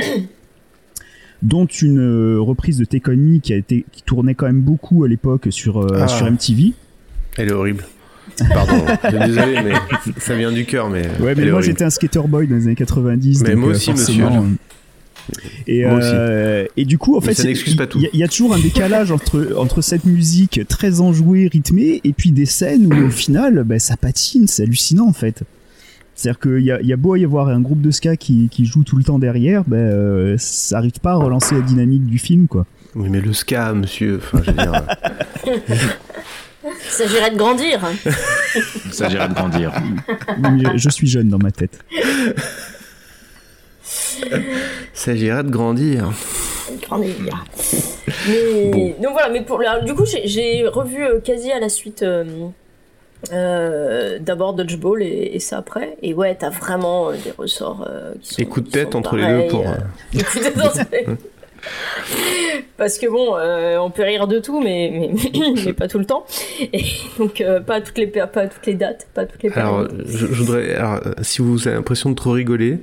dont 1.46 1.66
une 1.66 2.00
euh, 2.00 2.40
reprise 2.40 2.78
de 2.78 2.86
Take 2.86 3.10
On 3.12 3.16
Me 3.16 3.40
qui 3.40 3.54
a 3.54 3.58
été 3.58 3.86
qui 3.92 4.02
tournait 4.04 4.36
quand 4.36 4.46
même 4.48 4.62
beaucoup 4.62 5.04
à 5.04 5.08
l'époque 5.08 5.48
sur 5.52 5.80
euh, 5.82 6.00
Ah. 6.02 6.08
sur 6.08 6.26
MTV. 6.30 6.74
Elle 7.38 7.50
est 7.50 7.54
horrible. 7.54 7.84
Pardon, 8.54 8.74
désolé, 9.28 9.58
mais 9.64 9.74
ça 10.18 10.36
vient 10.36 10.52
du 10.52 10.66
cœur, 10.66 10.90
mais. 10.90 11.04
Ouais, 11.22 11.36
mais 11.36 11.50
moi 11.52 11.62
j'étais 11.62 11.84
un 11.86 11.90
skater 11.90 12.22
boy 12.28 12.48
dans 12.48 12.56
les 12.56 12.64
années 12.66 12.76
90. 12.76 13.44
Mais 13.44 13.52
donc, 13.52 13.60
moi 13.60 13.70
euh, 13.70 13.72
aussi, 13.72 13.92
monsieur. 13.92 14.26
euh, 14.26 14.30
Et, 15.68 15.86
Moi 15.86 15.98
aussi. 15.98 16.08
euh, 16.12 16.66
et 16.78 16.86
du 16.86 16.98
coup, 16.98 17.16
en 17.18 17.20
Mais 17.22 17.34
fait. 17.34 17.44
Il 17.44 18.02
y, 18.02 18.06
a- 18.06 18.10
il 18.14 18.20
y 18.20 18.24
a 18.24 18.28
toujours 18.28 18.54
un 18.54 18.60
décalage 18.60 19.12
entre 19.12 19.56
entre 19.58 19.82
cette 19.82 20.06
musique 20.06 20.62
très 20.68 21.00
enjouée, 21.02 21.48
rythmée, 21.52 22.02
et 22.04 22.14
puis 22.14 22.32
des 22.32 22.46
scènes 22.46 22.92
où 22.94 23.08
au 23.08 23.10
final, 23.10 23.64
ben, 23.64 23.80
ça 23.80 23.96
patine, 23.98 24.48
c'est 24.48 24.64
hallucinant 24.64 25.08
en 25.08 25.14
fait. 25.14 25.44
C'est-à-dire 26.16 26.40
qu'il 26.40 26.62
y 26.62 26.72
a, 26.72 26.80
il 26.82 26.88
y 26.88 26.94
a 26.94 26.96
beau 26.98 27.16
y 27.18 27.26
avoir 27.26 27.50
un 27.50 27.60
groupe 27.60 27.82
de 27.82 27.92
ska 27.92 28.16
qui, 28.16 28.48
qui 28.50 28.66
joue 28.66 28.84
tout 28.86 28.96
le 28.96 29.04
temps 29.04 29.20
derrière, 29.20 29.64
ben, 29.68 29.76
euh, 29.78 30.36
ça 30.40 30.78
arrive 30.78 31.00
pas 31.02 31.12
à 31.12 31.16
relancer 31.16 31.56
la 31.56 31.62
dynamique 31.62 32.06
du 32.06 32.18
film, 32.20 32.48
quoi. 32.48 32.66
Oui, 32.96 33.10
mais 33.10 33.20
le 33.20 33.34
ska, 33.34 33.74
monsieur. 33.74 34.22
Enfin, 34.24 34.42
je 34.44 34.52
veux 34.52 34.58
dire. 34.58 34.86
Il 35.46 36.90
s'agirait 36.90 37.32
de 37.32 37.36
grandir. 37.38 37.84
hein. 37.84 37.92
Il 38.86 38.94
s'agirait 38.94 39.28
de 39.28 39.34
grandir. 39.34 39.74
Mais 40.40 40.64
je, 40.74 40.78
je 40.78 40.90
suis 40.90 41.08
jeune 41.08 41.28
dans 41.28 41.38
ma 41.38 41.52
tête. 41.52 41.78
s'agirait 44.94 45.44
de 45.44 45.50
grandir. 45.50 46.12
Grandir. 46.82 47.46
Mais, 48.28 48.96
donc 49.02 49.12
voilà, 49.12 49.30
mais 49.32 49.44
pour 49.44 49.60
du 49.86 49.94
coup, 49.94 50.06
j'ai- 50.06 50.28
j'ai 50.28 50.66
revu 50.68 51.04
euh, 51.04 51.20
quasi 51.20 51.52
à 51.52 51.60
la 51.60 51.70
suite. 51.70 52.02
euh, 52.04 52.24
euh, 53.34 54.18
D'abord 54.20 54.54
Dodgeball 54.54 55.02
et, 55.04 55.32
et 55.34 55.40
ça 55.40 55.58
après. 55.58 55.98
Et 56.02 56.14
ouais, 56.14 56.36
t'as 56.36 56.50
vraiment 56.50 57.10
euh, 57.10 57.14
des 57.24 57.32
ressorts 57.38 57.88
euh, 57.90 58.14
qui 58.22 58.34
sont. 58.36 58.42
Et 58.42 58.46
coup 58.46 58.62
de 58.62 58.66
qui 58.66 58.72
tête 58.74 58.96
entre 58.96 59.16
les 59.18 59.26
deux 59.26 59.48
pour. 59.48 59.62
euh, 59.68 59.74
euh, 59.74 59.78
des 60.14 60.24
coups 60.24 60.36
de 60.46 60.50
tête 60.50 60.58
entre 60.66 60.80
les- 60.92 61.06
Parce 62.78 62.98
que 63.00 63.08
bon, 63.08 63.36
euh, 63.38 63.78
on 63.80 63.90
peut 63.90 64.04
rire 64.04 64.28
de 64.28 64.40
tout, 64.40 64.62
mais, 64.62 64.92
mais, 64.94 65.12
mais 65.66 65.74
pas 65.74 65.88
tout 65.88 65.98
le 65.98 66.06
temps. 66.06 66.26
Et 66.74 66.84
donc, 67.18 67.42
euh, 67.42 67.60
pas, 67.60 67.76
à 67.76 67.82
toutes 67.82 67.98
les, 67.98 68.06
pas 68.08 68.28
toutes 68.48 68.66
les 68.68 68.76
dates, 68.76 69.08
pas 69.14 69.26
toutes 69.26 69.42
les 69.42 69.52
Alors, 69.54 69.88
périodes. 69.88 70.04
je, 70.08 70.28
je 70.28 70.34
voudrais. 70.44 70.76
alors, 70.76 71.00
euh, 71.06 71.14
si 71.22 71.42
vous 71.42 71.68
avez 71.68 71.76
l'impression 71.78 72.10
de 72.12 72.16
trop 72.16 72.32
rigoler, 72.32 72.80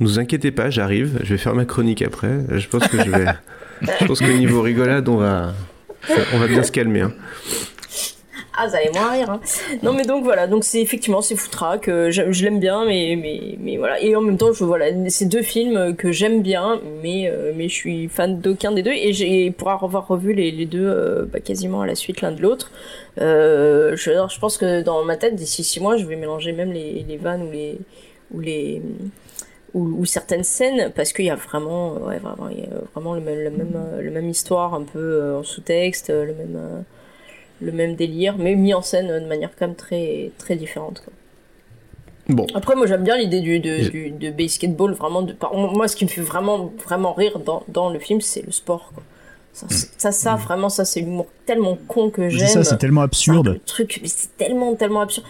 ne 0.00 0.06
vous 0.06 0.18
inquiétez 0.18 0.50
pas, 0.50 0.70
j'arrive. 0.70 1.18
Je 1.24 1.30
vais 1.34 1.38
faire 1.38 1.54
ma 1.54 1.64
chronique 1.66 2.00
après. 2.02 2.38
Je 2.52 2.66
pense 2.68 2.86
que 2.88 2.96
je 3.02 3.10
vais. 3.10 3.26
je 4.00 4.06
pense 4.06 4.20
qu'au 4.20 4.32
niveau 4.32 4.62
rigolade, 4.62 5.08
on 5.08 5.16
va. 5.16 5.52
On 6.32 6.38
va 6.38 6.46
bien 6.46 6.62
se 6.62 6.70
calmer. 6.72 7.00
hein. 7.02 7.12
Ah, 8.58 8.66
vous 8.68 8.74
allez 8.74 8.90
moins 8.90 9.10
rire. 9.12 9.30
Hein. 9.30 9.40
Non, 9.82 9.92
mais 9.92 10.04
donc 10.04 10.24
voilà, 10.24 10.46
donc 10.46 10.64
c'est 10.64 10.80
effectivement 10.80 11.20
c'est 11.20 11.36
foutraque. 11.36 11.88
euh, 11.88 12.10
Je, 12.10 12.44
l'aime 12.44 12.58
bien, 12.58 12.86
mais, 12.86 13.14
mais, 13.20 13.56
mais 13.60 13.76
voilà. 13.76 14.00
Et 14.00 14.16
en 14.16 14.22
même 14.22 14.38
temps, 14.38 14.52
je 14.52 14.64
voilà, 14.64 14.86
c'est 15.10 15.26
deux 15.26 15.42
films 15.42 15.94
que 15.96 16.10
j'aime 16.10 16.40
bien, 16.42 16.80
mais 17.02 17.28
euh, 17.28 17.52
mais 17.54 17.68
je 17.68 17.74
suis 17.74 18.08
fan 18.08 18.40
d'aucun 18.40 18.72
des 18.72 18.82
deux. 18.82 18.92
Et 18.92 19.12
j'ai 19.12 19.50
pour 19.50 19.70
avoir 19.70 20.08
revu 20.08 20.32
les, 20.32 20.50
les 20.52 20.64
deux 20.66 20.86
euh, 20.86 21.26
bah, 21.30 21.40
quasiment 21.40 21.82
à 21.82 21.86
la 21.86 21.94
suite 21.94 22.22
l'un 22.22 22.32
de 22.32 22.40
l'autre. 22.40 22.70
Euh, 23.20 23.94
je, 23.96 24.10
je 24.12 24.38
pense 24.40 24.56
que 24.56 24.82
dans 24.82 25.04
ma 25.04 25.16
tête, 25.16 25.34
d'ici 25.34 25.62
six 25.62 25.80
mois, 25.80 25.96
je 25.98 26.06
vais 26.06 26.16
mélanger 26.16 26.52
même 26.52 26.72
les, 26.72 27.04
les 27.06 27.16
vannes 27.18 27.42
ou 27.42 27.50
les 27.50 27.78
ou 28.32 28.40
les 28.40 28.82
ou, 29.74 30.04
certaines 30.06 30.44
scènes 30.44 30.90
parce 30.96 31.12
qu'il 31.12 31.26
y 31.26 31.30
a 31.30 31.34
vraiment 31.36 31.94
ouais 32.06 32.18
vraiment 32.18 32.48
il 32.48 32.60
y 32.60 32.62
a 32.62 32.68
vraiment 32.94 33.14
le 33.14 33.20
même, 33.20 33.38
le 33.38 33.50
même 33.50 33.76
le 34.00 34.10
même 34.10 34.28
histoire 34.30 34.72
un 34.72 34.82
peu 34.84 35.34
en 35.34 35.42
sous-texte 35.42 36.08
le 36.08 36.32
même 36.34 36.84
le 37.60 37.72
même 37.72 37.94
délire 37.96 38.36
mais 38.38 38.54
mis 38.54 38.74
en 38.74 38.82
scène 38.82 39.08
de 39.08 39.26
manière 39.26 39.50
quand 39.58 39.66
même 39.66 39.76
très 39.76 40.30
très 40.38 40.56
différente 40.56 41.02
quoi. 41.04 41.12
Bon. 42.28 42.46
après 42.54 42.74
moi 42.74 42.86
j'aime 42.86 43.04
bien 43.04 43.16
l'idée 43.16 43.40
du 43.40 43.60
de, 43.60 43.88
du 43.88 44.10
de 44.10 44.30
basketball 44.30 44.92
vraiment 44.94 45.22
de 45.22 45.32
par- 45.32 45.54
moi 45.54 45.86
ce 45.86 45.94
qui 45.94 46.04
me 46.04 46.10
fait 46.10 46.20
vraiment 46.22 46.72
vraiment 46.84 47.12
rire 47.12 47.38
dans, 47.38 47.62
dans 47.68 47.88
le 47.88 47.98
film 48.00 48.20
c'est 48.20 48.42
le 48.44 48.50
sport 48.52 48.90
quoi 48.94 49.02
ça, 49.52 49.66
c'est- 49.70 49.88
ça, 49.98 50.12
ça, 50.12 50.34
vraiment, 50.34 50.68
ça, 50.68 50.84
c'est 50.84 51.00
l'humour 51.00 51.28
tellement 51.46 51.78
con 51.88 52.10
que 52.10 52.28
j'aime. 52.28 52.46
ça, 52.46 52.62
c'est 52.62 52.76
tellement 52.76 53.00
absurde. 53.00 53.48
Le 53.54 53.58
truc, 53.60 54.00
mais 54.02 54.08
c'est 54.08 54.36
tellement, 54.36 54.74
tellement 54.74 55.00
absurde. 55.00 55.24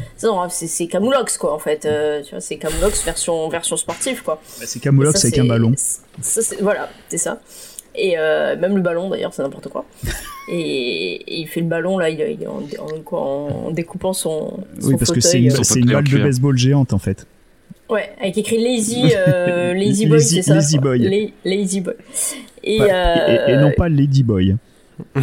C'est 0.51 0.89
Camoulox, 0.89 1.39
quoi, 1.39 1.55
en 1.55 1.61
fait. 1.61 1.85
Euh, 1.87 2.23
tu 2.25 2.31
vois, 2.33 2.41
c'est 2.41 2.57
Camoulox 2.57 3.05
version, 3.05 3.49
version 3.49 3.77
sportive, 3.77 4.25
quoi. 4.25 4.43
C'est 4.45 4.81
Camoulox 4.81 5.21
ça, 5.21 5.29
avec 5.29 5.39
un 5.39 5.45
ballon. 5.45 5.75
Ça, 5.77 6.41
voilà, 6.61 6.91
c'est 7.09 7.19
ça. 7.19 7.39
Et 7.97 8.19
euh, 8.19 8.57
même 8.57 8.77
le 8.77 8.83
ballon, 8.83 9.09
d'ailleurs, 9.09 9.33
c'est 9.33 9.43
n'importe 9.43 9.69
quoi. 9.69 9.85
et, 10.51 11.15
et 11.15 11.41
il 11.41 11.47
fait 11.49 11.61
le 11.61 11.67
ballon, 11.67 11.99
là, 11.99 12.11
il, 12.11 12.21
il 12.21 12.43
est 12.43 12.47
en, 12.47 12.59
en, 12.79 13.01
quoi, 13.05 13.21
en 13.21 13.71
découpant 13.71 14.13
son, 14.13 14.59
son 14.81 14.89
Oui, 14.89 14.97
parce 14.99 15.11
que 15.13 15.21
c'est 15.21 15.39
fauteuil, 15.39 15.45
une, 15.57 15.65
c'est 15.65 15.81
une 15.81 15.93
balle 15.93 16.05
de 16.05 16.19
baseball 16.19 16.57
géante 16.59 16.93
en 16.93 16.99
fait. 16.99 17.27
Ouais, 17.89 18.11
avec 18.21 18.37
écrit 18.37 18.63
Lazy, 18.63 19.13
euh, 19.17 19.73
Lazy 19.73 20.07
Boy, 20.07 20.19
Lazy- 20.19 20.35
c'est 20.37 20.43
ça 20.43 20.55
Lazy 20.57 20.77
quoi. 20.79 20.91
Boy. 20.97 21.31
La- 21.45 21.51
Lazy 21.57 21.81
Boy. 21.81 21.95
Et, 22.65 22.81
Ouais, 22.81 22.89
euh, 22.93 23.47
et, 23.49 23.53
et 23.53 23.57
non 23.57 23.71
pas 23.77 23.89
Lady 23.89 24.23
Boy. 24.25 24.57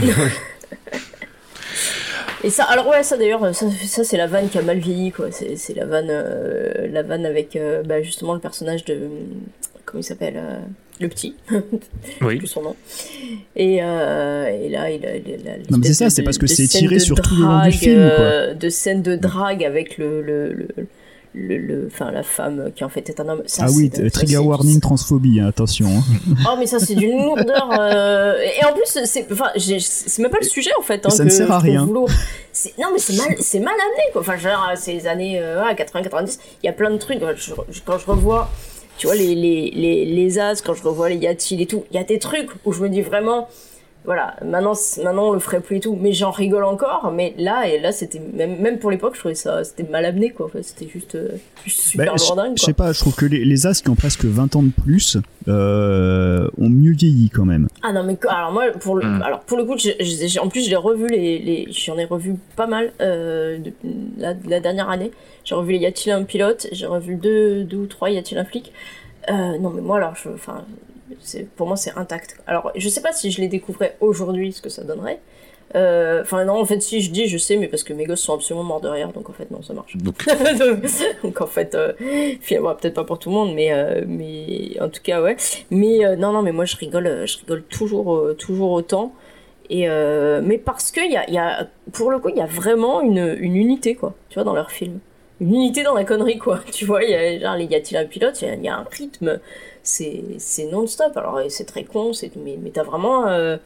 Et 2.46 2.50
ça, 2.50 2.66
alors 2.66 2.88
ouais, 2.90 3.04
ça 3.04 3.16
d'ailleurs, 3.18 3.56
ça, 3.56 3.68
ça 3.86 4.04
c'est 4.04 4.18
la 4.18 4.28
vanne 4.28 4.50
qui 4.50 4.58
a 4.58 4.62
mal 4.62 4.78
vieilli, 4.78 5.12
quoi. 5.12 5.28
C'est 5.32 5.56
c'est 5.56 5.74
la 5.74 5.86
vanne, 5.86 6.08
euh, 6.10 6.88
la 6.92 7.02
vanne 7.02 7.26
avec 7.26 7.56
euh, 7.56 7.84
bah, 7.84 8.02
justement 8.02 8.34
le 8.34 8.42
personnage 8.42 8.84
de, 8.84 9.00
comment 9.86 10.02
il 10.02 10.04
s'appelle, 10.04 10.34
euh, 10.36 10.60
le 11.00 11.08
petit, 11.10 11.36
Oui. 12.22 12.38
plus 12.38 12.48
son 12.48 12.62
nom. 12.62 12.76
Et, 13.56 13.80
euh, 13.82 14.48
et 14.48 14.70
là, 14.70 14.90
il 14.92 15.06
a, 15.06 15.16
il 15.16 15.48
a 15.48 15.58
Non, 15.70 15.78
mais 15.80 15.88
c'est 15.88 15.94
ça, 15.94 16.10
c'est 16.10 16.24
parce 16.24 16.38
que 16.38 16.48
c'est 16.48 16.68
tiré 16.68 17.00
sur 17.00 17.20
tout 17.22 17.36
le 17.36 17.42
long 17.42 17.48
du 17.48 17.58
drague, 17.60 17.72
film, 17.74 17.96
quoi. 17.96 18.02
euh, 18.26 18.54
de 18.54 18.70
scène 18.70 19.02
de 19.02 19.16
drague 19.16 19.64
avec 19.64 19.98
le, 19.98 20.22
le, 20.22 20.54
le, 20.54 21.58
le, 21.58 21.90
la 22.14 22.22
femme 22.24 22.72
qui 22.76 22.84
en 22.84 22.90
fait 22.90 23.10
est 23.10 23.20
un 23.20 23.28
homme. 23.28 23.42
Ça, 23.48 23.66
ah 23.68 23.72
oui, 23.72 23.90
trigger 24.12 24.38
warning 24.38 24.80
transphobie, 24.80 25.40
hein, 25.40 25.48
attention. 25.48 25.88
hein. 25.88 26.04
Oh 26.48 26.56
mais 26.60 26.68
ça 26.68 26.78
c'est 26.80 26.94
d'une 26.96 27.18
lourdeur 27.18 27.70
euh, 27.80 28.36
et 28.38 28.64
en 28.66 28.74
plus 28.74 29.00
c'est 29.06 29.26
enfin 29.32 29.50
j'ai- 29.56 29.80
c'est 29.80 30.22
même 30.22 30.30
pas 30.32 30.38
le 30.42 30.46
sujet 30.48 30.70
en 30.78 30.84
fait 30.84 31.04
hein, 31.06 31.10
Ça 31.10 31.24
ne 31.24 31.30
que 31.30 31.36
sert 31.36 31.52
à 31.52 31.58
rien. 31.60 31.88
non 31.88 32.06
mais 32.06 33.00
c'est 33.00 33.16
mal 33.18 33.36
c'est 33.40 33.60
mal 33.60 33.74
amené 33.74 34.04
quoi 34.12 34.22
enfin 34.22 34.38
genre 34.38 34.72
ces 34.76 35.08
années 35.08 35.40
euh, 35.42 35.56
voilà, 35.58 35.74
80 35.74 36.04
90 36.04 36.40
il 36.62 36.66
y 36.68 36.70
a 36.70 36.74
plein 36.74 36.92
de 36.92 36.98
trucs 36.98 37.20
Je- 37.36 37.52
je- 37.72 37.82
quand 37.84 37.98
je 37.98 38.06
revois 38.06 38.52
tu 38.98 39.08
vois 39.08 39.16
les 39.16 39.36
les 39.36 39.72
les, 39.72 40.06
les 40.06 40.40
as 40.40 40.62
quand 40.62 40.74
je 40.74 40.84
revois 40.84 41.10
les 41.10 41.18
Yatil 41.18 41.62
et 41.62 41.66
tout 41.66 41.86
il 41.92 41.96
y 41.96 42.00
a 42.00 42.04
des 42.04 42.20
trucs 42.20 42.50
où 42.66 42.72
je 42.72 42.82
me 42.82 42.90
dis 42.90 43.02
vraiment 43.02 43.48
voilà 44.06 44.36
maintenant 44.44 44.74
maintenant 45.04 45.30
on 45.30 45.32
le 45.32 45.40
ferait 45.40 45.62
plus 45.62 45.78
et 45.78 45.80
tout 45.80 45.98
mais 46.00 46.12
j'en 46.12 46.32
rigole 46.32 46.66
encore 46.66 47.12
mais 47.12 47.34
là 47.38 47.68
et 47.70 47.80
là 47.80 47.92
c'était 47.94 48.20
même 48.34 48.60
même 48.60 48.78
pour 48.80 48.92
l'époque 48.92 49.14
je 49.16 49.20
trouvais 49.20 49.34
ça 49.36 49.64
c'était 49.64 49.84
mal 49.90 50.04
amené 50.06 50.32
quoi 50.32 50.48
Enfin, 50.48 50.60
c'était 50.62 50.90
juste, 50.92 51.16
euh, 51.16 51.30
juste 51.64 51.80
super 51.82 52.08
Bah, 52.08 52.14
je 52.18 52.24
lourdingue 52.28 52.54
je 52.58 52.62
quoi. 52.62 52.66
sais 52.66 52.74
pas, 52.74 52.92
je 52.92 53.00
trouve 53.00 53.16
que 53.16 53.26
les, 53.26 53.46
les 53.46 53.66
As 53.66 53.82
qui 53.82 53.90
ont 53.90 53.96
presque 53.96 54.26
20 54.26 54.56
ans 54.58 54.64
de 54.64 54.72
plus 54.84 55.18
euh, 55.48 56.48
ont 56.58 56.70
mieux 56.70 56.92
vieilli 56.94 57.30
quand 57.30 57.46
même. 57.46 57.68
Ah 57.82 57.94
non 57.94 58.04
mais 58.04 58.18
alors 58.28 58.52
moi 58.52 58.66
pour 58.80 58.96
le 58.96 59.04
Mm. 59.04 59.22
alors 59.22 59.40
pour 59.42 59.58
le 59.58 59.66
coup 59.66 59.74
en 59.74 60.48
plus 60.50 60.64
je 60.66 60.70
l'ai 60.70 60.76
revu 60.76 61.08
les, 61.08 61.40
les 61.40 61.68
j'en 61.72 61.98
ai 61.98 62.06
revu 62.06 62.36
pas 62.56 62.68
mal 62.68 62.92
euh, 63.02 63.58
de, 63.58 63.72
la, 64.18 64.34
la 64.48 64.60
dernière 64.60 64.90
année 64.90 65.12
j'ai 65.46 65.56
revu 65.56 65.74
les 65.74 65.80
y 65.80 65.86
a-t-il 65.86 66.12
un 66.12 66.24
pilote? 66.24 66.68
J'ai 66.72 66.86
revu 66.86 67.16
deux 67.16 67.64
deux 67.64 67.78
ou 67.78 67.86
trois 67.88 68.10
y 68.10 68.18
a-t-il 68.18 68.38
un 68.38 68.46
flic? 68.46 68.72
Euh, 69.30 69.58
non 69.60 69.70
mais 69.72 69.82
moi 69.82 69.98
alors 69.98 70.16
je 70.16 70.30
enfin 70.30 70.64
pour 71.56 71.68
moi 71.68 71.76
c'est 71.78 71.92
intact 71.98 72.38
alors 72.48 72.72
je 72.76 72.88
sais 72.90 73.02
pas 73.02 73.12
si 73.14 73.32
je 73.32 73.42
les 73.42 73.48
découvrais 73.48 73.96
aujourd'hui 74.02 74.52
ce 74.54 74.62
que 74.62 74.70
ça 74.70 74.84
donnerait 74.84 75.20
Euh, 75.76 76.22
enfin 76.22 76.46
non 76.46 76.60
en 76.60 76.66
fait 76.66 76.82
si 76.82 77.02
je 77.02 77.10
dis 77.10 77.26
je 77.28 77.38
sais 77.40 77.58
mais 77.58 77.68
parce 77.68 77.82
que 77.84 77.94
mes 77.94 78.06
gosses 78.06 78.22
sont 78.22 78.36
absolument 78.36 78.64
morts 78.64 78.82
de 78.82 78.90
rire 78.90 79.10
donc 79.12 79.28
en 79.30 79.34
fait 79.34 79.50
non 79.50 79.64
ça 79.64 79.74
marche 79.74 79.98
Donc, 79.98 81.42
en 81.42 81.48
fait, 81.48 81.74
euh, 81.74 81.94
finalement, 82.42 82.76
peut-être 82.76 82.94
pas 82.94 83.06
pour 83.06 83.18
tout 83.18 83.30
le 83.30 83.36
monde, 83.36 83.54
mais, 83.56 83.74
euh, 83.74 84.04
mais 84.06 84.80
en 84.80 84.90
tout 84.90 85.02
cas, 85.02 85.20
ouais. 85.22 85.36
Mais 85.72 86.16
non, 86.16 86.32
non, 86.32 86.42
mais 86.44 86.52
moi 86.52 86.66
je 86.66 86.76
rigole, 86.78 87.26
je 87.26 87.38
rigole 87.40 87.64
toujours, 87.64 88.36
toujours 88.38 88.72
autant. 88.72 89.14
Et 89.72 89.88
mais 90.50 90.58
parce 90.60 90.92
que 90.92 91.02
y 91.10 91.18
a, 91.18 91.28
y 91.32 91.38
a, 91.40 91.68
pour 91.92 92.12
le 92.12 92.20
coup, 92.20 92.30
il 92.30 92.38
y 92.38 92.42
a 92.42 92.46
vraiment 92.46 93.02
une, 93.02 93.36
une 93.40 93.56
unité, 93.56 93.96
quoi, 93.96 94.14
tu 94.30 94.36
vois, 94.36 94.44
dans 94.44 94.54
leur 94.54 94.70
film. 94.70 95.00
Une 95.42 95.56
unité 95.56 95.82
dans 95.84 95.96
la 95.96 96.04
connerie, 96.04 96.38
quoi. 96.38 96.60
Tu 96.72 96.86
vois, 96.86 97.04
il 97.04 97.10
y 97.10 97.16
a, 97.16 97.40
genre, 97.40 97.58
y 97.58 97.74
a-t-il 97.76 97.98
un 97.98 98.06
pilote 98.06 98.40
Il 98.42 98.48
y 98.48 98.52
a- 98.52 98.56
il 98.56 98.64
y, 98.64 98.68
a 98.70 98.76
un 98.78 98.86
rythme, 98.92 99.40
c'est 99.84 100.66
non-stop. 100.72 101.16
Alors, 101.18 101.40
c'est 101.50 101.66
très 101.66 101.84
con, 101.84 102.12
mais, 102.38 102.58
mais 102.62 102.72
t'as 102.72 102.84
vraiment. 102.84 103.28
euh, 103.28 103.58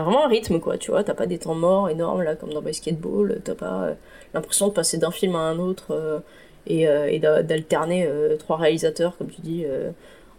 vraiment 0.00 0.24
un 0.24 0.28
rythme, 0.28 0.58
quoi, 0.58 0.78
tu 0.78 0.90
vois, 0.90 1.04
t'as 1.04 1.12
pas 1.14 1.26
des 1.26 1.38
temps 1.38 1.54
morts 1.54 1.90
énormes, 1.90 2.22
là, 2.22 2.34
comme 2.34 2.52
dans 2.54 2.62
Basketball, 2.62 3.40
t'as 3.44 3.54
pas 3.54 3.82
euh, 3.84 3.94
l'impression 4.32 4.68
de 4.68 4.72
passer 4.72 4.96
d'un 4.96 5.10
film 5.10 5.36
à 5.36 5.40
un 5.40 5.58
autre 5.58 5.88
euh, 5.90 6.18
et, 6.66 6.84
et 6.84 7.18
d'a- 7.18 7.42
d'alterner 7.42 8.08
trois 8.38 8.56
réalisateurs, 8.56 9.18
comme 9.18 9.28
tu 9.28 9.40
dis, 9.42 9.66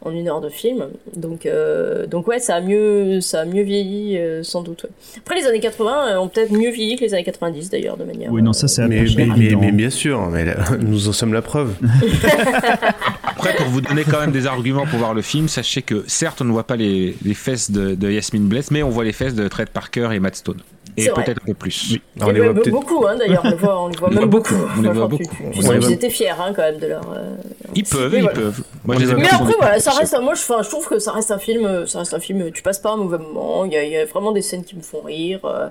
en 0.05 0.11
une 0.11 0.27
heure 0.27 0.41
de 0.41 0.49
film. 0.49 0.87
Donc, 1.15 1.45
euh, 1.45 2.05
donc 2.07 2.27
ouais, 2.27 2.39
ça 2.39 2.55
a 2.55 2.61
mieux, 2.61 3.21
ça 3.21 3.41
a 3.41 3.45
mieux 3.45 3.63
vieilli, 3.63 4.17
euh, 4.17 4.43
sans 4.43 4.61
doute. 4.61 4.83
ouais. 4.83 4.89
Après, 5.19 5.35
les 5.39 5.45
années 5.47 5.59
80 5.59 6.07
euh, 6.07 6.17
ont 6.17 6.27
peut-être 6.27 6.51
mieux 6.51 6.69
vieilli 6.71 6.95
que 6.97 7.01
les 7.05 7.13
années 7.13 7.23
90, 7.23 7.69
d'ailleurs, 7.69 7.97
de 7.97 8.03
manière... 8.03 8.31
Oui, 8.31 8.41
non, 8.41 8.53
ça 8.53 8.67
c'est 8.67 8.87
Mais, 8.87 9.05
mais, 9.15 9.27
mais- 9.59 9.71
bien 9.71 9.89
sûr, 9.89 10.27
mais 10.29 10.45
là, 10.45 10.55
nous 10.79 11.07
en 11.07 11.13
sommes 11.13 11.33
la 11.33 11.41
preuve. 11.41 11.73
Après, 13.23 13.55
pour 13.55 13.67
vous 13.67 13.81
donner 13.81 14.03
quand 14.03 14.19
même 14.19 14.31
des 14.31 14.45
arguments 14.45 14.85
pour 14.85 14.99
voir 14.99 15.13
le 15.13 15.21
film, 15.21 15.47
sachez 15.47 15.81
que 15.81 16.03
certes, 16.07 16.41
on 16.41 16.45
ne 16.45 16.51
voit 16.51 16.65
pas 16.65 16.75
les, 16.75 17.15
les 17.23 17.33
fesses 17.33 17.71
de, 17.71 17.95
de 17.95 18.11
Yasmine 18.11 18.47
Bless, 18.47 18.71
mais 18.71 18.83
on 18.83 18.89
voit 18.89 19.03
les 19.03 19.13
fesses 19.13 19.35
de 19.35 19.47
Trey 19.47 19.65
Parker 19.65 20.09
et 20.13 20.19
Matt 20.19 20.35
Stone. 20.35 20.59
Et 20.97 21.09
peut-être 21.09 21.41
un 21.41 21.45
peu 21.45 21.53
plus. 21.53 21.97
On 22.21 22.29
les 22.31 22.39
voit 22.41 22.53
beaucoup, 22.53 23.05
hein, 23.07 23.15
d'ailleurs, 23.17 23.41
on 23.45 23.49
les 23.49 23.55
voit, 23.55 23.81
on 23.83 23.87
les 23.87 23.97
voit 23.97 24.07
On 24.09 24.11
les 24.11 24.19
même 24.19 24.29
beaucoup. 24.29 24.53
on 24.77 24.81
les 24.81 24.89
voit 24.89 25.05
On 25.05 25.79
qu'ils 25.79 25.91
étaient 25.93 26.09
fiers 26.09 26.29
hein, 26.29 26.53
quand 26.55 26.61
même 26.61 26.77
de 26.79 26.87
leur. 26.87 27.01
euh, 27.15 27.35
Ils 27.75 27.83
peuvent, 27.83 28.11
Mais 28.11 28.19
ils 28.19 28.21
voilà. 28.21 28.39
peuvent. 28.39 28.63
Moi, 28.85 28.95
je 28.97 29.05
les 29.05 29.11
aime 29.11 29.17
Mais 29.17 29.29
après, 29.29 29.53
voilà, 29.59 29.79
ça 29.79 29.91
reste. 29.91 30.15
Moi, 30.21 30.33
je, 30.35 30.69
trouve 30.69 30.87
que 30.87 30.99
ça 30.99 31.11
reste 31.11 31.31
un 31.31 31.37
film. 31.39 31.65
euh, 31.65 31.85
Ça 31.85 31.99
reste 31.99 32.13
un 32.13 32.19
film. 32.19 32.51
Tu 32.51 32.61
passes 32.61 32.79
pas 32.79 32.91
un 32.91 32.97
mauvais 32.97 33.17
moment. 33.17 33.65
Il 33.65 33.73
y 33.73 33.97
a, 33.97 34.01
a 34.01 34.05
vraiment 34.05 34.31
des 34.31 34.41
scènes 34.41 34.63
qui 34.63 34.75
me 34.75 34.81
font 34.81 35.01
rire. 35.01 35.39
euh, 35.45 35.67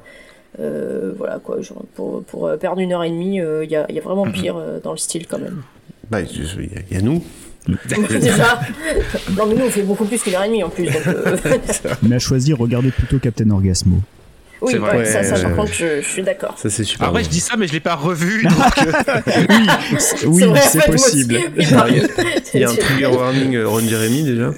euh, 0.61 1.13
voilà 1.17 1.39
quoi. 1.39 1.61
Genre, 1.61 1.83
pour, 1.95 2.23
pour 2.25 2.51
perdre 2.59 2.81
une 2.81 2.93
heure 2.93 3.05
et 3.05 3.11
demie, 3.11 3.41
euh, 3.41 3.65
il 3.65 3.71
y, 3.71 3.77
a, 3.77 3.91
y 3.91 3.99
a 3.99 4.03
vraiment 4.03 4.27
Mhm. 4.27 4.33
pire 4.33 4.57
euh, 4.57 4.81
dans 4.83 4.93
le 4.93 4.99
style 4.99 5.27
quand 5.27 5.39
même. 5.39 5.63
Bah, 6.11 6.21
il 6.21 6.29
y, 6.91 6.95
a- 6.95 6.99
a 6.99 7.03
nous. 7.03 7.23
Déjà. 8.11 8.61
Non, 9.39 9.47
mais 9.47 9.55
nous, 9.55 9.67
on 9.67 9.71
fait 9.71 9.83
beaucoup 9.83 10.05
plus 10.05 10.21
qu'une 10.21 10.35
heure 10.35 10.43
et 10.43 10.49
demie 10.49 10.65
en 10.65 10.69
plus. 10.69 10.87
Donc, 10.87 11.07
euh, 11.07 11.37
Mais 12.03 12.17
à 12.17 12.19
choisir, 12.19 12.59
regardez 12.59 12.91
plutôt 12.91 13.19
Captain 13.21 13.49
Orgasmo. 13.51 13.99
Oui, 14.63 14.75
vrai. 14.77 14.97
ouais, 14.99 15.05
ça, 15.05 15.23
ça, 15.25 15.35
Ouais, 15.35 15.43
par 15.43 15.51
ouais. 15.51 15.57
contre, 15.57 15.73
je, 15.75 16.01
je 16.03 16.09
suis 16.09 16.23
d'accord. 16.23 16.55
Ça, 16.59 16.71
c'est 16.71 16.85
super. 16.85 17.09
Après, 17.09 17.21
bon. 17.23 17.25
je 17.25 17.31
dis 17.31 17.41
ça, 17.41 17.55
mais 17.59 17.67
je 17.67 17.73
l'ai 17.73 17.81
pas 17.81 17.95
revu. 17.95 18.43
donc, 18.49 18.53
euh, 18.79 19.21
oui, 19.49 19.67
c'est- 19.99 20.27
oui, 20.27 20.45
possible. 20.87 21.39
Il 22.55 22.61
y 22.61 22.65
a 22.65 22.71
un 22.71 22.75
trigger 22.75 23.07
warning 23.07 23.57
euh, 23.57 23.69
Ron 23.69 23.81
Jeremy 23.81 24.23
déjà. 24.25 24.51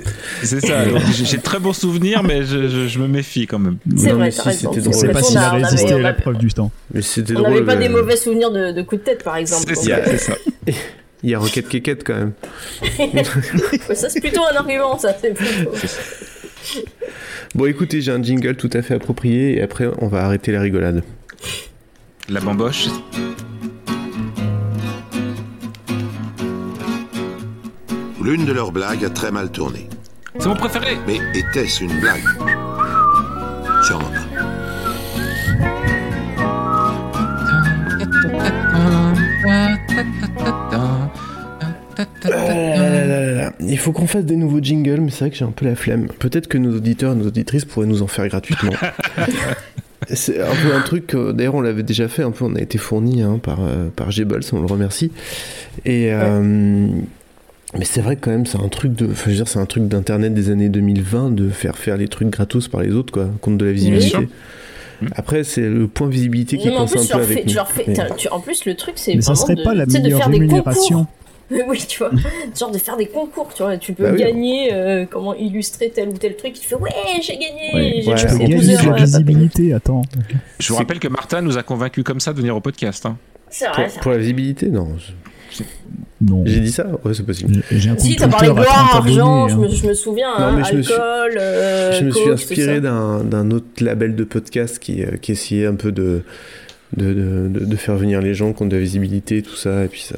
c'est 0.43 0.61
ça. 0.65 0.85
J'ai 1.13 1.37
de 1.39 1.43
très 1.43 1.59
bons 1.59 1.73
souvenirs, 1.73 2.23
mais 2.23 2.45
je, 2.45 2.69
je- 2.69 2.89
je 2.89 2.99
me 2.99 3.07
méfie 3.09 3.47
quand 3.47 3.59
même. 3.59 3.77
C'est 3.97 4.11
vrai, 4.13 4.31
si, 4.31 4.41
c'était 4.53 4.67
On 4.67 4.73
drôle. 4.73 4.95
sait 4.95 5.09
pas 5.09 5.21
On 5.21 5.25
s'il 5.25 5.39
a- 5.39 5.55
on 5.55 5.63
résisté 5.63 5.93
à 5.93 5.97
on 5.97 6.01
la 6.01 6.13
preuve 6.13 6.37
du 6.39 6.53
temps. 6.53 6.71
Mais 6.93 7.03
c'était 7.03 7.33
On 7.37 7.41
drôle. 7.41 7.51
n'avait 7.55 7.65
pas 7.67 7.77
des 7.77 7.87
euh, 7.87 7.91
mauvais 7.91 8.17
souvenirs 8.17 8.51
de, 8.51 8.73
de 8.73 8.83
coups 8.83 9.01
de 9.03 9.07
tête, 9.07 9.23
par 9.25 9.37
exemple. 9.37 9.65
C'est 9.69 9.75
donc, 9.75 9.85
Il 9.85 9.89
y 9.91 9.93
a, 9.93 10.05
C'est 10.05 10.19
ça. 10.19 10.35
il 11.23 11.31
y 11.31 11.35
a 11.35 11.39
Rocket 11.39 11.69
Keket 11.69 12.05
quand 12.05 12.15
même. 12.15 12.33
ça, 13.95 14.09
c'est 14.11 14.21
plutôt 14.21 14.43
un 14.53 14.57
argument, 14.57 14.99
ça. 14.99 15.15
C'est 15.21 15.33
plutôt. 15.33 15.71
Bon, 17.55 17.67
écoutez, 17.67 18.01
j'ai 18.01 18.13
un 18.13 18.23
jingle 18.23 18.57
tout 18.57 18.71
à 18.73 18.83
fait 18.83 18.95
approprié 18.95 19.59
et 19.59 19.63
après, 19.63 19.89
on 19.99 20.09
va 20.09 20.25
arrêter 20.25 20.53
la 20.53 20.61
rigolade. 20.61 21.03
La 22.29 22.41
bamboche. 22.41 22.89
L'une 28.23 28.47
de 28.47 28.53
leurs 28.53 28.73
blagues 28.73 29.05
a 29.05 29.11
très 29.11 29.31
mal 29.31 29.51
tourné. 29.51 29.89
C'est 30.39 30.47
mon 30.47 30.57
préféré. 30.57 30.97
Mais 31.07 31.19
était-ce 31.39 31.85
une 31.85 32.01
blague? 32.01 32.64
Il 43.69 43.79
faut 43.79 43.93
qu'on 43.93 44.07
fasse 44.07 44.25
des 44.25 44.37
nouveaux 44.37 44.61
jingles, 44.63 45.01
mais 45.01 45.11
c'est 45.11 45.21
vrai 45.21 45.31
que 45.31 45.37
j'ai 45.37 45.45
un 45.45 45.51
peu 45.51 45.65
la 45.67 45.75
flemme. 45.75 46.07
Peut-être 46.19 46.47
que 46.49 46.59
nos 46.59 46.77
auditeurs 46.77 47.13
et 47.13 47.17
nos 47.17 47.27
auditrices 47.27 47.65
pourraient 47.65 47.87
nous 47.87 48.03
en 48.03 48.07
faire 48.07 48.27
gratuitement. 48.29 48.73
c'est 50.11 50.41
un 50.41 50.55
peu 50.55 50.75
un 50.75 50.81
truc, 50.83 51.15
euh, 51.15 51.33
d'ailleurs 51.33 51.55
on 51.55 51.61
l'avait 51.63 51.83
déjà 51.83 52.09
fait, 52.09 52.23
un 52.23 52.31
peu 52.31 52.45
on 52.45 52.55
a 52.57 52.61
été 52.61 52.77
fourni 52.79 53.23
hein, 53.23 53.39
par, 53.43 53.61
euh, 53.63 53.89
par 53.95 54.09
on 54.53 54.61
le 54.61 54.67
remercie. 54.67 55.11
Et, 55.87 56.13
euh, 56.13 56.89
mais 57.79 57.85
c'est 57.85 58.01
vrai 58.03 58.17
que 58.17 58.21
quand 58.23 58.31
même 58.31 58.47
c'est 58.47 58.61
un 58.61 58.69
truc 58.69 58.93
de, 58.95 59.07
enfin, 59.07 59.23
je 59.27 59.31
veux 59.31 59.37
dire, 59.37 59.49
c'est 59.49 59.59
un 59.59 59.67
truc 59.67 59.89
d'internet 59.89 60.35
des 60.35 60.51
années 60.51 60.69
2020 60.69 61.31
de 61.35 61.49
faire 61.49 61.77
faire 61.79 61.97
les 61.97 62.09
trucs 62.09 62.29
gratos 62.31 62.69
par 62.69 62.83
les 62.83 62.93
autres, 62.93 63.13
quoi, 63.13 63.29
compte 63.41 63.57
de 63.59 63.65
la 63.65 63.73
visibilité. 63.73 64.09
sûr. 64.11 64.23
Après, 65.17 65.43
c'est 65.43 65.69
le 65.69 65.89
point 65.89 66.09
visibilité 66.09 66.57
qui 66.57 66.69
Non, 66.69 66.75
mais 66.75 66.81
en 66.81 66.87
plus, 66.87 67.01
un 67.01 67.03
tu 67.05 67.13
peu 67.13 67.23
fais, 67.25 67.33
avec 67.33 67.47
nous. 67.49 67.55
leur 67.55 67.69
fais- 67.71 67.85
Mais- 67.89 67.95
t'as- 67.95 68.11
tu- 68.11 68.29
en 68.29 68.41
plus, 68.41 68.65
le 68.65 68.75
truc, 68.75 68.95
c'est 68.97 69.15
Mais 69.17 69.23
ça 69.23 69.35
serait 69.35 69.57
de, 69.57 69.63
pas 69.63 69.75
la 69.75 69.87
de 69.87 69.93
meilleure 69.93 70.19
faire 70.21 70.29
des 70.31 70.39
rémunération. 70.39 70.99
concours. 70.99 71.15
oui, 71.69 71.85
tu 71.87 71.99
vois, 71.99 72.11
genre 72.59 72.71
de 72.71 72.79
faire 72.79 72.97
des 72.97 73.07
concours, 73.07 73.49
tu 73.55 73.63
vois, 73.63 73.77
tu 73.77 73.93
peux 73.93 74.05
Bah 74.05 74.11
oui. 74.13 74.19
gagner, 74.19 74.73
euh, 74.73 75.05
comment 75.11 75.35
illustrer 75.35 75.91
tel 75.91 76.09
ou 76.09 76.13
tel 76.17 76.37
truc, 76.37 76.55
tu 76.55 76.67
fais 76.67 76.75
ouais, 76.77 76.91
j'ai 77.23 77.35
gagné, 77.35 77.71
Ouais, 77.75 78.01
j'ai 78.03 78.07
ouais, 78.09 78.13
passé 78.15 78.37
ouais. 78.37 78.49
12 78.49 78.67
Gagner 78.67 78.77
de 78.83 78.87
heures 78.89 78.97
la 78.97 79.05
visibilité, 79.05 79.73
attends. 79.75 80.03
Je 80.59 80.69
vous 80.73 80.77
rappelle 80.79 80.99
que 81.01 81.09
Martin 81.09 81.43
nous 81.43 81.59
a 81.59 81.63
convaincus 81.63 82.03
comme 82.05 82.21
ça 82.21 82.33
de 82.33 82.39
venir 82.39 82.57
au 82.57 82.61
podcast. 82.61 83.05
hein. 83.07 83.17
Pour, 83.59 83.75
vrai, 83.75 83.89
pour 84.03 84.11
la 84.11 84.19
visibilité, 84.19 84.69
non. 84.69 84.89
je- 84.99 85.63
Non. 86.21 86.43
J'ai 86.47 86.61
dit 86.61 86.73
ça 86.73 86.87
Ouais, 87.05 87.13
c'est 87.15 87.23
possible. 87.27 87.63
J'ai- 87.71 87.91
un 87.91 87.99
Si, 87.99 88.17
t'as 88.17 88.27
parlé 88.29 88.49
à 88.49 88.53
gloire, 88.53 88.67
30 88.91 88.95
argent, 89.07 89.45
abonnés. 89.45 89.51
je 89.51 89.55
hein. 89.55 89.59
me, 89.71 89.77
je 89.83 89.87
me 89.89 89.95
souviens, 89.95 90.39
Non, 90.39 90.45
hein, 90.47 90.63
je 90.65 90.77
me 90.77 90.83
suis- 90.83 90.93
alcool, 90.95 91.33
euh, 91.39 91.93
je 91.93 92.05
me 92.05 92.11
suis 92.11 92.21
coke, 92.21 92.29
tout 92.29 92.33
inspiré 92.35 92.81
d'un 92.81 93.23
d'un 93.23 93.51
autre 93.51 93.67
label 93.85 94.17
de 94.17 94.25
podcast 94.25 94.79
qui, 94.79 95.03
euh, 95.05 95.17
qui 95.21 95.33
essayait 95.33 95.67
un 95.67 95.75
peu 95.77 95.93
de, 95.93 96.23
de, 96.97 97.13
de, 97.13 97.49
de- 97.49 97.65
de 97.67 97.77
faire 97.77 97.97
venir 97.97 98.21
les 98.23 98.35
gens 98.35 98.53
qui 98.53 98.63
ont 98.63 98.67
de 98.67 98.75
la 98.75 98.81
visibilité, 98.81 99.43
tout 99.43 99.55
ça, 99.57 99.85
et 99.85 99.89
puis 99.89 100.01
ça 100.01 100.17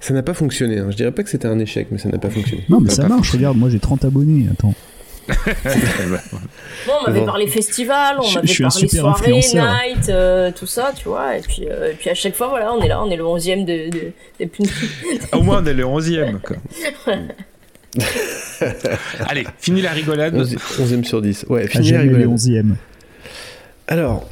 ça 0.00 0.14
n'a 0.14 0.22
pas 0.22 0.34
fonctionné. 0.34 0.78
hein. 0.78 0.86
Je 0.90 0.96
dirais 0.96 1.12
pas 1.12 1.22
que 1.22 1.30
c'était 1.30 1.48
un 1.48 1.58
échec, 1.58 1.88
mais 1.90 1.98
ça 1.98 2.08
n'a 2.08 2.18
pas 2.18 2.30
fonctionné. 2.30 2.64
Non, 2.68 2.80
mais 2.80 2.90
Ça 2.90 3.02
ça 3.02 3.08
marche, 3.08 3.30
regarde, 3.32 3.56
moi 3.56 3.68
j'ai 3.70 3.80
30 3.80 4.04
abonnés, 4.04 4.46
attends. 4.52 4.74
Bon, 5.28 5.34
on 7.02 7.06
m'avait 7.10 7.24
parlé 7.26 7.46
festival, 7.46 8.16
on 8.18 8.22
Je- 8.22 8.34
m'avait 8.36 8.46
je 8.46 8.52
suis 8.52 8.64
un 8.64 8.68
parlé 8.68 8.88
super 8.88 9.00
soirée, 9.02 9.20
influenceur. 9.38 9.74
night, 9.96 10.08
euh, 10.08 10.50
tout 10.58 10.64
ça, 10.66 10.92
tu 10.96 11.04
vois. 11.08 11.36
Et 11.36 11.40
puis, 11.42 11.66
euh, 11.68 11.90
et 11.90 11.94
puis 11.94 12.08
à 12.08 12.14
chaque 12.14 12.34
fois, 12.34 12.48
voilà, 12.48 12.72
on 12.72 12.80
est 12.80 12.88
là, 12.88 13.02
on 13.02 13.10
est 13.10 13.16
le 13.16 13.24
11ème 13.24 13.64
de, 13.66 13.90
de, 13.90 14.12
des 14.38 14.46
pun- 14.46 14.64
Au 15.36 15.42
moins, 15.42 15.62
on 15.62 15.66
est 15.66 15.74
le 15.74 15.84
11e. 15.84 16.38
quoi. 16.40 16.56
Allez, 19.28 19.46
fini 19.58 19.82
la 19.82 19.90
rigolade. 19.90 20.34
11e 20.36 21.04
sur 21.04 21.20
10. 21.22 21.44
Ouais, 21.48 21.64
À 21.64 21.66
fini 21.68 21.90
la 21.90 22.02
les 22.04 22.08
rigolade. 22.08 22.28
11e. 22.38 22.74
Alors, 23.86 24.28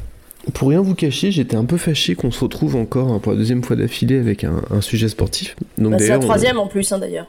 pour 0.54 0.68
rien 0.68 0.80
vous 0.80 0.94
cacher, 0.94 1.30
j'étais 1.30 1.56
un 1.56 1.64
peu 1.64 1.76
fâché 1.76 2.14
qu'on 2.14 2.30
se 2.30 2.40
retrouve 2.40 2.76
encore 2.76 3.12
hein, 3.12 3.18
pour 3.18 3.32
la 3.32 3.38
deuxième 3.38 3.62
fois 3.64 3.76
d'affilée 3.76 4.18
avec 4.18 4.44
un, 4.44 4.62
un 4.70 4.80
sujet 4.80 5.08
sportif. 5.08 5.56
Donc 5.78 5.92
Bah, 5.92 5.98
c'est 5.98 6.08
la 6.08 6.18
on- 6.18 6.20
troisième 6.20 6.58
en 6.58 6.66
plus, 6.68 6.90
hein, 6.92 6.98
d'ailleurs. 6.98 7.28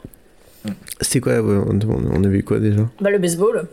C'était 1.00 1.20
quoi 1.20 1.40
ouais, 1.40 1.58
on, 1.68 2.24
avait 2.24 2.42
quoi 2.42 2.58
déjà? 2.60 2.88
Bah, 3.00 3.10
le 3.10 3.18
baseball. 3.18 3.66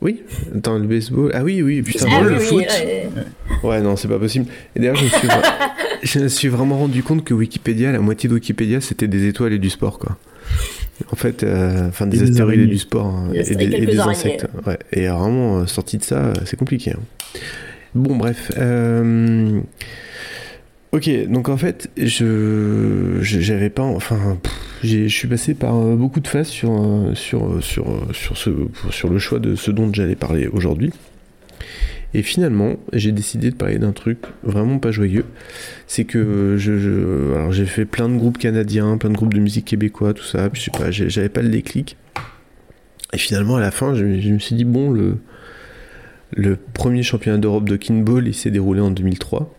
Oui 0.00 0.22
Attends, 0.54 0.78
le 0.78 0.86
baseball. 0.86 1.30
Ah 1.34 1.42
oui, 1.42 1.62
oui, 1.62 1.82
putain, 1.82 2.06
Ah 2.10 2.20
le 2.22 2.32
oui, 2.32 2.36
oui, 2.38 2.44
foot. 2.46 2.64
ouais. 2.68 3.08
Ouais, 3.62 3.80
non, 3.80 3.96
c'est 3.96 4.08
pas 4.08 4.18
possible. 4.18 4.46
Et 4.74 4.80
d'ailleurs, 4.80 4.96
je 4.96 5.04
me 5.04 5.08
suis, 5.08 5.28
je 6.02 6.18
me 6.20 6.28
suis 6.28 6.48
vraiment 6.48 6.78
rendu 6.78 7.02
compte 7.02 7.24
que 7.24 7.34
Wikipédia, 7.34 7.92
la 7.92 8.00
moitié 8.00 8.28
de 8.28 8.34
Wikipédia, 8.34 8.80
c'était 8.80 9.08
des 9.08 9.26
étoiles 9.26 9.52
et 9.54 9.58
du 9.58 9.70
sport, 9.70 9.98
quoi. 9.98 10.16
En 11.12 11.16
fait, 11.16 11.42
euh, 11.42 11.88
enfin, 11.88 12.06
des 12.06 12.22
astéroïdes 12.22 12.60
et 12.60 12.66
du 12.66 12.78
sport, 12.78 13.06
hein, 13.06 13.30
et, 13.34 13.54
des, 13.54 13.64
et 13.64 13.98
insectes. 13.98 14.46
Ouais. 14.66 14.78
Et 14.92 15.08
vraiment, 15.08 15.58
euh, 15.60 15.66
sorti 15.66 15.98
de 15.98 16.04
ça, 16.04 16.16
euh, 16.26 16.34
c'est 16.44 16.56
compliqué. 16.58 16.92
hein. 16.92 17.00
Bon, 17.96 18.16
bref. 18.16 18.52
euh, 18.58 19.60
Ok, 20.92 21.10
donc 21.28 21.48
en 21.48 21.56
fait, 21.56 21.90
je 21.96 23.18
j'avais 23.20 23.70
pas, 23.70 23.82
enfin, 23.82 24.38
je 24.84 25.08
suis 25.08 25.28
passé 25.28 25.54
par 25.54 25.76
euh, 25.76 25.96
beaucoup 25.96 26.20
de 26.20 26.28
phases 26.28 26.46
sur 26.48 26.72
euh, 26.72 27.14
sur 27.14 27.62
sur 27.62 27.86
sur 28.12 28.36
ce 28.36 28.50
sur 28.90 29.08
le 29.10 29.18
choix 29.18 29.38
de 29.38 29.56
ce 29.56 29.70
dont 29.70 29.92
j'allais 29.92 30.14
parler 30.14 30.46
aujourd'hui. 30.46 30.92
Et 32.14 32.22
finalement, 32.22 32.76
j'ai 32.92 33.12
décidé 33.12 33.50
de 33.50 33.56
parler 33.56 33.78
d'un 33.78 33.92
truc 33.92 34.18
vraiment 34.42 34.78
pas 34.78 34.90
joyeux. 34.90 35.24
C'est 35.86 36.04
que 36.04 36.56
je, 36.56 37.34
alors 37.34 37.52
j'ai 37.52 37.66
fait 37.66 37.84
plein 37.84 38.08
de 38.08 38.16
groupes 38.16 38.38
canadiens, 38.38 38.96
plein 38.96 39.10
de 39.10 39.16
groupes 39.16 39.34
de 39.34 39.40
musique 39.40 39.64
québécois, 39.66 40.14
tout 40.14 40.24
ça. 40.24 40.48
Je 40.52 40.60
sais 40.60 40.70
pas, 40.70 40.90
j'avais 40.90 41.28
pas 41.28 41.42
le 41.42 41.48
déclic. 41.50 41.96
Et 43.12 43.18
finalement, 43.18 43.56
à 43.56 43.60
la 43.60 43.70
fin, 43.70 43.94
je 43.94 44.04
me 44.04 44.38
suis 44.38 44.54
dit 44.54 44.64
bon, 44.64 44.90
le 44.90 45.16
le 46.32 46.56
premier 46.56 47.02
championnat 47.02 47.38
d'Europe 47.38 47.68
de 47.68 47.76
kinball, 47.76 48.32
s'est 48.34 48.50
déroulé 48.50 48.80
en 48.80 48.90
2003. 48.90 49.54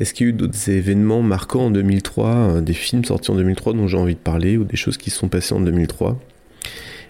Est-ce 0.00 0.14
qu'il 0.14 0.26
y 0.26 0.30
a 0.30 0.30
eu 0.30 0.32
d'autres 0.32 0.70
événements 0.70 1.22
marquants 1.22 1.66
en 1.66 1.70
2003, 1.70 2.26
euh, 2.26 2.60
des 2.60 2.72
films 2.72 3.04
sortis 3.04 3.30
en 3.30 3.34
2003 3.34 3.72
dont 3.72 3.88
j'ai 3.88 3.96
envie 3.96 4.14
de 4.14 4.20
parler, 4.20 4.56
ou 4.56 4.64
des 4.64 4.76
choses 4.76 4.96
qui 4.96 5.10
se 5.10 5.18
sont 5.18 5.28
passées 5.28 5.54
en 5.54 5.60
2003 5.60 6.20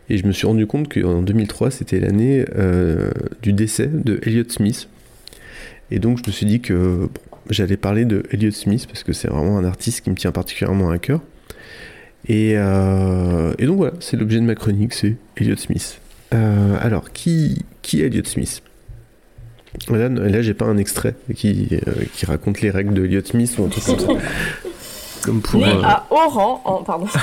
Et 0.09 0.17
je 0.17 0.27
me 0.27 0.33
suis 0.33 0.47
rendu 0.47 0.67
compte 0.67 0.93
qu'en 0.93 1.23
2003, 1.23 1.71
c'était 1.71 2.01
l'année 2.01 2.47
euh, 2.57 3.11
du 3.43 3.53
décès 3.53 3.89
de 3.93 4.21
Elliott 4.23 4.51
Smith. 4.51 4.89
Et 5.91 5.99
donc 5.99 6.19
je 6.19 6.23
me 6.27 6.33
suis 6.33 6.47
dit 6.47 6.61
que 6.61 7.09
j'allais 7.51 7.77
parler 7.77 8.05
de 8.05 8.23
Elliott 8.31 8.55
Smith, 8.55 8.87
parce 8.87 9.03
que 9.03 9.13
c'est 9.13 9.29
vraiment 9.29 9.59
un 9.59 9.65
artiste 9.65 10.03
qui 10.03 10.11
me 10.11 10.17
tient 10.17 10.33
particulièrement 10.33 10.91
à 10.91 10.99
cœur. 10.99 11.21
Et, 12.27 12.55
euh, 12.57 13.55
donc 13.55 13.77
voilà, 13.77 13.95
c'est 14.01 14.17
l'objet 14.17 14.39
de 14.39 14.45
ma 14.45 14.55
chronique, 14.55 14.95
c'est 14.95 15.17
Elliott 15.37 15.59
Smith. 15.59 16.01
Alors, 16.31 17.13
qui, 17.13 17.65
qui 17.81 18.03
est 18.03 18.07
Elliott 18.07 18.29
Smith? 18.29 18.63
Là, 19.91 20.09
là 20.09 20.43
j'ai 20.43 20.55
pas 20.55 20.67
un 20.67 20.77
extrait 20.77 21.15
qui, 21.35 21.69
euh, 21.73 21.93
qui 22.15 22.27
raconte 22.27 22.61
les 22.61 22.71
règles 22.71 22.95
de 22.95 23.05
Elliott 23.05 23.27
Smith 23.27 23.55
ou 23.59 23.65
un 23.65 23.69
truc 23.69 23.85
comme 23.85 23.99
ça. 24.01 24.07
Comme 25.25 25.43
pour, 25.43 25.61
Né 25.61 25.67
euh, 25.67 25.83
à 25.83 26.07
Oran, 26.11 26.63
en... 26.65 26.85
pardon. 26.85 27.07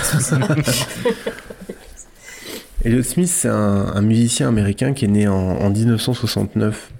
Elliott 2.83 3.05
Smith, 3.05 3.29
c'est 3.29 3.47
un, 3.47 3.87
un 3.95 4.01
musicien 4.01 4.49
américain 4.49 4.93
qui 4.93 5.05
est 5.05 5.07
né 5.07 5.27
en, 5.27 5.33
en 5.33 5.69
1969 5.69 6.91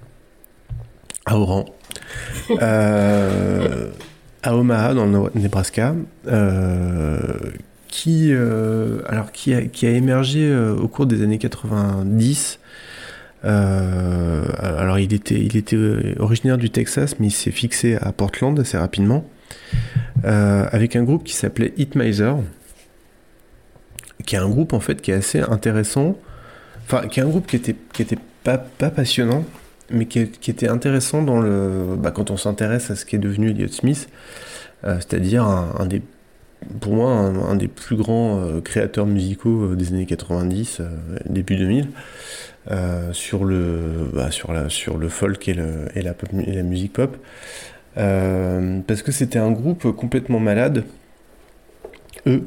à 1.26 1.38
Oran, 1.38 1.66
euh, 2.62 3.88
à 4.42 4.56
Omaha, 4.56 4.94
dans 4.94 5.06
le 5.06 5.30
Nebraska, 5.34 5.94
euh, 6.28 7.18
qui, 7.88 8.32
euh, 8.32 9.00
alors, 9.08 9.32
qui, 9.32 9.54
a, 9.54 9.62
qui 9.62 9.86
a 9.86 9.90
émergé 9.90 10.48
euh, 10.48 10.74
au 10.76 10.88
cours 10.88 11.06
des 11.06 11.22
années 11.22 11.38
90. 11.38 12.58
Euh, 13.46 14.44
alors, 14.58 14.98
il 14.98 15.12
était, 15.12 15.40
il 15.40 15.56
était 15.56 15.76
originaire 16.18 16.58
du 16.58 16.70
Texas, 16.70 17.18
mais 17.18 17.28
il 17.28 17.32
s'est 17.32 17.52
fixé 17.52 17.96
à 17.96 18.12
Portland 18.12 18.58
assez 18.58 18.76
rapidement, 18.76 19.24
euh, 20.24 20.66
avec 20.72 20.96
un 20.96 21.04
groupe 21.04 21.24
qui 21.24 21.34
s'appelait 21.34 21.72
Hitmiser. 21.76 22.32
qui 24.24 24.34
est 24.34 24.38
un 24.38 24.48
groupe 24.48 24.72
en 24.72 24.80
fait 24.80 25.00
qui 25.00 25.12
est 25.12 25.14
assez 25.14 25.40
intéressant. 25.40 26.16
Enfin, 26.84 27.06
qui 27.08 27.20
est 27.20 27.22
un 27.22 27.28
groupe 27.28 27.46
qui 27.46 27.56
était, 27.56 27.76
qui 27.92 28.02
était 28.02 28.18
pas, 28.42 28.58
pas 28.58 28.90
passionnant, 28.90 29.44
mais 29.90 30.06
qui, 30.06 30.20
était 30.20 30.68
intéressant 30.68 31.22
dans 31.22 31.40
le, 31.40 31.96
bah, 31.96 32.10
quand 32.10 32.30
on 32.30 32.36
s'intéresse 32.36 32.90
à 32.90 32.96
ce 32.96 33.04
qui 33.04 33.16
est 33.16 33.20
devenu 33.20 33.50
Elliott 33.50 33.72
Smith, 33.72 34.08
euh, 34.84 34.96
c'est-à-dire 34.96 35.44
un 35.44 35.86
des, 35.86 36.02
pour 36.80 36.94
moi, 36.94 37.10
un, 37.12 37.54
des 37.56 37.68
plus 37.68 37.96
grands 37.96 38.40
euh, 38.40 38.60
créateurs 38.60 39.06
musicaux 39.06 39.72
euh, 39.72 39.76
des 39.76 39.88
années 39.88 40.06
90, 40.06 40.78
euh, 40.80 40.88
début 41.28 41.56
2000, 41.56 41.88
euh, 42.70 43.12
sur 43.12 43.44
le, 43.44 44.08
bah, 44.12 44.30
sur 44.30 44.52
la, 44.52 44.68
sur 44.68 44.98
le 44.98 45.08
folk 45.08 45.48
et, 45.48 45.54
le, 45.54 45.86
et, 45.94 46.02
la, 46.02 46.14
pop- 46.14 46.30
et 46.46 46.52
la 46.52 46.62
musique 46.62 46.92
pop. 46.94 47.16
Parce 47.94 49.02
que 49.02 49.12
c'était 49.12 49.38
un 49.38 49.50
groupe 49.52 49.90
complètement 49.92 50.38
malade, 50.40 50.84
eux. 52.26 52.42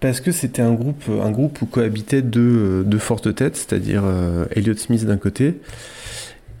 Parce 0.00 0.20
que 0.20 0.32
c'était 0.32 0.62
un 0.62 0.72
groupe, 0.74 1.04
un 1.08 1.30
groupe 1.30 1.62
où 1.62 1.66
cohabitaient 1.66 2.22
deux, 2.22 2.84
deux 2.84 2.98
fortes 2.98 3.34
têtes, 3.34 3.56
c'est-à-dire 3.56 4.04
Elliott 4.52 4.78
Smith 4.78 5.04
d'un 5.04 5.16
côté, 5.16 5.60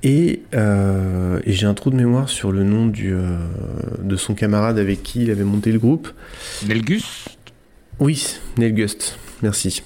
et, 0.04 0.42
euh, 0.54 1.40
et 1.44 1.52
j'ai 1.52 1.66
un 1.66 1.72
trou 1.72 1.88
de 1.90 1.96
mémoire 1.96 2.28
sur 2.28 2.52
le 2.52 2.62
nom 2.62 2.86
du, 2.86 3.14
euh, 3.14 3.38
de 4.00 4.16
son 4.16 4.34
camarade 4.34 4.78
avec 4.78 5.02
qui 5.02 5.22
il 5.22 5.30
avait 5.30 5.44
monté 5.44 5.72
le 5.72 5.78
groupe. 5.78 6.12
Nelgus? 6.68 7.24
Oui, 7.98 8.38
Neil 8.58 8.72
Gust, 8.72 9.18
merci. 9.42 9.82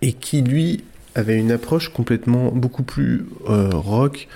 Et 0.00 0.14
qui, 0.14 0.40
lui, 0.40 0.84
avait 1.14 1.36
une 1.38 1.52
approche 1.52 1.90
complètement 1.90 2.50
beaucoup 2.50 2.82
plus 2.82 3.26
euh, 3.48 3.68
rock, 3.72 4.26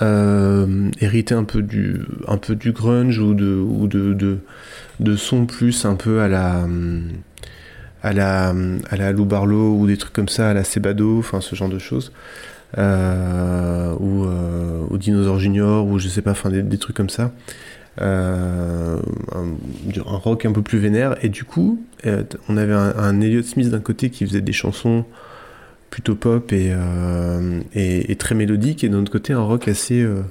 hérité 0.00 1.34
un 1.34 1.44
peu 1.44 1.62
du, 1.62 2.00
un 2.28 2.38
peu 2.38 2.54
du 2.54 2.72
grunge 2.72 3.18
ou 3.18 3.34
de, 3.34 3.54
ou 3.54 3.88
de, 3.88 4.14
de, 4.14 4.38
de 5.00 5.16
son 5.16 5.46
plus 5.46 5.84
un 5.84 5.96
peu 5.96 6.20
à 6.20 6.28
la, 6.28 6.66
à 8.02 8.12
la, 8.12 8.54
à 8.88 8.96
la 8.96 9.12
Lou 9.12 9.24
Barlow 9.24 9.76
ou 9.76 9.86
des 9.86 9.96
trucs 9.96 10.12
comme 10.12 10.28
ça, 10.28 10.50
à 10.50 10.54
la 10.54 10.64
Sebado, 10.64 11.18
enfin 11.18 11.40
ce 11.40 11.54
genre 11.54 11.68
de 11.68 11.78
choses. 11.78 12.12
Euh, 12.78 13.94
ou, 14.00 14.24
euh, 14.24 14.82
ou 14.90 14.98
Dinosaur 14.98 15.38
Junior, 15.38 15.86
ou 15.86 15.98
je 15.98 16.08
sais 16.08 16.22
pas, 16.22 16.30
enfin 16.30 16.50
des, 16.50 16.78
trucs 16.78 16.96
comme 16.96 17.10
ça. 17.10 17.32
Euh, 18.00 18.98
un, 19.34 20.16
rock 20.16 20.46
un 20.46 20.52
peu 20.52 20.62
plus 20.62 20.78
vénère. 20.78 21.16
Et 21.22 21.28
du 21.28 21.44
coup, 21.44 21.84
euh, 22.06 22.22
on 22.48 22.56
avait 22.56 22.72
un, 22.72 22.94
un 22.96 23.20
Elliott 23.20 23.44
Smith 23.44 23.68
d'un 23.68 23.80
côté 23.80 24.10
qui 24.10 24.26
faisait 24.26 24.40
des 24.40 24.52
chansons 24.52 25.04
plutôt 25.90 26.14
pop 26.14 26.52
et, 26.52 26.70
euh, 26.72 27.60
et, 27.74 28.16
très 28.16 28.34
mélodiques, 28.34 28.82
et 28.82 28.88
d'un 28.88 29.00
autre 29.00 29.12
côté 29.12 29.34
un 29.34 29.42
rock 29.42 29.68
assez, 29.68 30.00
euh, 30.00 30.22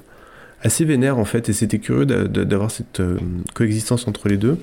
assez 0.62 0.84
vénère 0.84 1.18
en 1.18 1.24
fait. 1.24 1.48
Et 1.48 1.52
c'était 1.52 1.78
curieux 1.78 2.04
d'a- 2.06 2.24
d'a- 2.24 2.44
d'avoir 2.44 2.72
cette 2.72 2.98
euh, 2.98 3.18
coexistence 3.54 4.08
entre 4.08 4.28
les 4.28 4.36
deux. 4.38 4.58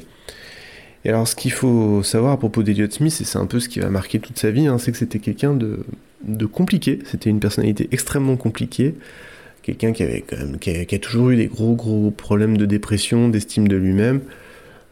Et 1.06 1.10
alors, 1.10 1.26
ce 1.26 1.36
qu'il 1.38 1.54
faut 1.54 2.04
savoir 2.04 2.34
à 2.34 2.38
propos 2.38 2.62
d'Elliott 2.62 2.92
Smith, 2.92 3.18
et 3.22 3.24
c'est 3.24 3.38
un 3.38 3.46
peu 3.46 3.62
ce 3.62 3.70
qui 3.70 3.80
va 3.80 3.90
marquer 3.90 4.20
toute 4.20 4.38
sa 4.38 4.52
vie, 4.52 4.68
hein, 4.68 4.78
c'est 4.78 4.92
que 4.92 4.98
c'était 4.98 5.20
quelqu'un 5.20 5.54
de, 5.54 5.86
de 6.24 6.46
compliqué. 6.46 7.00
C'était 7.06 7.30
une 7.30 7.40
personnalité 7.40 7.88
extrêmement 7.92 8.38
compliquée. 8.38 8.96
Quelqu'un 9.62 9.92
qui 9.92 10.04
avait 10.04 10.24
a, 10.32 11.00
toujours 11.00 11.30
eu 11.30 11.36
des 11.36 11.48
gros 11.48 11.76
gros 11.76 12.12
problèmes 12.12 12.58
de 12.58 12.66
dépression, 12.66 13.30
d'estime 13.30 13.68
de 13.68 13.76
lui-même. 13.76 14.22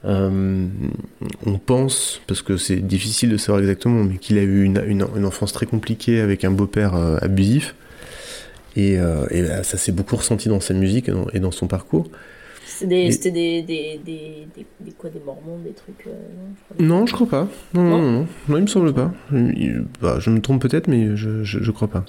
Euh, 0.06 0.68
on 1.46 1.58
pense, 1.58 2.22
parce 2.28 2.42
que 2.42 2.58
c'est 2.58 2.78
difficile 2.78 3.30
de 3.30 3.38
savoir 3.38 3.60
exactement, 3.62 4.04
mais 4.04 4.18
qu'il 4.18 4.38
a 4.38 4.44
eu 4.44 4.64
une, 4.64 5.26
enfance 5.26 5.54
très 5.54 5.66
compliquée 5.66 6.22
avec 6.22 6.44
un 6.44 6.52
beau-père 6.52 6.96
euh, 6.96 7.18
abusif. 7.22 7.76
Et, 8.76 9.00
euh, 9.00 9.64
ça 9.64 9.78
s'est 9.78 9.92
beaucoup 9.92 10.16
ressenti 10.16 10.50
dans 10.50 10.60
sa 10.60 10.74
musique 10.74 11.10
et 11.34 11.40
dans 11.40 11.52
son 11.52 11.68
parcours. 11.68 12.10
C'était 12.80 12.88
des, 12.88 13.02
Et- 13.08 13.12
c'était 13.12 13.32
des, 13.32 13.62
des, 13.64 14.00
des, 14.06 14.48
des, 14.56 14.66
des- 14.82 14.92
quoi, 14.92 15.10
des 15.10 15.20
mormons, 15.26 15.58
des 15.66 15.72
trucs. 15.72 16.06
euh, 16.08 16.12
non, 16.84 17.06
je 17.06 17.14
crois. 17.14 17.26
Je 17.26 17.32
pas. 17.32 17.48
Non, 17.74 17.84
non, 17.84 18.02
non, 18.02 18.12
non, 18.12 18.28
Non, 18.50 18.58
il 18.58 18.62
me 18.62 18.68
semble 18.68 18.94
pas. 18.94 19.12
Il- 19.32 19.86
bah, 20.02 20.18
je 20.20 20.30
me 20.30 20.40
trompe 20.42 20.62
peut-être, 20.62 20.88
mais 20.88 21.16
je, 21.16 21.44
je, 21.44 21.60
je 21.64 21.72
crois 21.72 21.88
pas. 21.88 22.06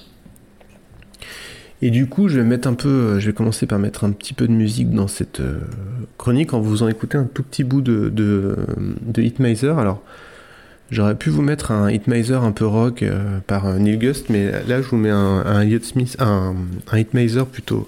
Et 1.81 1.91
du 1.91 2.07
coup, 2.07 2.27
je 2.27 2.37
vais 2.39 2.45
mettre 2.45 2.67
un 2.67 2.73
peu, 2.73 2.89
euh, 2.89 3.19
je 3.19 3.27
vais 3.27 3.33
commencer 3.33 3.65
par 3.65 3.79
mettre 3.79 4.03
un 4.03 4.11
petit 4.11 4.33
peu 4.33 4.47
de 4.47 4.51
musique 4.51 4.91
dans 4.91 5.07
cette 5.07 5.39
euh, 5.39 5.59
chronique 6.17 6.53
en 6.53 6.59
vous 6.59 6.83
en 6.83 6.89
écouter 6.89 7.17
un 7.17 7.23
tout 7.23 7.41
petit 7.43 7.63
bout 7.63 7.81
de, 7.81 8.09
de, 8.09 8.57
de 9.01 9.21
Hitmiser. 9.21 9.69
Alors, 9.77 10.03
j'aurais 10.91 11.15
pu 11.15 11.29
vous 11.29 11.41
mettre 11.41 11.71
un 11.71 11.89
Hitmiser 11.89 12.33
un 12.33 12.51
peu 12.51 12.65
rock 12.65 13.01
euh, 13.01 13.39
par 13.47 13.65
euh, 13.65 13.77
Neil 13.79 13.97
Gust, 13.97 14.29
mais 14.29 14.51
là, 14.67 14.81
je 14.81 14.89
vous 14.89 14.97
mets 14.97 15.09
un, 15.09 15.43
un 15.45 15.61
Elliott 15.61 15.85
Smith, 15.85 16.17
un, 16.19 16.53
un 16.91 16.97
Hitmiser 16.99 17.43
plutôt, 17.49 17.87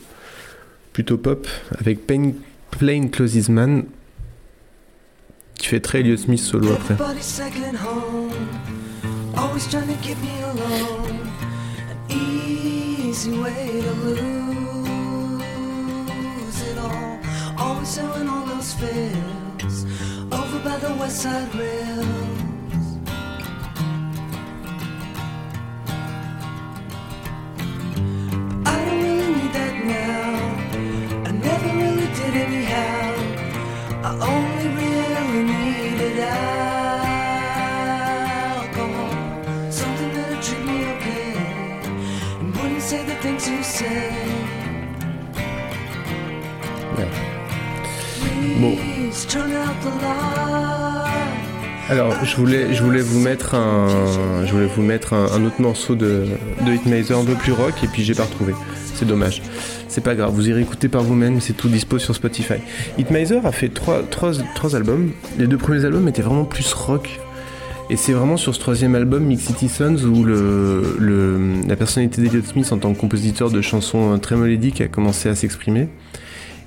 plutôt 0.93 1.17
pop 1.17 1.45
avec 1.77 2.07
Plain, 2.07 2.31
Plain 2.71 3.07
Clothes 3.09 3.49
Man 3.49 3.85
qui 5.57 5.67
fait 5.67 5.79
très 5.79 5.99
Elliott 5.99 6.19
Smith 6.19 6.39
solo 6.39 6.71
après. 6.73 6.95
Always 17.77 17.97
all. 17.97 18.45
Those 18.45 18.73
fails 18.73 19.85
over 20.31 20.59
by 20.63 20.77
the 20.77 20.93
west 20.99 21.21
side. 21.21 22.40
Really 32.31 32.45
did 32.45 32.47
anyhow. 32.47 33.13
I 34.03 34.09
only 34.21 34.67
really 34.75 35.43
needed 35.43 36.19
alcohol, 38.59 39.11
something 39.71 40.13
that'd 40.13 40.41
treat 40.41 40.65
me 40.65 40.85
okay, 40.95 41.35
and 42.39 42.55
wouldn't 42.55 42.81
say 42.81 43.03
the 43.05 43.15
things 43.15 43.47
you 43.47 43.63
say. 43.63 44.11
Bon. 48.59 48.75
Please 48.75 49.25
turn 49.25 49.51
out 49.53 49.81
the 49.81 49.89
light. 50.01 51.07
Alors, 51.89 52.13
je 52.23 52.35
voulais, 52.37 52.73
je 52.73 52.81
voulais 52.83 53.01
vous 53.01 53.19
mettre 53.19 53.53
un, 53.53 54.45
je 54.45 54.51
voulais 54.53 54.67
vous 54.67 54.81
mettre 54.81 55.11
un, 55.13 55.25
un 55.33 55.43
autre 55.43 55.59
morceau 55.59 55.95
de, 55.95 56.25
de 56.65 56.71
Hitmiser 56.73 57.13
un 57.13 57.25
peu 57.25 57.33
plus 57.33 57.51
rock 57.51 57.73
et 57.83 57.87
puis 57.87 58.05
j'ai 58.05 58.13
pas 58.15 58.23
retrouvé. 58.23 58.53
C'est 59.01 59.07
dommage. 59.07 59.41
C'est 59.87 60.03
pas 60.03 60.13
grave, 60.13 60.31
vous 60.31 60.47
irez 60.47 60.61
écouter 60.61 60.87
par 60.87 61.01
vous-même, 61.01 61.41
c'est 61.41 61.53
tout 61.53 61.69
dispo 61.69 61.97
sur 61.97 62.13
Spotify. 62.13 62.59
Hitmiser 62.99 63.39
a 63.43 63.51
fait 63.51 63.69
trois, 63.69 64.03
trois, 64.03 64.31
trois 64.53 64.75
albums. 64.75 65.09
Les 65.39 65.47
deux 65.47 65.57
premiers 65.57 65.83
albums 65.85 66.07
étaient 66.07 66.21
vraiment 66.21 66.45
plus 66.45 66.71
rock. 66.73 67.19
Et 67.89 67.97
c'est 67.97 68.13
vraiment 68.13 68.37
sur 68.37 68.53
ce 68.53 68.59
troisième 68.59 68.93
album, 68.93 69.23
Mix 69.23 69.45
City 69.45 69.69
Sons, 69.69 69.97
où 70.05 70.23
la 70.23 71.75
personnalité 71.75 72.21
d'Elliott 72.21 72.45
Smith 72.45 72.71
en 72.71 72.77
tant 72.77 72.93
que 72.93 72.99
compositeur 72.99 73.49
de 73.49 73.59
chansons 73.61 74.19
très 74.19 74.35
mélodiques 74.35 74.81
a 74.81 74.87
commencé 74.87 75.29
à 75.29 75.33
s'exprimer. 75.33 75.87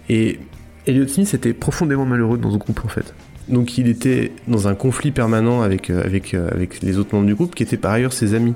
Et 0.09 0.41
Elliott 0.89 1.11
Smith 1.11 1.33
était 1.35 1.53
profondément 1.53 2.05
malheureux 2.05 2.37
dans 2.37 2.51
ce 2.51 2.57
groupe 2.57 2.81
en 2.85 2.89
fait. 2.89 3.15
Donc 3.49 3.77
il 3.77 3.89
était 3.89 4.33
dans 4.49 4.69
un 4.69 4.75
conflit 4.75 5.11
permanent 5.11 5.61
avec, 5.61 5.91
euh, 5.91 6.03
euh, 6.35 6.49
avec 6.51 6.81
les 6.83 6.99
autres 6.99 7.15
membres 7.15 7.27
du 7.27 7.35
groupe 7.35 7.55
qui 7.55 7.63
étaient 7.63 7.77
par 7.77 7.93
ailleurs 7.93 8.13
ses 8.13 8.35
amis. 8.35 8.55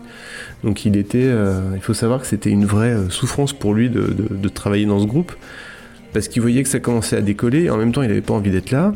Donc 0.65 0.86
il 0.86 0.97
était, 0.97 1.19
euh, 1.24 1.60
il 1.74 1.82
faut 1.82 1.94
savoir 1.94 2.20
que 2.20 2.27
c'était 2.27 2.51
une 2.51 2.65
vraie 2.65 2.97
souffrance 3.10 3.52
pour 3.52 3.74
lui 3.74 3.90
de, 3.90 4.48
travailler 4.48 4.86
dans 4.86 4.98
ce 4.98 5.06
groupe 5.06 5.32
parce 6.15 6.27
qu'il 6.27 6.40
voyait 6.40 6.62
que 6.62 6.70
ça 6.70 6.81
commençait 6.81 7.16
à 7.16 7.20
décoller 7.20 7.65
et 7.65 7.70
en 7.70 7.77
même 7.77 7.93
temps 7.93 8.02
il 8.02 8.09
n'avait 8.09 8.23
pas 8.23 8.35
envie 8.35 8.51
d'être 8.51 8.70
là. 8.70 8.94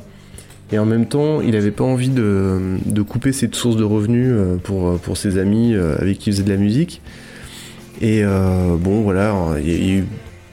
Et 0.74 0.78
en 0.78 0.86
même 0.86 1.04
temps, 1.04 1.42
il 1.42 1.50
n'avait 1.50 1.70
pas 1.70 1.84
envie 1.84 2.08
de, 2.08 3.02
couper 3.06 3.32
cette 3.32 3.54
source 3.54 3.76
de 3.76 3.84
revenus 3.84 4.34
pour, 4.62 4.98
ses 5.14 5.36
amis 5.36 5.74
avec 5.74 6.16
qui 6.16 6.30
il 6.30 6.32
faisait 6.32 6.44
de 6.44 6.48
la 6.48 6.56
musique. 6.56 7.02
Et 8.00 8.22
bon, 8.24 9.02
voilà, 9.02 9.34
il 9.62 9.68
y 9.68 9.74
a 9.74 9.98
eu 9.98 10.04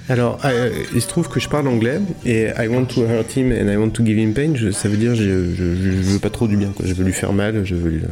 Alors, 0.09 0.39
euh, 0.45 0.71
il 0.95 1.03
se 1.03 1.09
trouve 1.09 1.29
que 1.29 1.39
je 1.39 1.49
parle 1.49 1.69
anglais 1.69 2.01
et 2.25 2.49
I 2.59 2.67
want 2.69 2.87
to 2.87 3.03
hurt 3.03 3.37
him 3.37 3.53
and 3.53 3.71
I 3.71 3.77
want 3.77 3.91
to 3.91 4.05
give 4.05 4.19
him 4.19 4.33
pain, 4.33 4.55
ça 4.73 4.89
veut 4.89 4.97
dire 4.97 5.15
je, 5.15 5.55
je, 5.55 5.65
veux 5.65 6.19
pas 6.19 6.31
trop 6.31 6.49
du 6.49 6.57
bien, 6.57 6.73
quoi. 6.75 6.87
je 6.87 6.95
veux 6.95 7.05
lui 7.05 7.13
faire 7.13 7.33
mal, 7.33 7.65
je 7.65 7.75
veux, 7.75 7.91
lui- 7.91 8.03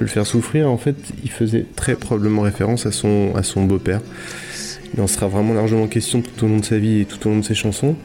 le 0.00 0.06
faire 0.06 0.26
souffrir. 0.26 0.70
En 0.70 0.78
fait, 0.78 0.96
il 1.24 1.30
faisait 1.30 1.66
très 1.74 1.96
probablement 1.96 2.42
référence 2.42 2.86
à 2.86 2.92
son, 2.92 3.34
à 3.34 3.42
son 3.42 3.64
beau-père. 3.64 4.00
Il 4.94 5.00
en 5.00 5.06
sera 5.06 5.26
vraiment 5.26 5.54
largement 5.54 5.88
question 5.88 6.22
tout 6.22 6.44
au 6.44 6.48
long 6.48 6.58
de 6.58 6.64
sa 6.64 6.78
vie 6.78 7.00
et 7.00 7.04
tout 7.06 7.26
au 7.26 7.30
long 7.30 7.38
de 7.38 7.44
ses 7.44 7.54
chansons. 7.54 7.96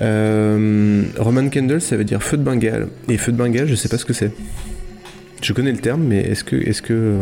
Euh, 0.00 1.02
Roman 1.18 1.48
Candle, 1.48 1.80
ça 1.80 1.96
veut 1.96 2.04
dire 2.04 2.22
feu 2.22 2.36
de 2.36 2.42
Bengale. 2.42 2.88
Et 3.08 3.16
feu 3.16 3.32
de 3.32 3.36
Bengale, 3.36 3.66
je 3.66 3.74
sais 3.74 3.88
pas 3.88 3.98
ce 3.98 4.04
que 4.04 4.12
c'est. 4.12 4.30
Je 5.42 5.52
connais 5.52 5.72
le 5.72 5.78
terme, 5.78 6.02
mais 6.02 6.20
est-ce 6.20 6.44
que, 6.44 6.56
est-ce 6.56 6.82
que, 6.82 7.18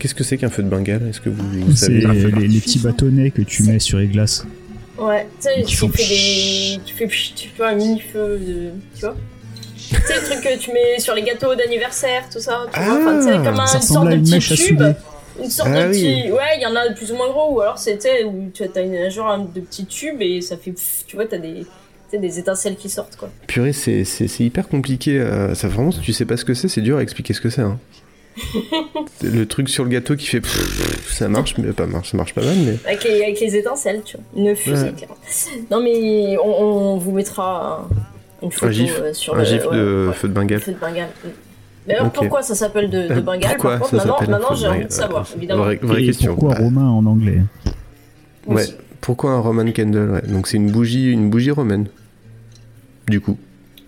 qu'est-ce 0.00 0.14
que 0.16 0.24
c'est 0.24 0.36
qu'un 0.38 0.50
feu 0.50 0.62
de 0.64 0.68
Bengale? 0.68 1.06
Est-ce 1.08 1.20
que 1.20 1.28
vous, 1.30 1.48
vous 1.48 1.76
C'est 1.76 2.00
savez? 2.00 2.30
les, 2.32 2.48
les 2.48 2.60
petits 2.60 2.80
bâtonnets 2.80 3.30
que 3.30 3.42
tu 3.42 3.62
mets 3.62 3.78
sur 3.78 3.98
les 3.98 4.08
glaces. 4.08 4.44
Ouais, 4.98 5.26
tu 5.40 5.48
sais, 5.48 5.62
tu 5.64 5.76
font 5.76 5.88
fais 5.88 6.02
des. 6.08 6.80
Tu 6.84 6.94
fais, 6.94 7.06
tu 7.08 7.48
fais 7.48 7.64
un 7.64 7.74
mini-feu 7.74 8.38
de. 8.38 8.70
Tu 8.96 9.00
vois? 9.02 9.16
Tu 9.76 9.94
sais, 9.96 10.14
le 10.20 10.26
truc 10.26 10.40
que 10.42 10.58
tu 10.58 10.72
mets 10.72 10.98
sur 10.98 11.14
les 11.14 11.22
gâteaux 11.22 11.54
d'anniversaire, 11.54 12.24
tout 12.30 12.40
ça. 12.40 12.66
Tu 12.72 12.80
vois 12.80 12.98
enfin, 12.98 13.18
tu 13.18 13.24
sais, 13.24 13.36
comme 13.38 13.60
un, 13.60 13.66
ça 13.66 13.76
une 13.76 13.80
ressemble 13.82 13.86
sorte 13.86 14.06
à 14.06 14.10
de 14.10 14.14
une 14.16 14.22
petit 14.22 14.32
mèche 14.32 14.52
à 14.52 14.56
tube. 14.56 14.78
souder. 14.78 14.92
Une 15.42 15.50
sorte 15.50 15.70
Ah 15.72 15.84
de 15.84 15.88
oui. 15.92 16.00
petit. 16.00 16.32
Ouais, 16.32 16.56
il 16.56 16.62
y 16.62 16.66
en 16.66 16.76
a 16.76 16.88
de 16.88 16.94
plus 16.94 17.10
ou 17.12 17.16
moins 17.16 17.28
gros, 17.30 17.54
ou 17.54 17.60
alors 17.60 17.78
c'était 17.78 18.24
où 18.24 18.50
tu 18.52 18.62
as 18.62 18.80
une, 18.80 19.10
genre 19.10 19.38
de 19.38 19.60
petits 19.60 19.86
tubes 19.86 20.20
et 20.20 20.40
ça 20.42 20.56
fait. 20.56 20.72
pff, 20.72 21.04
Tu 21.06 21.16
vois, 21.16 21.24
t'as 21.26 21.38
des. 21.38 21.64
des 22.12 22.38
étincelles 22.38 22.76
qui 22.76 22.90
sortent, 22.90 23.16
quoi. 23.16 23.30
Purée, 23.46 23.72
c'est, 23.72 24.04
c'est, 24.04 24.28
c'est 24.28 24.44
hyper 24.44 24.68
compliqué. 24.68 25.18
euh, 25.18 25.54
ça 25.54 25.68
vraiment, 25.68 25.92
si 25.92 26.00
tu 26.00 26.12
sais 26.12 26.26
pas 26.26 26.36
ce 26.36 26.44
que 26.44 26.52
c'est, 26.54 26.68
c'est 26.68 26.82
dur 26.82 26.98
à 26.98 27.02
expliquer 27.02 27.32
ce 27.32 27.40
que 27.40 27.48
c'est. 27.48 27.62
hein. 27.62 27.78
Le 29.22 29.44
truc 29.44 29.68
sur 29.68 29.84
le 29.84 29.90
gâteau 29.90 30.16
qui 30.16 30.26
fait 30.26 30.40
ça 31.08 31.28
marche, 31.28 31.56
mais 31.58 31.72
pas 31.72 31.86
marche, 31.86 32.10
ça 32.12 32.16
marche 32.16 32.34
pas 32.34 32.42
mal, 32.44 32.56
mais 32.64 32.76
Avec 32.86 33.04
les, 33.04 33.22
avec 33.22 33.40
les 33.40 33.56
étincelles, 33.56 34.02
tu 34.04 34.16
vois. 34.16 34.24
Une 34.42 34.56
fusée, 34.56 34.86
Ouais. 34.86 34.92
clairement. 34.92 35.16
Non, 35.70 35.82
mais 35.82 36.36
on, 36.42 36.62
on 36.62 36.96
vous 36.98 37.12
mettra 37.12 37.80
un- 37.90 38.44
une 38.44 38.50
photo 38.52 38.66
un 38.66 38.70
gif, 38.70 38.98
euh, 39.00 39.12
sur 39.12 39.34
un 39.34 39.38
le. 39.38 39.44
gif 39.44 39.66
ouais, 39.66 39.76
de 39.76 40.06
ouais, 40.08 40.14
feu 40.14 40.28
de 40.28 40.32
Bengale. 40.32 40.60
Feu 40.60 40.72
de 40.72 40.78
Bengale. 40.78 41.08
D'ailleurs, 41.86 42.06
Ok. 42.06 42.14
pourquoi 42.14 42.42
ça 42.42 42.54
s'appelle 42.54 42.88
de, 42.88 43.08
de 43.08 43.12
Euh, 43.14 43.20
Bengale 43.20 43.52
pourquoi 43.52 43.70
Par 43.78 43.80
contre, 43.90 44.02
ça 44.02 44.08
maintenant, 44.30 44.54
j'ai 44.54 44.66
envie 44.68 44.78
de 44.78 44.82
Bengale 44.84 44.90
savoir, 44.92 45.26
Euh, 45.30 45.36
évidemment. 45.36 45.62
vraie- 45.64 46.04
question. 46.04 46.34
pourquoi 46.34 46.54
Bah, 46.54 46.60
romain 46.64 46.88
en 46.88 47.04
anglais 47.06 47.38
ouais. 48.46 48.64
Pourquoi 49.00 49.32
un 49.32 49.40
Roman 49.40 49.70
candle 49.72 50.10
ouais. 50.10 50.22
Donc 50.28 50.46
c'est 50.46 50.56
une 50.58 50.70
bougie, 50.70 51.10
une 51.10 51.30
bougie 51.30 51.50
romaine. 51.50 51.86
Du 53.08 53.20
coup. 53.20 53.38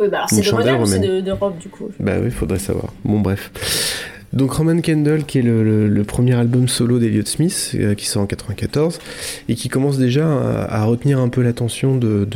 Oui, 0.00 0.08
bah 0.08 0.18
alors 0.18 0.28
Une 0.32 0.38
c'est 0.86 0.98
de 1.22 1.30
robe, 1.32 1.58
du 1.58 1.68
coup 1.68 1.90
Bah 2.00 2.14
oui, 2.22 2.30
faudrait 2.30 2.58
savoir. 2.58 2.92
Bon, 3.04 3.20
bref. 3.20 3.50
Donc 4.32 4.52
Roman 4.52 4.80
Candle, 4.80 5.24
qui 5.24 5.38
est 5.38 5.42
le, 5.42 6.02
premier 6.04 6.34
album 6.34 6.68
solo 6.68 6.98
d'Elliott 6.98 7.28
Smith, 7.28 7.72
euh, 7.74 7.94
qui 7.94 8.06
sort 8.06 8.22
en 8.22 8.26
94, 8.26 8.98
et 9.48 9.54
qui 9.54 9.68
commence 9.68 9.98
déjà 9.98 10.26
à, 10.68 10.84
retenir 10.84 11.18
un 11.18 11.28
peu 11.28 11.42
l'attention 11.42 11.96
de, 11.96 12.26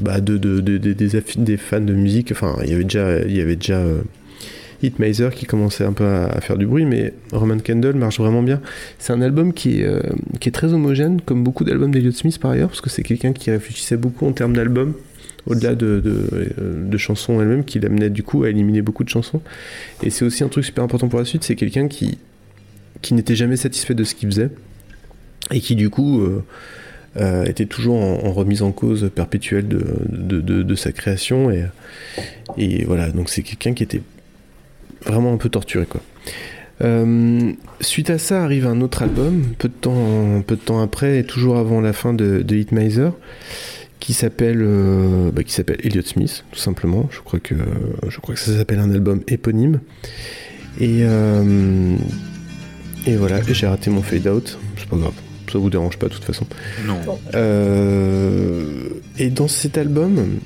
bah, 0.00 0.20
de, 0.20 0.36
de- 0.38 0.60
de- 0.60 0.78
de- 0.78 0.92
des, 0.92 1.56
fans 1.56 1.80
de 1.80 1.94
musique. 1.94 2.30
Enfin, 2.32 2.56
il 2.62 2.70
y 2.70 2.74
avait 2.74 2.84
déjà, 2.84 3.20
il 3.20 3.38
euh, 3.70 4.02
qui 5.30 5.46
commençait 5.46 5.84
un 5.84 5.92
peu 5.92 6.04
à, 6.06 6.40
faire 6.40 6.58
du 6.58 6.66
bruit, 6.66 6.84
mais 6.84 7.14
Roman 7.32 7.58
Candle 7.58 7.94
marche 7.94 8.18
vraiment 8.18 8.42
bien. 8.42 8.60
C'est 8.98 9.12
un 9.12 9.22
album 9.22 9.52
qui 9.52 9.80
est, 9.80 9.86
euh, 9.86 10.00
très 10.52 10.72
homogène, 10.74 11.20
comme 11.24 11.42
beaucoup 11.42 11.64
d'albums 11.64 11.90
d'Elliott 11.90 12.14
Smith 12.14 12.38
par 12.38 12.50
ailleurs, 12.50 12.68
parce 12.68 12.80
que 12.80 12.90
c'est 12.90 13.02
quelqu'un 13.02 13.32
qui 13.32 13.50
réfléchissait 13.50 13.96
beaucoup 13.96 14.26
en 14.26 14.32
termes 14.32 14.54
d'albums 14.54 14.94
au-delà 15.46 15.74
de, 15.74 16.00
de, 16.00 16.28
euh, 16.58 16.88
de 16.88 16.98
chansons 16.98 17.40
elles-mêmes, 17.40 17.64
qui 17.64 17.80
l'amenait 17.80 18.10
du 18.10 18.22
coup 18.22 18.44
à 18.44 18.50
éliminer 18.50 18.82
beaucoup 18.82 19.04
de 19.04 19.08
chansons. 19.08 19.40
Et 20.02 20.10
c'est 20.10 20.24
aussi 20.24 20.44
un 20.44 20.48
truc 20.48 20.64
super 20.64 20.84
important 20.84 21.08
pour 21.08 21.18
la 21.18 21.24
suite, 21.24 21.44
c'est 21.44 21.56
quelqu'un 21.56 21.88
qui, 21.88 22.18
n'était 23.10 23.34
jamais 23.34 23.56
satisfait 23.56 23.94
de 23.94 24.04
ce 24.04 24.14
qu'il 24.14 24.28
faisait, 24.28 24.50
et 25.50 25.60
qui 25.60 25.74
du 25.74 25.90
coup 25.90 26.20
euh, 26.20 26.44
euh, 27.16 27.44
était 27.44 27.66
toujours 27.66 27.96
en, 27.96 28.32
remise 28.32 28.62
en 28.62 28.72
cause 28.72 29.10
perpétuelle 29.14 29.66
de, 29.68 30.40
de, 30.40 30.74
sa 30.74 30.92
création. 30.92 31.50
Et, 32.56 32.84
voilà, 32.84 33.10
donc 33.10 33.28
c'est 33.28 33.42
quelqu'un 33.42 33.74
qui 33.74 33.82
était 33.82 34.02
vraiment 35.04 35.32
un 35.32 35.36
peu 35.36 35.48
torturé 35.48 35.86
suite 37.80 38.10
à 38.10 38.18
ça 38.18 38.42
arrive 38.42 38.66
un 38.66 38.80
autre 38.80 39.02
album, 39.02 39.44
peu 39.58 39.68
de 39.68 40.54
temps, 40.54 40.80
après, 40.80 41.22
toujours 41.24 41.56
avant 41.58 41.80
la 41.80 41.92
fin 41.92 42.12
de, 42.12 42.42
de 42.42 42.56
Hitmiser, 42.56 43.10
qui 44.02 44.14
s'appelle 44.14 44.62
euh, 44.62 45.30
bah, 45.30 45.44
qui 45.44 45.52
s'appelle 45.52 45.78
Elliott 45.84 46.04
Smith 46.04 46.44
tout 46.50 46.58
simplement. 46.58 47.08
Je 47.12 47.20
crois 47.20 47.38
que 47.38 47.54
je 48.08 48.18
crois 48.18 48.34
que 48.34 48.40
ça 48.40 48.56
s'appelle 48.56 48.80
un 48.80 48.90
album 48.90 49.22
éponyme. 49.28 49.78
Et 50.80 51.02
euh, 51.02 51.94
et 53.06 53.14
voilà 53.14 53.40
j'ai 53.48 53.66
raté 53.68 53.90
mon 53.90 54.02
fade 54.02 54.26
out. 54.26 54.58
C'est 54.76 54.88
pas 54.88 54.96
grave. 54.96 55.14
Ça 55.52 55.58
vous 55.58 55.70
dérange 55.70 55.98
pas 55.98 56.08
de 56.08 56.14
toute 56.14 56.24
façon. 56.24 56.46
Non. 56.84 56.98
Euh, 57.34 58.88
et 59.18 59.30
dans 59.30 59.46
cet 59.46 59.78
album 59.78 60.40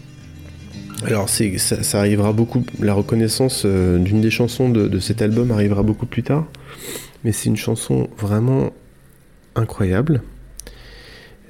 alors 1.07 1.31
c'est 1.31 1.57
ça, 1.57 1.83
ça 1.83 2.01
arrivera 2.01 2.35
beaucoup 2.35 2.63
la 2.79 2.93
reconnaissance 2.93 3.63
euh, 3.65 3.97
d'une 3.99 4.21
des 4.21 4.31
chansons 4.31 4.69
de, 4.69 4.87
de 4.87 4.99
cet 4.99 5.23
album 5.23 5.51
arrivera 5.51 5.83
beaucoup 5.83 6.07
plus 6.07 6.23
tard. 6.23 6.45
Mais 7.25 7.33
c'est 7.33 7.49
une 7.49 7.57
chanson 7.57 8.11
vraiment 8.19 8.71
incroyable 9.55 10.21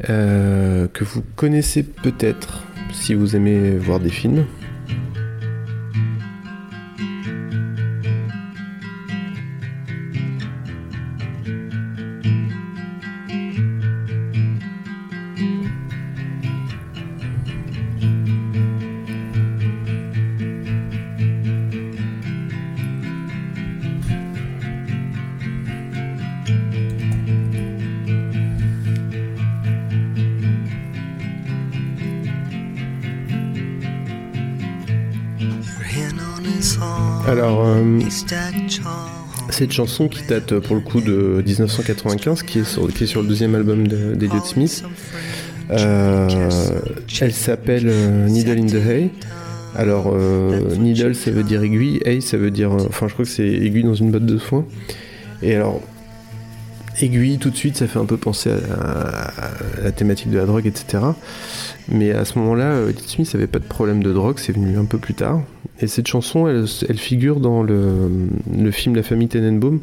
euh, 0.08 0.86
que 0.92 1.04
vous 1.04 1.22
connaissez 1.36 1.82
peut-être 1.82 2.62
si 2.92 3.14
vous 3.14 3.36
aimez 3.36 3.76
voir 3.76 4.00
des 4.00 4.10
films. 4.10 4.44
Cette 39.56 39.72
chanson 39.72 40.08
qui 40.08 40.22
date 40.26 40.52
euh, 40.52 40.60
pour 40.60 40.76
le 40.76 40.82
coup 40.82 41.00
de 41.00 41.42
1995, 41.44 42.42
qui 42.42 42.60
est 42.60 42.64
sur, 42.64 42.92
qui 42.92 43.04
est 43.04 43.06
sur 43.06 43.22
le 43.22 43.28
deuxième 43.28 43.54
album 43.54 43.86
de- 43.88 44.14
d'Elliott 44.14 44.44
Smith. 44.46 44.84
Euh, 45.70 46.28
elle 47.20 47.32
s'appelle 47.32 47.86
euh, 47.88 48.28
Needle 48.28 48.58
in 48.60 48.66
the 48.66 48.86
Hay. 48.86 49.10
Alors, 49.74 50.12
euh, 50.14 50.60
needle 50.76 51.14
ça 51.14 51.30
veut 51.30 51.42
dire 51.42 51.62
aiguille, 51.62 52.00
hay 52.06 52.20
ça 52.20 52.36
veut 52.36 52.50
dire. 52.50 52.70
Enfin, 52.72 53.08
je 53.08 53.12
crois 53.14 53.24
que 53.24 53.30
c'est 53.30 53.46
aiguille 53.46 53.82
dans 53.84 53.94
une 53.94 54.10
botte 54.10 54.24
de 54.26 54.38
foin. 54.38 54.64
Et 55.42 55.54
alors, 55.54 55.82
aiguille, 57.02 57.38
tout 57.38 57.50
de 57.50 57.56
suite, 57.56 57.76
ça 57.76 57.86
fait 57.86 57.98
un 57.98 58.04
peu 58.06 58.16
penser 58.16 58.50
à, 58.50 58.54
à- 58.54 59.46
à 59.48 59.82
la 59.84 59.92
thématique 59.92 60.30
de 60.30 60.38
la 60.38 60.46
drogue, 60.46 60.66
etc. 60.66 61.02
Mais 61.88 62.12
à 62.12 62.24
ce 62.24 62.38
moment-là, 62.38 62.80
Elliott 62.82 63.00
Smith 63.06 63.32
n'avait 63.34 63.46
pas 63.46 63.58
de 63.58 63.64
problème 63.64 64.02
de 64.02 64.12
drogue, 64.12 64.36
c'est 64.38 64.52
venu 64.52 64.78
un 64.78 64.84
peu 64.86 64.98
plus 64.98 65.14
tard. 65.14 65.42
Et 65.80 65.86
cette 65.86 66.06
chanson, 66.06 66.48
elle, 66.48 66.64
elle 66.88 66.98
figure 66.98 67.38
dans 67.40 67.62
le, 67.62 68.08
le 68.56 68.70
film 68.70 68.96
La 68.96 69.02
famille 69.02 69.28
Tenenbaum 69.28 69.80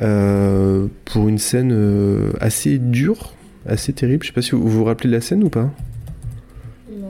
euh, 0.00 0.86
pour 1.04 1.28
une 1.28 1.38
scène 1.38 1.70
euh, 1.72 2.32
assez 2.40 2.78
dure, 2.78 3.34
assez 3.66 3.92
terrible. 3.92 4.22
Je 4.24 4.28
sais 4.28 4.32
pas 4.34 4.40
si 4.42 4.52
vous 4.52 4.62
vous 4.62 4.70
vous 4.70 4.84
rappelez 4.84 5.10
de 5.10 5.14
la 5.14 5.20
scène 5.20 5.44
ou 5.44 5.50
pas? 5.50 5.70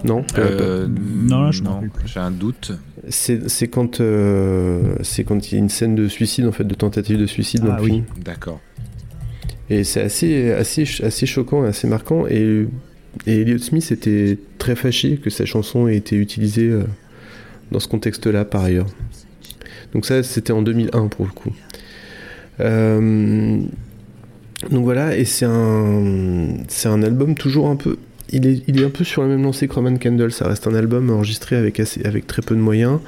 Non 0.04 0.24
Euh, 0.38 0.88
Non, 1.28 1.42
là, 1.44 1.50
je 1.52 1.62
m'en 1.62 1.80
non, 1.80 1.88
j'ai 2.04 2.18
un 2.18 2.32
doute. 2.32 2.72
C'est 3.08 3.68
quand 3.68 4.00
euh, 4.00 4.96
c'est 5.02 5.22
quand 5.22 5.50
il 5.50 5.54
y 5.54 5.56
a 5.56 5.60
une 5.60 5.68
scène 5.68 5.94
de 5.94 6.08
suicide 6.08 6.46
en 6.46 6.52
fait, 6.52 6.64
de 6.64 6.74
tentative 6.74 7.18
de 7.18 7.26
suicide 7.26 7.60
dans 7.62 7.72
Ah 7.72 7.76
le 7.76 7.82
oui. 7.84 7.90
film. 7.90 8.04
D'accord. 8.24 8.60
Et 9.70 9.84
c'est 9.84 10.02
assez, 10.02 10.50
assez, 10.52 10.84
assez 11.04 11.24
choquant, 11.26 11.62
assez 11.62 11.86
marquant. 11.86 12.26
Et, 12.28 12.66
et 13.28 13.40
Elliott 13.42 13.60
Smith 13.62 13.90
était 13.92 14.38
très 14.58 14.74
fâché 14.74 15.18
que 15.18 15.30
sa 15.30 15.44
chanson 15.46 15.86
ait 15.86 15.96
été 15.96 16.16
utilisée 16.16 16.68
euh, 16.68 16.82
dans 17.72 17.80
ce 17.80 17.88
contexte-là 17.88 18.44
par 18.44 18.62
ailleurs. 18.62 18.86
Donc 19.92 20.06
ça, 20.06 20.22
c'était 20.22 20.52
en 20.52 20.62
2001 20.62 21.08
pour 21.08 21.26
le 21.26 21.32
coup. 21.32 21.52
Euh, 22.60 23.60
donc 24.70 24.84
voilà, 24.84 25.16
et 25.16 25.24
c'est 25.24 25.44
un, 25.44 26.54
c'est 26.68 26.88
un 26.88 27.02
album 27.02 27.34
toujours 27.34 27.68
un 27.68 27.76
peu... 27.76 27.98
Il 28.30 28.46
est, 28.46 28.62
il 28.66 28.80
est 28.80 28.84
un 28.84 28.90
peu 28.90 29.04
sur 29.04 29.22
la 29.22 29.28
même 29.28 29.42
lancée 29.42 29.68
que 29.68 29.74
Roman 29.74 29.96
Candle. 29.96 30.32
Ça 30.32 30.48
reste 30.48 30.66
un 30.66 30.74
album 30.74 31.10
enregistré 31.10 31.56
avec, 31.56 31.80
assez, 31.80 32.04
avec 32.06 32.26
très 32.26 32.40
peu 32.40 32.54
de 32.54 32.60
moyens. 32.60 33.00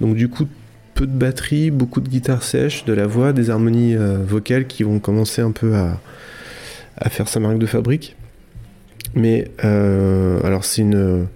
Donc 0.00 0.16
du 0.16 0.28
coup, 0.28 0.46
peu 0.94 1.06
de 1.06 1.16
batterie, 1.16 1.70
beaucoup 1.70 2.00
de 2.00 2.08
guitare 2.08 2.42
sèche, 2.42 2.84
de 2.84 2.92
la 2.92 3.06
voix, 3.06 3.32
des 3.32 3.48
harmonies 3.48 3.96
euh, 3.96 4.18
vocales 4.26 4.66
qui 4.66 4.82
vont 4.82 4.98
commencer 4.98 5.40
un 5.40 5.52
peu 5.52 5.74
à, 5.76 6.00
à 6.98 7.08
faire 7.08 7.28
sa 7.28 7.40
marque 7.40 7.58
de 7.58 7.66
fabrique. 7.66 8.16
Mais 9.14 9.50
euh, 9.64 10.40
alors 10.42 10.64
c'est 10.64 10.82
une 10.82 11.26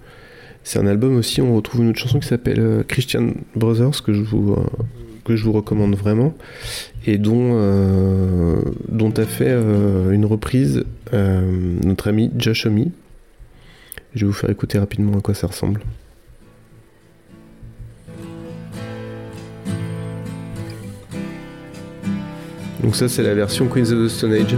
c'est 0.63 0.79
un 0.79 0.87
album 0.87 1.17
aussi. 1.17 1.41
On 1.41 1.55
retrouve 1.55 1.81
une 1.81 1.89
autre 1.89 1.99
chanson 1.99 2.19
qui 2.19 2.27
s'appelle 2.27 2.59
euh, 2.59 2.83
Christian 2.83 3.31
Brothers 3.55 4.03
que 4.03 4.13
je 4.13 4.21
vous 4.21 4.53
euh, 4.53 4.65
que 5.23 5.35
je 5.35 5.43
vous 5.43 5.51
recommande 5.51 5.95
vraiment 5.95 6.33
et 7.05 7.17
dont 7.17 7.51
euh, 7.53 8.61
a 9.17 9.25
fait 9.25 9.51
une 10.11 10.25
reprise 10.25 10.83
notre 11.11 12.07
ami 12.07 12.31
Josh 12.37 12.65
Homme. 12.65 12.85
Je 14.15 14.25
vais 14.25 14.31
vous 14.31 14.33
faire 14.33 14.49
écouter 14.49 14.79
rapidement 14.79 15.17
à 15.17 15.21
quoi 15.21 15.35
ça 15.35 15.47
ressemble. 15.47 15.81
Donc 22.81 22.95
ça 22.95 23.07
c'est 23.07 23.21
la 23.21 23.35
version 23.35 23.67
Queens 23.67 23.91
of 23.91 24.05
the 24.05 24.07
Stone 24.07 24.33
Age. 24.33 24.55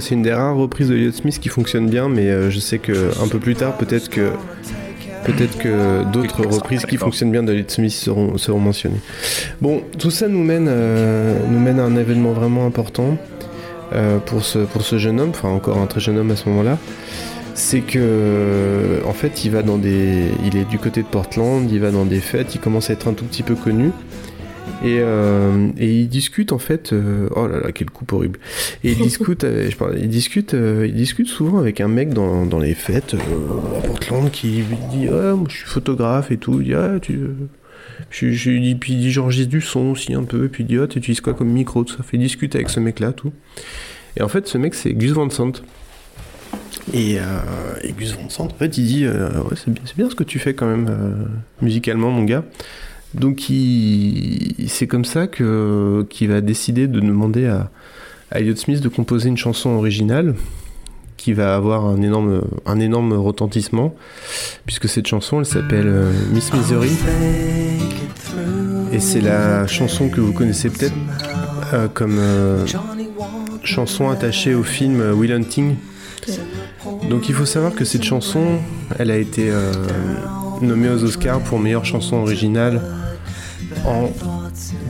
C'est 0.00 0.14
une 0.14 0.22
des 0.22 0.32
rares 0.32 0.56
reprises 0.56 0.88
de 0.88 0.94
Elliott 0.94 1.14
Smith 1.14 1.38
qui 1.40 1.48
fonctionne 1.48 1.88
bien, 1.88 2.08
mais 2.08 2.28
euh, 2.28 2.50
je 2.50 2.58
sais 2.58 2.78
que 2.78 3.10
un 3.22 3.28
peu 3.28 3.38
plus 3.38 3.54
tard, 3.54 3.76
peut-être 3.76 4.08
que 4.08 4.30
peut-être 5.24 5.58
que 5.58 6.04
d'autres 6.12 6.46
reprises 6.46 6.86
qui 6.86 6.96
fonctionnent 6.96 7.32
bien 7.32 7.42
de 7.42 7.52
Elliott 7.52 7.70
Smith 7.70 7.92
seront, 7.92 8.38
seront 8.38 8.60
mentionnées. 8.60 9.00
Bon, 9.60 9.82
tout 9.98 10.10
ça 10.10 10.28
nous 10.28 10.42
mène 10.42 10.66
euh, 10.68 11.38
nous 11.50 11.60
mène 11.60 11.80
à 11.80 11.84
un 11.84 11.96
événement 11.96 12.32
vraiment 12.32 12.66
important 12.66 13.16
euh, 13.92 14.18
pour 14.18 14.44
ce 14.44 14.60
pour 14.60 14.82
ce 14.82 14.98
jeune 14.98 15.20
homme, 15.20 15.30
enfin 15.30 15.48
encore 15.48 15.78
un 15.78 15.86
très 15.86 16.00
jeune 16.00 16.18
homme 16.18 16.30
à 16.30 16.36
ce 16.36 16.48
moment-là. 16.48 16.78
C'est 17.54 17.80
que 17.80 19.00
en 19.04 19.12
fait, 19.12 19.44
il 19.44 19.50
va 19.50 19.62
dans 19.62 19.78
des, 19.78 20.26
il 20.46 20.56
est 20.56 20.64
du 20.64 20.78
côté 20.78 21.02
de 21.02 21.08
Portland, 21.08 21.68
il 21.68 21.80
va 21.80 21.90
dans 21.90 22.04
des 22.04 22.20
fêtes, 22.20 22.54
il 22.54 22.60
commence 22.60 22.88
à 22.88 22.92
être 22.92 23.08
un 23.08 23.14
tout 23.14 23.24
petit 23.24 23.42
peu 23.42 23.56
connu. 23.56 23.90
Et, 24.84 24.98
euh, 25.00 25.68
et 25.76 25.92
il 26.02 26.08
discute 26.08 26.52
en 26.52 26.58
fait. 26.58 26.92
euh, 26.92 27.28
oh 27.34 27.48
là 27.48 27.58
là, 27.60 27.72
quelle 27.72 27.90
coupe 27.90 28.12
horrible. 28.12 28.38
Et 28.84 28.92
il 28.92 28.98
discute, 29.02 29.42
avec- 29.44 29.72
je 29.72 29.76
parle, 29.76 29.98
il 29.98 30.08
discute, 30.08 30.54
euh, 30.54 30.86
il 30.86 30.94
discute 30.94 31.26
souvent 31.28 31.58
avec 31.58 31.80
un 31.80 31.88
mec 31.88 32.10
dans, 32.14 32.46
dans 32.46 32.60
les 32.60 32.74
fêtes 32.74 33.14
euh, 33.14 33.78
à 33.78 33.80
Portland 33.80 34.30
qui 34.30 34.48
lui 34.62 34.76
dit 34.92 35.08
ah, 35.08 35.34
moi, 35.34 35.46
je 35.50 35.56
suis 35.56 35.66
photographe 35.66 36.30
et 36.30 36.36
tout. 36.36 36.60
Il 36.60 36.66
dit 36.68 36.74
ah, 36.74 36.98
tu. 37.02 37.14
euh, 37.14 37.34
Je, 38.10 38.30
je 38.30 38.50
dis, 38.52 38.76
puis 38.76 38.92
il 38.92 39.00
dit 39.00 39.10
j'enregistre 39.10 39.50
du 39.50 39.60
son 39.60 39.86
aussi 39.88 40.14
un 40.14 40.22
peu. 40.24 40.46
Puis 40.48 40.62
il 40.62 40.66
dit 40.68 40.78
ah, 40.78 40.86
tu 40.86 40.98
utilises 40.98 41.20
quoi 41.20 41.34
comme 41.34 41.48
micro? 41.48 41.82
Tout 41.82 41.96
ça. 41.96 42.04
Fait 42.04 42.16
il 42.16 42.20
discute 42.20 42.54
avec 42.54 42.70
ce 42.70 42.78
mec 42.78 43.00
là 43.00 43.12
tout. 43.12 43.32
Et 44.16 44.22
en 44.22 44.28
fait, 44.28 44.46
ce 44.46 44.58
mec 44.58 44.74
c'est 44.74 44.92
Gus 44.94 45.10
Van 45.10 45.28
Sant. 45.28 45.52
Et, 46.94 47.18
euh, 47.18 47.22
et 47.82 47.92
Gus 47.92 48.12
Van 48.14 48.28
Sant, 48.30 48.46
en 48.46 48.54
fait, 48.54 48.78
il 48.78 48.86
dit 48.86 49.04
euh, 49.04 49.28
ouais, 49.42 49.56
c'est 49.56 49.70
bien, 49.70 49.82
c'est 49.84 49.96
bien 49.96 50.08
ce 50.08 50.14
que 50.14 50.24
tu 50.24 50.38
fais 50.38 50.54
quand 50.54 50.66
même 50.66 50.86
euh, 50.88 51.24
musicalement, 51.60 52.10
mon 52.10 52.24
gars. 52.24 52.44
Donc 53.14 53.50
c'est 54.66 54.86
comme 54.86 55.04
ça 55.04 55.26
que 55.26 56.06
qu'il 56.10 56.28
va 56.28 56.40
décider 56.40 56.86
de 56.86 57.00
demander 57.00 57.46
à, 57.46 57.70
à 58.30 58.40
Elliott 58.40 58.58
Smith 58.58 58.80
de 58.80 58.88
composer 58.88 59.28
une 59.28 59.36
chanson 59.36 59.70
originale 59.70 60.34
qui 61.16 61.32
va 61.32 61.56
avoir 61.56 61.86
un 61.86 62.00
énorme 62.02 62.42
un 62.66 62.80
énorme 62.80 63.14
retentissement 63.14 63.94
puisque 64.66 64.88
cette 64.88 65.06
chanson 65.06 65.40
elle 65.40 65.46
s'appelle 65.46 65.88
euh, 65.88 66.12
Miss 66.32 66.52
Misery 66.52 66.90
et 68.92 69.00
c'est 69.00 69.20
la 69.20 69.66
chanson 69.66 70.08
que 70.08 70.20
vous 70.20 70.32
connaissez 70.32 70.70
peut-être 70.70 70.94
euh, 71.74 71.88
comme 71.92 72.18
euh, 72.18 72.66
chanson 73.62 74.08
attachée 74.08 74.54
au 74.54 74.62
film 74.62 75.12
Will 75.12 75.32
Hunting. 75.32 75.76
Donc 77.10 77.28
il 77.28 77.34
faut 77.34 77.46
savoir 77.46 77.74
que 77.74 77.84
cette 77.84 78.04
chanson, 78.04 78.58
elle 78.98 79.10
a 79.10 79.16
été 79.16 79.50
euh, 79.50 79.72
nommée 80.62 80.88
aux 80.88 81.04
Oscars 81.04 81.40
pour 81.40 81.58
meilleure 81.58 81.84
chanson 81.84 82.16
originale 82.16 82.80
en 83.86 84.08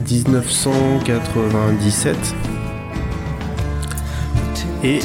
1997. 0.09 2.15
Et 4.83 4.99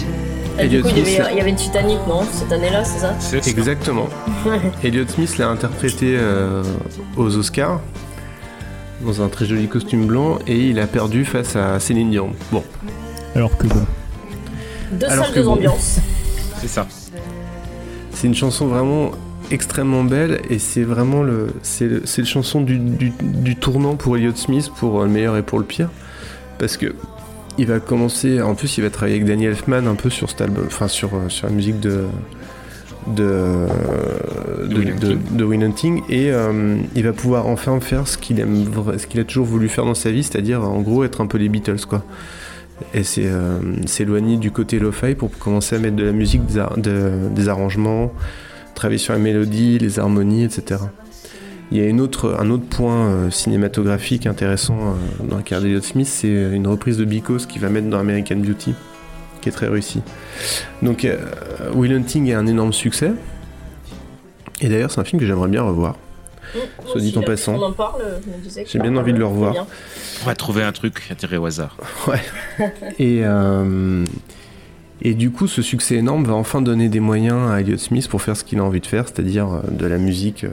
Et 0.59 0.69
du 0.69 0.77
Elliott 0.77 0.83
coup, 0.83 0.89
il 0.97 0.99
y, 0.99 1.01
avait, 1.19 1.33
il 1.33 1.39
y 1.39 1.41
avait 1.41 1.55
Titanic, 1.55 1.99
non 2.09 2.23
Cette 2.33 2.53
année-là, 2.53 2.85
c'est 2.85 3.01
ça 3.01 3.15
exactement. 3.49 4.09
Elliott 4.85 5.11
Smith 5.11 5.37
l'a 5.39 5.49
interprété 5.49 6.17
euh, 6.19 6.63
aux 7.17 7.37
Oscars 7.37 7.81
dans 9.05 9.21
un 9.23 9.29
très 9.29 9.45
joli 9.47 9.67
costume 9.69 10.07
blanc 10.07 10.39
et 10.47 10.57
il 10.69 10.79
a 10.79 10.87
perdu 10.87 11.25
face 11.25 11.57
à 11.57 11.81
Céline 11.81 12.11
Dion. 12.11 12.31
Bon, 12.53 12.63
Alors 13.35 13.57
que 13.59 13.67
bon. 13.67 13.85
Deux 14.93 15.07
Alors 15.07 15.25
salles, 15.27 15.35
deux 15.35 15.43
bon. 15.43 15.53
ambiances. 15.55 15.99
C'est 16.61 16.69
ça. 16.69 16.87
C'est 18.13 18.29
une 18.29 18.35
chanson 18.35 18.67
vraiment 18.69 19.11
extrêmement 19.51 20.05
belle 20.05 20.41
et 20.51 20.59
c'est 20.59 20.83
vraiment 20.83 21.23
le 21.23 21.49
c'est 21.63 21.87
le, 21.87 22.03
c'est 22.05 22.23
le 22.23 22.27
chanson 22.27 22.61
du, 22.61 22.79
du, 22.79 23.13
du 23.23 23.57
tournant 23.57 23.97
pour 23.97 24.17
Elliott 24.17 24.37
Smith 24.37 24.71
pour 24.77 25.03
le 25.03 25.09
meilleur 25.09 25.37
et 25.37 25.43
pour 25.43 25.59
le 25.59 25.65
pire. 25.65 25.91
Parce 26.59 26.77
que 26.77 26.95
il 27.59 27.67
va 27.67 27.79
commencer 27.81 28.41
en 28.43 28.55
plus 28.55 28.79
il 28.79 28.83
va 28.83 28.91
travailler 28.91 29.17
avec 29.17 29.27
Danny 29.29 29.45
Elfman 29.47 29.87
un 29.87 29.95
peu 29.95 30.11
sur 30.11 30.29
cet 30.31 30.41
album 30.41 30.65
enfin 30.67 30.89
sur 30.89 31.15
euh, 31.15 31.29
sur 31.29 31.47
la 31.47 31.53
musique 31.53 31.79
de 31.81 32.05
de 33.07 33.67
de, 34.67 34.77
Will 34.79 34.95
de, 34.99 35.19
de 35.31 35.45
Will 35.45 35.63
Hunting 35.63 36.01
et 36.09 36.31
euh, 36.33 36.77
il 36.95 37.05
va 37.05 37.13
pouvoir 37.13 37.47
enfin 37.47 37.79
faire 37.81 38.09
ce 38.09 38.17
qu'il 38.17 38.41
aime 38.41 38.65
ce 38.97 39.07
qu'il 39.07 39.21
a 39.21 39.25
toujours 39.25 39.45
voulu 39.47 39.69
faire 39.69 39.85
dans 39.85 39.95
sa 39.95 40.11
vie 40.11 40.23
c'est-à-dire 40.23 40.63
en 40.63 40.81
gros 40.81 41.05
être 41.05 41.21
un 41.21 41.27
peu 41.27 41.39
les 41.39 41.49
Beatles 41.49 41.85
quoi. 41.89 42.03
Et 42.93 43.05
c'est 43.05 43.27
euh, 43.27 43.59
s'éloigner 43.87 44.37
du 44.37 44.51
côté 44.51 44.79
lo-fi 44.81 45.15
pour 45.15 45.31
commencer 45.39 45.77
à 45.77 45.79
mettre 45.79 45.95
de 45.97 46.03
la 46.05 46.11
musique, 46.13 46.45
des, 46.47 46.59
ar- 46.59 46.77
de- 46.77 47.29
des 47.33 47.49
arrangements, 47.49 48.13
travailler 48.75 48.99
sur 48.99 49.13
la 49.13 49.19
mélodie, 49.19 49.79
les 49.79 49.99
harmonies, 49.99 50.45
etc. 50.45 50.81
Il 51.71 51.79
y 51.79 51.81
a 51.81 51.89
une 51.89 52.01
autre, 52.01 52.37
un 52.39 52.51
autre 52.51 52.67
point 52.67 53.09
euh, 53.09 53.31
cinématographique 53.31 54.27
intéressant 54.27 54.77
euh, 54.79 55.25
dans 55.25 55.37
la 55.37 55.43
carrière 55.43 55.63
d'Elliott 55.63 55.85
Smith, 55.85 56.07
c'est 56.07 56.29
une 56.29 56.67
reprise 56.67 56.99
de 56.99 57.05
Because 57.05 57.47
qu'il 57.47 57.63
va 57.63 57.69
mettre 57.69 57.89
dans 57.89 57.99
American 57.99 58.37
Beauty, 58.37 58.75
qui 59.41 59.49
est 59.49 59.53
très 59.53 59.69
réussie. 59.69 60.03
Donc 60.83 61.05
euh, 61.05 61.17
Will 61.75 61.93
Hunting 61.93 62.29
est 62.29 62.35
un 62.35 62.47
énorme 62.47 62.73
succès, 62.73 63.13
et 64.61 64.69
d'ailleurs 64.69 64.91
c'est 64.91 65.01
un 65.01 65.05
film 65.05 65.19
que 65.19 65.27
j'aimerais 65.27 65.49
bien 65.49 65.63
revoir. 65.63 65.97
soit 66.87 67.01
dit 67.01 67.15
en 67.17 67.23
passant. 67.23 67.55
On 67.55 67.63
en 67.63 67.73
parle, 67.73 68.03
je 68.25 68.31
me 68.31 68.37
disais 68.43 68.65
que 68.65 68.71
J'ai 68.71 68.79
bien 68.79 68.95
envie 68.97 69.13
de 69.13 69.19
le 69.19 69.27
revoir. 69.27 69.67
On 70.23 70.27
va 70.27 70.35
trouver 70.35 70.63
un 70.63 70.73
truc 70.73 71.03
à 71.11 71.15
tirer 71.15 71.39
au 71.39 71.47
hasard. 71.47 71.77
Ouais. 72.07 72.23
Et, 72.99 73.23
euh, 73.25 74.05
et 75.07 75.13
du 75.13 75.31
coup, 75.31 75.47
ce 75.47 75.61
succès 75.61 75.97
énorme 75.97 76.25
va 76.25 76.33
enfin 76.33 76.63
donner 76.63 76.89
des 76.89 77.01
moyens 77.01 77.51
à 77.51 77.61
Elliott 77.61 77.79
Smith 77.79 78.09
pour 78.09 78.23
faire 78.23 78.37
ce 78.39 78.43
qu'il 78.43 78.59
a 78.59 78.65
envie 78.65 78.81
de 78.81 78.87
faire, 78.87 79.07
c'est-à-dire 79.07 79.53
euh, 79.53 79.61
de 79.71 79.87
la 79.87 79.99
musique 79.99 80.45
euh, 80.45 80.51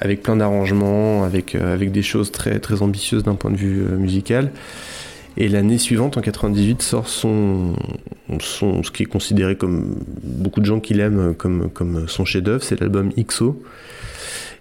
avec 0.00 0.22
plein 0.22 0.36
d'arrangements, 0.36 1.24
avec, 1.24 1.56
euh, 1.56 1.74
avec 1.74 1.90
des 1.90 2.02
choses 2.02 2.30
très, 2.30 2.60
très 2.60 2.82
ambitieuses 2.82 3.24
d'un 3.24 3.34
point 3.34 3.50
de 3.50 3.56
vue 3.56 3.82
musical. 3.98 4.52
Et 5.36 5.48
l'année 5.48 5.78
suivante, 5.78 6.16
en 6.16 6.20
98, 6.20 6.82
sort 6.82 7.08
son, 7.08 7.74
son, 8.38 8.84
ce 8.84 8.92
qui 8.92 9.02
est 9.02 9.06
considéré 9.06 9.56
comme 9.56 9.96
beaucoup 10.22 10.60
de 10.60 10.66
gens 10.66 10.78
qui 10.78 10.94
l'aiment 10.94 11.34
comme, 11.34 11.68
comme 11.70 12.06
son 12.06 12.24
chef-d'œuvre, 12.24 12.62
c'est 12.62 12.78
l'album 12.80 13.10
XO. 13.18 13.60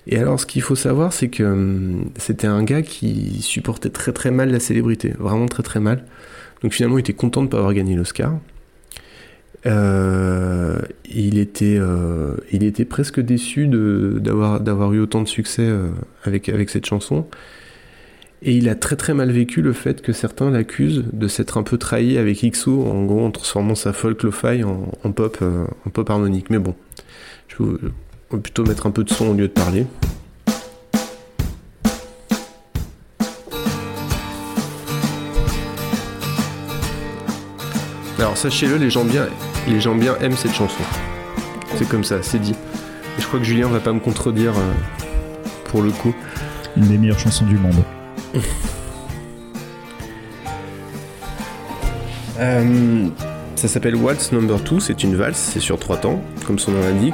Et 0.08 0.18
alors, 0.18 0.40
ce 0.40 0.48
qu'il 0.48 0.64
faut 0.64 0.76
savoir, 0.76 1.14
c'est 1.14 1.28
que 1.28 1.44
hum, 1.44 2.10
c'était 2.18 2.48
un 2.48 2.64
gars 2.64 2.82
qui 2.82 3.44
supportait 3.44 3.90
très 3.90 4.12
très 4.12 4.32
mal 4.32 4.52
la 4.52 4.60
célébrité, 4.60 5.14
vraiment 5.20 5.46
très 5.46 5.62
très 5.62 5.80
mal. 5.80 6.04
Donc 6.64 6.74
finalement, 6.74 6.98
il 6.98 7.02
était 7.02 7.14
content 7.14 7.42
de 7.42 7.46
ne 7.46 7.52
pas 7.52 7.58
avoir 7.60 7.76
gagné 7.76 7.94
l'Oscar. 7.96 8.34
Euh, 9.66 10.80
il, 11.06 11.38
était, 11.38 11.78
euh, 11.80 12.36
il 12.52 12.64
était 12.64 12.86
presque 12.86 13.20
déçu 13.20 13.68
d'avoir 13.68 14.94
eu 14.94 15.00
autant 15.00 15.22
de 15.22 15.28
succès 15.28 15.64
euh, 15.64 15.90
avec, 16.24 16.50
avec 16.50 16.70
cette 16.70 16.86
chanson. 16.86 17.26
Et 18.42 18.58
il 18.58 18.68
a 18.68 18.76
très 18.76 18.98
très 18.98 19.14
mal 19.14 19.32
vécu 19.32 19.62
le 19.62 19.72
fait 19.72 20.02
que 20.02 20.12
certains 20.12 20.52
l'accusent 20.52 21.06
de 21.14 21.28
s'être 21.30 21.58
un 21.58 21.64
peu 21.64 21.78
trahi 21.78 22.18
avec 22.18 22.44
XO, 22.44 22.86
en 22.86 23.06
gros 23.06 23.26
en 23.26 23.32
transformant 23.32 23.76
sa 23.76 23.94
folk 23.94 24.22
lo-fi 24.22 24.64
en, 24.66 25.12
pop, 25.14 25.42
en 25.42 25.90
pop 25.90 26.10
harmonique. 26.10 26.50
Mais 26.50 26.60
bon, 26.60 26.76
je 27.48 27.64
vais, 27.64 28.40
plutôt 28.42 28.66
mettre 28.66 28.86
un 28.86 28.92
peu 28.92 29.06
de 29.06 29.10
son 29.10 29.28
au 29.28 29.34
lieu 29.34 29.48
de 29.48 29.54
parler. 29.54 29.86
Alors 38.20 38.36
sachez-le, 38.36 38.76
les 38.76 38.90
gens 38.90 39.06
bien, 39.06 39.28
les 39.68 39.80
gens 39.80 39.96
bien 39.96 40.16
aiment 40.22 40.36
cette 40.36 40.54
chanson. 40.54 40.84
C'est 41.76 41.88
comme 41.88 42.04
ça, 42.04 42.22
c'est 42.22 42.40
dit. 42.40 42.56
Et 43.18 43.22
je 43.22 43.28
crois 43.28 43.40
que 43.40 43.46
Julien 43.46 43.68
va 43.68 43.80
pas 43.80 43.94
me 43.94 44.00
contredire 44.00 44.54
euh, 44.58 44.74
pour 45.66 45.82
le 45.82 45.92
coup. 45.92 46.14
Une 46.76 46.88
des 46.88 46.98
meilleures 46.98 47.20
chansons 47.20 47.46
du 47.46 47.58
monde. 47.58 47.84
Euh, 52.40 53.08
ça 53.56 53.68
s'appelle 53.68 53.96
Waltz 53.96 54.32
Number 54.32 54.60
2, 54.60 54.80
c'est 54.80 55.04
une 55.04 55.16
valse, 55.16 55.38
c'est 55.38 55.60
sur 55.60 55.78
trois 55.80 55.98
temps, 55.98 56.22
comme 56.48 56.58
son 56.58 56.72
nom 56.72 56.82
l'indique. 56.82 57.14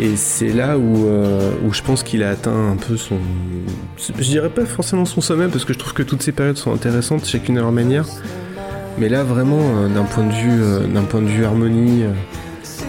Et 0.00 0.16
c'est 0.16 0.48
là 0.48 0.76
où, 0.76 1.06
euh, 1.06 1.52
où 1.64 1.72
je 1.72 1.82
pense 1.82 2.02
qu'il 2.02 2.22
a 2.22 2.30
atteint 2.30 2.72
un 2.72 2.76
peu 2.76 2.96
son. 2.96 3.16
Je 3.96 4.24
dirais 4.24 4.50
pas 4.50 4.66
forcément 4.66 5.04
son 5.04 5.20
sommet, 5.20 5.48
parce 5.48 5.64
que 5.64 5.72
je 5.72 5.78
trouve 5.78 5.94
que 5.94 6.02
toutes 6.02 6.22
ces 6.22 6.32
périodes 6.32 6.56
sont 6.56 6.72
intéressantes, 6.72 7.26
chacune 7.26 7.58
à 7.58 7.62
leur 7.62 7.72
manière. 7.72 8.06
Mais 9.00 9.08
là, 9.08 9.22
vraiment, 9.22 9.60
euh, 9.60 9.88
d'un 9.88 10.04
point 10.04 10.24
de 10.24 10.32
vue, 10.32 10.62
euh, 10.62 11.02
point 11.08 11.22
de 11.22 11.28
vue 11.28 11.44
harmonie, 11.44 12.02
euh, 12.02 12.12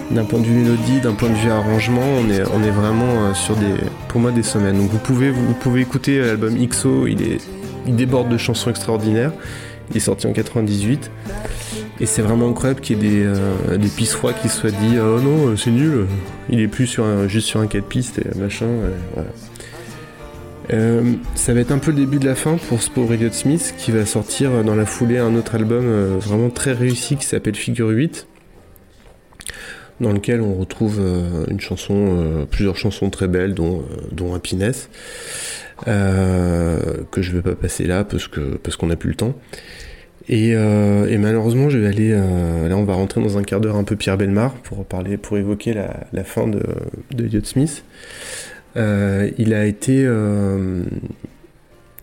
d'un 0.10 0.26
point 0.26 0.40
de 0.40 0.46
vue 0.46 0.54
mélodie, 0.54 1.00
d'un 1.02 1.14
point 1.14 1.30
de 1.30 1.36
vue 1.36 1.52
arrangement, 1.52 2.02
on 2.02 2.30
est, 2.32 2.42
on 2.52 2.64
est 2.64 2.72
vraiment 2.72 3.34
sur 3.36 3.56
des, 3.56 3.76
pour 4.08 4.20
moi, 4.20 4.32
des 4.32 4.42
sommets. 4.42 4.72
Donc 4.72 4.90
vous 4.90 4.98
pouvez, 4.98 5.30
vous 5.30 5.54
pouvez 5.54 5.82
écouter 5.82 6.20
l'album 6.20 6.56
XO, 6.56 7.06
il 7.06 7.22
est, 7.22 7.38
il 7.86 7.96
déborde 7.96 8.30
de 8.30 8.38
chansons 8.38 8.72
extraordinaires. 8.72 9.32
Il 9.92 9.98
est 9.98 10.02
sorti 10.02 10.26
en 10.26 10.34
98. 10.34 11.12
Et 12.00 12.06
c'est 12.06 12.22
vraiment 12.22 12.50
incroyable 12.50 12.80
qu'il 12.80 12.98
y 12.98 13.08
ait 13.08 13.10
des, 13.10 13.24
euh, 13.26 13.78
des 13.78 13.90
pistes 13.90 14.14
froides 14.14 14.36
qui 14.42 14.50
se 14.50 14.62
soient 14.62 14.72
dit 14.72 14.98
Oh 15.00 15.20
non, 15.20 15.56
c'est 15.58 15.72
nul, 15.72 16.08
il 16.50 16.60
est 16.60 16.68
plus 16.68 16.88
sur 16.88 17.28
juste 17.28 17.48
sur 17.48 17.60
un 17.60 17.68
4 17.68 17.86
pistes 17.86 18.20
et 18.20 18.40
machin. 18.40 18.68
voilà. 19.14 19.30
Euh, 20.72 21.14
ça 21.34 21.54
va 21.54 21.62
être 21.62 21.72
un 21.72 21.80
peu 21.80 21.92
le 21.92 21.98
début 21.98 22.20
de 22.20 22.26
la 22.26 22.36
fin 22.36 22.58
pour 22.58 22.82
ce 22.82 22.92
pauvre 22.92 23.14
Elliott 23.14 23.34
Smith 23.34 23.74
qui 23.78 23.92
va 23.92 24.06
sortir 24.06 24.64
dans 24.64 24.76
la 24.76 24.86
foulée 24.86 25.18
un 25.18 25.36
autre 25.36 25.56
album 25.56 25.84
euh, 25.86 26.18
vraiment 26.20 26.50
très 26.50 26.74
réussi 26.74 27.16
qui 27.16 27.26
s'appelle 27.26 27.56
Figure 27.56 27.90
8 27.90 28.28
dans 30.00 30.14
lequel 30.14 30.42
on 30.42 30.54
retrouve 30.54 31.00
euh, 31.02 31.46
une 31.50 31.60
chanson, 31.60 32.48
plusieurs 32.52 32.78
chansons 32.78 33.10
très 33.10 33.28
belles 33.28 33.54
dont, 33.54 33.84
dont 34.12 34.34
Happiness 34.34 34.90
que 35.86 37.22
je 37.22 37.32
vais 37.32 37.42
pas 37.42 37.56
passer 37.56 37.86
là 37.86 38.04
parce 38.04 38.30
parce 38.62 38.76
qu'on 38.76 38.88
n'a 38.88 38.96
plus 38.98 39.10
le 39.10 39.16
temps. 39.16 39.34
Et, 40.28 40.54
malheureusement, 41.18 41.70
je 41.70 41.80
vais 41.80 41.88
aller. 41.88 42.12
là, 42.12 42.76
on 42.76 42.84
va 42.84 42.94
rentrer 42.94 43.22
dans 43.22 43.38
un 43.38 43.44
quart 43.44 43.62
d'heure 43.62 43.78
un 43.78 43.86
peu 43.86 43.96
Pierre 43.96 44.18
Belmar 44.18 44.54
pour 44.56 44.86
parler, 44.86 45.18
pour 45.18 45.38
évoquer 45.38 45.74
la, 45.74 46.24
fin 46.26 46.48
de, 46.48 46.62
de 47.12 47.46
Smith. 47.46 47.84
Euh, 48.78 49.30
il 49.38 49.54
a 49.54 49.66
été. 49.66 50.04
euh, 50.06 50.84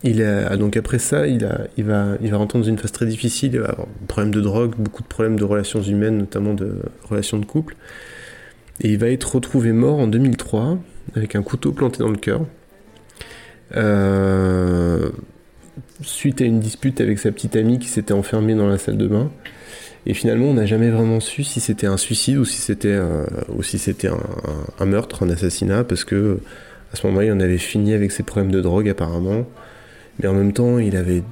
il 0.03 0.21
a, 0.21 0.55
donc 0.57 0.77
après 0.77 0.99
ça, 0.99 1.27
il, 1.27 1.43
va, 1.43 1.59
il 1.75 1.83
va 1.85 2.37
rentrer 2.37 2.59
dans 2.59 2.65
une 2.65 2.77
phase 2.77 2.91
très 2.91 3.05
difficile. 3.05 3.51
Il 3.53 3.59
va 3.59 3.69
avoir 3.69 3.87
des 3.87 4.05
problèmes 4.07 4.33
de 4.33 4.41
drogue, 4.41 4.73
beaucoup 4.77 5.01
de 5.03 5.07
problèmes 5.07 5.37
de 5.37 5.43
relations 5.43 5.81
humaines, 5.81 6.19
notamment 6.19 6.53
de 6.53 6.81
relations 7.09 7.39
de 7.39 7.45
couple. 7.45 7.75
Et 8.81 8.91
il 8.91 8.97
va 8.99 9.09
être 9.09 9.35
retrouvé 9.35 9.71
mort 9.71 9.99
en 9.99 10.07
2003 10.07 10.77
avec 11.15 11.35
un 11.35 11.41
couteau 11.41 11.71
planté 11.71 11.99
dans 11.99 12.09
le 12.09 12.17
cœur. 12.17 12.41
Euh, 13.75 15.09
suite 16.01 16.41
à 16.41 16.45
une 16.45 16.59
dispute 16.59 17.01
avec 17.01 17.19
sa 17.19 17.31
petite 17.31 17.55
amie 17.55 17.79
qui 17.79 17.87
s'était 17.87 18.13
enfermée 18.13 18.55
dans 18.55 18.67
la 18.67 18.77
salle 18.77 18.97
de 18.97 19.07
bain. 19.07 19.31
Et 20.07 20.13
finalement, 20.13 20.45
on 20.47 20.53
n'a 20.55 20.65
jamais 20.65 20.89
vraiment 20.89 21.19
su 21.19 21.43
si 21.43 21.59
c'était 21.59 21.85
un 21.87 21.97
suicide 21.97 22.37
ou 22.37 22.45
si 22.45 22.57
c'était 22.61 22.87
euh, 22.93 23.25
ou 23.49 23.61
si 23.61 23.77
c'était 23.77 24.07
un, 24.07 24.13
un- 24.13 24.65
un 24.79 24.85
meurtre, 24.85 25.23
un 25.23 25.29
assassinat, 25.29 25.83
parce 25.83 26.05
que 26.05 26.39
à 26.93 26.95
ce 26.95 27.05
moment-là, 27.07 27.25
il 27.27 27.31
en 27.33 27.41
avait 27.41 27.57
fini 27.59 27.93
avec 27.93 28.11
ses 28.13 28.23
problèmes 28.23 28.51
de 28.51 28.61
drogue 28.61 28.87
apparemment. 28.89 29.45
Mais 30.19 30.27
en 30.27 30.33
même 30.33 30.53
temps, 30.53 30.79
il 30.79 30.95
avait 30.97 31.23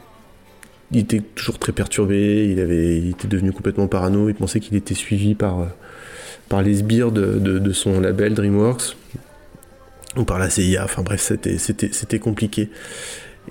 il 0.91 0.99
était 0.99 1.21
toujours 1.21 1.57
très 1.59 1.71
perturbé, 1.71 2.47
il, 2.51 2.59
avait, 2.59 2.97
il 2.99 3.09
était 3.11 3.27
devenu 3.27 3.51
complètement 3.51 3.87
parano, 3.87 4.29
il 4.29 4.35
pensait 4.35 4.59
qu'il 4.59 4.75
était 4.77 4.93
suivi 4.93 5.33
par, 5.35 5.67
par 6.49 6.61
les 6.61 6.75
sbires 6.75 7.11
de, 7.11 7.39
de- 7.39 7.73
son 7.73 7.99
label 7.99 8.35
DreamWorks, 8.35 8.95
ou 10.17 10.23
par 10.23 10.39
la 10.39 10.49
CIA, 10.49 10.83
enfin 10.85 11.01
bref, 11.01 11.21
c'était, 11.21 11.57
c'était, 11.57 11.89
c'était 11.91 12.19
compliqué. 12.19 12.69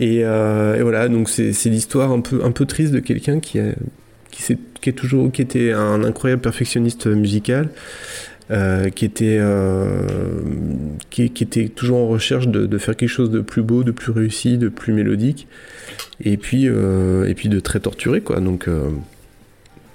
Et, 0.01 0.25
euh, 0.25 0.79
voilà, 0.83 1.09
donc 1.09 1.29
c'est, 1.29 1.53
c'est 1.53 1.71
l'histoire 1.71 2.13
un 2.13 2.21
peu, 2.21 2.45
un 2.45 2.53
peu 2.53 2.67
triste 2.67 2.93
de 2.93 3.01
quelqu'un 3.01 3.41
qui, 3.41 3.59
a, 3.59 3.73
qui, 4.35 4.91
est 4.91 4.93
toujours, 4.93 5.31
qui 5.31 5.43
était 5.43 5.73
un 5.73 6.03
incroyable 6.05 6.43
perfectionniste 6.43 7.07
musical, 7.07 7.69
euh, 8.51 8.91
qui, 8.91 9.05
était, 9.05 9.39
euh, 9.41 10.07
qui, 11.11 11.31
qui 11.31 11.45
était 11.45 11.69
toujours 11.69 11.99
en 11.99 12.09
recherche 12.09 12.49
de, 12.49 12.67
de 12.67 12.79
faire 12.79 12.97
quelque 12.97 13.09
chose 13.09 13.31
de 13.31 13.41
plus 13.41 13.63
beau, 13.63 13.85
de 13.85 13.91
plus 13.91 14.13
réussi, 14.13 14.59
de 14.59 14.69
plus 14.69 14.93
mélodique, 14.93 15.47
et 16.21 16.37
puis, 16.37 16.69
euh, 16.69 17.29
et 17.29 17.35
puis 17.35 17.49
de 17.49 17.61
très 17.61 17.81
torturé, 17.81 18.21
quoi. 18.21 18.41
Donc, 18.41 18.69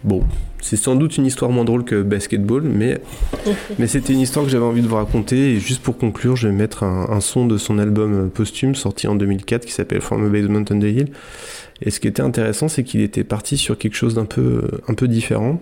bon, 0.03 0.23
c'est 0.61 0.77
sans 0.77 0.95
doute 0.95 1.17
une 1.17 1.25
histoire 1.25 1.51
moins 1.51 1.65
drôle 1.65 1.83
que 1.83 2.01
Basketball, 2.01 2.63
mais, 2.63 3.01
mais 3.79 3.87
c'était 3.87 4.13
une 4.13 4.21
histoire 4.21 4.45
que 4.45 4.51
j'avais 4.51 4.65
envie 4.65 4.81
de 4.81 4.87
vous 4.87 4.95
raconter. 4.95 5.53
Et 5.53 5.59
juste 5.59 5.83
pour 5.83 5.97
conclure, 5.97 6.35
je 6.35 6.47
vais 6.47 6.53
mettre 6.53 6.83
un, 6.83 7.09
un 7.09 7.19
son 7.19 7.45
de 7.45 7.57
son 7.57 7.77
album 7.77 8.29
posthume 8.29 8.73
sorti 8.73 9.07
en 9.07 9.15
2004 9.15 9.65
qui 9.65 9.73
s'appelle 9.73 10.01
From 10.01 10.25
a 10.25 10.29
Basement 10.29 10.65
on 10.71 10.79
the 10.79 10.83
Hill. 10.83 11.09
Et 11.81 11.91
ce 11.91 11.99
qui 11.99 12.07
était 12.07 12.21
intéressant, 12.21 12.67
c'est 12.67 12.83
qu'il 12.83 13.01
était 13.01 13.23
parti 13.23 13.57
sur 13.57 13.77
quelque 13.77 13.95
chose 13.95 14.15
d'un 14.15 14.25
peu, 14.25 14.63
un 14.87 14.93
peu 14.93 15.07
différent. 15.07 15.61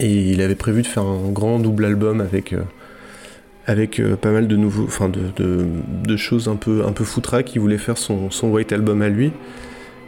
Et 0.00 0.30
il 0.30 0.42
avait 0.42 0.54
prévu 0.56 0.82
de 0.82 0.86
faire 0.86 1.04
un 1.04 1.30
grand 1.30 1.58
double 1.58 1.84
album 1.84 2.20
avec, 2.20 2.52
euh, 2.52 2.62
avec 3.66 4.00
euh, 4.00 4.16
pas 4.16 4.30
mal 4.30 4.46
de 4.48 4.56
nouveaux, 4.56 4.84
enfin 4.84 5.08
de, 5.08 5.20
de, 5.36 5.64
de 6.06 6.16
choses 6.16 6.48
un 6.48 6.56
peu, 6.56 6.84
un 6.86 6.92
peu 6.92 7.04
foutraques. 7.04 7.54
Il 7.54 7.60
voulait 7.60 7.78
faire 7.78 7.96
son, 7.96 8.30
son 8.30 8.50
white 8.50 8.72
album 8.72 9.02
à 9.02 9.08
lui. 9.08 9.32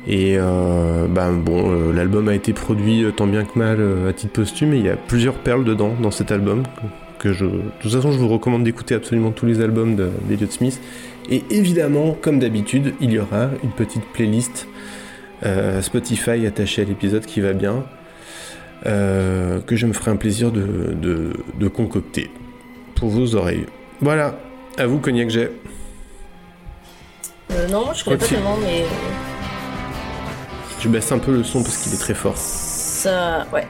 Et 0.08 0.36
euh, 0.38 1.06
ben 1.08 1.32
bon, 1.32 1.92
l'album 1.92 2.28
a 2.28 2.34
été 2.34 2.52
produit 2.52 3.04
tant 3.16 3.26
bien 3.26 3.44
que 3.44 3.58
mal 3.58 3.80
à 4.08 4.12
titre 4.12 4.34
posthume 4.34 4.72
et 4.74 4.78
il 4.78 4.84
y 4.84 4.88
a 4.88 4.94
plusieurs 4.96 5.34
perles 5.34 5.64
dedans 5.64 5.94
dans 6.00 6.12
cet 6.12 6.30
album 6.30 6.62
que 7.18 7.32
je, 7.32 7.44
de 7.46 7.60
toute 7.80 7.90
façon, 7.90 8.12
je 8.12 8.18
vous 8.18 8.28
recommande 8.28 8.62
d'écouter 8.62 8.94
absolument 8.94 9.32
tous 9.32 9.46
les 9.46 9.60
albums 9.60 9.96
de- 9.96 10.10
d'Elliott 10.28 10.52
Smith. 10.52 10.80
Et 11.30 11.42
évidemment, 11.50 12.16
comme 12.20 12.38
d'habitude, 12.38 12.94
il 13.00 13.10
y 13.12 13.18
aura 13.18 13.48
une 13.64 13.70
petite 13.70 14.04
playlist 14.12 14.68
euh, 15.44 15.82
Spotify 15.82 16.46
attachée 16.46 16.82
à 16.82 16.84
l'épisode 16.84 17.26
qui 17.26 17.40
va 17.40 17.52
bien, 17.52 17.84
euh, 18.86 19.60
que 19.60 19.74
je 19.76 19.86
me 19.86 19.92
ferai 19.92 20.10
un 20.12 20.16
plaisir 20.16 20.52
de, 20.52 20.94
de- 20.94 21.32
de 21.58 21.68
concocter 21.68 22.30
pour 22.94 23.08
vos 23.08 23.34
oreilles. 23.34 23.66
Voilà, 24.00 24.38
à 24.78 24.86
vous, 24.86 24.98
Cognac 24.98 25.30
Jet. 25.30 25.50
Euh, 27.52 27.68
non, 27.68 27.92
je 27.94 28.04
connais 28.04 28.16
crois 28.16 28.28
pas 28.28 28.34
tellement, 28.34 28.56
mais 28.62 28.84
Je 30.80 30.88
baisse 30.88 31.10
un 31.12 31.18
peu 31.18 31.32
le 31.32 31.42
son 31.44 31.62
parce 31.62 31.76
qu'il 31.78 31.92
est 31.94 31.98
très 31.98 32.14
fort. 32.14 32.36
ça. 32.36 33.46
Ouais. 33.52 33.66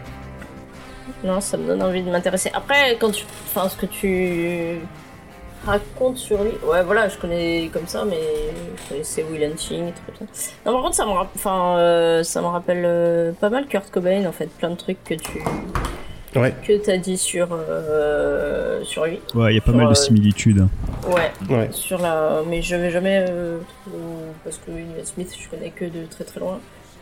Non, 1.24 1.40
ça 1.40 1.56
me 1.56 1.66
donne 1.66 1.82
envie 1.82 2.02
de 2.02 2.10
m'intéresser. 2.10 2.50
Après, 2.52 2.96
quand 3.00 3.10
tu. 3.10 3.24
Enfin, 3.48 3.68
ce 3.68 3.76
que 3.76 3.86
tu 3.86 4.78
racontes 5.66 6.16
sur 6.16 6.42
lui. 6.42 6.52
Ouais, 6.64 6.82
voilà, 6.84 7.08
je 7.08 7.18
connais 7.18 7.68
comme 7.72 7.86
ça, 7.86 8.04
mais 8.04 8.18
je 8.84 8.88
connaissais 8.88 9.24
Will 9.30 9.44
Hunting, 9.44 9.92
trucs 9.92 10.18
comme 10.18 10.28
ça. 10.32 10.50
Non, 10.64 10.72
par 10.72 10.82
contre, 10.82 10.94
ça 10.94 11.04
me, 11.04 11.10
rapp- 11.10 11.30
enfin, 11.36 11.76
euh, 11.78 12.22
ça 12.22 12.40
me 12.40 12.46
rappelle 12.46 12.82
euh, 12.84 13.32
pas 13.32 13.50
mal 13.50 13.66
Kurt 13.66 13.90
Cobain, 13.90 14.24
en 14.26 14.32
fait. 14.32 14.46
Plein 14.46 14.70
de 14.70 14.76
trucs 14.76 15.02
que 15.04 15.14
tu. 15.14 15.42
Ouais. 16.34 16.54
que 16.66 16.76
t'as 16.76 16.98
dit 16.98 17.16
sur, 17.16 17.48
euh, 17.52 18.84
sur 18.84 19.06
lui. 19.06 19.20
Ouais, 19.34 19.52
il 19.52 19.54
y 19.54 19.58
a 19.58 19.62
pas 19.62 19.70
Sur, 19.70 19.76
mal 19.76 19.86
de 19.86 19.90
euh, 19.92 19.94
similitudes. 19.94 20.66
Ouais, 21.08 21.32
Ouais. 21.48 21.68
sur 21.72 21.98
la. 21.98 22.42
Mais 22.46 22.60
je 22.62 22.76
vais 22.76 22.90
jamais. 22.90 23.24
euh, 23.28 23.58
trop- 23.86 23.92
Parce 24.44 24.58
que 24.58 24.70
Ian 24.70 25.04
Smith, 25.04 25.34
je 25.38 25.48
connais 25.48 25.70
que 25.70 25.86
de 25.86 26.04
très 26.10 26.24
très 26.24 26.40
loin. 26.40 26.58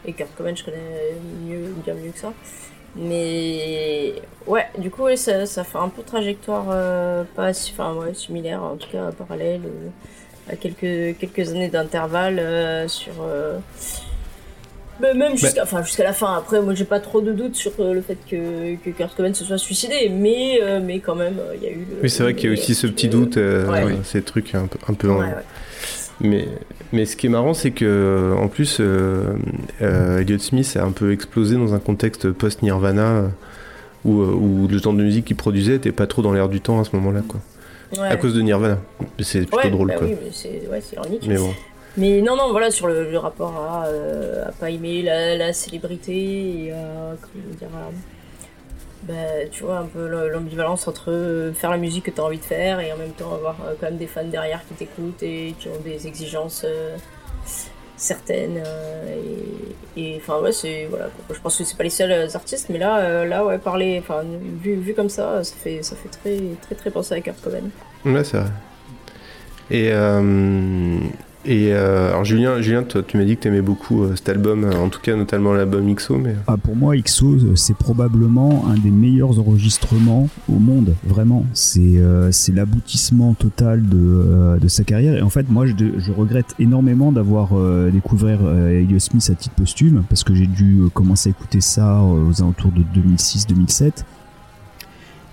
Et 0.06 0.12
Kurt 0.12 0.30
Cobain, 0.36 0.54
je 0.54 0.62
connais 0.64 1.16
mieux, 1.44 1.74
bien 1.84 1.94
mieux 1.94 2.10
que 2.12 2.18
ça. 2.18 2.32
Mais. 2.96 4.14
Ouais, 4.46 4.66
du 4.78 4.90
coup, 4.90 5.02
ouais, 5.04 5.16
ça, 5.16 5.46
ça 5.46 5.64
fait 5.64 5.78
un 5.78 5.88
peu 5.88 6.02
trajectoire 6.02 6.66
euh, 6.70 7.24
pas. 7.34 7.52
si- 7.52 7.72
Enfin, 7.72 7.94
ouais, 7.94 8.14
similaire, 8.14 8.62
en 8.62 8.76
tout 8.76 8.88
cas 8.90 9.10
parallèle. 9.16 9.62
euh, 9.64 9.88
à 10.52 10.56
quelques, 10.56 11.16
quelques 11.18 11.50
années 11.50 11.68
d'intervalle 11.68 12.38
euh, 12.38 12.86
sur. 12.86 13.12
euh, 13.22 13.58
mais 15.00 15.12
même 15.14 15.36
jusqu'à 15.36 15.62
enfin, 15.64 15.82
jusqu'à 15.82 16.04
la 16.04 16.12
fin. 16.12 16.36
Après, 16.36 16.60
moi, 16.60 16.74
j'ai 16.74 16.84
pas 16.84 17.00
trop 17.00 17.20
de 17.22 17.32
doutes 17.32 17.56
sur 17.56 17.72
le 17.78 18.00
fait 18.02 18.18
que, 18.30 18.76
que 18.76 18.90
Kurt 18.90 19.16
Cobain 19.16 19.32
se 19.34 19.44
soit 19.44 19.58
suicidé. 19.58 20.08
Mais, 20.10 20.60
mais 20.82 21.00
quand 21.00 21.14
même, 21.16 21.40
il 21.56 21.62
y 21.62 21.66
a 21.66 21.70
eu. 21.70 21.78
le- 21.90 22.02
Oui, 22.02 22.10
c'est 22.10 22.22
vrai 22.22 22.34
qu'il 22.34 22.48
y 22.48 22.50
a 22.50 22.52
aussi 22.52 22.74
ce 22.74 22.86
petit 22.86 23.08
doute, 23.08 23.36
Ouais. 23.36 23.96
Ces 24.04 24.22
trucs 24.22 24.54
un 24.54 24.66
peu. 24.66 24.78
Un 24.86 24.94
peu 24.94 25.10
en-. 25.10 25.24
Mais, 26.20 26.46
mais 26.92 27.06
ce 27.06 27.16
qui 27.16 27.26
est 27.26 27.30
marrant, 27.30 27.54
c'est 27.54 27.70
que 27.72 28.34
en 28.38 28.48
plus, 28.48 28.78
euh, 28.80 29.34
euh, 29.82 30.20
Elliott 30.20 30.40
Smith 30.40 30.76
a 30.80 30.84
un 30.84 30.92
peu 30.92 31.12
explosé 31.12 31.56
dans 31.56 31.74
un 31.74 31.78
contexte 31.78 32.30
post-Nirvana 32.30 33.02
euh, 33.02 33.28
où, 34.04 34.20
euh, 34.22 34.32
où 34.32 34.68
le 34.68 34.78
genre 34.78 34.92
de 34.92 35.02
musique 35.02 35.24
qu'il 35.26 35.36
produisait 35.36 35.76
était 35.76 35.92
pas 35.92 36.06
trop 36.06 36.22
dans 36.22 36.32
l'air 36.32 36.48
du 36.48 36.60
temps 36.60 36.80
à 36.80 36.84
ce 36.84 36.94
moment-là, 36.96 37.22
quoi. 37.26 37.40
Ouais. 37.98 38.08
À 38.08 38.16
cause 38.16 38.34
de 38.34 38.40
Nirvana. 38.42 38.78
C'est 39.20 39.40
plutôt 39.40 39.56
Ouais, 39.58 39.70
drôle, 39.70 39.88
bah 39.88 39.94
quoi. 39.98 40.06
Oui, 40.08 40.14
mais 40.22 40.30
c'est 40.32 40.62
ouais, 40.70 40.80
ironique. 40.94 41.24
Mais 41.28 41.36
bon. 41.36 41.54
Mais 41.96 42.20
non, 42.22 42.36
non, 42.36 42.50
voilà, 42.50 42.70
sur 42.72 42.88
le, 42.88 43.08
le 43.10 43.18
rapport 43.18 43.56
à, 43.56 43.86
euh, 43.86 44.48
à 44.48 44.52
pas 44.52 44.68
aimer 44.70 45.02
la, 45.02 45.36
la 45.36 45.52
célébrité 45.52 46.12
et 46.66 46.72
à, 46.72 47.14
comment 47.20 47.56
dire, 47.56 47.68
à- 47.72 47.90
bah, 49.08 49.46
tu 49.50 49.64
vois, 49.64 49.78
un 49.78 49.86
peu 49.86 50.08
le- 50.08 50.28
l'ambivalence 50.28 50.86
entre 50.88 51.10
euh, 51.10 51.52
faire 51.52 51.70
la 51.70 51.76
musique 51.76 52.04
que 52.04 52.10
tu 52.10 52.20
as 52.20 52.24
envie 52.24 52.38
de 52.38 52.44
faire 52.44 52.80
et 52.80 52.92
en 52.92 52.96
même 52.96 53.12
temps 53.12 53.32
avoir 53.34 53.56
euh, 53.66 53.74
quand 53.80 53.86
même 53.86 53.98
des 53.98 54.06
fans 54.06 54.24
derrière 54.24 54.64
qui 54.66 54.74
t'écoutent 54.74 55.22
et 55.22 55.54
qui 55.58 55.68
ont 55.68 55.80
des 55.84 56.06
exigences 56.06 56.62
euh, 56.64 56.96
certaines. 57.96 58.62
et- 59.96 60.16
enfin, 60.16 60.40
ouais, 60.40 60.52
c'est. 60.52 60.86
Voilà, 60.90 61.08
je 61.32 61.38
pense 61.38 61.56
que 61.58 61.64
c'est 61.64 61.76
pas 61.76 61.84
les 61.84 61.90
seuls 61.90 62.28
artistes, 62.34 62.68
mais 62.70 62.78
là, 62.78 63.24
là 63.24 63.44
ouais, 63.44 63.58
parler, 63.58 63.98
enfin, 64.02 64.22
vu, 64.62 64.74
vu 64.74 64.94
comme 64.94 65.08
ça, 65.08 65.44
ça 65.44 65.54
fait, 65.54 65.82
ça 65.82 65.94
fait 65.96 66.08
très, 66.08 66.38
très, 66.62 66.74
très 66.74 66.90
penser 66.90 67.14
à 67.14 67.20
Kurt 67.20 67.40
Cobain. 67.40 67.68
Ouais, 68.04 68.24
c'est 68.24 68.38
vrai. 68.38 68.48
Et, 69.70 69.90
et 71.44 71.72
euh, 71.72 72.08
alors 72.08 72.24
Julien, 72.24 72.60
Julien 72.60 72.82
toi, 72.82 73.02
tu 73.06 73.16
m'as 73.16 73.24
dit 73.24 73.36
que 73.36 73.42
tu 73.42 73.48
aimais 73.48 73.60
beaucoup 73.62 74.02
euh, 74.02 74.16
cet 74.16 74.28
album, 74.28 74.64
euh, 74.64 74.76
en 74.76 74.88
tout 74.88 75.00
cas 75.00 75.14
notamment 75.16 75.52
l'album 75.52 75.92
XO, 75.94 76.16
mais 76.16 76.34
Ah, 76.46 76.56
pour 76.56 76.76
moi, 76.76 76.96
XO, 76.96 77.34
euh, 77.34 77.56
c'est 77.56 77.76
probablement 77.76 78.64
un 78.68 78.74
des 78.78 78.90
meilleurs 78.90 79.38
enregistrements 79.38 80.28
au 80.48 80.58
monde, 80.58 80.94
vraiment. 81.04 81.44
C'est 81.52 81.80
euh, 81.96 82.30
l'aboutissement 82.52 83.34
total 83.34 83.88
de, 83.88 83.98
euh, 83.98 84.58
de 84.58 84.68
sa 84.68 84.84
carrière. 84.84 85.16
Et 85.16 85.22
en 85.22 85.30
fait, 85.30 85.48
moi, 85.50 85.66
je, 85.66 85.72
je 85.98 86.12
regrette 86.12 86.54
énormément 86.58 87.12
d'avoir 87.12 87.50
découvert 87.90 88.40
Elliot 88.68 88.98
Smith 88.98 89.28
à 89.30 89.34
titre 89.34 89.54
posthume, 89.54 90.04
parce 90.08 90.24
que 90.24 90.34
j'ai 90.34 90.46
dû 90.46 90.82
commencer 90.92 91.28
à 91.28 91.30
écouter 91.30 91.60
ça 91.60 92.00
aux 92.02 92.40
alentours 92.40 92.72
de 92.72 92.82
2006-2007. 93.00 94.04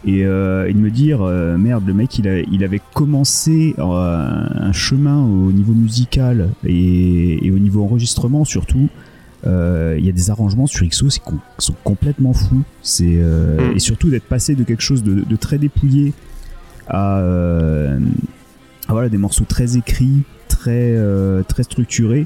Et, 0.06 0.26
euh, 0.26 0.68
et 0.68 0.74
de 0.74 0.80
me 0.80 0.90
dire, 0.90 1.22
euh, 1.22 1.58
merde, 1.58 1.84
le 1.86 1.94
mec, 1.94 2.18
il, 2.18 2.28
a, 2.28 2.40
il 2.40 2.64
avait 2.64 2.82
commencé 2.94 3.76
euh, 3.78 3.84
un 3.84 4.72
chemin 4.72 5.22
au 5.24 5.52
niveau 5.52 5.74
musical 5.74 6.50
et, 6.66 7.46
et 7.46 7.52
au 7.52 7.60
niveau 7.60 7.84
enregistrement 7.84 8.44
surtout. 8.44 8.90
Euh, 9.46 9.96
Il 10.00 10.06
y 10.06 10.10
a 10.10 10.12
des 10.12 10.30
arrangements 10.32 10.68
sur 10.68 10.88
XO 10.88 11.08
com- 11.24 11.40
qui 11.60 11.66
sont 11.66 11.76
complètement 11.84 12.34
fous. 12.34 12.64
C'est 12.82 13.16
euh, 13.18 13.72
Mm. 13.72 13.76
et 13.76 13.80
surtout 13.80 14.10
d'être 14.10 14.28
passé 14.28 14.56
de 14.56 14.64
quelque 14.64 14.82
chose 14.84 15.04
de, 15.04 15.24
de 15.28 15.36
très 15.36 15.58
dépouillé 15.60 16.14
à, 16.88 17.20
euh, 17.20 18.00
à, 18.88 18.94
voilà 18.94 19.10
des 19.10 19.18
morceaux 19.18 19.46
très 19.46 19.78
écrits, 19.78 20.24
très 20.48 20.94
euh, 20.96 21.44
très 21.44 21.64
structurés. 21.64 22.26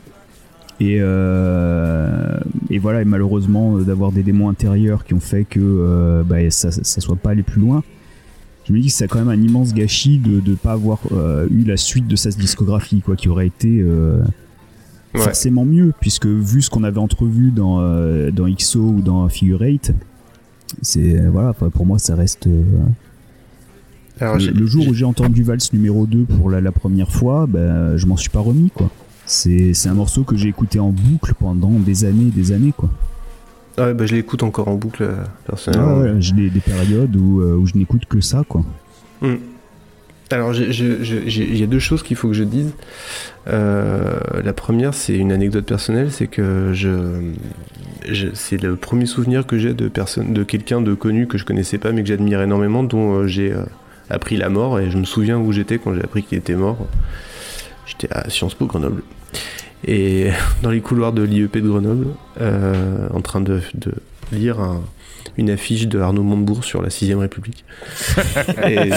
Et, 0.80 0.98
euh, 1.00 2.38
et 2.70 2.80
voilà, 2.80 3.02
et 3.02 3.06
malheureusement, 3.06 3.78
euh, 3.78 3.84
d'avoir 3.84 4.12
des 4.12 4.24
démons 4.24 4.50
intérieurs 4.50 5.06
qui 5.06 5.14
ont 5.14 5.22
fait 5.22 5.46
que 5.46 5.60
euh, 5.62 6.24
bah, 6.24 6.50
ça, 6.50 6.72
ça 6.72 7.02
soit 7.02 7.16
pas 7.16 7.32
allé 7.32 7.44
plus 7.44 7.62
loin. 7.62 7.84
Je 8.68 8.74
me 8.74 8.80
dis 8.80 8.88
que 8.88 8.94
c'est 8.94 9.08
quand 9.08 9.20
même 9.20 9.30
un 9.30 9.42
immense 9.42 9.74
gâchis 9.74 10.18
de 10.18 10.42
ne 10.50 10.56
pas 10.56 10.74
avoir 10.74 11.00
euh, 11.12 11.48
eu 11.52 11.64
la 11.64 11.78
suite 11.78 12.08
de 12.08 12.16
sa 12.16 12.30
discographie, 12.32 13.02
quoi, 13.02 13.16
qui 13.16 13.30
aurait 13.30 13.48
été 13.48 13.84
Ouais. 15.14 15.22
forcément 15.22 15.64
mieux, 15.64 15.94
puisque 16.02 16.26
vu 16.26 16.62
ce 16.62 16.70
qu'on 16.70 16.84
avait 16.84 17.00
entrevu 17.00 17.52
dans, 17.52 17.80
dans 18.34 18.54
XO 18.54 18.82
ou 18.82 19.02
dans 19.02 19.30
Figure 19.30 19.62
8, 19.62 19.94
c'est 20.82 21.26
voilà, 21.30 21.54
pour 21.54 21.86
moi 21.86 22.00
ça 22.00 22.16
reste. 22.16 22.50
Alors, 24.20 24.36
le, 24.38 24.66
jour 24.66 24.86
où 24.90 24.94
j'ai 24.94 25.06
entendu 25.06 25.42
Vals 25.44 25.60
numéro 25.72 26.06
2 26.06 26.26
pour 26.26 26.50
la, 26.50 26.60
la 26.60 26.74
première 26.74 27.14
fois, 27.14 27.48
ben, 27.48 27.96
je 27.96 28.06
m'en 28.08 28.18
suis 28.18 28.30
pas 28.30 28.42
remis 28.42 28.72
quoi. 28.76 28.90
C'est 29.26 29.74
un 29.88 29.94
morceau 29.94 30.24
que 30.24 30.36
j'ai 30.36 30.50
écouté 30.50 30.80
en 30.80 30.90
boucle 30.90 31.34
pendant 31.40 31.70
des 31.72 32.06
années 32.06 32.28
et 32.28 32.32
des 32.32 32.52
années 32.52 32.74
quoi. 32.76 32.90
Ah 33.78 33.88
ouais, 33.88 33.94
bah, 33.94 34.06
je 34.06 34.16
l'écoute 34.16 34.44
encore 34.44 34.68
en 34.70 34.76
boucle, 34.76 35.04
euh, 35.04 35.16
personnellement. 35.46 35.96
Ah 35.98 36.00
ouais, 36.04 36.14
j'ai 36.20 36.34
des, 36.34 36.50
des 36.50 36.60
périodes 36.62 37.14
où, 37.16 37.42
euh, 37.42 37.56
où 37.56 37.66
je 37.66 37.74
n'écoute 37.76 38.06
que 38.06 38.22
ça 38.22 38.44
quoi. 38.48 38.64
Hmm. 39.22 39.36
Alors, 40.32 40.54
il 40.56 41.58
y 41.58 41.62
a 41.64 41.68
deux 41.68 41.80
choses 41.80 42.02
qu'il 42.02 42.16
faut 42.16 42.28
que 42.30 42.34
je 42.34 42.44
dise. 42.44 42.72
Euh, 43.48 44.16
la 44.44 44.54
première, 44.54 44.94
c'est 44.96 45.16
une 45.16 45.32
anecdote 45.32 45.66
personnelle, 45.66 46.12
c'est 46.12 46.26
que 46.28 46.72
je, 46.74 47.32
je- 48.10 48.30
c'est 48.34 48.60
le 48.62 48.76
premier 48.76 49.06
souvenir 49.06 49.46
que 49.46 49.60
j'ai 49.60 49.74
de 49.76 49.88
personne, 49.88 50.34
de 50.34 50.44
quelqu'un 50.44 50.82
de 50.82 50.94
connu 50.96 51.28
que 51.28 51.38
je 51.38 51.46
connaissais 51.46 51.78
pas, 51.78 51.92
mais 51.92 52.02
que 52.02 52.08
j'admire 52.08 52.42
énormément, 52.42 52.84
dont 52.84 53.28
j'ai 53.28 53.54
appris 54.10 54.36
la 54.38 54.50
mort, 54.50 54.80
et 54.80 54.90
je 54.90 54.98
me 54.98 55.06
souviens 55.06 55.38
où 55.38 55.52
j'étais 55.52 55.78
quand 55.78 55.94
j'ai 55.94 56.04
appris 56.04 56.24
qu'il 56.24 56.38
était 56.40 56.56
mort. 56.56 56.78
J'étais 57.86 58.08
à 58.12 58.28
Sciences 58.30 58.56
Po 58.56 58.66
Grenoble. 58.66 59.04
Et 59.88 60.30
dans 60.64 60.72
les 60.72 60.82
couloirs 60.82 61.14
de 61.14 61.24
l'IEP 61.24 61.58
de 61.58 61.70
Grenoble, 61.70 62.08
euh, 62.42 63.08
en 63.14 63.22
train 63.22 63.42
de, 63.42 63.62
de 63.76 63.92
lire 64.32 64.60
un- 64.60 64.82
une 65.38 65.50
affiche 65.50 65.88
de 65.88 66.00
Arnaud 66.00 66.24
Montebourg 66.24 66.64
sur 66.64 66.82
la 66.82 66.90
6ème 66.90 67.18
République. 67.18 67.66
et 68.68 68.90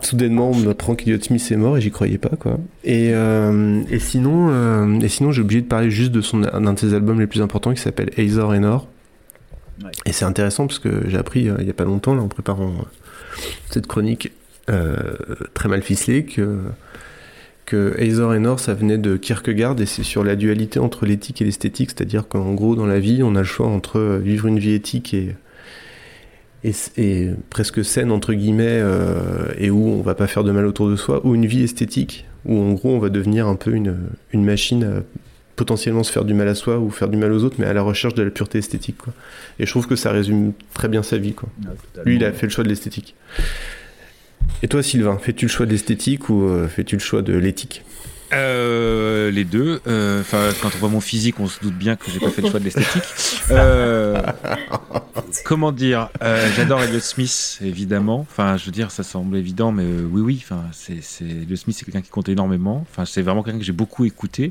soudainement, 0.00 0.50
on 0.50 0.56
m'apprend 0.56 0.94
qu'Eliot 0.94 1.20
Smith 1.20 1.46
est 1.52 1.56
mort 1.56 1.76
et 1.76 1.80
j'y 1.80 1.90
croyais 1.90 2.18
pas, 2.18 2.34
quoi. 2.40 2.58
Et, 2.84 3.10
euh, 3.12 3.82
et 3.90 3.98
sinon, 3.98 4.48
euh, 4.50 4.98
et 5.00 5.08
sinon 5.08 5.30
j'ai 5.30 5.42
oublié 5.42 5.60
de 5.60 5.66
parler 5.66 5.90
juste 5.90 6.10
de 6.12 6.20
son, 6.20 6.38
d'un 6.40 6.72
de 6.72 6.78
ses 6.78 6.94
albums 6.94 7.20
les 7.20 7.26
plus 7.26 7.42
importants 7.42 7.72
qui 7.72 7.80
s'appelle 7.80 8.10
Azor 8.18 8.54
et 8.54 8.58
Nord. 8.58 8.88
Et 10.06 10.12
c'est 10.12 10.24
intéressant 10.24 10.66
parce 10.66 10.80
que 10.80 11.04
j'ai 11.08 11.16
appris 11.18 11.48
euh, 11.48 11.54
il 11.60 11.66
y 11.66 11.70
a 11.70 11.74
pas 11.74 11.84
longtemps, 11.84 12.14
là, 12.14 12.22
en 12.22 12.28
préparant 12.28 12.70
euh, 12.70 13.42
cette 13.70 13.86
chronique 13.86 14.32
euh, 14.70 14.96
très 15.54 15.68
mal 15.68 15.82
ficelée, 15.82 16.24
que 16.24 16.58
que 17.68 17.94
Azor 18.00 18.34
et 18.34 18.38
Nord, 18.38 18.60
ça 18.60 18.72
venait 18.72 18.96
de 18.96 19.18
Kierkegaard 19.18 19.78
et 19.78 19.84
c'est 19.84 20.02
sur 20.02 20.24
la 20.24 20.36
dualité 20.36 20.78
entre 20.78 21.04
l'éthique 21.04 21.42
et 21.42 21.44
l'esthétique, 21.44 21.90
c'est-à-dire 21.90 22.26
qu'en 22.26 22.54
gros, 22.54 22.74
dans 22.74 22.86
la 22.86 22.98
vie, 22.98 23.22
on 23.22 23.36
a 23.36 23.40
le 23.40 23.44
choix 23.44 23.66
entre 23.66 23.98
euh, 23.98 24.18
vivre 24.18 24.46
une 24.46 24.58
vie 24.58 24.72
éthique 24.72 25.12
et, 25.12 25.36
et, 26.64 26.72
et 26.96 27.30
presque 27.50 27.84
saine, 27.84 28.10
entre 28.10 28.32
guillemets, 28.32 28.80
euh, 28.80 29.48
et 29.58 29.68
où 29.68 29.86
on 29.86 30.00
va 30.00 30.14
pas 30.14 30.26
faire 30.26 30.44
de 30.44 30.50
mal 30.50 30.64
autour 30.64 30.88
de 30.88 30.96
soi, 30.96 31.20
ou 31.26 31.34
une 31.34 31.44
vie 31.44 31.62
esthétique, 31.62 32.24
où 32.46 32.58
en 32.58 32.72
gros, 32.72 32.94
on 32.94 32.98
va 32.98 33.10
devenir 33.10 33.46
un 33.46 33.56
peu 33.56 33.72
une, 33.72 33.96
une 34.32 34.44
machine 34.44 34.84
à 34.84 35.02
potentiellement 35.54 36.04
se 36.04 36.12
faire 36.12 36.24
du 36.24 36.32
mal 36.32 36.48
à 36.48 36.54
soi 36.54 36.78
ou 36.78 36.88
faire 36.88 37.08
du 37.08 37.18
mal 37.18 37.32
aux 37.32 37.44
autres, 37.44 37.56
mais 37.58 37.66
à 37.66 37.74
la 37.74 37.82
recherche 37.82 38.14
de 38.14 38.22
la 38.22 38.30
pureté 38.30 38.58
esthétique. 38.58 38.96
Quoi. 38.96 39.12
Et 39.58 39.66
je 39.66 39.70
trouve 39.70 39.86
que 39.86 39.96
ça 39.96 40.12
résume 40.12 40.52
très 40.72 40.88
bien 40.88 41.02
sa 41.02 41.18
vie. 41.18 41.34
Quoi. 41.34 41.50
Lui, 42.06 42.16
il 42.16 42.24
a 42.24 42.32
fait 42.32 42.46
le 42.46 42.50
choix 42.50 42.64
de 42.64 42.68
l'esthétique. 42.68 43.14
Et 44.62 44.68
toi, 44.68 44.82
Sylvain, 44.82 45.18
fais-tu 45.20 45.46
le 45.46 45.50
choix 45.50 45.66
de 45.66 45.70
l'esthétique 45.70 46.28
ou 46.28 46.42
euh, 46.48 46.68
fais-tu 46.68 46.96
le 46.96 47.00
choix 47.00 47.22
de 47.22 47.32
l'éthique? 47.34 47.84
Euh, 48.34 49.30
les 49.30 49.44
deux. 49.44 49.80
Euh, 49.86 50.20
Enfin, 50.20 50.50
quand 50.60 50.68
on 50.74 50.78
voit 50.78 50.88
mon 50.90 51.00
physique, 51.00 51.40
on 51.40 51.46
se 51.46 51.60
doute 51.60 51.74
bien 51.74 51.96
que 51.96 52.10
j'ai 52.10 52.18
pas 52.20 52.28
fait 52.30 52.42
le 52.42 52.50
choix 52.50 52.60
de 52.60 52.64
l'esthétique. 52.64 53.02
Euh, 53.50 54.20
comment 55.46 55.72
dire 55.72 56.10
J'adore 56.56 56.82
Elliot 56.82 57.00
Smith, 57.00 57.58
évidemment. 57.64 58.26
Enfin, 58.30 58.58
je 58.58 58.66
veux 58.66 58.72
dire, 58.72 58.90
ça 58.90 59.02
semble 59.02 59.36
évident, 59.38 59.72
mais 59.72 59.84
oui, 60.10 60.20
oui. 60.20 60.40
Enfin, 60.44 60.64
c'est, 60.72 61.00
Elliot 61.24 61.56
Smith, 61.56 61.76
c'est 61.78 61.86
quelqu'un 61.86 62.02
qui 62.02 62.10
compte 62.10 62.28
énormément. 62.28 62.84
Enfin, 62.90 63.06
c'est 63.06 63.22
vraiment 63.22 63.42
quelqu'un 63.42 63.60
que 63.60 63.64
j'ai 63.64 63.72
beaucoup 63.72 64.04
écouté. 64.04 64.50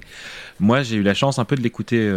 Moi, 0.60 0.82
j'ai 0.82 0.95
eu 0.95 1.03
la 1.03 1.14
chance 1.14 1.38
un 1.38 1.45
peu 1.45 1.56
de 1.56 1.61
l'écouter 1.61 2.11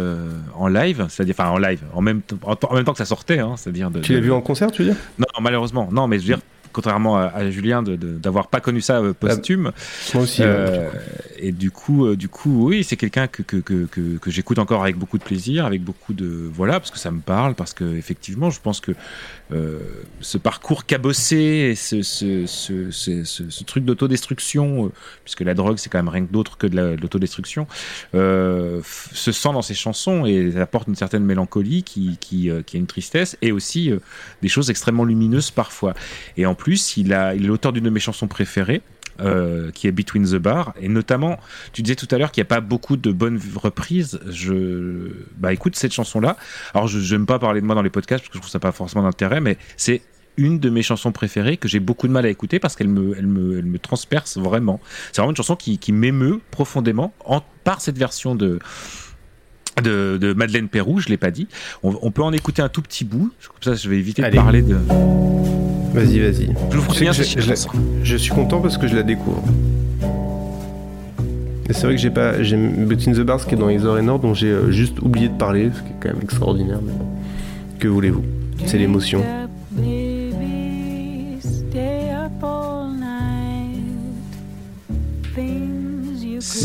en 0.55 0.67
live, 0.67 1.05
c'est-à-dire, 1.09 1.35
enfin, 1.37 1.49
en 1.51 1.57
live, 1.59 1.81
en 1.93 2.01
même, 2.01 2.21
temps- 2.23 2.37
en, 2.43 2.55
en 2.69 2.73
même 2.73 2.83
temps 2.85 2.93
que 2.93 2.97
ça 2.97 3.05
sortait, 3.05 3.37
hein, 3.39 3.53
c'est-à-dire. 3.57 3.91
De, 3.91 3.99
Tu 3.99 4.13
l'as 4.13 4.19
de- 4.19 4.23
vu 4.25 4.31
en 4.31 4.41
concert, 4.41 4.71
tu 4.71 4.81
veux 4.83 4.89
dire? 4.89 4.97
Non, 5.19 5.25
malheureusement, 5.41 5.89
non, 5.91 6.07
mais 6.07 6.17
je 6.17 6.23
veux 6.23 6.33
dire 6.33 6.39
contrairement 6.71 7.17
à, 7.17 7.23
à 7.25 7.49
Julien, 7.51 7.83
d'avoir 7.83 8.47
pas 8.47 8.59
connu 8.59 8.81
ça 8.81 8.99
euh, 8.99 9.13
posthume. 9.13 9.71
Moi 10.13 10.23
aussi, 10.23 10.41
Euh, 10.43 10.89
ouais, 10.89 10.99
et 11.37 11.51
du 11.51 11.71
coup, 11.71 12.05
euh, 12.05 12.15
du 12.15 12.29
coup, 12.29 12.67
oui, 12.67 12.83
c'est 12.83 12.97
quelqu'un 12.97 13.27
que, 13.27 13.41
que, 13.41 13.57
que, 13.57 13.85
que, 13.85 14.31
j'écoute 14.31 14.59
encore 14.59 14.81
avec 14.83 14.95
beaucoup 14.97 15.17
de 15.17 15.23
plaisir, 15.23 15.65
avec 15.65 15.81
beaucoup 15.83 16.13
de 16.13 16.49
voilà, 16.53 16.79
parce 16.79 16.91
que 16.91 16.99
ça 16.99 17.11
me 17.11 17.19
parle, 17.21 17.55
parce 17.55 17.73
que 17.73 17.95
effectivement, 17.95 18.49
je 18.49 18.59
pense 18.61 18.79
que 18.79 18.91
euh, 19.51 19.79
ce 20.21 20.37
parcours 20.37 20.85
cabossé, 20.85 21.71
et 21.71 21.75
ce, 21.75 22.01
ce, 22.01 22.45
ce, 22.47 23.63
truc 23.63 23.85
d'autodestruction, 23.85 24.85
euh, 24.87 24.89
puisque 25.23 25.41
la 25.41 25.53
drogue 25.53 25.77
c'est 25.77 25.89
quand 25.89 25.99
même 25.99 26.09
rien 26.09 26.25
que 26.25 26.31
d'autre 26.31 26.57
que 26.57 26.67
de 26.67 26.75
la- 26.75 26.95
de 26.95 27.01
l'autodestruction, 27.01 27.67
euh, 28.15 28.81
se 29.13 29.31
sent 29.31 29.51
dans 29.53 29.61
ses 29.61 29.73
chansons 29.73 30.25
et 30.25 30.55
apporte 30.57 30.87
une 30.87 30.95
certaine 30.95 31.23
mélancolie 31.23 31.83
qui, 31.83 32.17
qui, 32.19 32.49
euh, 32.49 32.61
qui 32.61 32.77
a 32.77 32.79
une 32.79 32.87
tristesse 32.87 33.37
et 33.41 33.51
aussi 33.51 33.91
euh, 33.91 33.99
des 34.41 34.47
choses 34.49 34.69
extrêmement 34.69 35.03
lumineuses 35.05 35.51
parfois. 35.51 35.93
Et 36.37 36.45
en 36.45 36.55
plus, 36.61 36.97
il, 36.97 37.11
a, 37.13 37.33
il 37.33 37.43
est 37.43 37.47
l'auteur 37.47 37.73
d'une 37.73 37.83
de 37.83 37.89
mes 37.89 37.99
chansons 37.99 38.27
préférées. 38.27 38.81
euh, 39.19 39.71
qui 39.71 39.87
est 39.87 39.91
Between 39.91 40.25
the 40.25 40.37
Bar 40.37 40.73
et 40.81 40.87
notamment 40.87 41.37
tu 41.73 41.81
disais 41.83 41.95
tout 41.95 42.07
à 42.11 42.17
l'heure 42.17 42.31
qu'il 42.31 42.41
n'y 42.41 42.47
a 42.47 42.53
pas 42.55 42.61
beaucoup 42.61 42.95
de 42.97 43.11
bonnes 43.11 43.39
reprises 43.55 44.19
je 44.29 45.11
bah 45.37 45.51
écoute 45.53 45.75
cette 45.75 45.93
chanson 45.93 46.19
là 46.21 46.37
alors 46.73 46.87
je 46.87 47.13
n'aime 47.13 47.25
pas 47.25 47.37
parler 47.37 47.61
de 47.61 47.65
moi 47.65 47.75
dans 47.75 47.83
les 47.83 47.91
podcasts 47.91 48.23
parce 48.23 48.29
que 48.29 48.37
je 48.37 48.41
trouve 48.41 48.49
ça 48.49 48.59
pas 48.59 48.71
forcément 48.71 49.03
d'intérêt 49.03 49.41
mais 49.41 49.57
c'est 49.75 50.01
une 50.37 50.59
de 50.59 50.69
mes 50.69 50.81
chansons 50.81 51.11
préférées 51.11 51.57
que 51.57 51.67
j'ai 51.67 51.79
beaucoup 51.79 52.07
de 52.07 52.13
mal 52.13 52.25
à 52.25 52.29
écouter 52.29 52.57
parce 52.57 52.75
qu'elle 52.75 52.87
me, 52.87 53.15
elle 53.17 53.27
me, 53.27 53.59
elle 53.59 53.65
me 53.65 53.79
transperce 53.79 54.37
vraiment. 54.37 54.79
C'est 55.11 55.17
vraiment 55.17 55.31
une 55.31 55.37
chanson 55.37 55.55
qui, 55.55 55.77
qui 55.77 55.91
m'émeut 55.91 56.39
profondément 56.51 57.13
en, 57.25 57.41
par 57.63 57.81
cette 57.81 57.97
version 57.97 58.33
de, 58.33 58.59
de, 59.83 60.17
de 60.19 60.33
Madeleine 60.33 60.67
Pérou, 60.67 60.99
je 60.99 61.09
l'ai 61.09 61.17
pas 61.17 61.31
dit. 61.31 61.47
On, 61.83 61.93
on 62.01 62.11
peut 62.11 62.23
en 62.23 62.33
écouter 62.33 62.61
un 62.61 62.69
tout 62.69 62.81
petit 62.81 63.05
bout, 63.05 63.31
comme 63.47 63.73
ça 63.73 63.75
je 63.81 63.89
vais 63.89 63.97
éviter 63.97 64.23
Allez. 64.23 64.37
de 64.37 64.41
parler 64.41 64.61
de. 64.61 64.77
Vas-y, 65.93 66.19
vas-y. 66.19 66.49
Je 66.71 66.77
vous 66.77 66.85
préviens, 66.85 67.11
je, 67.11 67.23
je 67.23 67.53
je 68.03 68.15
suis 68.17 68.31
content 68.31 68.61
parce 68.61 68.77
que 68.77 68.87
je 68.87 68.95
la 68.95 69.03
découvre. 69.03 69.43
C'est 71.69 71.83
vrai 71.85 71.95
que 71.95 72.01
j'ai 72.01 72.09
pas. 72.09 72.33
Between 72.33 73.15
the 73.15 73.21
Bars 73.21 73.45
qui 73.45 73.55
est 73.55 73.57
dans 73.57 73.69
Exor 73.69 73.97
et 73.97 74.01
Nord, 74.01 74.19
dont 74.19 74.33
j'ai 74.33 74.47
euh, 74.47 74.71
juste 74.71 74.99
oublié 75.01 75.29
de 75.29 75.37
parler, 75.37 75.69
ce 75.73 75.81
qui 75.81 75.87
est 75.89 75.95
quand 76.01 76.09
même 76.09 76.21
extraordinaire. 76.21 76.79
Mais. 76.85 76.91
Que 77.79 77.87
voulez-vous? 77.87 78.23
C'est 78.65 78.77
l'émotion. 78.77 79.23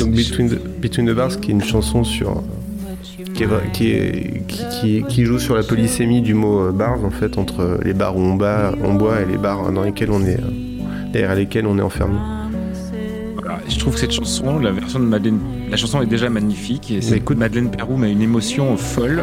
Donc 0.00 0.14
Between 0.14 0.48
the, 0.48 0.80
Between 0.80 1.06
the 1.06 1.14
Bars 1.14 1.40
qui 1.40 1.50
est 1.50 1.54
une 1.54 1.62
chanson 1.62 2.04
sur. 2.04 2.42
Qui, 3.34 3.42
est 3.42 3.46
vra- 3.46 3.70
qui, 3.72 3.90
est- 3.90 4.46
qui, 4.46 4.62
qui- 4.80 5.02
qui 5.08 5.24
joue 5.24 5.38
sur 5.38 5.54
la 5.56 5.62
polysémie 5.62 6.22
du 6.22 6.32
mot 6.34 6.60
euh, 6.68 6.72
bars 6.72 7.04
en 7.04 7.10
fait 7.10 7.36
entre 7.38 7.78
les 7.84 7.92
bars 7.92 8.16
où 8.16 8.20
on, 8.20 8.34
bat, 8.34 8.72
on 8.82 8.94
boit 8.94 9.20
et 9.20 9.26
les 9.26 9.36
bars 9.36 9.70
dans 9.72 9.82
lesquels 9.82 10.10
on 10.10 10.22
est 10.24 10.38
euh, 10.40 11.10
derrière 11.12 11.34
lesquels 11.34 11.66
on 11.66 11.76
est 11.78 11.82
enfermé. 11.82 12.16
Voilà, 13.34 13.58
je 13.68 13.78
trouve 13.78 13.94
que 13.94 14.00
cette 14.00 14.12
chanson, 14.12 14.58
la 14.58 14.72
version 14.72 14.98
de 15.00 15.04
Madeleine, 15.04 15.38
la 15.70 15.76
chanson 15.76 16.00
est 16.00 16.06
déjà 16.06 16.30
magnifique. 16.30 16.90
Et 16.90 17.00
c'est 17.02 17.28
Madeleine 17.36 17.70
Pérou, 17.70 17.96
mais 17.96 18.10
une 18.10 18.22
émotion 18.22 18.76
folle. 18.76 19.22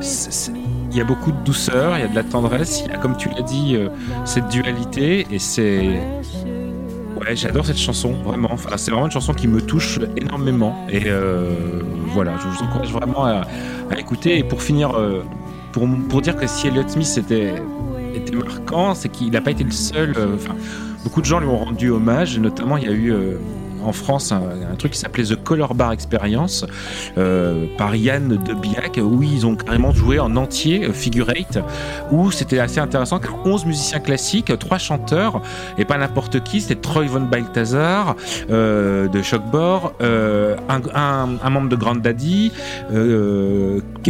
C'est- 0.00 0.32
c'est- 0.32 0.52
Il 0.92 0.96
y 0.98 1.00
a 1.00 1.04
beaucoup 1.04 1.30
de 1.30 1.36
douceur, 1.44 1.96
il 1.98 2.00
y 2.00 2.04
a 2.04 2.08
de 2.08 2.14
la 2.14 2.22
tendresse, 2.24 2.82
il 2.84 2.90
y 2.90 2.94
a, 2.94 2.98
comme 2.98 3.16
tu 3.18 3.28
l'as 3.28 3.42
dit, 3.42 3.74
euh, 3.76 3.88
cette 4.24 4.48
dualité. 4.48 5.26
Et 5.30 5.38
c'est. 5.38 6.00
J'adore 7.34 7.66
cette 7.66 7.78
chanson, 7.78 8.12
vraiment. 8.12 8.56
C'est 8.76 8.90
vraiment 8.90 9.06
une 9.06 9.12
chanson 9.12 9.34
qui 9.34 9.48
me 9.48 9.60
touche 9.60 9.98
énormément. 10.16 10.86
Et 10.88 11.04
euh, 11.06 11.50
voilà, 12.12 12.36
je 12.40 12.46
vous 12.46 12.62
encourage 12.62 12.92
vraiment 12.92 13.24
à, 13.24 13.42
écouter. 13.98 14.38
Et 14.38 14.44
pour 14.44 14.62
finir, 14.62 14.96
euh, 14.96 15.22
pour, 15.72 16.22
dire 16.22 16.36
que 16.36 16.46
si 16.46 16.68
Elliott 16.68 16.88
Smith 16.88 17.18
était, 17.18 17.54
marquant, 18.32 18.94
c'est 18.94 19.08
qu'il 19.08 19.30
n'a 19.32 19.40
pas 19.40 19.50
été 19.50 19.64
le 19.64 19.72
seul. 19.72 20.14
euh, 20.16 20.36
beaucoup 21.02 21.20
de 21.20 21.26
gens 21.26 21.40
lui 21.40 21.48
ont 21.48 21.58
rendu 21.58 21.90
hommage. 21.90 22.38
Notamment, 22.38 22.76
il 22.76 22.84
y 22.84 22.88
a 22.88 22.92
eu 22.92 23.12
en 23.84 23.92
France 23.92 24.32
un, 24.32 24.40
un 24.72 24.74
truc 24.76 24.92
qui 24.92 24.98
s'appelait 24.98 25.24
The 25.24 25.42
Color 25.42 25.74
Bar 25.74 25.92
Experience 25.92 26.64
euh, 27.18 27.66
par 27.78 27.94
Yann 27.96 28.28
de 28.28 28.54
Biac, 28.54 28.98
où 29.02 29.22
ils 29.22 29.46
ont 29.46 29.54
carrément 29.56 29.92
joué 29.92 30.18
en 30.18 30.34
entier 30.36 30.84
euh, 30.86 30.92
Figure 30.92 31.30
Eight, 31.30 31.58
où 32.10 32.30
c'était 32.30 32.58
assez 32.58 32.80
intéressant 32.80 33.18
car 33.18 33.34
11 33.46 33.64
musiciens 33.66 34.00
classiques, 34.00 34.56
3 34.58 34.78
chanteurs, 34.78 35.40
et 35.78 35.84
pas 35.84 35.98
n'importe 35.98 36.42
qui, 36.42 36.60
c'était 36.60 36.74
Troy 36.80 37.04
Von 37.06 37.22
Balthazar 37.22 38.16
euh, 38.50 39.08
de 39.08 39.22
Shockbore, 39.22 39.92
un, 40.00 40.80
un- 40.94 41.36
un 41.42 41.50
membre 41.50 41.68
de 41.68 41.76
Grand 41.76 41.96
Daddy, 41.96 42.52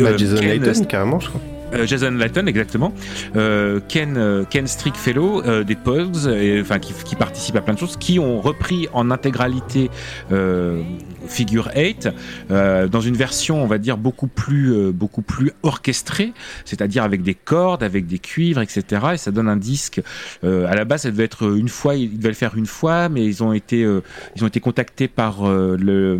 Bah, 0.05 0.17
Jason 0.17 0.37
Ken- 0.37 0.49
Layton, 0.63 0.85
carrément, 0.85 1.21
je 1.21 1.29
crois. 1.29 1.41
Euh, 1.77 1.87
Jason 1.87 2.11
Layton, 2.13 2.47
exactement. 2.47 2.93
Euh, 3.37 3.81
Ken, 3.89 4.17
euh, 4.17 4.45
Ken 4.49 4.67
Strickfellow 4.67 5.43
des 5.65 5.77
enfin 6.61 6.79
qui, 6.79 6.93
qui 7.05 7.15
participent 7.15 7.57
à 7.57 7.61
plein 7.61 7.75
de 7.75 7.79
choses, 7.79 7.97
qui 7.97 8.19
ont 8.19 8.41
repris 8.41 8.89
en 8.93 9.11
intégralité 9.11 9.91
Figure 11.29 11.71
8 11.75 12.09
euh, 12.51 12.89
dans 12.89 13.01
une 13.01 13.17
version, 13.17 13.63
on 13.63 13.67
va 13.67 13.79
dire 13.79 13.97
beaucoup 13.97 14.27
plus, 14.27 14.73
euh, 14.73 14.93
beaucoup 14.93 15.23
plus 15.23 15.53
orchestrée, 15.63 16.33
c'est-à-dire 16.65 17.05
avec 17.05 17.23
des 17.23 17.35
cordes, 17.35 17.83
avec 17.83 18.07
des 18.07 18.19
cuivres, 18.19 18.61
etc. 18.61 19.07
Et 19.15 19.17
ça 19.17 19.31
donne 19.31 19.49
un 19.49 19.57
disque. 19.57 20.01
euh, 20.45 20.67
à 20.67 20.75
la 20.75 20.85
base, 20.85 21.03
ça 21.03 21.11
devait 21.11 21.25
être 21.25 21.57
une 21.57 21.69
fois, 21.69 21.95
ils 21.95 22.17
devaient 22.17 22.29
le 22.29 22.35
faire 22.35 22.57
une 22.57 22.67
fois, 22.67 23.09
mais 23.09 23.25
ils 23.25 23.43
ont 23.43 23.53
été, 23.53 23.83
euh, 23.83 24.03
ils 24.37 24.45
ont 24.45 24.47
été 24.47 24.61
contactés 24.61 25.09
par 25.09 25.47
le 25.47 26.19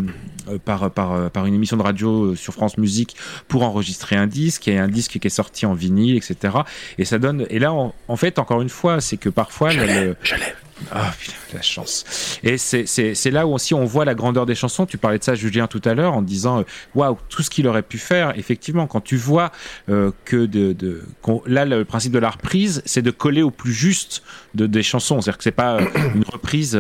par, 0.65 0.93
par, 0.93 1.31
par 1.33 1.47
une 1.47 1.55
émission 1.55 1.77
de 1.77 1.83
radio 1.83 2.37
sur 2.37 2.53
France 2.53 2.79
Musique 2.79 3.17
pour 3.49 3.65
enregistrer 3.65 4.15
un 4.15 4.29
disque. 4.29 4.69
Il 4.69 4.75
y 4.75 4.79
a 4.79 4.83
un 4.85 4.89
disque 4.89 5.19
qui 5.19 5.27
est 5.27 5.31
sorti 5.31 5.67
en 5.67 5.75
vinyle, 5.75 6.17
etc. 6.17 6.59
Et 6.99 7.05
ça 7.05 7.19
donne. 7.19 7.47
Et 7.51 7.59
là, 7.59 7.73
en, 7.73 8.17
fait, 8.17 8.39
encore 8.39 8.63
une 8.63 8.69
fois, 8.69 9.01
c'est 9.01 9.17
que 9.17 9.29
parfois. 9.29 9.71
Je 9.71 9.81
l'ai, 9.81 10.15
je 10.23 10.35
l'ai. 10.37 10.66
Ah, 10.93 11.13
putain, 11.19 11.35
la 11.55 11.63
chance. 11.63 12.39
Et 12.43 12.59
c'est- 12.59 13.31
là 13.31 13.47
où 13.47 13.55
aussi 13.55 13.75
on 13.75 13.85
voit 13.85 14.05
la 14.05 14.15
grandeur 14.15 14.47
des 14.47 14.55
chansons. 14.55 14.87
Tu 14.87 14.99
parlais 14.99 15.19
de 15.19 15.25
ça, 15.25 15.35
Julien, 15.35 15.67
tout 15.67 15.81
à 15.85 15.95
l'heure, 15.95 16.15
en 16.15 16.23
disant 16.23 16.61
euh, 16.61 16.63
waouh, 16.95 17.17
tout 17.29 17.43
ce 17.43 17.51
qu'il 17.51 17.67
aurait 17.67 17.83
pu 17.83 17.99
faire. 17.99 18.39
Effectivement, 18.39 18.87
quand 18.87 19.01
tu 19.01 19.17
vois 19.17 19.53
euh, 19.89 20.11
que 20.25 20.45
de, 20.47 20.73
de 20.73 21.03
là, 21.47 21.65
le 21.65 21.85
principe 21.85 22.13
de 22.13 22.19
la 22.19 22.31
reprise, 22.31 22.83
c'est 22.85 23.03
de 23.03 23.11
coller 23.11 23.43
au 23.43 23.51
plus 23.51 23.73
juste 23.73 24.23
de, 24.55 24.67
des 24.67 24.83
chansons. 24.83 25.21
C'est-à-dire 25.21 25.39
que 25.39 25.45
c'est 25.45 25.51
pas 25.51 25.77
euh, 25.81 25.87
une 26.15 26.25
reprise, 26.25 26.79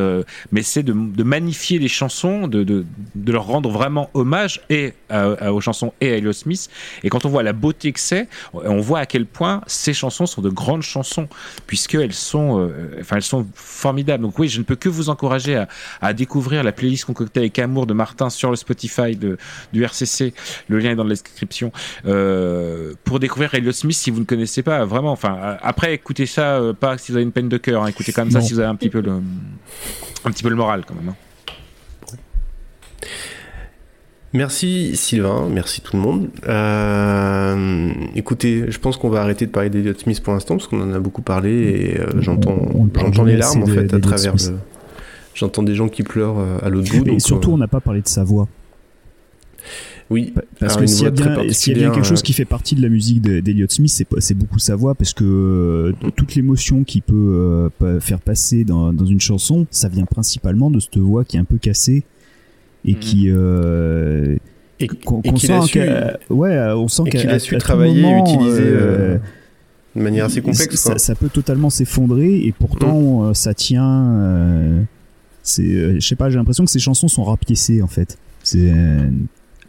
mais 0.53 0.63
c'est 0.63 0.83
de, 0.83 0.93
de 0.93 1.23
magnifier 1.23 1.79
les 1.79 1.89
chansons, 1.89 2.49
de, 2.49 2.63
de, 2.65 2.85
leur 3.33 3.47
rendre 3.47 3.71
vraiment 3.71 4.11
hommage 4.15 4.61
et 4.71 4.95
aux 5.11 5.61
chansons 5.61 5.93
et 6.01 6.13
à 6.13 6.17
Elliott 6.17 6.35
Smith. 6.35 6.69
Et 7.03 7.09
quand 7.09 7.25
on 7.25 7.29
voit 7.29 7.43
la 7.43 7.53
beauté 7.53 7.93
que 7.93 8.01
c'est, 8.01 8.29
on 8.53 8.81
voit 8.81 9.01
à 9.01 9.07
quel 9.07 9.27
point 9.27 9.63
ces 9.67 9.95
chansons 9.95 10.27
sont 10.27 10.43
de 10.43 10.51
grandes 10.51 10.83
chansons, 10.83 11.29
puisqu'elles 11.67 12.13
sont, 12.13 12.71
enfin, 13.01 13.17
elles 13.17 13.23
sont 13.23 13.47
formidables. 13.87 14.23
Donc 14.23 14.39
oui, 14.39 14.49
je 14.49 14.59
ne 14.59 14.65
peux 14.65 14.75
que 14.77 14.89
vous 14.89 15.09
encourager 15.11 15.55
à, 15.57 15.69
à 16.01 16.13
découvrir 16.13 16.65
la 16.65 16.73
playlist 16.73 17.05
concoctée 17.05 17.41
avec 17.41 17.59
amour 17.59 17.87
de 17.87 17.95
Martin 17.95 18.31
sur 18.31 18.51
le 18.51 18.57
Spotify 18.57 19.15
de, 19.15 19.39
du 19.73 19.85
RCC. 19.85 20.35
Le 20.69 20.79
lien 20.79 20.91
est 20.91 20.97
dans 20.97 21.05
la 21.05 21.11
description. 21.11 21.71
Euh, 22.05 22.95
pour 23.05 23.21
découvrir 23.21 23.55
Elliott 23.55 23.75
Smith, 23.75 23.97
si 23.97 24.11
vous 24.11 24.21
ne 24.21 24.25
connaissez 24.25 24.63
pas, 24.63 24.85
vraiment. 24.85 25.13
Enfin, 25.13 25.37
euh, 25.41 25.57
après, 25.63 25.95
écoutez 25.95 26.27
ça, 26.27 26.57
euh, 26.57 26.73
pas 26.73 26.99
si 26.99 27.13
vous 27.13 27.17
avez 27.19 27.25
une 27.25 27.33
peine 27.33 27.49
de 27.49 27.59
cœur. 27.59 27.83
hein, 27.85 27.87
écoutez 27.89 28.13
quand 28.13 28.23
même 28.23 28.33
ça 28.33 28.41
Non. 28.41 28.45
si 28.45 28.55
vous 28.55 28.61
avez 28.61 28.69
un 28.69 28.75
petit 28.75 28.91
peu 28.91 29.01
le, 29.01 29.13
un 30.25 30.31
petit 30.31 30.43
peu 30.43 30.49
le 30.51 30.57
moral 30.57 30.85
quand 30.87 30.95
même. 30.95 31.11
hein. 31.11 31.17
Merci 34.37 34.95
Sylvain, 34.97 35.49
merci 35.51 35.81
tout 35.81 35.97
le 35.97 36.03
monde. 36.03 36.29
Euh, 36.47 37.91
écoutez, 38.15 38.65
je 38.69 38.79
pense 38.79 38.97
qu'on 38.99 39.09
va 39.09 39.23
arrêter 39.23 39.47
de 39.47 39.51
parler 39.51 39.71
d'Eliot 39.71 39.95
Smith 39.97 40.23
pour 40.23 40.35
l'instant 40.35 40.57
parce 40.57 40.69
qu'on 40.69 40.81
en 40.83 40.93
a 40.93 40.99
beaucoup 41.01 41.23
parlé 41.23 41.51
et 41.95 42.01
euh, 42.01 42.07
j'entends, 42.21 42.57
j'entends 42.95 43.25
les 43.25 43.37
larmes 43.37 43.63
en 43.63 43.67
fait 43.67 43.93
à 43.95 43.99
travers 43.99 44.35
le. 44.35 44.57
J'entends 45.35 45.63
des 45.63 45.75
gens 45.75 45.89
qui 45.89 46.03
pleurent 46.03 46.39
euh, 46.39 46.59
à 46.63 46.69
l'autre 46.69 46.91
bout. 46.91 47.07
Et 47.07 47.11
donc, 47.13 47.21
surtout, 47.21 47.51
on 47.53 47.59
n'a 47.59 47.69
pas 47.69 47.81
parlé 47.81 48.01
de 48.03 48.09
sa 48.09 48.25
voix. 48.25 48.47
Oui, 50.09 50.33
Parce 50.61 50.77
que 50.77 50.87
s'il 50.87 51.03
y, 51.05 51.07
a 51.09 51.11
bien- 51.11 51.43
y 51.43 51.73
bien 51.75 51.91
quelque 51.91 52.07
chose 52.07 52.21
euh, 52.21 52.23
qui 52.23 52.33
fait 52.33 52.45
partie 52.45 52.75
de 52.77 52.83
la 52.83 52.89
musique 52.89 53.21
de- 53.23 53.41
d'Elliott 53.41 53.71
Smith, 53.73 54.05
c'est 54.19 54.35
beaucoup 54.35 54.61
sa 54.61 54.77
voix, 54.77 54.95
parce 54.95 55.13
que 55.13 55.25
euh, 55.25 56.11
toute 56.15 56.37
l'émotion 56.37 56.85
qu'il 56.85 57.03
peut 57.03 57.71
euh, 57.83 58.01
faire 58.01 58.21
passer 58.21 58.63
dans, 58.65 58.93
dans 58.93 59.05
une 59.05 59.21
chanson, 59.21 59.67
ça 59.71 59.89
vient 59.89 60.05
principalement 60.05 60.71
de 60.71 60.79
cette 60.79 60.97
voix 60.99 61.25
qui 61.25 61.37
est 61.37 61.41
un 61.41 61.45
peu 61.45 61.59
cassée 61.59 62.05
et 62.87 62.95
qui 62.95 63.31
euh, 63.31 64.37
et, 64.81 64.87
qu'on 64.89 65.21
et 65.23 65.29
qu'on 65.29 65.35
qu'il 65.35 65.53
a 65.53 65.61
sent 65.63 65.67
su- 65.67 65.73
qu'à- 65.79 66.19
ouais, 66.31 66.59
on 66.77 66.89
sent 66.89 67.03
et 67.07 67.11
qu'à 67.11 67.19
qu'il 67.21 67.31
a 67.31 67.39
su 67.39 67.57
travailler 67.59 68.03
moment, 68.03 68.25
utiliser, 68.25 68.63
euh, 68.63 69.15
euh, 69.15 69.19
de 69.97 70.03
manière 70.03 70.27
assez 70.27 70.41
complexe, 70.43 70.75
Ça, 70.77 70.91
quoi. 70.91 70.99
ça 70.99 71.15
peut 71.15 71.29
totalement 71.29 71.71
s'effondrer 71.71 72.37
et 72.45 72.53
pourtant 72.53 73.25
euh, 73.25 73.35
ça 73.35 73.55
tient. 73.55 74.13
euh, 74.21 74.81
c'est, 75.43 75.63
euh, 75.63 75.95
je 76.01 76.07
sais 76.07 76.17
pas, 76.17 76.29
j'ai 76.31 76.37
l'impression 76.37 76.65
que 76.65 76.71
ces 76.71 76.79
chansons 76.79 77.09
sont 77.09 77.25
rapiécées 77.25 77.81
en 77.83 77.87
fait. 77.87 78.19
C'est 78.43 78.71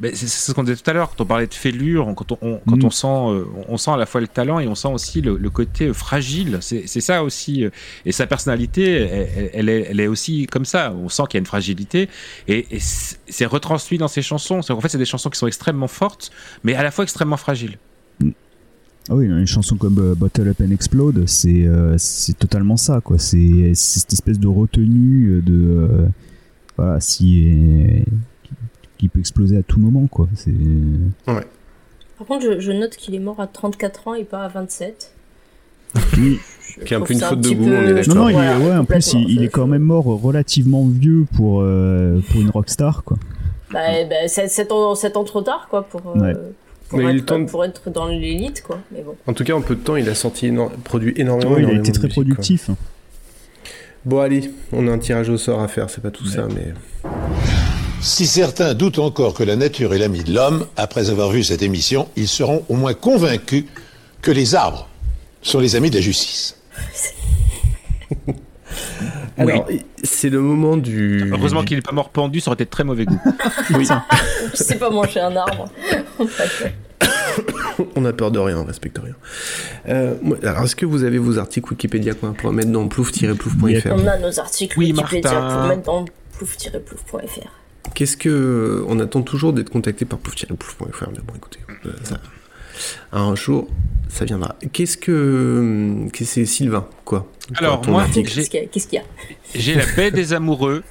c'est 0.02 0.16
c'est 0.16 0.28
ce 0.28 0.52
qu'on 0.54 0.64
disait 0.64 0.76
tout 0.76 0.90
à 0.90 0.94
l'heure, 0.94 1.10
quand 1.10 1.22
on 1.22 1.26
parlait 1.26 1.48
de 1.48 1.54
fêlure, 1.54 2.12
quand 2.16 2.32
on, 2.34 2.38
on- 2.42 2.60
quand 2.68 2.78
Mm. 2.84 2.86
on 2.86 2.90
sent, 2.92 3.08
euh, 3.08 3.46
on 3.68 3.78
sent 3.78 3.92
à 3.92 3.98
la 3.98 4.06
fois 4.06 4.22
le 4.22 4.28
talent 4.28 4.60
et 4.60 4.68
on 4.68 4.76
sent 4.76 4.90
aussi 4.90 5.22
le, 5.22 5.38
le 5.38 5.50
côté 5.50 5.88
euh, 5.88 5.94
fragile. 5.94 6.58
C'est 6.62 6.84
c'est 6.88 7.02
ça 7.02 7.24
aussi. 7.24 7.64
euh, 7.66 7.70
Et 8.06 8.12
sa 8.12 8.28
personnalité, 8.28 8.84
elle, 9.54 9.70
est, 9.70 9.88
elle 9.90 10.00
est 10.00 10.08
aussi 10.08 10.46
comme 10.48 10.66
ça. 10.66 10.94
On 10.94 11.10
sent 11.10 11.24
qu'il 11.30 11.38
y 11.38 11.40
a 11.40 11.42
une 11.42 11.46
fragilité 11.48 12.10
et, 12.48 12.68
et 12.72 12.80
c'est 12.80 13.18
c'est 13.28 13.46
retransmis 13.46 13.98
dans 13.98 14.08
ses 14.08 14.22
chansons. 14.22 14.62
En 14.70 14.82
fait, 14.82 14.90
c'est 14.90 14.98
des 14.98 15.06
chansons 15.06 15.30
qui 15.30 15.40
sont 15.40 15.48
extrêmement 15.48 15.88
fortes, 15.88 16.32
mais 16.64 16.76
à 16.76 16.84
la 16.84 16.92
fois 16.92 17.04
extrêmement 17.04 17.38
fragiles. 17.38 17.78
Ah 19.10 19.16
oui, 19.16 19.26
une 19.26 19.48
chanson 19.48 19.78
comme 19.78 20.00
euh, 20.00 20.16
Bottle 20.16 20.50
Up 20.50 20.58
and 20.62 20.72
Explode, 20.72 21.24
c'est 21.28 21.66
euh, 21.66 21.96
c'est 21.98 22.38
totalement 22.38 22.76
ça, 22.76 23.00
quoi. 23.02 23.18
C'est 23.18 23.72
c'est 23.74 24.00
cette 24.02 24.12
espèce 24.14 24.38
de 24.38 24.48
retenue 24.48 25.42
de 25.46 25.54
euh, 25.54 26.08
voilà, 26.76 27.00
si 27.00 28.04
qui, 28.98 29.08
peut 29.08 29.20
exploser 29.20 29.58
à 29.58 29.64
tout 29.64 29.80
moment, 29.80 30.08
quoi. 30.08 30.28
C'est 30.36 30.52
Ouais. 30.52 31.46
Par 32.18 32.28
contre, 32.28 32.46
je, 32.46 32.60
je 32.60 32.72
note 32.72 32.96
qu'il 32.96 33.14
est 33.16 33.20
mort 33.20 33.40
à 33.40 33.48
34 33.48 34.08
ans 34.08 34.14
et 34.16 34.24
pas 34.24 34.44
à 34.44 34.48
27. 34.48 35.14
Oui. 36.18 36.40
Qui 36.86 36.94
est 36.94 36.98
un 36.98 37.02
peu 37.02 37.14
une 37.14 37.20
faute 37.20 37.42
de 37.42 37.50
goût, 37.52 37.66
peu- 37.66 37.78
on 37.78 37.88
est 37.88 37.94
d'accord. 37.94 38.16
Non, 38.16 38.22
non, 38.24 38.30
il 38.30 38.36
est, 38.36 38.66
ouais, 38.70 38.76
en 38.76 38.86
plus, 38.86 39.14
il, 39.14 39.30
il 39.30 39.44
est 39.44 39.48
quand 39.50 39.68
même 39.68 39.82
mort 39.84 40.04
relativement 40.06 40.86
vieux 40.86 41.26
pour, 41.36 41.62
euh, 41.62 42.20
pour 42.32 42.42
une 42.42 42.50
rockstar, 42.50 43.04
quoi. 43.04 43.18
Bah, 43.72 43.80
bah, 44.10 44.16
c'est 44.28 44.48
7 44.48 44.72
ans, 44.72 44.92
ans 44.94 45.24
trop 45.24 45.42
tard, 45.42 45.68
quoi, 45.70 45.84
pour, 45.84 46.02
euh, 46.16 46.20
Ouais. 46.20 46.34
pour, 46.90 47.00
Mais 47.00 47.18
être, 47.18 47.38
de- 47.38 47.46
pour 47.46 47.64
être 47.66 47.90
dans 47.90 48.08
l'élite, 48.08 48.64
quoi. 48.64 48.80
Mais 48.92 49.02
bon. 49.02 49.16
En 49.28 49.34
tout 49.34 49.44
cas, 49.44 49.54
en 49.54 49.62
peu 49.62 49.76
de 49.76 49.82
temps, 49.82 49.96
il 49.96 50.08
a 50.10 50.16
sorti 50.16 50.48
éno- 50.48 50.70
produit 50.84 51.14
énormément. 51.18 51.52
Ouais, 51.52 51.64
il 51.64 51.70
a 51.70 51.74
été 51.74 51.92
très 51.92 52.04
musique, 52.08 52.16
quoi. 52.16 52.24
productif. 52.24 52.70
hein. 52.70 52.76
Bon, 54.06 54.20
allez, 54.20 54.52
on 54.72 54.88
a 54.88 54.92
un 54.92 55.00
tirage 55.00 55.30
au 55.30 55.38
sort 55.38 55.62
à 55.62 55.68
faire, 55.68 55.90
c'est 55.90 56.02
pas 56.02 56.12
tout 56.12 56.26
ça, 56.26 56.48
mais. 56.54 56.74
Si 58.02 58.26
certains 58.28 58.74
doutent 58.74 59.00
encore 59.00 59.34
que 59.34 59.44
la 59.44 59.56
nature 59.56 59.94
est 59.94 59.98
l'ami 59.98 60.24
de 60.24 60.34
l'homme, 60.34 60.66
après 60.78 61.10
avoir 61.10 61.30
vu 61.30 61.44
cette 61.44 61.62
émission, 61.62 62.08
ils 62.16 62.28
seront 62.28 62.64
au 62.70 62.76
moins 62.76 62.94
convaincus 62.94 63.66
que 64.22 64.32
les 64.32 64.56
arbres 64.56 64.88
sont 65.42 65.60
les 65.60 65.76
amis 65.76 65.90
de 65.90 65.96
la 65.96 66.02
justice. 66.02 66.58
Alors, 69.38 69.68
c'est 70.04 70.30
le 70.30 70.42
moment 70.42 70.78
du. 70.78 71.32
Heureusement 71.32 71.64
qu'il 71.64 71.78
n'est 71.78 71.84
pas 71.84 71.92
mort 71.92 72.10
pendu, 72.10 72.40
ça 72.40 72.50
aurait 72.50 72.56
été 72.56 72.66
de 72.66 72.70
très 72.70 72.84
mauvais 72.84 73.06
goût. 73.06 73.20
Oui. 73.76 73.88
Je 74.54 74.64
sais 74.64 74.78
pas 74.78 74.90
manger 74.90 75.20
un 75.20 75.36
arbre. 75.36 75.70
On 77.96 78.06
a 78.06 78.14
peur 78.14 78.32
de 78.32 78.40
rien, 78.40 78.58
on 78.58 78.64
respecte 78.64 78.98
rien. 78.98 79.14
Euh, 79.88 80.16
alors, 80.42 80.64
est-ce 80.64 80.76
que 80.76 80.88
vous 80.88 81.04
avez 81.04 81.20
vos 81.20 81.38
articles 81.38 81.70
Wikipédia 81.70 82.16
qu'on 82.16 82.52
mettre 82.52 82.72
dans 82.72 82.88
plouf-plouf.fr 82.88 83.92
On 83.94 84.08
a 84.08 84.18
nos 84.18 84.40
articles 84.40 84.80
Oui, 84.80 84.92
Wikipédia 84.94 85.32
Martin. 85.32 85.58
pour 85.60 85.68
mettre 85.68 85.84
dans 85.84 86.06
plouf-plouf.fr. 86.40 87.48
Qu'est-ce 87.94 88.18
que. 88.18 88.84
On 88.88 89.00
attend 89.00 89.22
toujours 89.22 89.54
d'être 89.54 89.70
contacté 89.70 90.06
par. 90.06 90.20
Mais 90.20 91.20
bon, 91.26 91.34
écoutez, 91.36 91.60
euh, 91.86 91.92
ça- 92.04 92.20
un 93.12 93.36
jour, 93.36 93.68
ça 94.10 94.26
viendra. 94.26 94.56
Qu'est-ce 94.74 94.98
que. 94.98 96.06
Qu'est-ce 96.14 96.20
que 96.20 96.26
c'est 96.26 96.46
Sylvain, 96.46 96.88
quoi 97.06 97.28
Alors, 97.56 97.88
moi. 97.88 98.06
Qu'est-ce 98.14 98.50
qu'il 98.50 98.94
y 98.94 98.98
a, 98.98 99.04
J'ai 99.56 99.76
la 99.76 99.86
baie 99.96 100.12
des 100.12 100.34
amoureux. 100.34 100.84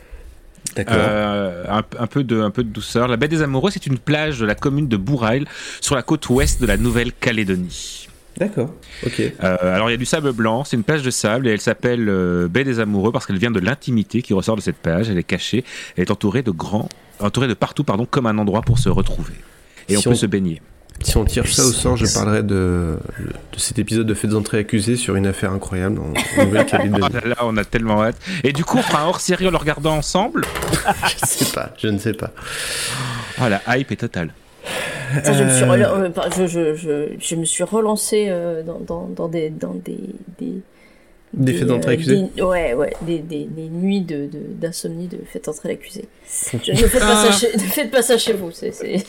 D'accord. 0.74 0.96
Euh, 0.98 1.64
un, 1.68 1.82
un 1.98 2.06
peu 2.06 2.24
de, 2.24 2.40
un 2.40 2.50
peu 2.50 2.64
de 2.64 2.68
douceur. 2.68 3.08
La 3.08 3.16
baie 3.16 3.28
des 3.28 3.40
amoureux, 3.40 3.70
c'est 3.70 3.86
une 3.86 3.98
plage 3.98 4.40
de 4.40 4.46
la 4.46 4.54
commune 4.54 4.88
de 4.88 4.96
Bourail, 4.96 5.44
sur 5.80 5.94
la 5.94 6.02
côte 6.02 6.28
ouest 6.28 6.60
de 6.60 6.66
la 6.66 6.76
Nouvelle-Calédonie. 6.76 8.08
D'accord, 8.38 8.70
ok. 9.04 9.20
Euh, 9.20 9.74
alors 9.74 9.88
il 9.88 9.92
y 9.92 9.94
a 9.94 9.98
du 9.98 10.04
sable 10.04 10.32
blanc, 10.32 10.64
c'est 10.64 10.76
une 10.76 10.82
plage 10.84 11.02
de 11.02 11.10
sable 11.10 11.48
et 11.48 11.52
elle 11.52 11.60
s'appelle 11.60 12.06
euh, 12.08 12.48
baie 12.48 12.64
des 12.64 12.80
amoureux 12.80 13.10
parce 13.12 13.24
qu'elle 13.26 13.38
vient 13.38 13.50
de 13.50 13.60
l'intimité 13.60 14.20
qui 14.22 14.34
ressort 14.34 14.56
de 14.56 14.60
cette 14.60 14.76
plage. 14.76 15.08
Elle 15.08 15.18
est 15.18 15.22
cachée, 15.22 15.64
elle 15.96 16.02
est 16.04 16.10
entourée 16.10 16.42
de 16.42 16.50
grands, 16.50 16.88
entourée 17.20 17.48
de 17.48 17.54
partout 17.54 17.82
pardon, 17.84 18.04
comme 18.04 18.26
un 18.26 18.36
endroit 18.38 18.60
pour 18.62 18.78
se 18.78 18.88
retrouver. 18.90 19.32
Et 19.88 19.96
on 19.96 20.02
peut 20.02 20.10
on- 20.10 20.14
se 20.14 20.26
baigner. 20.26 20.60
Si 21.02 21.14
on 21.18 21.26
tire 21.26 21.46
ça 21.46 21.62
au 21.62 21.72
sort, 21.72 21.96
je 21.98 22.06
parlerai 22.12 22.42
de, 22.42 22.96
de 23.52 23.58
cet 23.58 23.78
épisode 23.78 24.06
de 24.06 24.14
Faites 24.14 24.32
entrer 24.32 24.58
accusés 24.60 24.96
sur 24.96 25.14
une 25.14 25.26
affaire 25.26 25.52
incroyable 25.52 25.98
en 26.00 26.14
en 26.40 26.44
Nouvelle-Calédonie. 26.46 27.00
Oh 27.02 27.08
là 27.12 27.20
là, 27.28 27.36
on 27.42 27.54
a 27.58 27.64
tellement 27.66 28.02
hâte. 28.02 28.16
Et 28.44 28.52
du 28.54 28.64
coup, 28.64 28.78
on 28.78 28.82
fera 28.82 29.02
un 29.02 29.06
hors-série 29.06 29.46
en 29.46 29.50
le 29.50 29.58
regardant 29.58 29.94
ensemble? 29.94 30.46
je 31.20 31.26
sais 31.26 31.52
pas, 31.54 31.74
je 31.76 31.88
ne 31.88 31.98
sais 31.98 32.14
pas. 32.14 32.32
Oh, 33.38 33.44
la 33.46 33.60
hype 33.76 33.92
est 33.92 33.96
totale. 33.96 34.30
Ça, 35.24 35.32
je, 35.32 35.44
me 35.44 35.50
suis 35.50 35.64
Euh, 35.64 36.08
euh, 36.08 36.10
je, 36.36 36.46
je, 36.46 36.74
je, 36.74 37.08
je 37.18 37.34
me 37.36 37.44
suis 37.44 37.64
relancé 37.64 38.26
euh, 38.28 38.62
dans, 38.62 38.78
dans, 38.80 39.08
dans 39.14 39.28
des, 39.28 39.50
dans 39.50 39.74
des, 39.74 39.98
des, 40.38 40.52
Des 41.34 41.52
faits 41.52 41.66
d'entrée 41.68 41.90
euh, 41.92 41.94
accusés 41.94 42.22
des- 42.36 42.42
Ouais, 42.42 42.74
ouais, 42.74 42.92
des, 43.02 43.18
des, 43.18 43.44
des 43.44 43.68
nuits 43.68 44.00
de, 44.00 44.26
de, 44.26 44.38
d'insomnie 44.60 45.06
de 45.06 45.18
faites 45.30 45.48
entrer 45.48 45.68
l'accusé. 45.70 46.04
Je- 46.62 46.72
Ne 46.72 46.76
faites 46.76 47.00
pas 47.00 47.24
ça 47.24 47.32
chez, 47.32 47.52
ne 47.54 47.58
faites 47.62 47.90
pas 47.90 48.02
ça 48.02 48.18
chez 48.18 48.32
vous. 48.32 48.50
C'est, 48.52 48.72
c'est... 48.72 49.04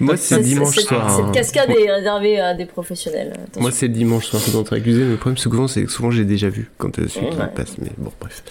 Moi, 0.00 0.16
c'est 0.16 0.40
dimanche 0.40 0.74
c'est- 0.76 0.82
soir. 0.82 1.16
Cette 1.16 1.32
cascade 1.34 1.70
est 1.70 1.90
réservée 1.90 2.38
à 2.40 2.54
des 2.54 2.66
professionnels. 2.66 3.32
Attention. 3.34 3.60
Moi, 3.60 3.70
c'est 3.72 3.88
le 3.88 3.94
dimanche 3.94 4.26
soir, 4.26 4.42
Faites 4.42 4.54
entrer 4.54 4.76
accusés, 4.76 5.02
mais 5.04 5.10
le 5.12 5.16
problème, 5.16 5.36
c'est 5.36 5.44
que 5.48 5.50
souvent, 5.54 5.68
c'est 5.68 5.82
que 5.84 5.90
souvent, 5.90 6.10
j'ai 6.10 6.24
déjà 6.24 6.48
vu 6.48 6.70
quand 6.78 6.94
celui 6.96 7.08
qui 7.30 7.36
Ouais. 7.36 7.46
passe. 7.54 7.76
Mais 7.78 7.90
bon, 7.98 8.12
bref. 8.20 8.42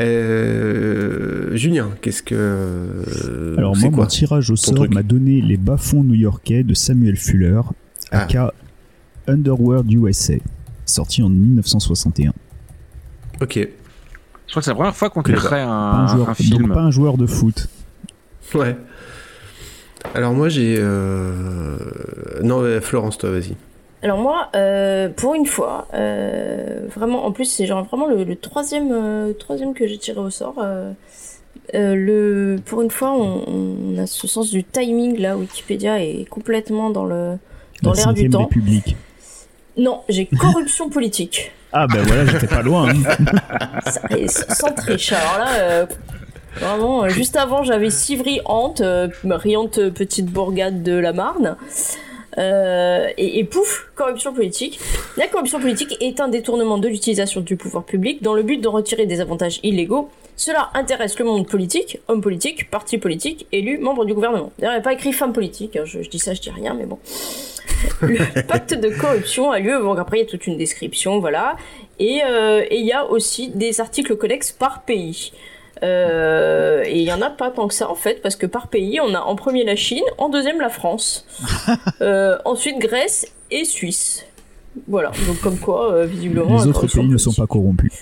Euh, 0.00 1.56
Julien, 1.56 1.90
qu'est-ce 2.02 2.22
que. 2.22 2.34
euh, 2.34 3.54
Alors 3.56 3.76
moi, 3.76 3.88
quoi 3.90 4.04
mon 4.04 4.06
tirage 4.06 4.50
au 4.50 4.56
sort 4.56 4.86
m'a 4.92 5.02
donné 5.02 5.40
les 5.40 5.56
bas-fonds 5.56 6.04
new-yorkais 6.04 6.62
de 6.64 6.74
Samuel 6.74 7.16
Fuller, 7.16 7.60
Ah. 8.10 8.22
aka 8.22 8.52
Underworld 9.28 9.90
USA, 9.90 10.34
sorti 10.84 11.22
en 11.22 11.28
1961. 11.28 12.32
Ok. 13.40 13.54
Je 13.56 14.52
crois 14.52 14.60
que 14.60 14.64
c'est 14.64 14.70
la 14.70 14.74
première 14.76 14.94
fois 14.96 15.10
qu'on 15.10 15.22
pas 15.22 15.62
un, 15.62 16.04
un 16.04 16.06
joueur, 16.06 16.28
un 16.30 16.34
film. 16.34 16.62
donc 16.62 16.74
pas 16.74 16.82
un 16.82 16.90
joueur 16.90 17.16
de 17.18 17.26
foot. 17.26 17.68
Ouais. 18.54 18.76
Alors, 20.14 20.32
moi, 20.34 20.48
j'ai. 20.48 20.76
euh, 20.78 21.76
Non, 22.44 22.60
euh, 22.62 22.80
Florence, 22.80 23.18
toi, 23.18 23.30
vas-y. 23.30 23.56
Alors 24.06 24.18
moi, 24.20 24.50
euh, 24.54 25.08
pour 25.08 25.34
une 25.34 25.46
fois, 25.46 25.88
euh, 25.92 26.86
vraiment, 26.94 27.26
en 27.26 27.32
plus 27.32 27.44
c'est 27.46 27.66
genre 27.66 27.82
vraiment 27.82 28.06
le, 28.06 28.22
le 28.22 28.36
troisième, 28.36 28.92
euh, 28.92 29.32
troisième 29.32 29.74
que 29.74 29.84
j'ai 29.88 29.98
tiré 29.98 30.20
au 30.20 30.30
sort. 30.30 30.54
le, 31.74 32.56
pour 32.64 32.82
une 32.82 32.90
fois, 32.92 33.10
on, 33.12 33.42
on 33.48 33.98
a 33.98 34.06
ce 34.06 34.28
sens 34.28 34.50
du 34.52 34.62
timing 34.62 35.18
là. 35.18 35.36
Wikipédia 35.36 36.00
est 36.00 36.24
complètement 36.30 36.90
dans 36.90 37.04
le 37.04 37.36
dans 37.82 37.90
La 37.90 37.96
l'air 37.96 38.06
du 38.14 38.30
temps. 38.30 38.44
Non, 39.76 40.02
j'ai 40.08 40.26
corruption 40.40 40.88
politique. 40.88 41.50
Ah 41.72 41.88
ben 41.88 42.00
voilà, 42.02 42.26
j'étais 42.26 42.46
pas 42.46 42.62
loin. 42.62 42.88
hein. 42.90 43.80
Ça- 43.90 44.54
sans 44.54 44.72
triche. 44.72 45.12
Alors 45.12 45.38
là, 45.38 45.86
vraiment, 46.60 47.08
juste 47.08 47.34
avant, 47.34 47.64
j'avais 47.64 47.90
Sivry-Hante, 47.90 48.82
euh, 48.82 49.08
riante 49.24 49.88
petite 49.90 50.26
bourgade 50.26 50.84
de 50.84 50.92
la 50.92 51.12
Marne. 51.12 51.56
Euh, 52.38 53.08
et, 53.16 53.44
pouf, 53.44 53.88
corruption 53.94 54.32
politique. 54.32 54.78
La 55.16 55.26
corruption 55.26 55.58
politique 55.58 55.96
est 56.00 56.20
un 56.20 56.28
détournement 56.28 56.78
de 56.78 56.88
l'utilisation 56.88 57.40
du 57.40 57.56
pouvoir 57.56 57.84
public 57.84 58.22
dans 58.22 58.34
le 58.34 58.42
but 58.42 58.58
d'en 58.58 58.72
retirer 58.72 59.06
des 59.06 59.20
avantages 59.20 59.60
illégaux. 59.62 60.10
Cela 60.36 60.70
intéresse 60.74 61.18
le 61.18 61.24
monde 61.24 61.48
politique, 61.48 61.98
hommes 62.08 62.20
politiques, 62.20 62.70
partis 62.70 62.98
politiques, 62.98 63.46
élus, 63.52 63.78
membres 63.78 64.04
du 64.04 64.12
gouvernement. 64.12 64.52
D'ailleurs, 64.58 64.74
il 64.74 64.76
n'y 64.76 64.80
a 64.80 64.84
pas 64.84 64.92
écrit 64.92 65.12
femme 65.14 65.32
politique, 65.32 65.76
hein, 65.76 65.84
je, 65.86 66.00
dis 66.00 66.18
ça, 66.18 66.34
je 66.34 66.42
dis 66.42 66.50
rien, 66.50 66.74
mais 66.74 66.84
bon. 66.84 66.98
Le 68.02 68.42
pacte 68.42 68.74
de 68.74 68.90
corruption 68.90 69.50
a 69.50 69.58
lieu, 69.58 69.78
bon, 69.80 69.94
après 69.94 70.18
il 70.18 70.20
y 70.20 70.26
a 70.26 70.28
toute 70.28 70.46
une 70.46 70.58
description, 70.58 71.20
voilà. 71.20 71.56
Euh, 72.00 72.62
et 72.68 72.76
il 72.78 72.86
y 72.86 72.92
a 72.92 73.06
aussi 73.06 73.48
des 73.48 73.80
articles 73.80 74.14
connexes 74.16 74.52
par 74.52 74.82
pays. 74.82 75.32
Euh, 75.82 76.82
et 76.86 76.98
il 76.98 77.04
y 77.04 77.12
en 77.12 77.20
a 77.22 77.30
pas 77.30 77.50
tant 77.50 77.68
que 77.68 77.74
ça 77.74 77.90
en 77.90 77.94
fait, 77.94 78.22
parce 78.22 78.36
que 78.36 78.46
par 78.46 78.68
pays, 78.68 78.98
on 79.00 79.14
a 79.14 79.20
en 79.20 79.36
premier 79.36 79.64
la 79.64 79.76
Chine, 79.76 80.04
en 80.18 80.28
deuxième 80.28 80.60
la 80.60 80.70
France, 80.70 81.26
Euh, 82.00 82.38
ensuite 82.44 82.78
Grèce 82.78 83.26
et 83.50 83.64
Suisse. 83.64 84.24
Voilà, 84.88 85.10
donc 85.26 85.40
comme 85.40 85.58
quoi, 85.58 85.92
euh, 85.92 86.06
visiblement, 86.06 86.56
Les 86.62 86.66
autres 86.68 86.86
pays 86.86 87.06
ne 87.08 87.16
sont 87.16 87.32
pas 87.32 87.46
corrompus. 87.46 87.92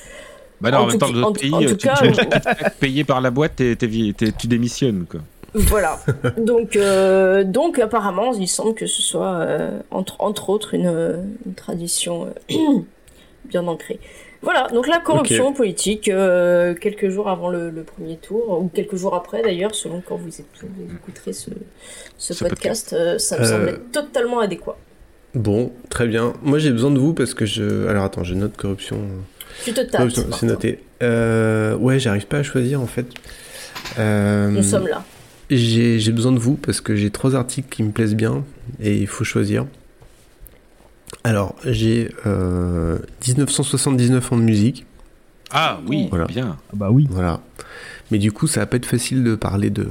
Bah 0.61 0.71
non, 0.71 0.79
En 0.79 0.81
en, 0.83 0.87
même 0.87 0.93
tout 0.93 0.99
temps, 0.99 1.07
cas- 1.09 1.13
d'autres 1.13 1.29
en- 1.29 1.33
pays, 1.33 1.55
en 1.55 1.61
tu, 1.61 1.77
cas, 1.77 2.01
euh, 2.03 2.69
payé 2.81 3.05
par 3.05 3.21
la 3.21 3.31
boîte, 3.31 3.57
t'es- 3.57 3.77
tu 3.77 4.47
démissionnes. 4.47 5.07
Quoi. 5.11 5.21
Voilà. 5.55 6.01
Donc, 6.39 6.75
euh, 6.77 7.45
donc 7.45 7.79
apparemment, 7.79 8.33
il 8.35 8.49
semble 8.49 8.75
que 8.75 8.87
ce 8.87 9.03
soit, 9.03 9.35
euh, 9.35 9.79
entre, 9.93 10.17
entre 10.21 10.51
autres, 10.51 10.75
une, 10.75 11.23
une 11.47 11.55
tradition 11.55 12.27
euh, 12.51 12.57
bien 13.45 13.67
ancrée. 13.69 14.01
Voilà, 14.45 14.69
donc 14.69 14.87
la 14.87 15.01
corruption 15.01 15.53
politique, 15.53 16.09
euh, 16.09 16.75
quelques 16.75 17.09
jours 17.09 17.29
avant 17.29 17.49
le, 17.49 17.71
le 17.71 17.83
premier 17.83 18.16
tour, 18.19 18.61
ou 18.62 18.69
quelques 18.69 18.97
jours 18.97 19.15
après 19.15 19.43
d'ailleurs, 19.43 19.75
selon 19.75 20.01
quand 20.07 20.16
vous, 20.16 20.29
écouterez 20.29 21.33
ce, 21.33 21.51
ce, 22.19 22.35
Ce 22.35 22.45
podcast, 22.45 22.93
euh, 22.93 23.19
ça 23.19 23.39
me 23.39 23.43
Euh, 23.43 23.47
semblait 23.47 23.79
totalement 23.91 24.41
adéquat. 24.41 24.77
Bon, 25.35 25.73
très 25.89 26.07
bien. 26.07 26.35
Moi, 26.43 26.59
j'ai 26.59 26.71
besoin 26.71 26.91
de 26.93 26.99
vous 26.99 27.12
parce 27.15 27.35
que 27.35 27.45
je. 27.47 27.89
Alors, 27.89 28.05
attends, 28.05 28.23
je 28.23 28.35
note 28.35 28.57
corruption. 28.57 28.99
Tu 29.65 29.73
te. 29.73 29.81
Corruption, 29.91 30.25
c'est 30.33 30.47
noté. 30.47 30.79
Ouais, 31.01 31.99
j'arrive 31.99 32.27
pas 32.27 32.39
à 32.39 32.43
choisir 32.43 32.81
en 32.81 32.87
fait. 32.87 33.07
Nous 33.99 34.62
sommes 34.62 34.87
là. 34.89 35.03
J'ai 35.51 35.99
j'ai 35.99 36.12
besoin 36.12 36.33
de 36.33 36.39
vous 36.39 36.55
parce 36.55 36.81
que 36.81 36.97
j'ai 36.97 37.11
trois 37.11 37.35
articles 37.35 37.69
qui 37.69 37.83
me 37.83 37.91
plaisent 37.91 38.15
bien 38.15 38.45
et 38.81 38.97
il 38.97 39.07
faut 39.07 39.25
choisir. 39.25 39.66
Alors, 41.23 41.55
j'ai 41.65 42.11
euh, 42.27 42.99
1979 43.27 44.32
en 44.32 44.36
musique. 44.36 44.85
Ah 45.53 45.81
oui, 45.86 46.09
Voilà. 46.11 46.24
bien. 46.27 46.57
bah 46.73 46.89
oui. 46.91 47.07
Voilà. 47.11 47.41
Mais 48.11 48.19
du 48.19 48.32
coup, 48.32 48.47
ça 48.47 48.61
va 48.61 48.66
pas 48.66 48.77
être 48.77 48.86
facile 48.86 49.23
de 49.24 49.35
parler 49.35 49.70
de 49.70 49.86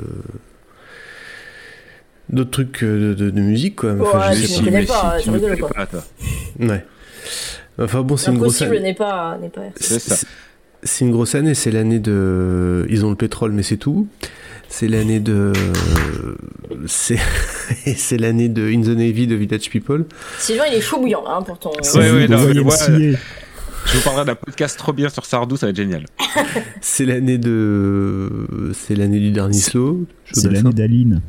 d'autres 2.29 2.51
trucs 2.51 2.83
euh, 2.83 3.09
de, 3.09 3.25
de- 3.25 3.29
de 3.31 3.41
musique 3.41 3.77
quoi. 3.77 3.93
Ouais, 3.93 4.33
je 4.35 4.41
je 4.41 4.47
sais 4.47 4.61
ne 4.61 4.65
pas. 4.65 4.71
connais 4.71 4.85
pas, 4.85 5.17
tu 5.19 5.25
je 5.31 5.37
connais 5.37 5.57
pas. 5.57 5.67
pas, 5.69 5.85
toi. 5.87 6.03
Ouais. 6.59 6.85
Enfin 7.79 8.01
bon, 8.01 8.17
c'est 8.17 8.31
une 8.31 8.37
grosse. 8.37 8.59
L'impossible 8.61 8.83
n'est 8.83 8.93
pas, 8.93 9.37
n'est 9.41 9.49
pas. 9.49 9.61
C'est- 9.75 10.25
C'est 10.85 11.05
une 11.05 11.11
grosse 11.11 11.33
année, 11.35 11.53
c'est 11.53 11.71
l'année 11.71 11.99
de. 11.99 12.85
Ils 12.89 13.05
ont 13.05 13.09
le 13.09 13.15
pétrole, 13.15 13.51
mais 13.53 13.63
c'est 13.63 13.77
tout. 13.77 14.07
C'est 14.75 14.87
l'année 14.87 15.19
de. 15.19 15.53
C'est 16.87 17.19
c'est 17.95 18.17
l'année 18.17 18.49
de 18.49 18.63
In 18.63 18.81
the 18.81 18.97
Navy 18.97 19.27
de 19.27 19.35
Village 19.35 19.69
People. 19.69 20.05
Sylvain, 20.39 20.63
il 20.67 20.73
est 20.73 20.81
chaud 20.81 20.99
bouillant, 20.99 21.23
hein, 21.27 21.43
pour 21.43 21.59
ton. 21.59 21.69
Ouais, 21.69 22.09
ouais, 22.11 22.27
non, 22.27 22.39
scier. 22.71 23.15
je 23.85 23.97
vous 23.97 24.03
parlerai 24.03 24.25
d'un 24.25 24.33
podcast 24.33 24.75
trop 24.79 24.91
bien 24.91 25.09
sur 25.09 25.27
Sardou, 25.27 25.57
ça 25.57 25.67
va 25.67 25.69
être 25.69 25.75
génial. 25.75 26.07
C'est 26.81 27.05
l'année 27.05 27.37
de. 27.37 28.47
C'est 28.73 28.95
l'année 28.95 29.19
du 29.19 29.29
dernier 29.29 29.59
slow. 29.59 30.07
C'est 30.31 30.51
l'année 30.51 30.73
d'Aline. 30.73 31.21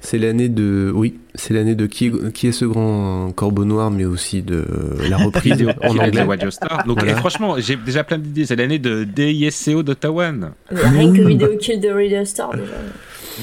C'est 0.00 0.18
l'année 0.18 0.48
de. 0.48 0.92
Oui, 0.94 1.18
c'est 1.34 1.52
l'année 1.54 1.74
de 1.74 1.86
qui 1.86 2.06
est, 2.06 2.32
qui 2.32 2.46
est 2.46 2.52
ce 2.52 2.64
grand 2.64 3.32
corbeau 3.34 3.64
noir, 3.64 3.90
mais 3.90 4.04
aussi 4.04 4.42
de 4.42 4.64
la 5.10 5.16
reprise 5.24 5.66
en 5.82 5.88
anglais. 5.98 6.50
Star. 6.50 6.84
Donc, 6.86 6.98
Voilà. 7.00 7.16
franchement, 7.16 7.56
j'ai 7.58 7.76
déjà 7.76 8.04
plein 8.04 8.18
d'idées. 8.18 8.46
C'est 8.46 8.56
l'année 8.56 8.78
de 8.78 9.04
DISCO 9.04 9.82
d'Ottawa. 9.82 10.30
Rien 10.70 11.12
que 11.12 11.20
vidéo 11.22 11.56
kill 11.58 11.80
de 11.80 11.88
Radio 11.90 12.24
Star 12.24 12.50
déjà. 12.52 12.72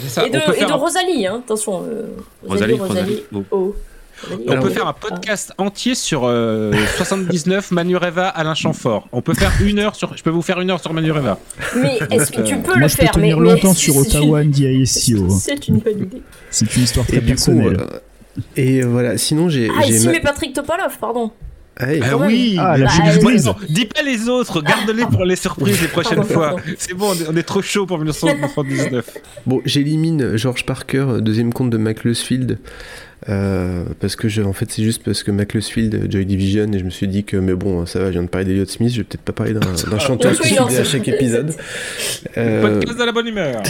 C'est 0.03 0.10
ça, 0.10 0.26
et 0.27 0.30
de, 0.30 0.38
et 0.38 0.65
Rosalie, 0.65 1.26
hein, 1.27 1.41
attention. 1.45 1.84
euh, 1.84 2.03
Rosalie, 2.45 2.73
Rosalie, 2.73 3.02
Rosalie. 3.02 3.23
Oh. 3.34 3.44
Oh. 3.52 3.76
On 4.48 4.52
Alors, 4.52 4.64
peut 4.64 4.70
faire 4.70 4.88
un 4.88 4.94
podcast 4.94 5.54
entier 5.58 5.94
sur 5.94 6.22
euh, 6.24 6.72
79 6.98 7.72
Manureva 7.72 8.28
Alain 8.30 8.56
Chamfort. 8.56 9.08
On 9.12 9.22
peut 9.22 9.34
faire 9.34 9.52
une 9.62 9.80
heure 9.80 9.96
sur. 9.96 10.16
Je 10.18 10.24
peux 10.24 10.30
vous 10.30 10.42
faire 10.42 10.60
une 10.62 10.72
heure 10.72 10.80
sur 10.82 10.94
Manureva. 10.94 11.38
Mais 11.82 12.00
est-ce 12.12 12.32
que 12.32 12.42
tu 12.42 12.58
peux 12.58 12.68
Moi, 12.74 12.78
le 12.78 12.88
je 12.88 12.96
peux 12.96 13.02
faire 13.04 13.12
mais, 13.18 13.22
tenir 13.22 13.40
mais 13.40 13.50
longtemps 13.52 13.74
sur 13.74 13.98
Ottawa 13.98 14.42
une- 14.42 14.50
NDISCO. 14.50 15.30
C'est 15.40 15.68
une 15.68 15.80
bonne 15.80 16.00
idée. 16.04 16.22
C'est 16.50 16.76
une 16.76 16.84
histoire 16.84 17.06
très 17.06 17.18
Et 17.18 17.20
coup, 17.22 17.26
personnelle. 17.28 17.78
euh, 17.80 18.00
et 18.56 18.82
voilà. 18.84 19.18
Sinon, 19.18 19.50
j'ai. 19.50 19.70
Ah, 19.70 19.82
j'ai 19.86 19.94
ici, 19.96 20.06
ma- 20.08 20.14
mais 20.14 20.20
Patrick 20.22 20.54
Topalov, 20.54 20.98
pardon. 21.00 21.32
Ah, 21.78 21.88
Ah 21.90 22.18
même. 22.18 22.22
oui 22.28 22.56
Ah, 22.58 22.78
la 22.78 22.86
Bah, 22.86 22.92
euh, 23.12 23.54
dis 23.68 23.86
pas 23.86 24.02
les 24.02 24.30
autres, 24.30 24.62
garde-les 24.62 25.06
pour 25.08 25.26
les 25.26 25.36
surprises 25.36 25.82
les 25.82 25.90
prochaines 25.90 26.20
Pardon, 26.26 26.34
fois. 26.34 26.56
C'est 26.78 26.94
bon, 26.94 27.10
on 27.10 27.14
est, 27.16 27.28
on 27.30 27.36
est 27.36 27.44
trop 27.44 27.62
chaud 27.62 27.86
pour 27.86 27.98
1979. 27.98 29.06
Bon, 29.46 29.62
j'élimine 29.66 30.38
George 30.38 30.66
Parker, 30.66 31.00
euh, 31.10 31.20
deuxième 31.20 31.52
compte 31.52 31.70
de 31.72 31.78
Macclesfield. 31.78 32.60
Euh, 33.28 33.84
parce 34.00 34.16
que 34.16 34.30
je, 34.30 34.42
en 34.44 34.54
fait 34.54 34.70
c'est 34.72 34.84
juste 34.84 35.04
parce 35.04 35.24
que 35.24 35.32
Macclesfield 35.32 35.96
euh, 35.96 36.08
Joy 36.10 36.26
Division 36.26 36.72
et 36.72 36.78
je 36.80 36.84
me 36.84 36.90
suis 36.92 37.08
dit 37.08 37.24
que 37.24 37.38
mais 37.38 37.54
bon 37.54 37.86
ça 37.88 38.00
va 38.00 38.06
je 38.08 38.12
viens 38.12 38.24
de 38.24 38.28
parler 38.28 38.46
d'Eliot 38.46 38.66
Smith 38.66 38.92
je 38.92 38.98
vais 38.98 39.04
peut-être 39.04 39.22
pas 39.24 39.34
parler 39.34 39.54
d'un 39.54 39.62
d'un 39.90 40.00
chanteur 40.00 40.32
qui 40.34 40.48
suffit 40.50 40.60
à 40.60 40.84
chaque 40.84 41.08
épisode 41.08 41.52
Euh, 42.38 42.62
Podcast 42.62 43.00
de 43.00 43.04
la 43.06 43.12
bonne 43.14 43.28
humeur. 43.28 43.64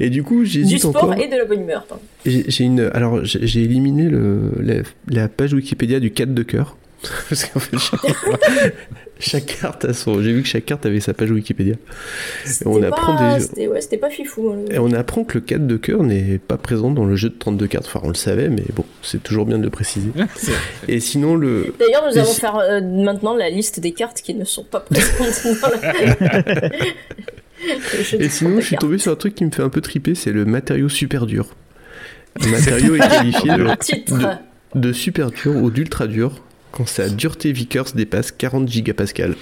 et 0.00 0.10
du 0.10 0.22
coup 0.22 0.44
Du 0.44 0.78
sport 0.78 0.90
encore 1.04 1.14
et 1.14 1.28
de 1.28 1.36
la 1.36 1.44
bonne 1.46 1.60
humeur. 1.62 1.84
pardon. 1.88 2.02
J'ai 2.26 2.44
j'ai 2.48 2.64
une, 2.64 2.90
alors 2.92 3.24
j'ai 3.24 3.46
j'ai 3.46 3.62
éliminé 3.62 4.08
le, 4.08 4.52
la, 4.60 4.74
la 5.08 5.28
page 5.28 5.52
Wikipédia 5.54 5.98
du 5.98 6.10
4 6.10 6.34
de 6.34 6.42
cœur. 6.42 6.76
Parce 7.28 7.44
qu'en 7.46 7.60
fait, 7.60 7.78
chaque, 7.78 8.74
chaque 9.18 9.46
carte 9.60 9.84
a 9.84 9.92
son. 9.92 10.22
J'ai 10.22 10.32
vu 10.32 10.42
que 10.42 10.48
chaque 10.48 10.64
carte 10.64 10.86
avait 10.86 11.00
sa 11.00 11.14
page 11.14 11.30
Wikipédia. 11.30 11.74
Et 11.74 12.48
on 12.64 12.74
C'était 12.74 12.86
apprend 12.86 13.16
pas, 13.16 13.34
des- 13.38 13.40
c'était- 13.44 13.66
ouais, 13.68 13.80
pas 14.00 14.10
fifou. 14.10 14.50
hein, 14.50 14.58
le- 14.68 14.74
Et 14.74 14.78
on 14.78 14.92
apprend 14.92 15.24
que 15.24 15.34
le 15.34 15.40
4 15.40 15.66
de 15.66 15.76
cœur 15.76 16.02
n'est 16.02 16.38
pas 16.38 16.56
présent 16.58 16.90
dans 16.90 17.04
le 17.04 17.16
jeu 17.16 17.28
de 17.30 17.34
32 17.38 17.66
cartes. 17.66 17.86
Enfin, 17.86 18.00
on 18.04 18.08
le 18.08 18.14
savait, 18.14 18.48
mais 18.48 18.64
bon, 18.74 18.84
c'est 19.02 19.22
toujours 19.22 19.46
bien 19.46 19.58
de 19.58 19.64
le 19.64 19.70
préciser. 19.70 20.10
Et 20.88 21.00
sinon, 21.00 21.34
le. 21.34 21.74
D'ailleurs, 21.78 22.04
nous 22.08 22.16
Et 22.16 22.20
allons 22.20 22.28
si- 22.30 22.40
faire 22.40 22.56
euh, 22.56 22.80
maintenant 22.80 23.34
la 23.34 23.50
liste 23.50 23.80
des 23.80 23.92
cartes 23.92 24.20
qui 24.22 24.34
ne 24.34 24.44
sont 24.44 24.64
pas 24.64 24.80
présentes 24.80 25.60
dans 25.60 25.68
la. 25.68 26.70
Et 28.18 28.28
sinon, 28.28 28.60
je 28.60 28.66
suis 28.66 28.76
tombé 28.76 28.98
sur 28.98 29.12
un 29.12 29.16
truc 29.16 29.34
qui 29.34 29.44
me 29.44 29.50
fait 29.50 29.62
un 29.62 29.68
peu 29.68 29.80
triper 29.80 30.14
c'est 30.14 30.32
le 30.32 30.44
matériau 30.44 30.88
super 30.88 31.26
dur. 31.26 31.46
Le 32.42 32.50
matériau 32.50 32.94
est 32.96 32.98
qualifié 32.98 33.50
de, 33.56 33.74
Titre. 33.78 34.18
de- 34.74 34.80
de 34.80 34.92
super 34.92 35.30
dur 35.30 35.54
ou 35.56 35.70
d'ultra 35.70 36.06
dur 36.06 36.42
quand 36.72 36.88
sa 36.88 37.08
dureté 37.08 37.52
Vickers 37.52 37.92
dépasse 37.94 38.32
40 38.32 38.68
gigapascales. 38.68 39.36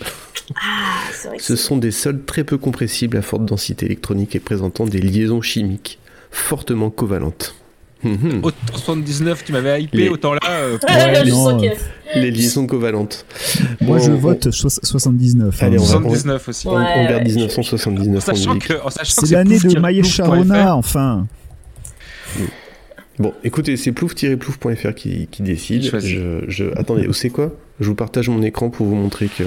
Ah, 0.57 0.99
Ce 1.39 1.57
sont 1.57 1.77
des 1.77 1.91
soldes 1.93 2.27
très 2.27 2.45
peu 2.45 2.59
compressibles 2.59 3.17
à 3.17 3.23
forte 3.23 3.45
densité 3.47 3.87
électronique 3.87 4.35
et 4.37 4.41
présentant 4.41 4.85
des 4.85 5.01
liaisons 5.01 5.41
chimiques 5.41 5.99
fortement 6.31 6.91
covalentes. 6.91 7.55
Mhm. 8.03 8.41
Autant 8.43 8.57
79, 8.77 9.45
tu 9.45 9.53
m'avais 9.53 9.83
hypé, 9.83 9.99
Les- 9.99 10.09
autant 10.09 10.33
là. 10.33 10.41
euh, 10.49 10.79
non, 11.29 11.61
Les 12.17 12.31
liaisons 12.31 12.67
covalentes. 12.67 13.27
Moi, 13.83 13.99
Bon, 13.99 14.03
je 14.05 14.11
on- 14.11 14.17
vote 14.17 14.51
soix- 14.51 14.71
79. 14.71 15.63
Allez, 15.63 15.77
hein. 15.77 15.81
on 15.81 15.85
va- 15.85 15.91
79 16.09 16.49
aussi. 16.49 16.67
On, 16.67 16.71
on 16.71 16.75
garde 16.83 17.11
ouais, 17.11 17.25
1979 17.25 18.17
en 18.29 18.35
Sachant 18.35 18.59
que, 18.59 18.73
en 18.83 18.89
sachant 18.91 19.21
que 19.21 19.27
C'est 19.29 19.35
l'année 19.35 19.57
de 19.59 19.61
plouf-plouf.fr. 19.65 19.81
Maïcha 19.83 20.25
Rona, 20.27 20.77
enfin. 20.77 21.27
Bon, 23.21 23.33
écoutez, 23.45 23.77
c'est 23.77 23.93
plouf-plouf.fr 23.93 24.95
qui, 24.95 25.29
qui 25.31 25.43
décide. 25.43 25.83
Je, 26.01 26.43
je... 26.49 26.65
Attendez, 26.77 27.07
vous 27.07 27.13
savez 27.13 27.31
quoi? 27.31 27.53
Je 27.79 27.87
vous 27.87 27.95
partage 27.95 28.29
mon 28.31 28.43
écran 28.43 28.71
pour 28.71 28.87
vous 28.87 28.95
montrer 28.97 29.29
que. 29.29 29.45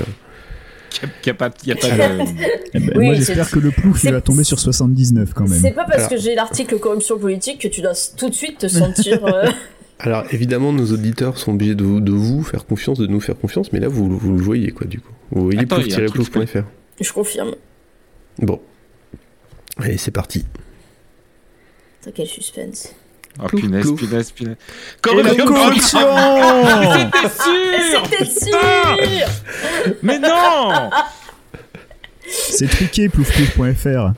Qu'il 0.91 1.09
n'y 1.25 1.31
a, 1.31 1.33
pas, 1.33 1.49
qu'il 1.49 1.69
y 1.69 1.71
a 1.71 1.75
pas 1.75 1.87
Alors, 1.91 2.23
de. 2.27 2.31
Eh 2.75 2.79
ben, 2.79 2.91
Oui, 2.95 3.05
moi, 3.05 3.15
c'est- 3.15 3.21
j'espère 3.25 3.49
que 3.49 3.57
le 3.59 3.71
plouf, 3.71 3.97
il 4.03 4.07
c'est- 4.07 4.11
va 4.11 4.21
tomber 4.21 4.43
sur 4.43 4.59
79 4.59 5.33
quand 5.33 5.47
même. 5.49 5.59
C'est 5.59 5.71
pas 5.71 5.85
parce 5.85 5.97
Alors- 5.97 6.09
que 6.11 6.17
j'ai 6.17 6.35
l'article 6.35 6.77
corruption 6.77 7.17
politique 7.17 7.59
que 7.61 7.67
tu 7.67 7.81
dois 7.81 7.93
tout 8.15 8.29
de 8.29 8.35
suite 8.35 8.59
te 8.59 8.67
sentir. 8.67 9.25
euh, 9.25 9.49
Alors, 9.99 10.25
évidemment, 10.31 10.71
nos 10.71 10.91
auditeurs 10.91 11.37
sont 11.39 11.53
obligés 11.53 11.73
de 11.75 11.83
vous, 11.83 11.99
de 11.99 12.11
vous 12.11 12.43
faire 12.43 12.65
confiance, 12.65 12.99
de 12.99 13.07
nous 13.07 13.19
faire 13.21 13.37
confiance, 13.39 13.71
mais 13.73 13.79
là, 13.79 13.87
vous, 13.87 14.15
vous 14.17 14.37
le 14.37 14.43
voyez, 14.43 14.71
quoi, 14.71 14.85
du 14.85 14.99
coup. 14.99 15.11
Vous 15.31 15.45
voyez 15.45 15.65
plouf-plouf.fr. 15.65 16.63
Je 17.01 17.11
confirme. 17.11 17.55
Bon. 18.39 18.59
Allez, 19.77 19.97
c'est 19.97 20.11
parti. 20.11 20.45
Putain, 22.01 22.11
quel 22.13 22.27
suspense. 22.27 22.93
Oh, 23.41 23.47
Plouf, 23.47 23.61
punaise, 23.61 23.81
plouf. 23.85 23.99
punaise, 23.99 24.31
punaise. 24.31 24.55
Et 25.11 25.23
la 25.23 25.35
Corruption 25.43 25.99
corruption 25.99 25.99
C'était 26.93 27.29
sûr 27.29 28.03
C'était 28.09 28.49
sûr 28.49 29.27
Mais 30.03 30.19
non 30.19 30.89
C'est 32.27 32.69
truqué, 32.69 33.09
plouf-plouf.fr. 33.09 34.13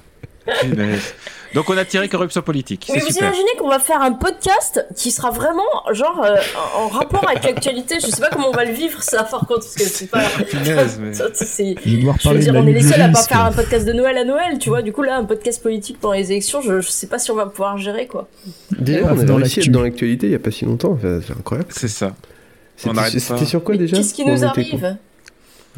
Punaise. 0.62 1.14
Donc 1.56 1.70
on 1.70 1.78
a 1.78 1.86
tiré 1.86 2.08
corruption 2.10 2.42
politique. 2.42 2.92
Mais 2.94 3.00
vous 3.00 3.08
super. 3.08 3.30
imaginez 3.30 3.50
qu'on 3.58 3.70
va 3.70 3.80
faire 3.80 4.02
un 4.02 4.12
podcast 4.12 4.86
qui 4.96 5.10
sera 5.10 5.32
vraiment 5.32 5.64
genre 5.94 6.22
euh, 6.24 6.36
en 6.78 6.88
rapport 6.90 7.28
avec 7.28 7.44
l'actualité. 7.46 7.96
Je 8.00 8.08
sais 8.08 8.22
pas 8.22 8.30
comment 8.30 8.50
on 8.50 8.56
va 8.56 8.66
le 8.66 8.74
vivre 8.74 9.02
ça 9.02 9.24
par 9.24 9.40
contre 9.48 9.62
parce 9.62 9.76
que 9.76 9.84
c'est 9.84 10.08
pas. 10.08 10.22
Punaise, 10.50 11.00
mais- 11.02 11.14
Je 11.86 12.30
veux 12.30 12.40
dire, 12.40 12.54
on 12.56 12.68
est 12.68 12.74
les 12.74 12.82
seuls 12.84 13.02
à 13.02 13.10
pas 13.10 13.24
faire 13.24 13.46
un 13.46 13.52
podcast 13.52 13.86
de 13.88 13.94
Noël 13.94 14.18
à 14.18 14.24
Noël, 14.26 14.60
tu 14.60 14.70
vois. 14.70 14.82
Du 14.82 14.92
coup, 14.92 15.02
là, 15.02 15.16
un 15.18 15.24
podcast 15.26 15.64
politique 15.64 15.98
pendant 16.00 16.14
les 16.16 16.32
élections, 16.32 16.62
je, 16.62 16.82
je 16.82 16.90
sais 16.90 17.08
pas 17.08 17.20
si 17.20 17.32
on 17.32 17.36
va 17.36 17.46
pouvoir 17.46 17.78
gérer 17.78 18.08
quoi. 18.08 18.28
Déjà, 18.78 19.06
Ah, 19.10 19.14
on 19.16 19.20
a 19.20 19.24
dans 19.24 19.36
réussi 19.38 19.60
à 19.60 19.62
être 19.62 19.68
l'actu. 19.68 19.70
dans 19.70 19.82
l'actualité 19.82 20.28
il 20.28 20.30
n'y 20.32 20.36
a 20.36 20.40
pas 20.40 20.52
si 20.52 20.66
longtemps. 20.66 20.98
C'est 21.02 21.32
incroyable. 21.32 21.70
C'est 21.72 21.88
ça. 21.88 22.14
C'était 22.76 22.90
On 22.90 22.94
n'arrête 22.94 23.14
pas. 23.14 23.20
c'était 23.20 23.46
sur 23.46 23.64
quoi 23.64 23.78
déjà 23.78 23.96
Qu'est-ce 23.96 24.14
qui 24.14 24.26
nous 24.26 24.44
arrive 24.44 24.98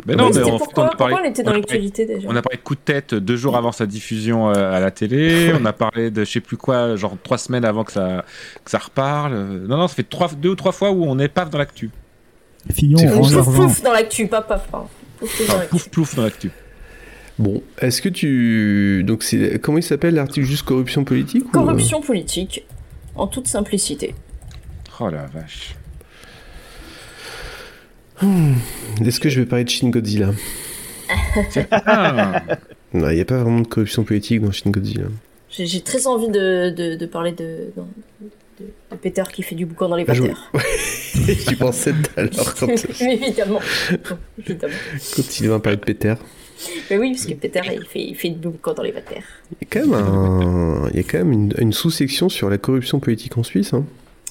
Mais 0.06 0.15
non, 0.15 0.28
Oui, 0.28 0.32
mais 0.36 0.41
pourquoi, 0.41 0.84
on 0.84 0.88
a 0.88 0.95
parlé- 0.95 1.14
pourquoi 1.15 1.22
on 1.22 1.30
était 1.30 1.41
on 1.41 1.45
dans 1.45 1.49
a 1.49 1.53
parlé- 1.53 1.60
l'actualité 1.61 2.06
déjà 2.06 2.28
On 2.30 2.36
a 2.36 2.41
parlé 2.41 2.57
de 2.57 2.61
coup 2.64 2.76
de 2.76 2.80
tête 2.80 3.14
deux 3.15 3.36
jours 3.38 3.56
avant 3.57 3.72
sa 3.72 3.86
diffusion 3.86 4.49
euh, 4.49 4.72
à 4.74 4.80
la 4.80 4.91
télé. 4.91 5.52
On 5.61 5.65
a 5.65 5.74
parlé 5.74 6.11
de 6.11 6.24
je 6.24 6.32
sais 6.32 6.40
plus 6.40 6.57
quoi, 6.57 6.95
genre 6.95 7.18
trois 7.24 7.38
semaines 7.38 7.65
avant 7.65 7.84
que 7.84 7.91
ça, 7.91 8.26
que 8.64 8.69
ça 8.72 8.78
reparle. 8.78 9.34
Non, 9.68 9.78
non, 9.78 9.88
ça 9.88 9.95
fait 9.95 10.07
trois, 10.07 10.30
deux 10.38 10.49
ou 10.49 10.56
trois 10.56 10.72
fois 10.72 10.91
où 10.91 11.03
on 11.06 11.18
est 11.19 11.28
paf 11.30 11.49
dans 11.49 11.57
l'actu. 11.57 11.90
Fillon, 12.74 12.98
Pouf 13.10 13.34
pouf 13.56 13.82
dans 13.82 13.94
l'actu, 13.94 14.28
pas 14.28 14.41
paf. 14.41 14.68
pardon. 14.69 14.88
Pouf 15.19 15.38
pouf 15.38 15.48
dans 15.48 15.65
pouf 15.68 15.90
plouf 15.90 16.15
dans 16.15 16.24
l'actu. 16.24 16.52
Bon, 17.40 17.61
est-ce 17.80 18.02
que 18.02 18.10
tu. 18.10 19.03
Donc, 19.06 19.24
c'est 19.24 19.60
comment 19.61 19.78
il 19.78 19.84
s'appelle 19.84 20.15
l'article 20.15 20.45
juste 20.45 20.64
corruption 20.65 21.03
politique 21.03 21.44
ou, 21.45 21.49
euh, 21.49 21.52
Corruption 21.52 22.02
politique, 22.02 22.65
en 23.15 23.28
toute 23.28 23.48
simplicité. 23.48 24.15
Oh 24.99 25.10
la 25.10 25.26
vache. 25.28 25.76
Euh, 28.23 28.53
Est-ce 29.06 29.19
que 29.19 29.30
je 29.30 29.39
vais 29.41 29.45
parler 29.45 29.64
de 29.65 29.69
Shin 29.69 29.89
Godzilla 29.89 30.31
Ah, 31.72 32.41
Non, 32.94 33.10
il 33.10 33.15
n'y 33.15 33.22
a 33.22 33.26
pas 33.26 33.38
vraiment 33.38 33.61
de 33.61 33.68
corruption 33.68 34.03
politique 34.03 34.41
dans 34.41 34.52
Shin 34.52 34.69
Godzilla. 34.72 35.06
J'ai 35.49 35.81
très 35.81 36.07
envie 36.07 36.27
de, 36.30 36.69
de, 36.69 36.95
de 36.95 37.06
parler 37.06 37.31
de, 37.31 37.72
de, 37.76 37.81
de- 38.60 38.65
de 38.91 38.95
Peter 38.98 39.23
qui 39.31 39.44
fait 39.44 39.56
du 39.56 39.65
boucan 39.65 39.88
dans 39.89 39.95
les 39.95 40.06
Ah, 40.07 40.14
je- 40.14 40.22
vatères. 40.23 40.52
J'y 41.15 41.56
pensais 41.60 41.91
tout 41.94 42.11
à 42.18 42.23
l'heure 42.23 42.56
quand, 42.60 42.68
évidemment. 43.02 43.60
évidemment. 44.39 44.73
quand 45.15 45.39
il 45.39 45.49
va 45.49 45.60
parler 45.60 45.77
de 45.77 45.84
Peter. 45.84 46.15
Mais 46.89 46.98
oui, 46.98 47.11
parce 47.11 47.26
que 47.27 47.34
Peter, 47.35 47.61
il 47.72 47.85
fait, 47.85 48.02
il 48.02 48.15
fait 48.15 48.30
du 48.30 48.48
boucan 48.49 48.73
dans 48.73 48.84
les 48.84 48.91
vatères. 48.91 49.23
Il 49.52 49.57
y 49.61 49.65
a 49.65 49.68
quand 49.81 49.88
même, 49.88 49.94
un- 49.94 50.89
il 50.91 50.98
y 50.98 50.99
a 50.99 51.03
quand 51.03 51.19
même 51.19 51.31
une, 51.31 51.53
une 51.60 51.72
sous-section 51.73 52.30
sur 52.30 52.49
la 52.49 52.57
corruption 52.57 52.99
politique 52.99 53.38
en 53.38 53.44
Suisse. 53.44 53.73
hein. 53.73 53.85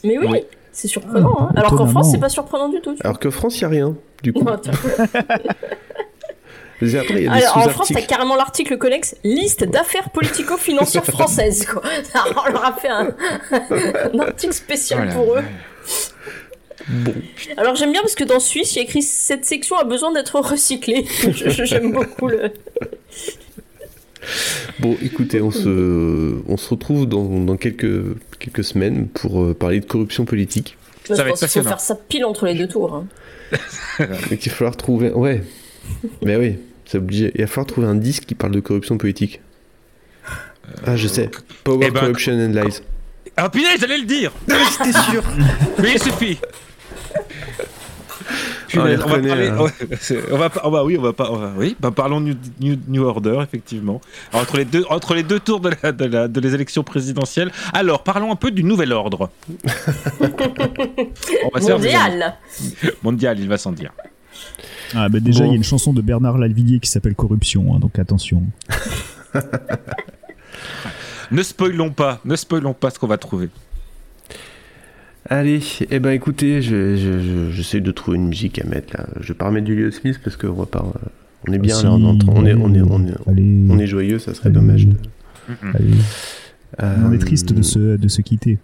Mais 0.05 0.19
oui, 0.19 0.27
Oui. 0.29 0.39
C'est 0.77 0.89
surprenant. 0.89 1.37
hein. 1.41 1.49
Alors 1.57 1.75
qu'en. 1.75 1.87
France, 1.87 2.11
c'est 2.11 2.19
pas 2.19 2.29
surprenant 2.29 2.69
du 2.69 2.81
tout. 2.81 2.95
Alors 3.03 3.19
que 3.19 3.31
France, 3.31 3.57
il 3.57 3.61
n'y 3.61 3.65
a 3.65 3.69
rien, 3.69 3.95
du 4.23 4.33
coup. 4.33 4.41
vois. 4.43 4.55
Attends. 4.55 4.71
Après, 6.83 6.83
il 6.83 6.91
y 6.93 6.97
a 6.97 7.09
des 7.09 7.27
Alors, 7.29 7.57
en 7.57 7.69
France, 7.71 7.89
t'as 7.93 8.03
carrément 8.03 8.37
l'article 8.37 8.77
connexe 8.77 9.17
liste 9.25 9.65
d'affaires 9.65 10.11
politico-financières 10.11 11.05
françaises. 11.11 11.65
Quoi. 11.65 11.83
Alors, 12.13 12.45
on 12.47 12.53
leur 12.53 12.65
a 12.67 12.73
fait 12.75 12.89
un, 12.89 13.15
un 14.13 14.19
article 14.19 14.53
spécial 14.53 15.09
Oh 15.11 15.15
pour 15.15 15.35
eux. 15.37 15.43
Bon. 16.89 17.15
Alors 17.57 17.75
j'aime 17.75 17.91
bien 17.93 18.03
parce 18.03 18.15
que 18.15 18.25
dans 18.25 18.39
Suisse, 18.39 18.75
il 18.75 18.77
y 18.77 18.81
a 18.81 18.83
écrit 18.85 19.03
cette 19.03 19.45
section 19.47 19.77
a 19.77 19.85
besoin 19.85 20.13
d'être 20.13 20.39
recyclée. 20.39 21.07
J'aime 21.33 21.93
beaucoup 21.93 22.29
le. 22.29 22.53
Bon, 24.79 24.97
écoutez, 25.03 25.41
on 25.41 25.51
se, 25.51 26.37
on 26.49 26.57
se 26.57 26.69
retrouve 26.71 27.07
dans, 27.07 27.25
dans 27.41 27.57
quelques, 27.57 28.17
quelques 28.39 28.65
semaines 28.65 29.09
pour 29.09 29.43
euh, 29.43 29.55
parler 29.55 29.81
de 29.81 29.87
corruption 29.87 30.25
politique. 30.25 30.77
Je 31.09 31.15
pense 31.15 31.39
qu'il 31.41 31.49
faut 31.49 31.63
faire 31.63 31.81
ça 31.81 31.95
pile 31.95 32.25
entre 32.25 32.47
les 32.47 32.55
deux 32.55 32.67
tours. 32.69 32.95
hein. 32.95 33.07
Va 33.99 34.37
falloir 34.37 34.77
trouver. 34.77 35.11
Ouais. 35.11 35.43
Mais 36.23 36.37
oui. 36.37 36.57
C'est 36.85 36.99
obligé. 36.99 37.33
Il 37.35 37.41
va 37.41 37.47
falloir 37.47 37.67
trouver 37.67 37.87
un 37.87 37.95
disque 37.95 38.25
qui 38.27 38.35
parle 38.35 38.53
de 38.53 38.61
corruption 38.61 38.99
politique. 38.99 39.41
Ah, 40.85 40.97
je 40.97 41.07
sais. 41.09 41.31
Power, 41.65 41.87
eh 41.87 41.91
ben- 41.91 42.01
Corruption 42.01 42.33
and 42.33 42.53
Lies. 42.53 42.81
Ah 43.37 43.49
putain, 43.51 43.69
j'allais 43.79 43.99
le 43.99 44.05
dire 44.07 44.33
J'étais 44.49 44.99
sûr 45.11 45.23
Mais 45.81 45.93
il 45.95 46.03
suffit 46.03 46.39
Ah, 48.75 48.79
on 48.81 48.85
les 48.85 48.97
Punaise, 48.97 49.03
on, 49.05 49.09
va 49.09 49.19
parler, 49.19 49.51
on 50.33 50.39
va, 50.39 50.49
va- 50.71 50.85
oui, 50.85 50.97
on 50.99 51.03
va 51.03 51.13
pas, 51.13 51.31
oui, 51.57 51.77
bah, 51.79 51.91
parlons 51.95 52.21
New, 52.21 52.35
New- 52.61 52.79
New 52.89 53.03
Order 53.05 53.39
effectivement. 53.43 54.01
Alors, 54.33 54.43
entre 54.43 54.57
les 54.57 54.65
deux, 54.65 54.85
entre 54.91 55.15
les 55.15 55.23
deux 55.23 55.39
tours 55.41 55.61
de, 55.61 55.71
la, 55.83 55.93
de, 55.93 56.05
la- 56.05 56.29
de 56.29 56.41
les 56.41 56.55
élections 56.55 56.83
présidentielles. 56.83 57.53
Alors, 57.73 58.03
parlons 58.03 58.33
un 58.33 58.37
peu 58.37 58.51
du 58.51 58.65
nouvel 58.65 58.93
ordre. 58.93 59.31
Mondial. 61.69 62.35
Mondial, 63.03 63.39
il 63.41 63.49
va 63.49 63.59
sans 63.59 63.73
dire. 63.73 63.93
Ah 64.95 65.09
bah 65.09 65.21
déjà, 65.21 65.41
il 65.41 65.47
Bon. 65.47 65.51
y 65.53 65.55
a 65.55 65.57
une 65.57 65.65
chanson 65.65 65.93
de 65.93 66.01
Bernard 66.03 66.39
Lavillier 66.39 66.79
qui 66.81 66.91
s'appelle 66.91 67.15
Corruption, 67.15 67.75
hein, 67.75 67.79
donc 67.79 67.99
attention. 67.99 68.43
Ne 71.33 71.43
spoilons 71.43 71.91
pas, 71.91 72.21
ne 72.25 72.37
spoilons 72.37 72.73
pas 72.73 72.91
ce 72.91 73.01
qu'on 73.01 73.09
va 73.09 73.19
trouver. 73.19 73.49
Allez, 75.29 75.61
eh 75.91 75.99
ben 75.99 76.11
écoutez, 76.11 76.63
je- 76.63 76.97
je- 76.97 77.19
je- 77.21 77.51
j'essaie 77.51 77.81
de 77.81 77.91
trouver 77.91 78.17
une 78.17 78.29
musique 78.29 78.61
à 78.61 78.65
mettre 78.65 78.97
là. 78.97 79.07
Je 79.21 79.29
vais 79.29 79.35
pas 79.35 79.47
remettre 79.47 79.65
du 79.67 79.75
Leo 79.75 79.91
Smith 79.91 80.21
parce 80.23 80.37
qu'on 80.37 80.53
va 80.53 80.67
pas. 80.67 80.85
euh, 80.85 81.09
On 81.49 81.53
est 81.53 81.59
bien 81.59 81.77
Ah, 81.79 81.83
là, 81.85 81.91
on, 81.93 82.17
train- 82.19 82.33
on 82.35 82.45
est, 82.45 82.55
on 82.55 82.75
est, 82.75 82.81
on 82.83 83.07
est, 83.07 83.13
Allez. 83.31 83.67
on 83.71 83.79
est 83.79 83.87
joyeux, 83.87 84.19
ça 84.19 84.35
serait 84.35 84.51
dommage. 84.51 84.87
de- 84.87 84.97
Allez. 85.75 85.95
On 86.79 87.13
est 87.13 87.17
Euh, 87.17 87.19
triste 87.19 87.53
de 87.53 87.63
se, 87.63 87.97
de 87.97 88.09
se 88.09 88.21
quitter. 88.21 88.59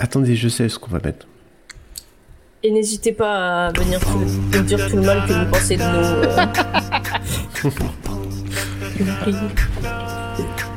Attendez, 0.00 0.34
je 0.34 0.48
sais 0.48 0.68
ce 0.68 0.78
qu'on 0.78 0.90
va 0.90 0.98
mettre. 1.04 1.26
Et 2.64 2.70
n'hésitez 2.72 3.12
pas 3.12 3.66
à 3.68 3.72
venir 3.72 4.00
tout- 4.00 4.18
nous 4.58 4.62
dire 4.64 4.88
tout 4.90 4.96
le 4.96 5.02
mal 5.02 5.26
que 5.28 5.32
vous 5.32 5.50
pensez 5.50 5.76
de 5.76 5.82
nous. 5.82 6.04
euh. 6.04 6.46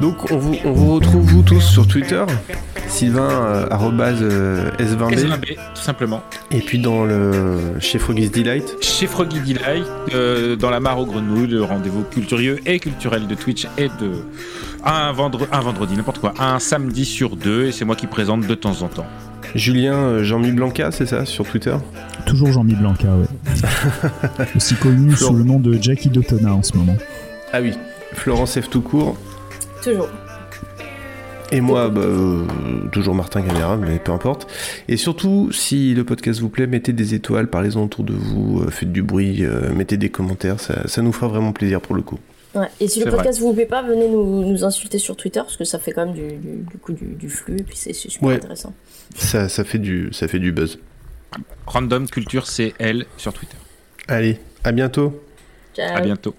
Donc 0.00 0.30
on 0.30 0.38
vous, 0.38 0.56
on 0.64 0.72
vous 0.72 0.94
retrouve 0.94 1.22
vous 1.22 1.42
tous 1.42 1.60
sur 1.60 1.86
Twitter, 1.86 2.24
Sylvain 2.88 3.28
euh, 3.30 3.66
arrobase, 3.70 4.18
euh, 4.22 4.70
S20B, 4.78 5.14
S20B, 5.14 5.54
tout 5.74 5.82
simplement. 5.82 6.22
et 6.50 6.58
puis 6.60 6.78
dans 6.78 7.04
le 7.04 7.78
chez 7.78 7.98
Froggy's 7.98 8.30
Delight. 8.30 8.76
Chez 8.80 9.06
Froggy 9.06 9.40
Delight, 9.40 9.84
euh, 10.14 10.56
dans 10.56 10.70
la 10.70 10.80
mare 10.80 10.98
aux 10.98 11.06
grenouilles, 11.06 11.46
le 11.46 11.62
rendez-vous 11.62 12.02
culturieux 12.02 12.58
et 12.66 12.78
culturel 12.80 13.26
de 13.26 13.34
Twitch 13.34 13.66
et 13.78 13.88
de 14.00 14.24
un, 14.84 15.12
vendre... 15.12 15.46
un 15.52 15.60
vendredi, 15.60 15.96
n'importe 15.96 16.18
quoi, 16.18 16.34
un 16.40 16.58
samedi 16.58 17.04
sur 17.04 17.36
deux, 17.36 17.66
et 17.66 17.72
c'est 17.72 17.84
moi 17.84 17.94
qui 17.94 18.06
présente 18.06 18.46
de 18.46 18.54
temps 18.54 18.82
en 18.82 18.88
temps. 18.88 19.06
Julien 19.54 19.94
euh, 19.94 20.24
Jean-Mi 20.24 20.50
Blanca, 20.52 20.90
c'est 20.90 21.06
ça, 21.06 21.26
sur 21.26 21.46
Twitter? 21.46 21.76
Toujours 22.26 22.50
Jean-Mi 22.50 22.74
Blanca, 22.74 23.08
ouais. 23.08 24.46
Aussi 24.56 24.74
connu 24.74 25.14
sous 25.14 25.34
le 25.34 25.44
nom 25.44 25.60
de 25.60 25.74
Jackie 25.80 26.08
Dotona 26.08 26.54
en 26.54 26.62
ce 26.62 26.76
moment. 26.76 26.96
Ah 27.52 27.60
oui, 27.60 27.74
Florence 28.14 28.58
F. 28.58 28.70
tout 28.70 28.80
court. 28.80 29.16
Toujours. 29.82 30.08
Et 31.50 31.60
moi, 31.60 31.90
bah, 31.90 32.00
euh, 32.00 32.46
toujours 32.92 33.14
Martin 33.14 33.42
Caméra, 33.42 33.76
mais 33.76 33.98
peu 33.98 34.12
importe. 34.12 34.50
Et 34.88 34.96
surtout, 34.96 35.52
si 35.52 35.92
le 35.94 36.02
podcast 36.04 36.40
vous 36.40 36.48
plaît, 36.48 36.66
mettez 36.66 36.94
des 36.94 37.12
étoiles, 37.12 37.48
parlez-en 37.48 37.82
autour 37.84 38.04
de 38.04 38.14
vous, 38.14 38.62
euh, 38.62 38.70
faites 38.70 38.90
du 38.90 39.02
bruit, 39.02 39.44
euh, 39.44 39.70
mettez 39.74 39.98
des 39.98 40.08
commentaires, 40.08 40.58
ça, 40.60 40.88
ça 40.88 41.02
nous 41.02 41.12
fera 41.12 41.28
vraiment 41.28 41.52
plaisir 41.52 41.82
pour 41.82 41.94
le 41.94 42.00
coup. 42.00 42.18
Ouais. 42.54 42.68
Et 42.80 42.88
si 42.88 43.02
le 43.04 43.10
podcast 43.10 43.38
vous 43.40 43.52
plaît 43.52 43.66
pas, 43.66 43.82
venez 43.82 44.08
nous, 44.08 44.46
nous 44.50 44.64
insulter 44.64 44.98
sur 44.98 45.16
Twitter 45.16 45.40
parce 45.40 45.56
que 45.56 45.64
ça 45.64 45.78
fait 45.78 45.92
quand 45.92 46.06
même 46.06 46.14
du, 46.14 46.36
du, 46.36 46.56
du 46.70 46.78
coup 46.78 46.92
du, 46.92 47.06
du 47.06 47.28
flux 47.30 47.56
et 47.58 47.62
puis 47.62 47.76
c'est 47.76 47.94
c'est 47.94 48.10
super 48.10 48.28
Ouais. 48.28 48.34
intéressant. 48.36 48.74
Ça, 49.16 49.48
ça, 49.48 49.64
fait 49.64 49.78
du, 49.78 50.10
ça 50.12 50.28
fait 50.28 50.38
du 50.38 50.52
buzz. 50.52 50.78
Random 51.66 52.06
Culture 52.08 52.44
CL 52.46 53.06
sur 53.16 53.32
Twitter. 53.32 53.56
Allez, 54.06 54.38
à 54.64 54.72
bientôt. 54.72 55.18
Ciao. 55.74 55.96
À 55.96 56.00
bientôt. 56.02 56.34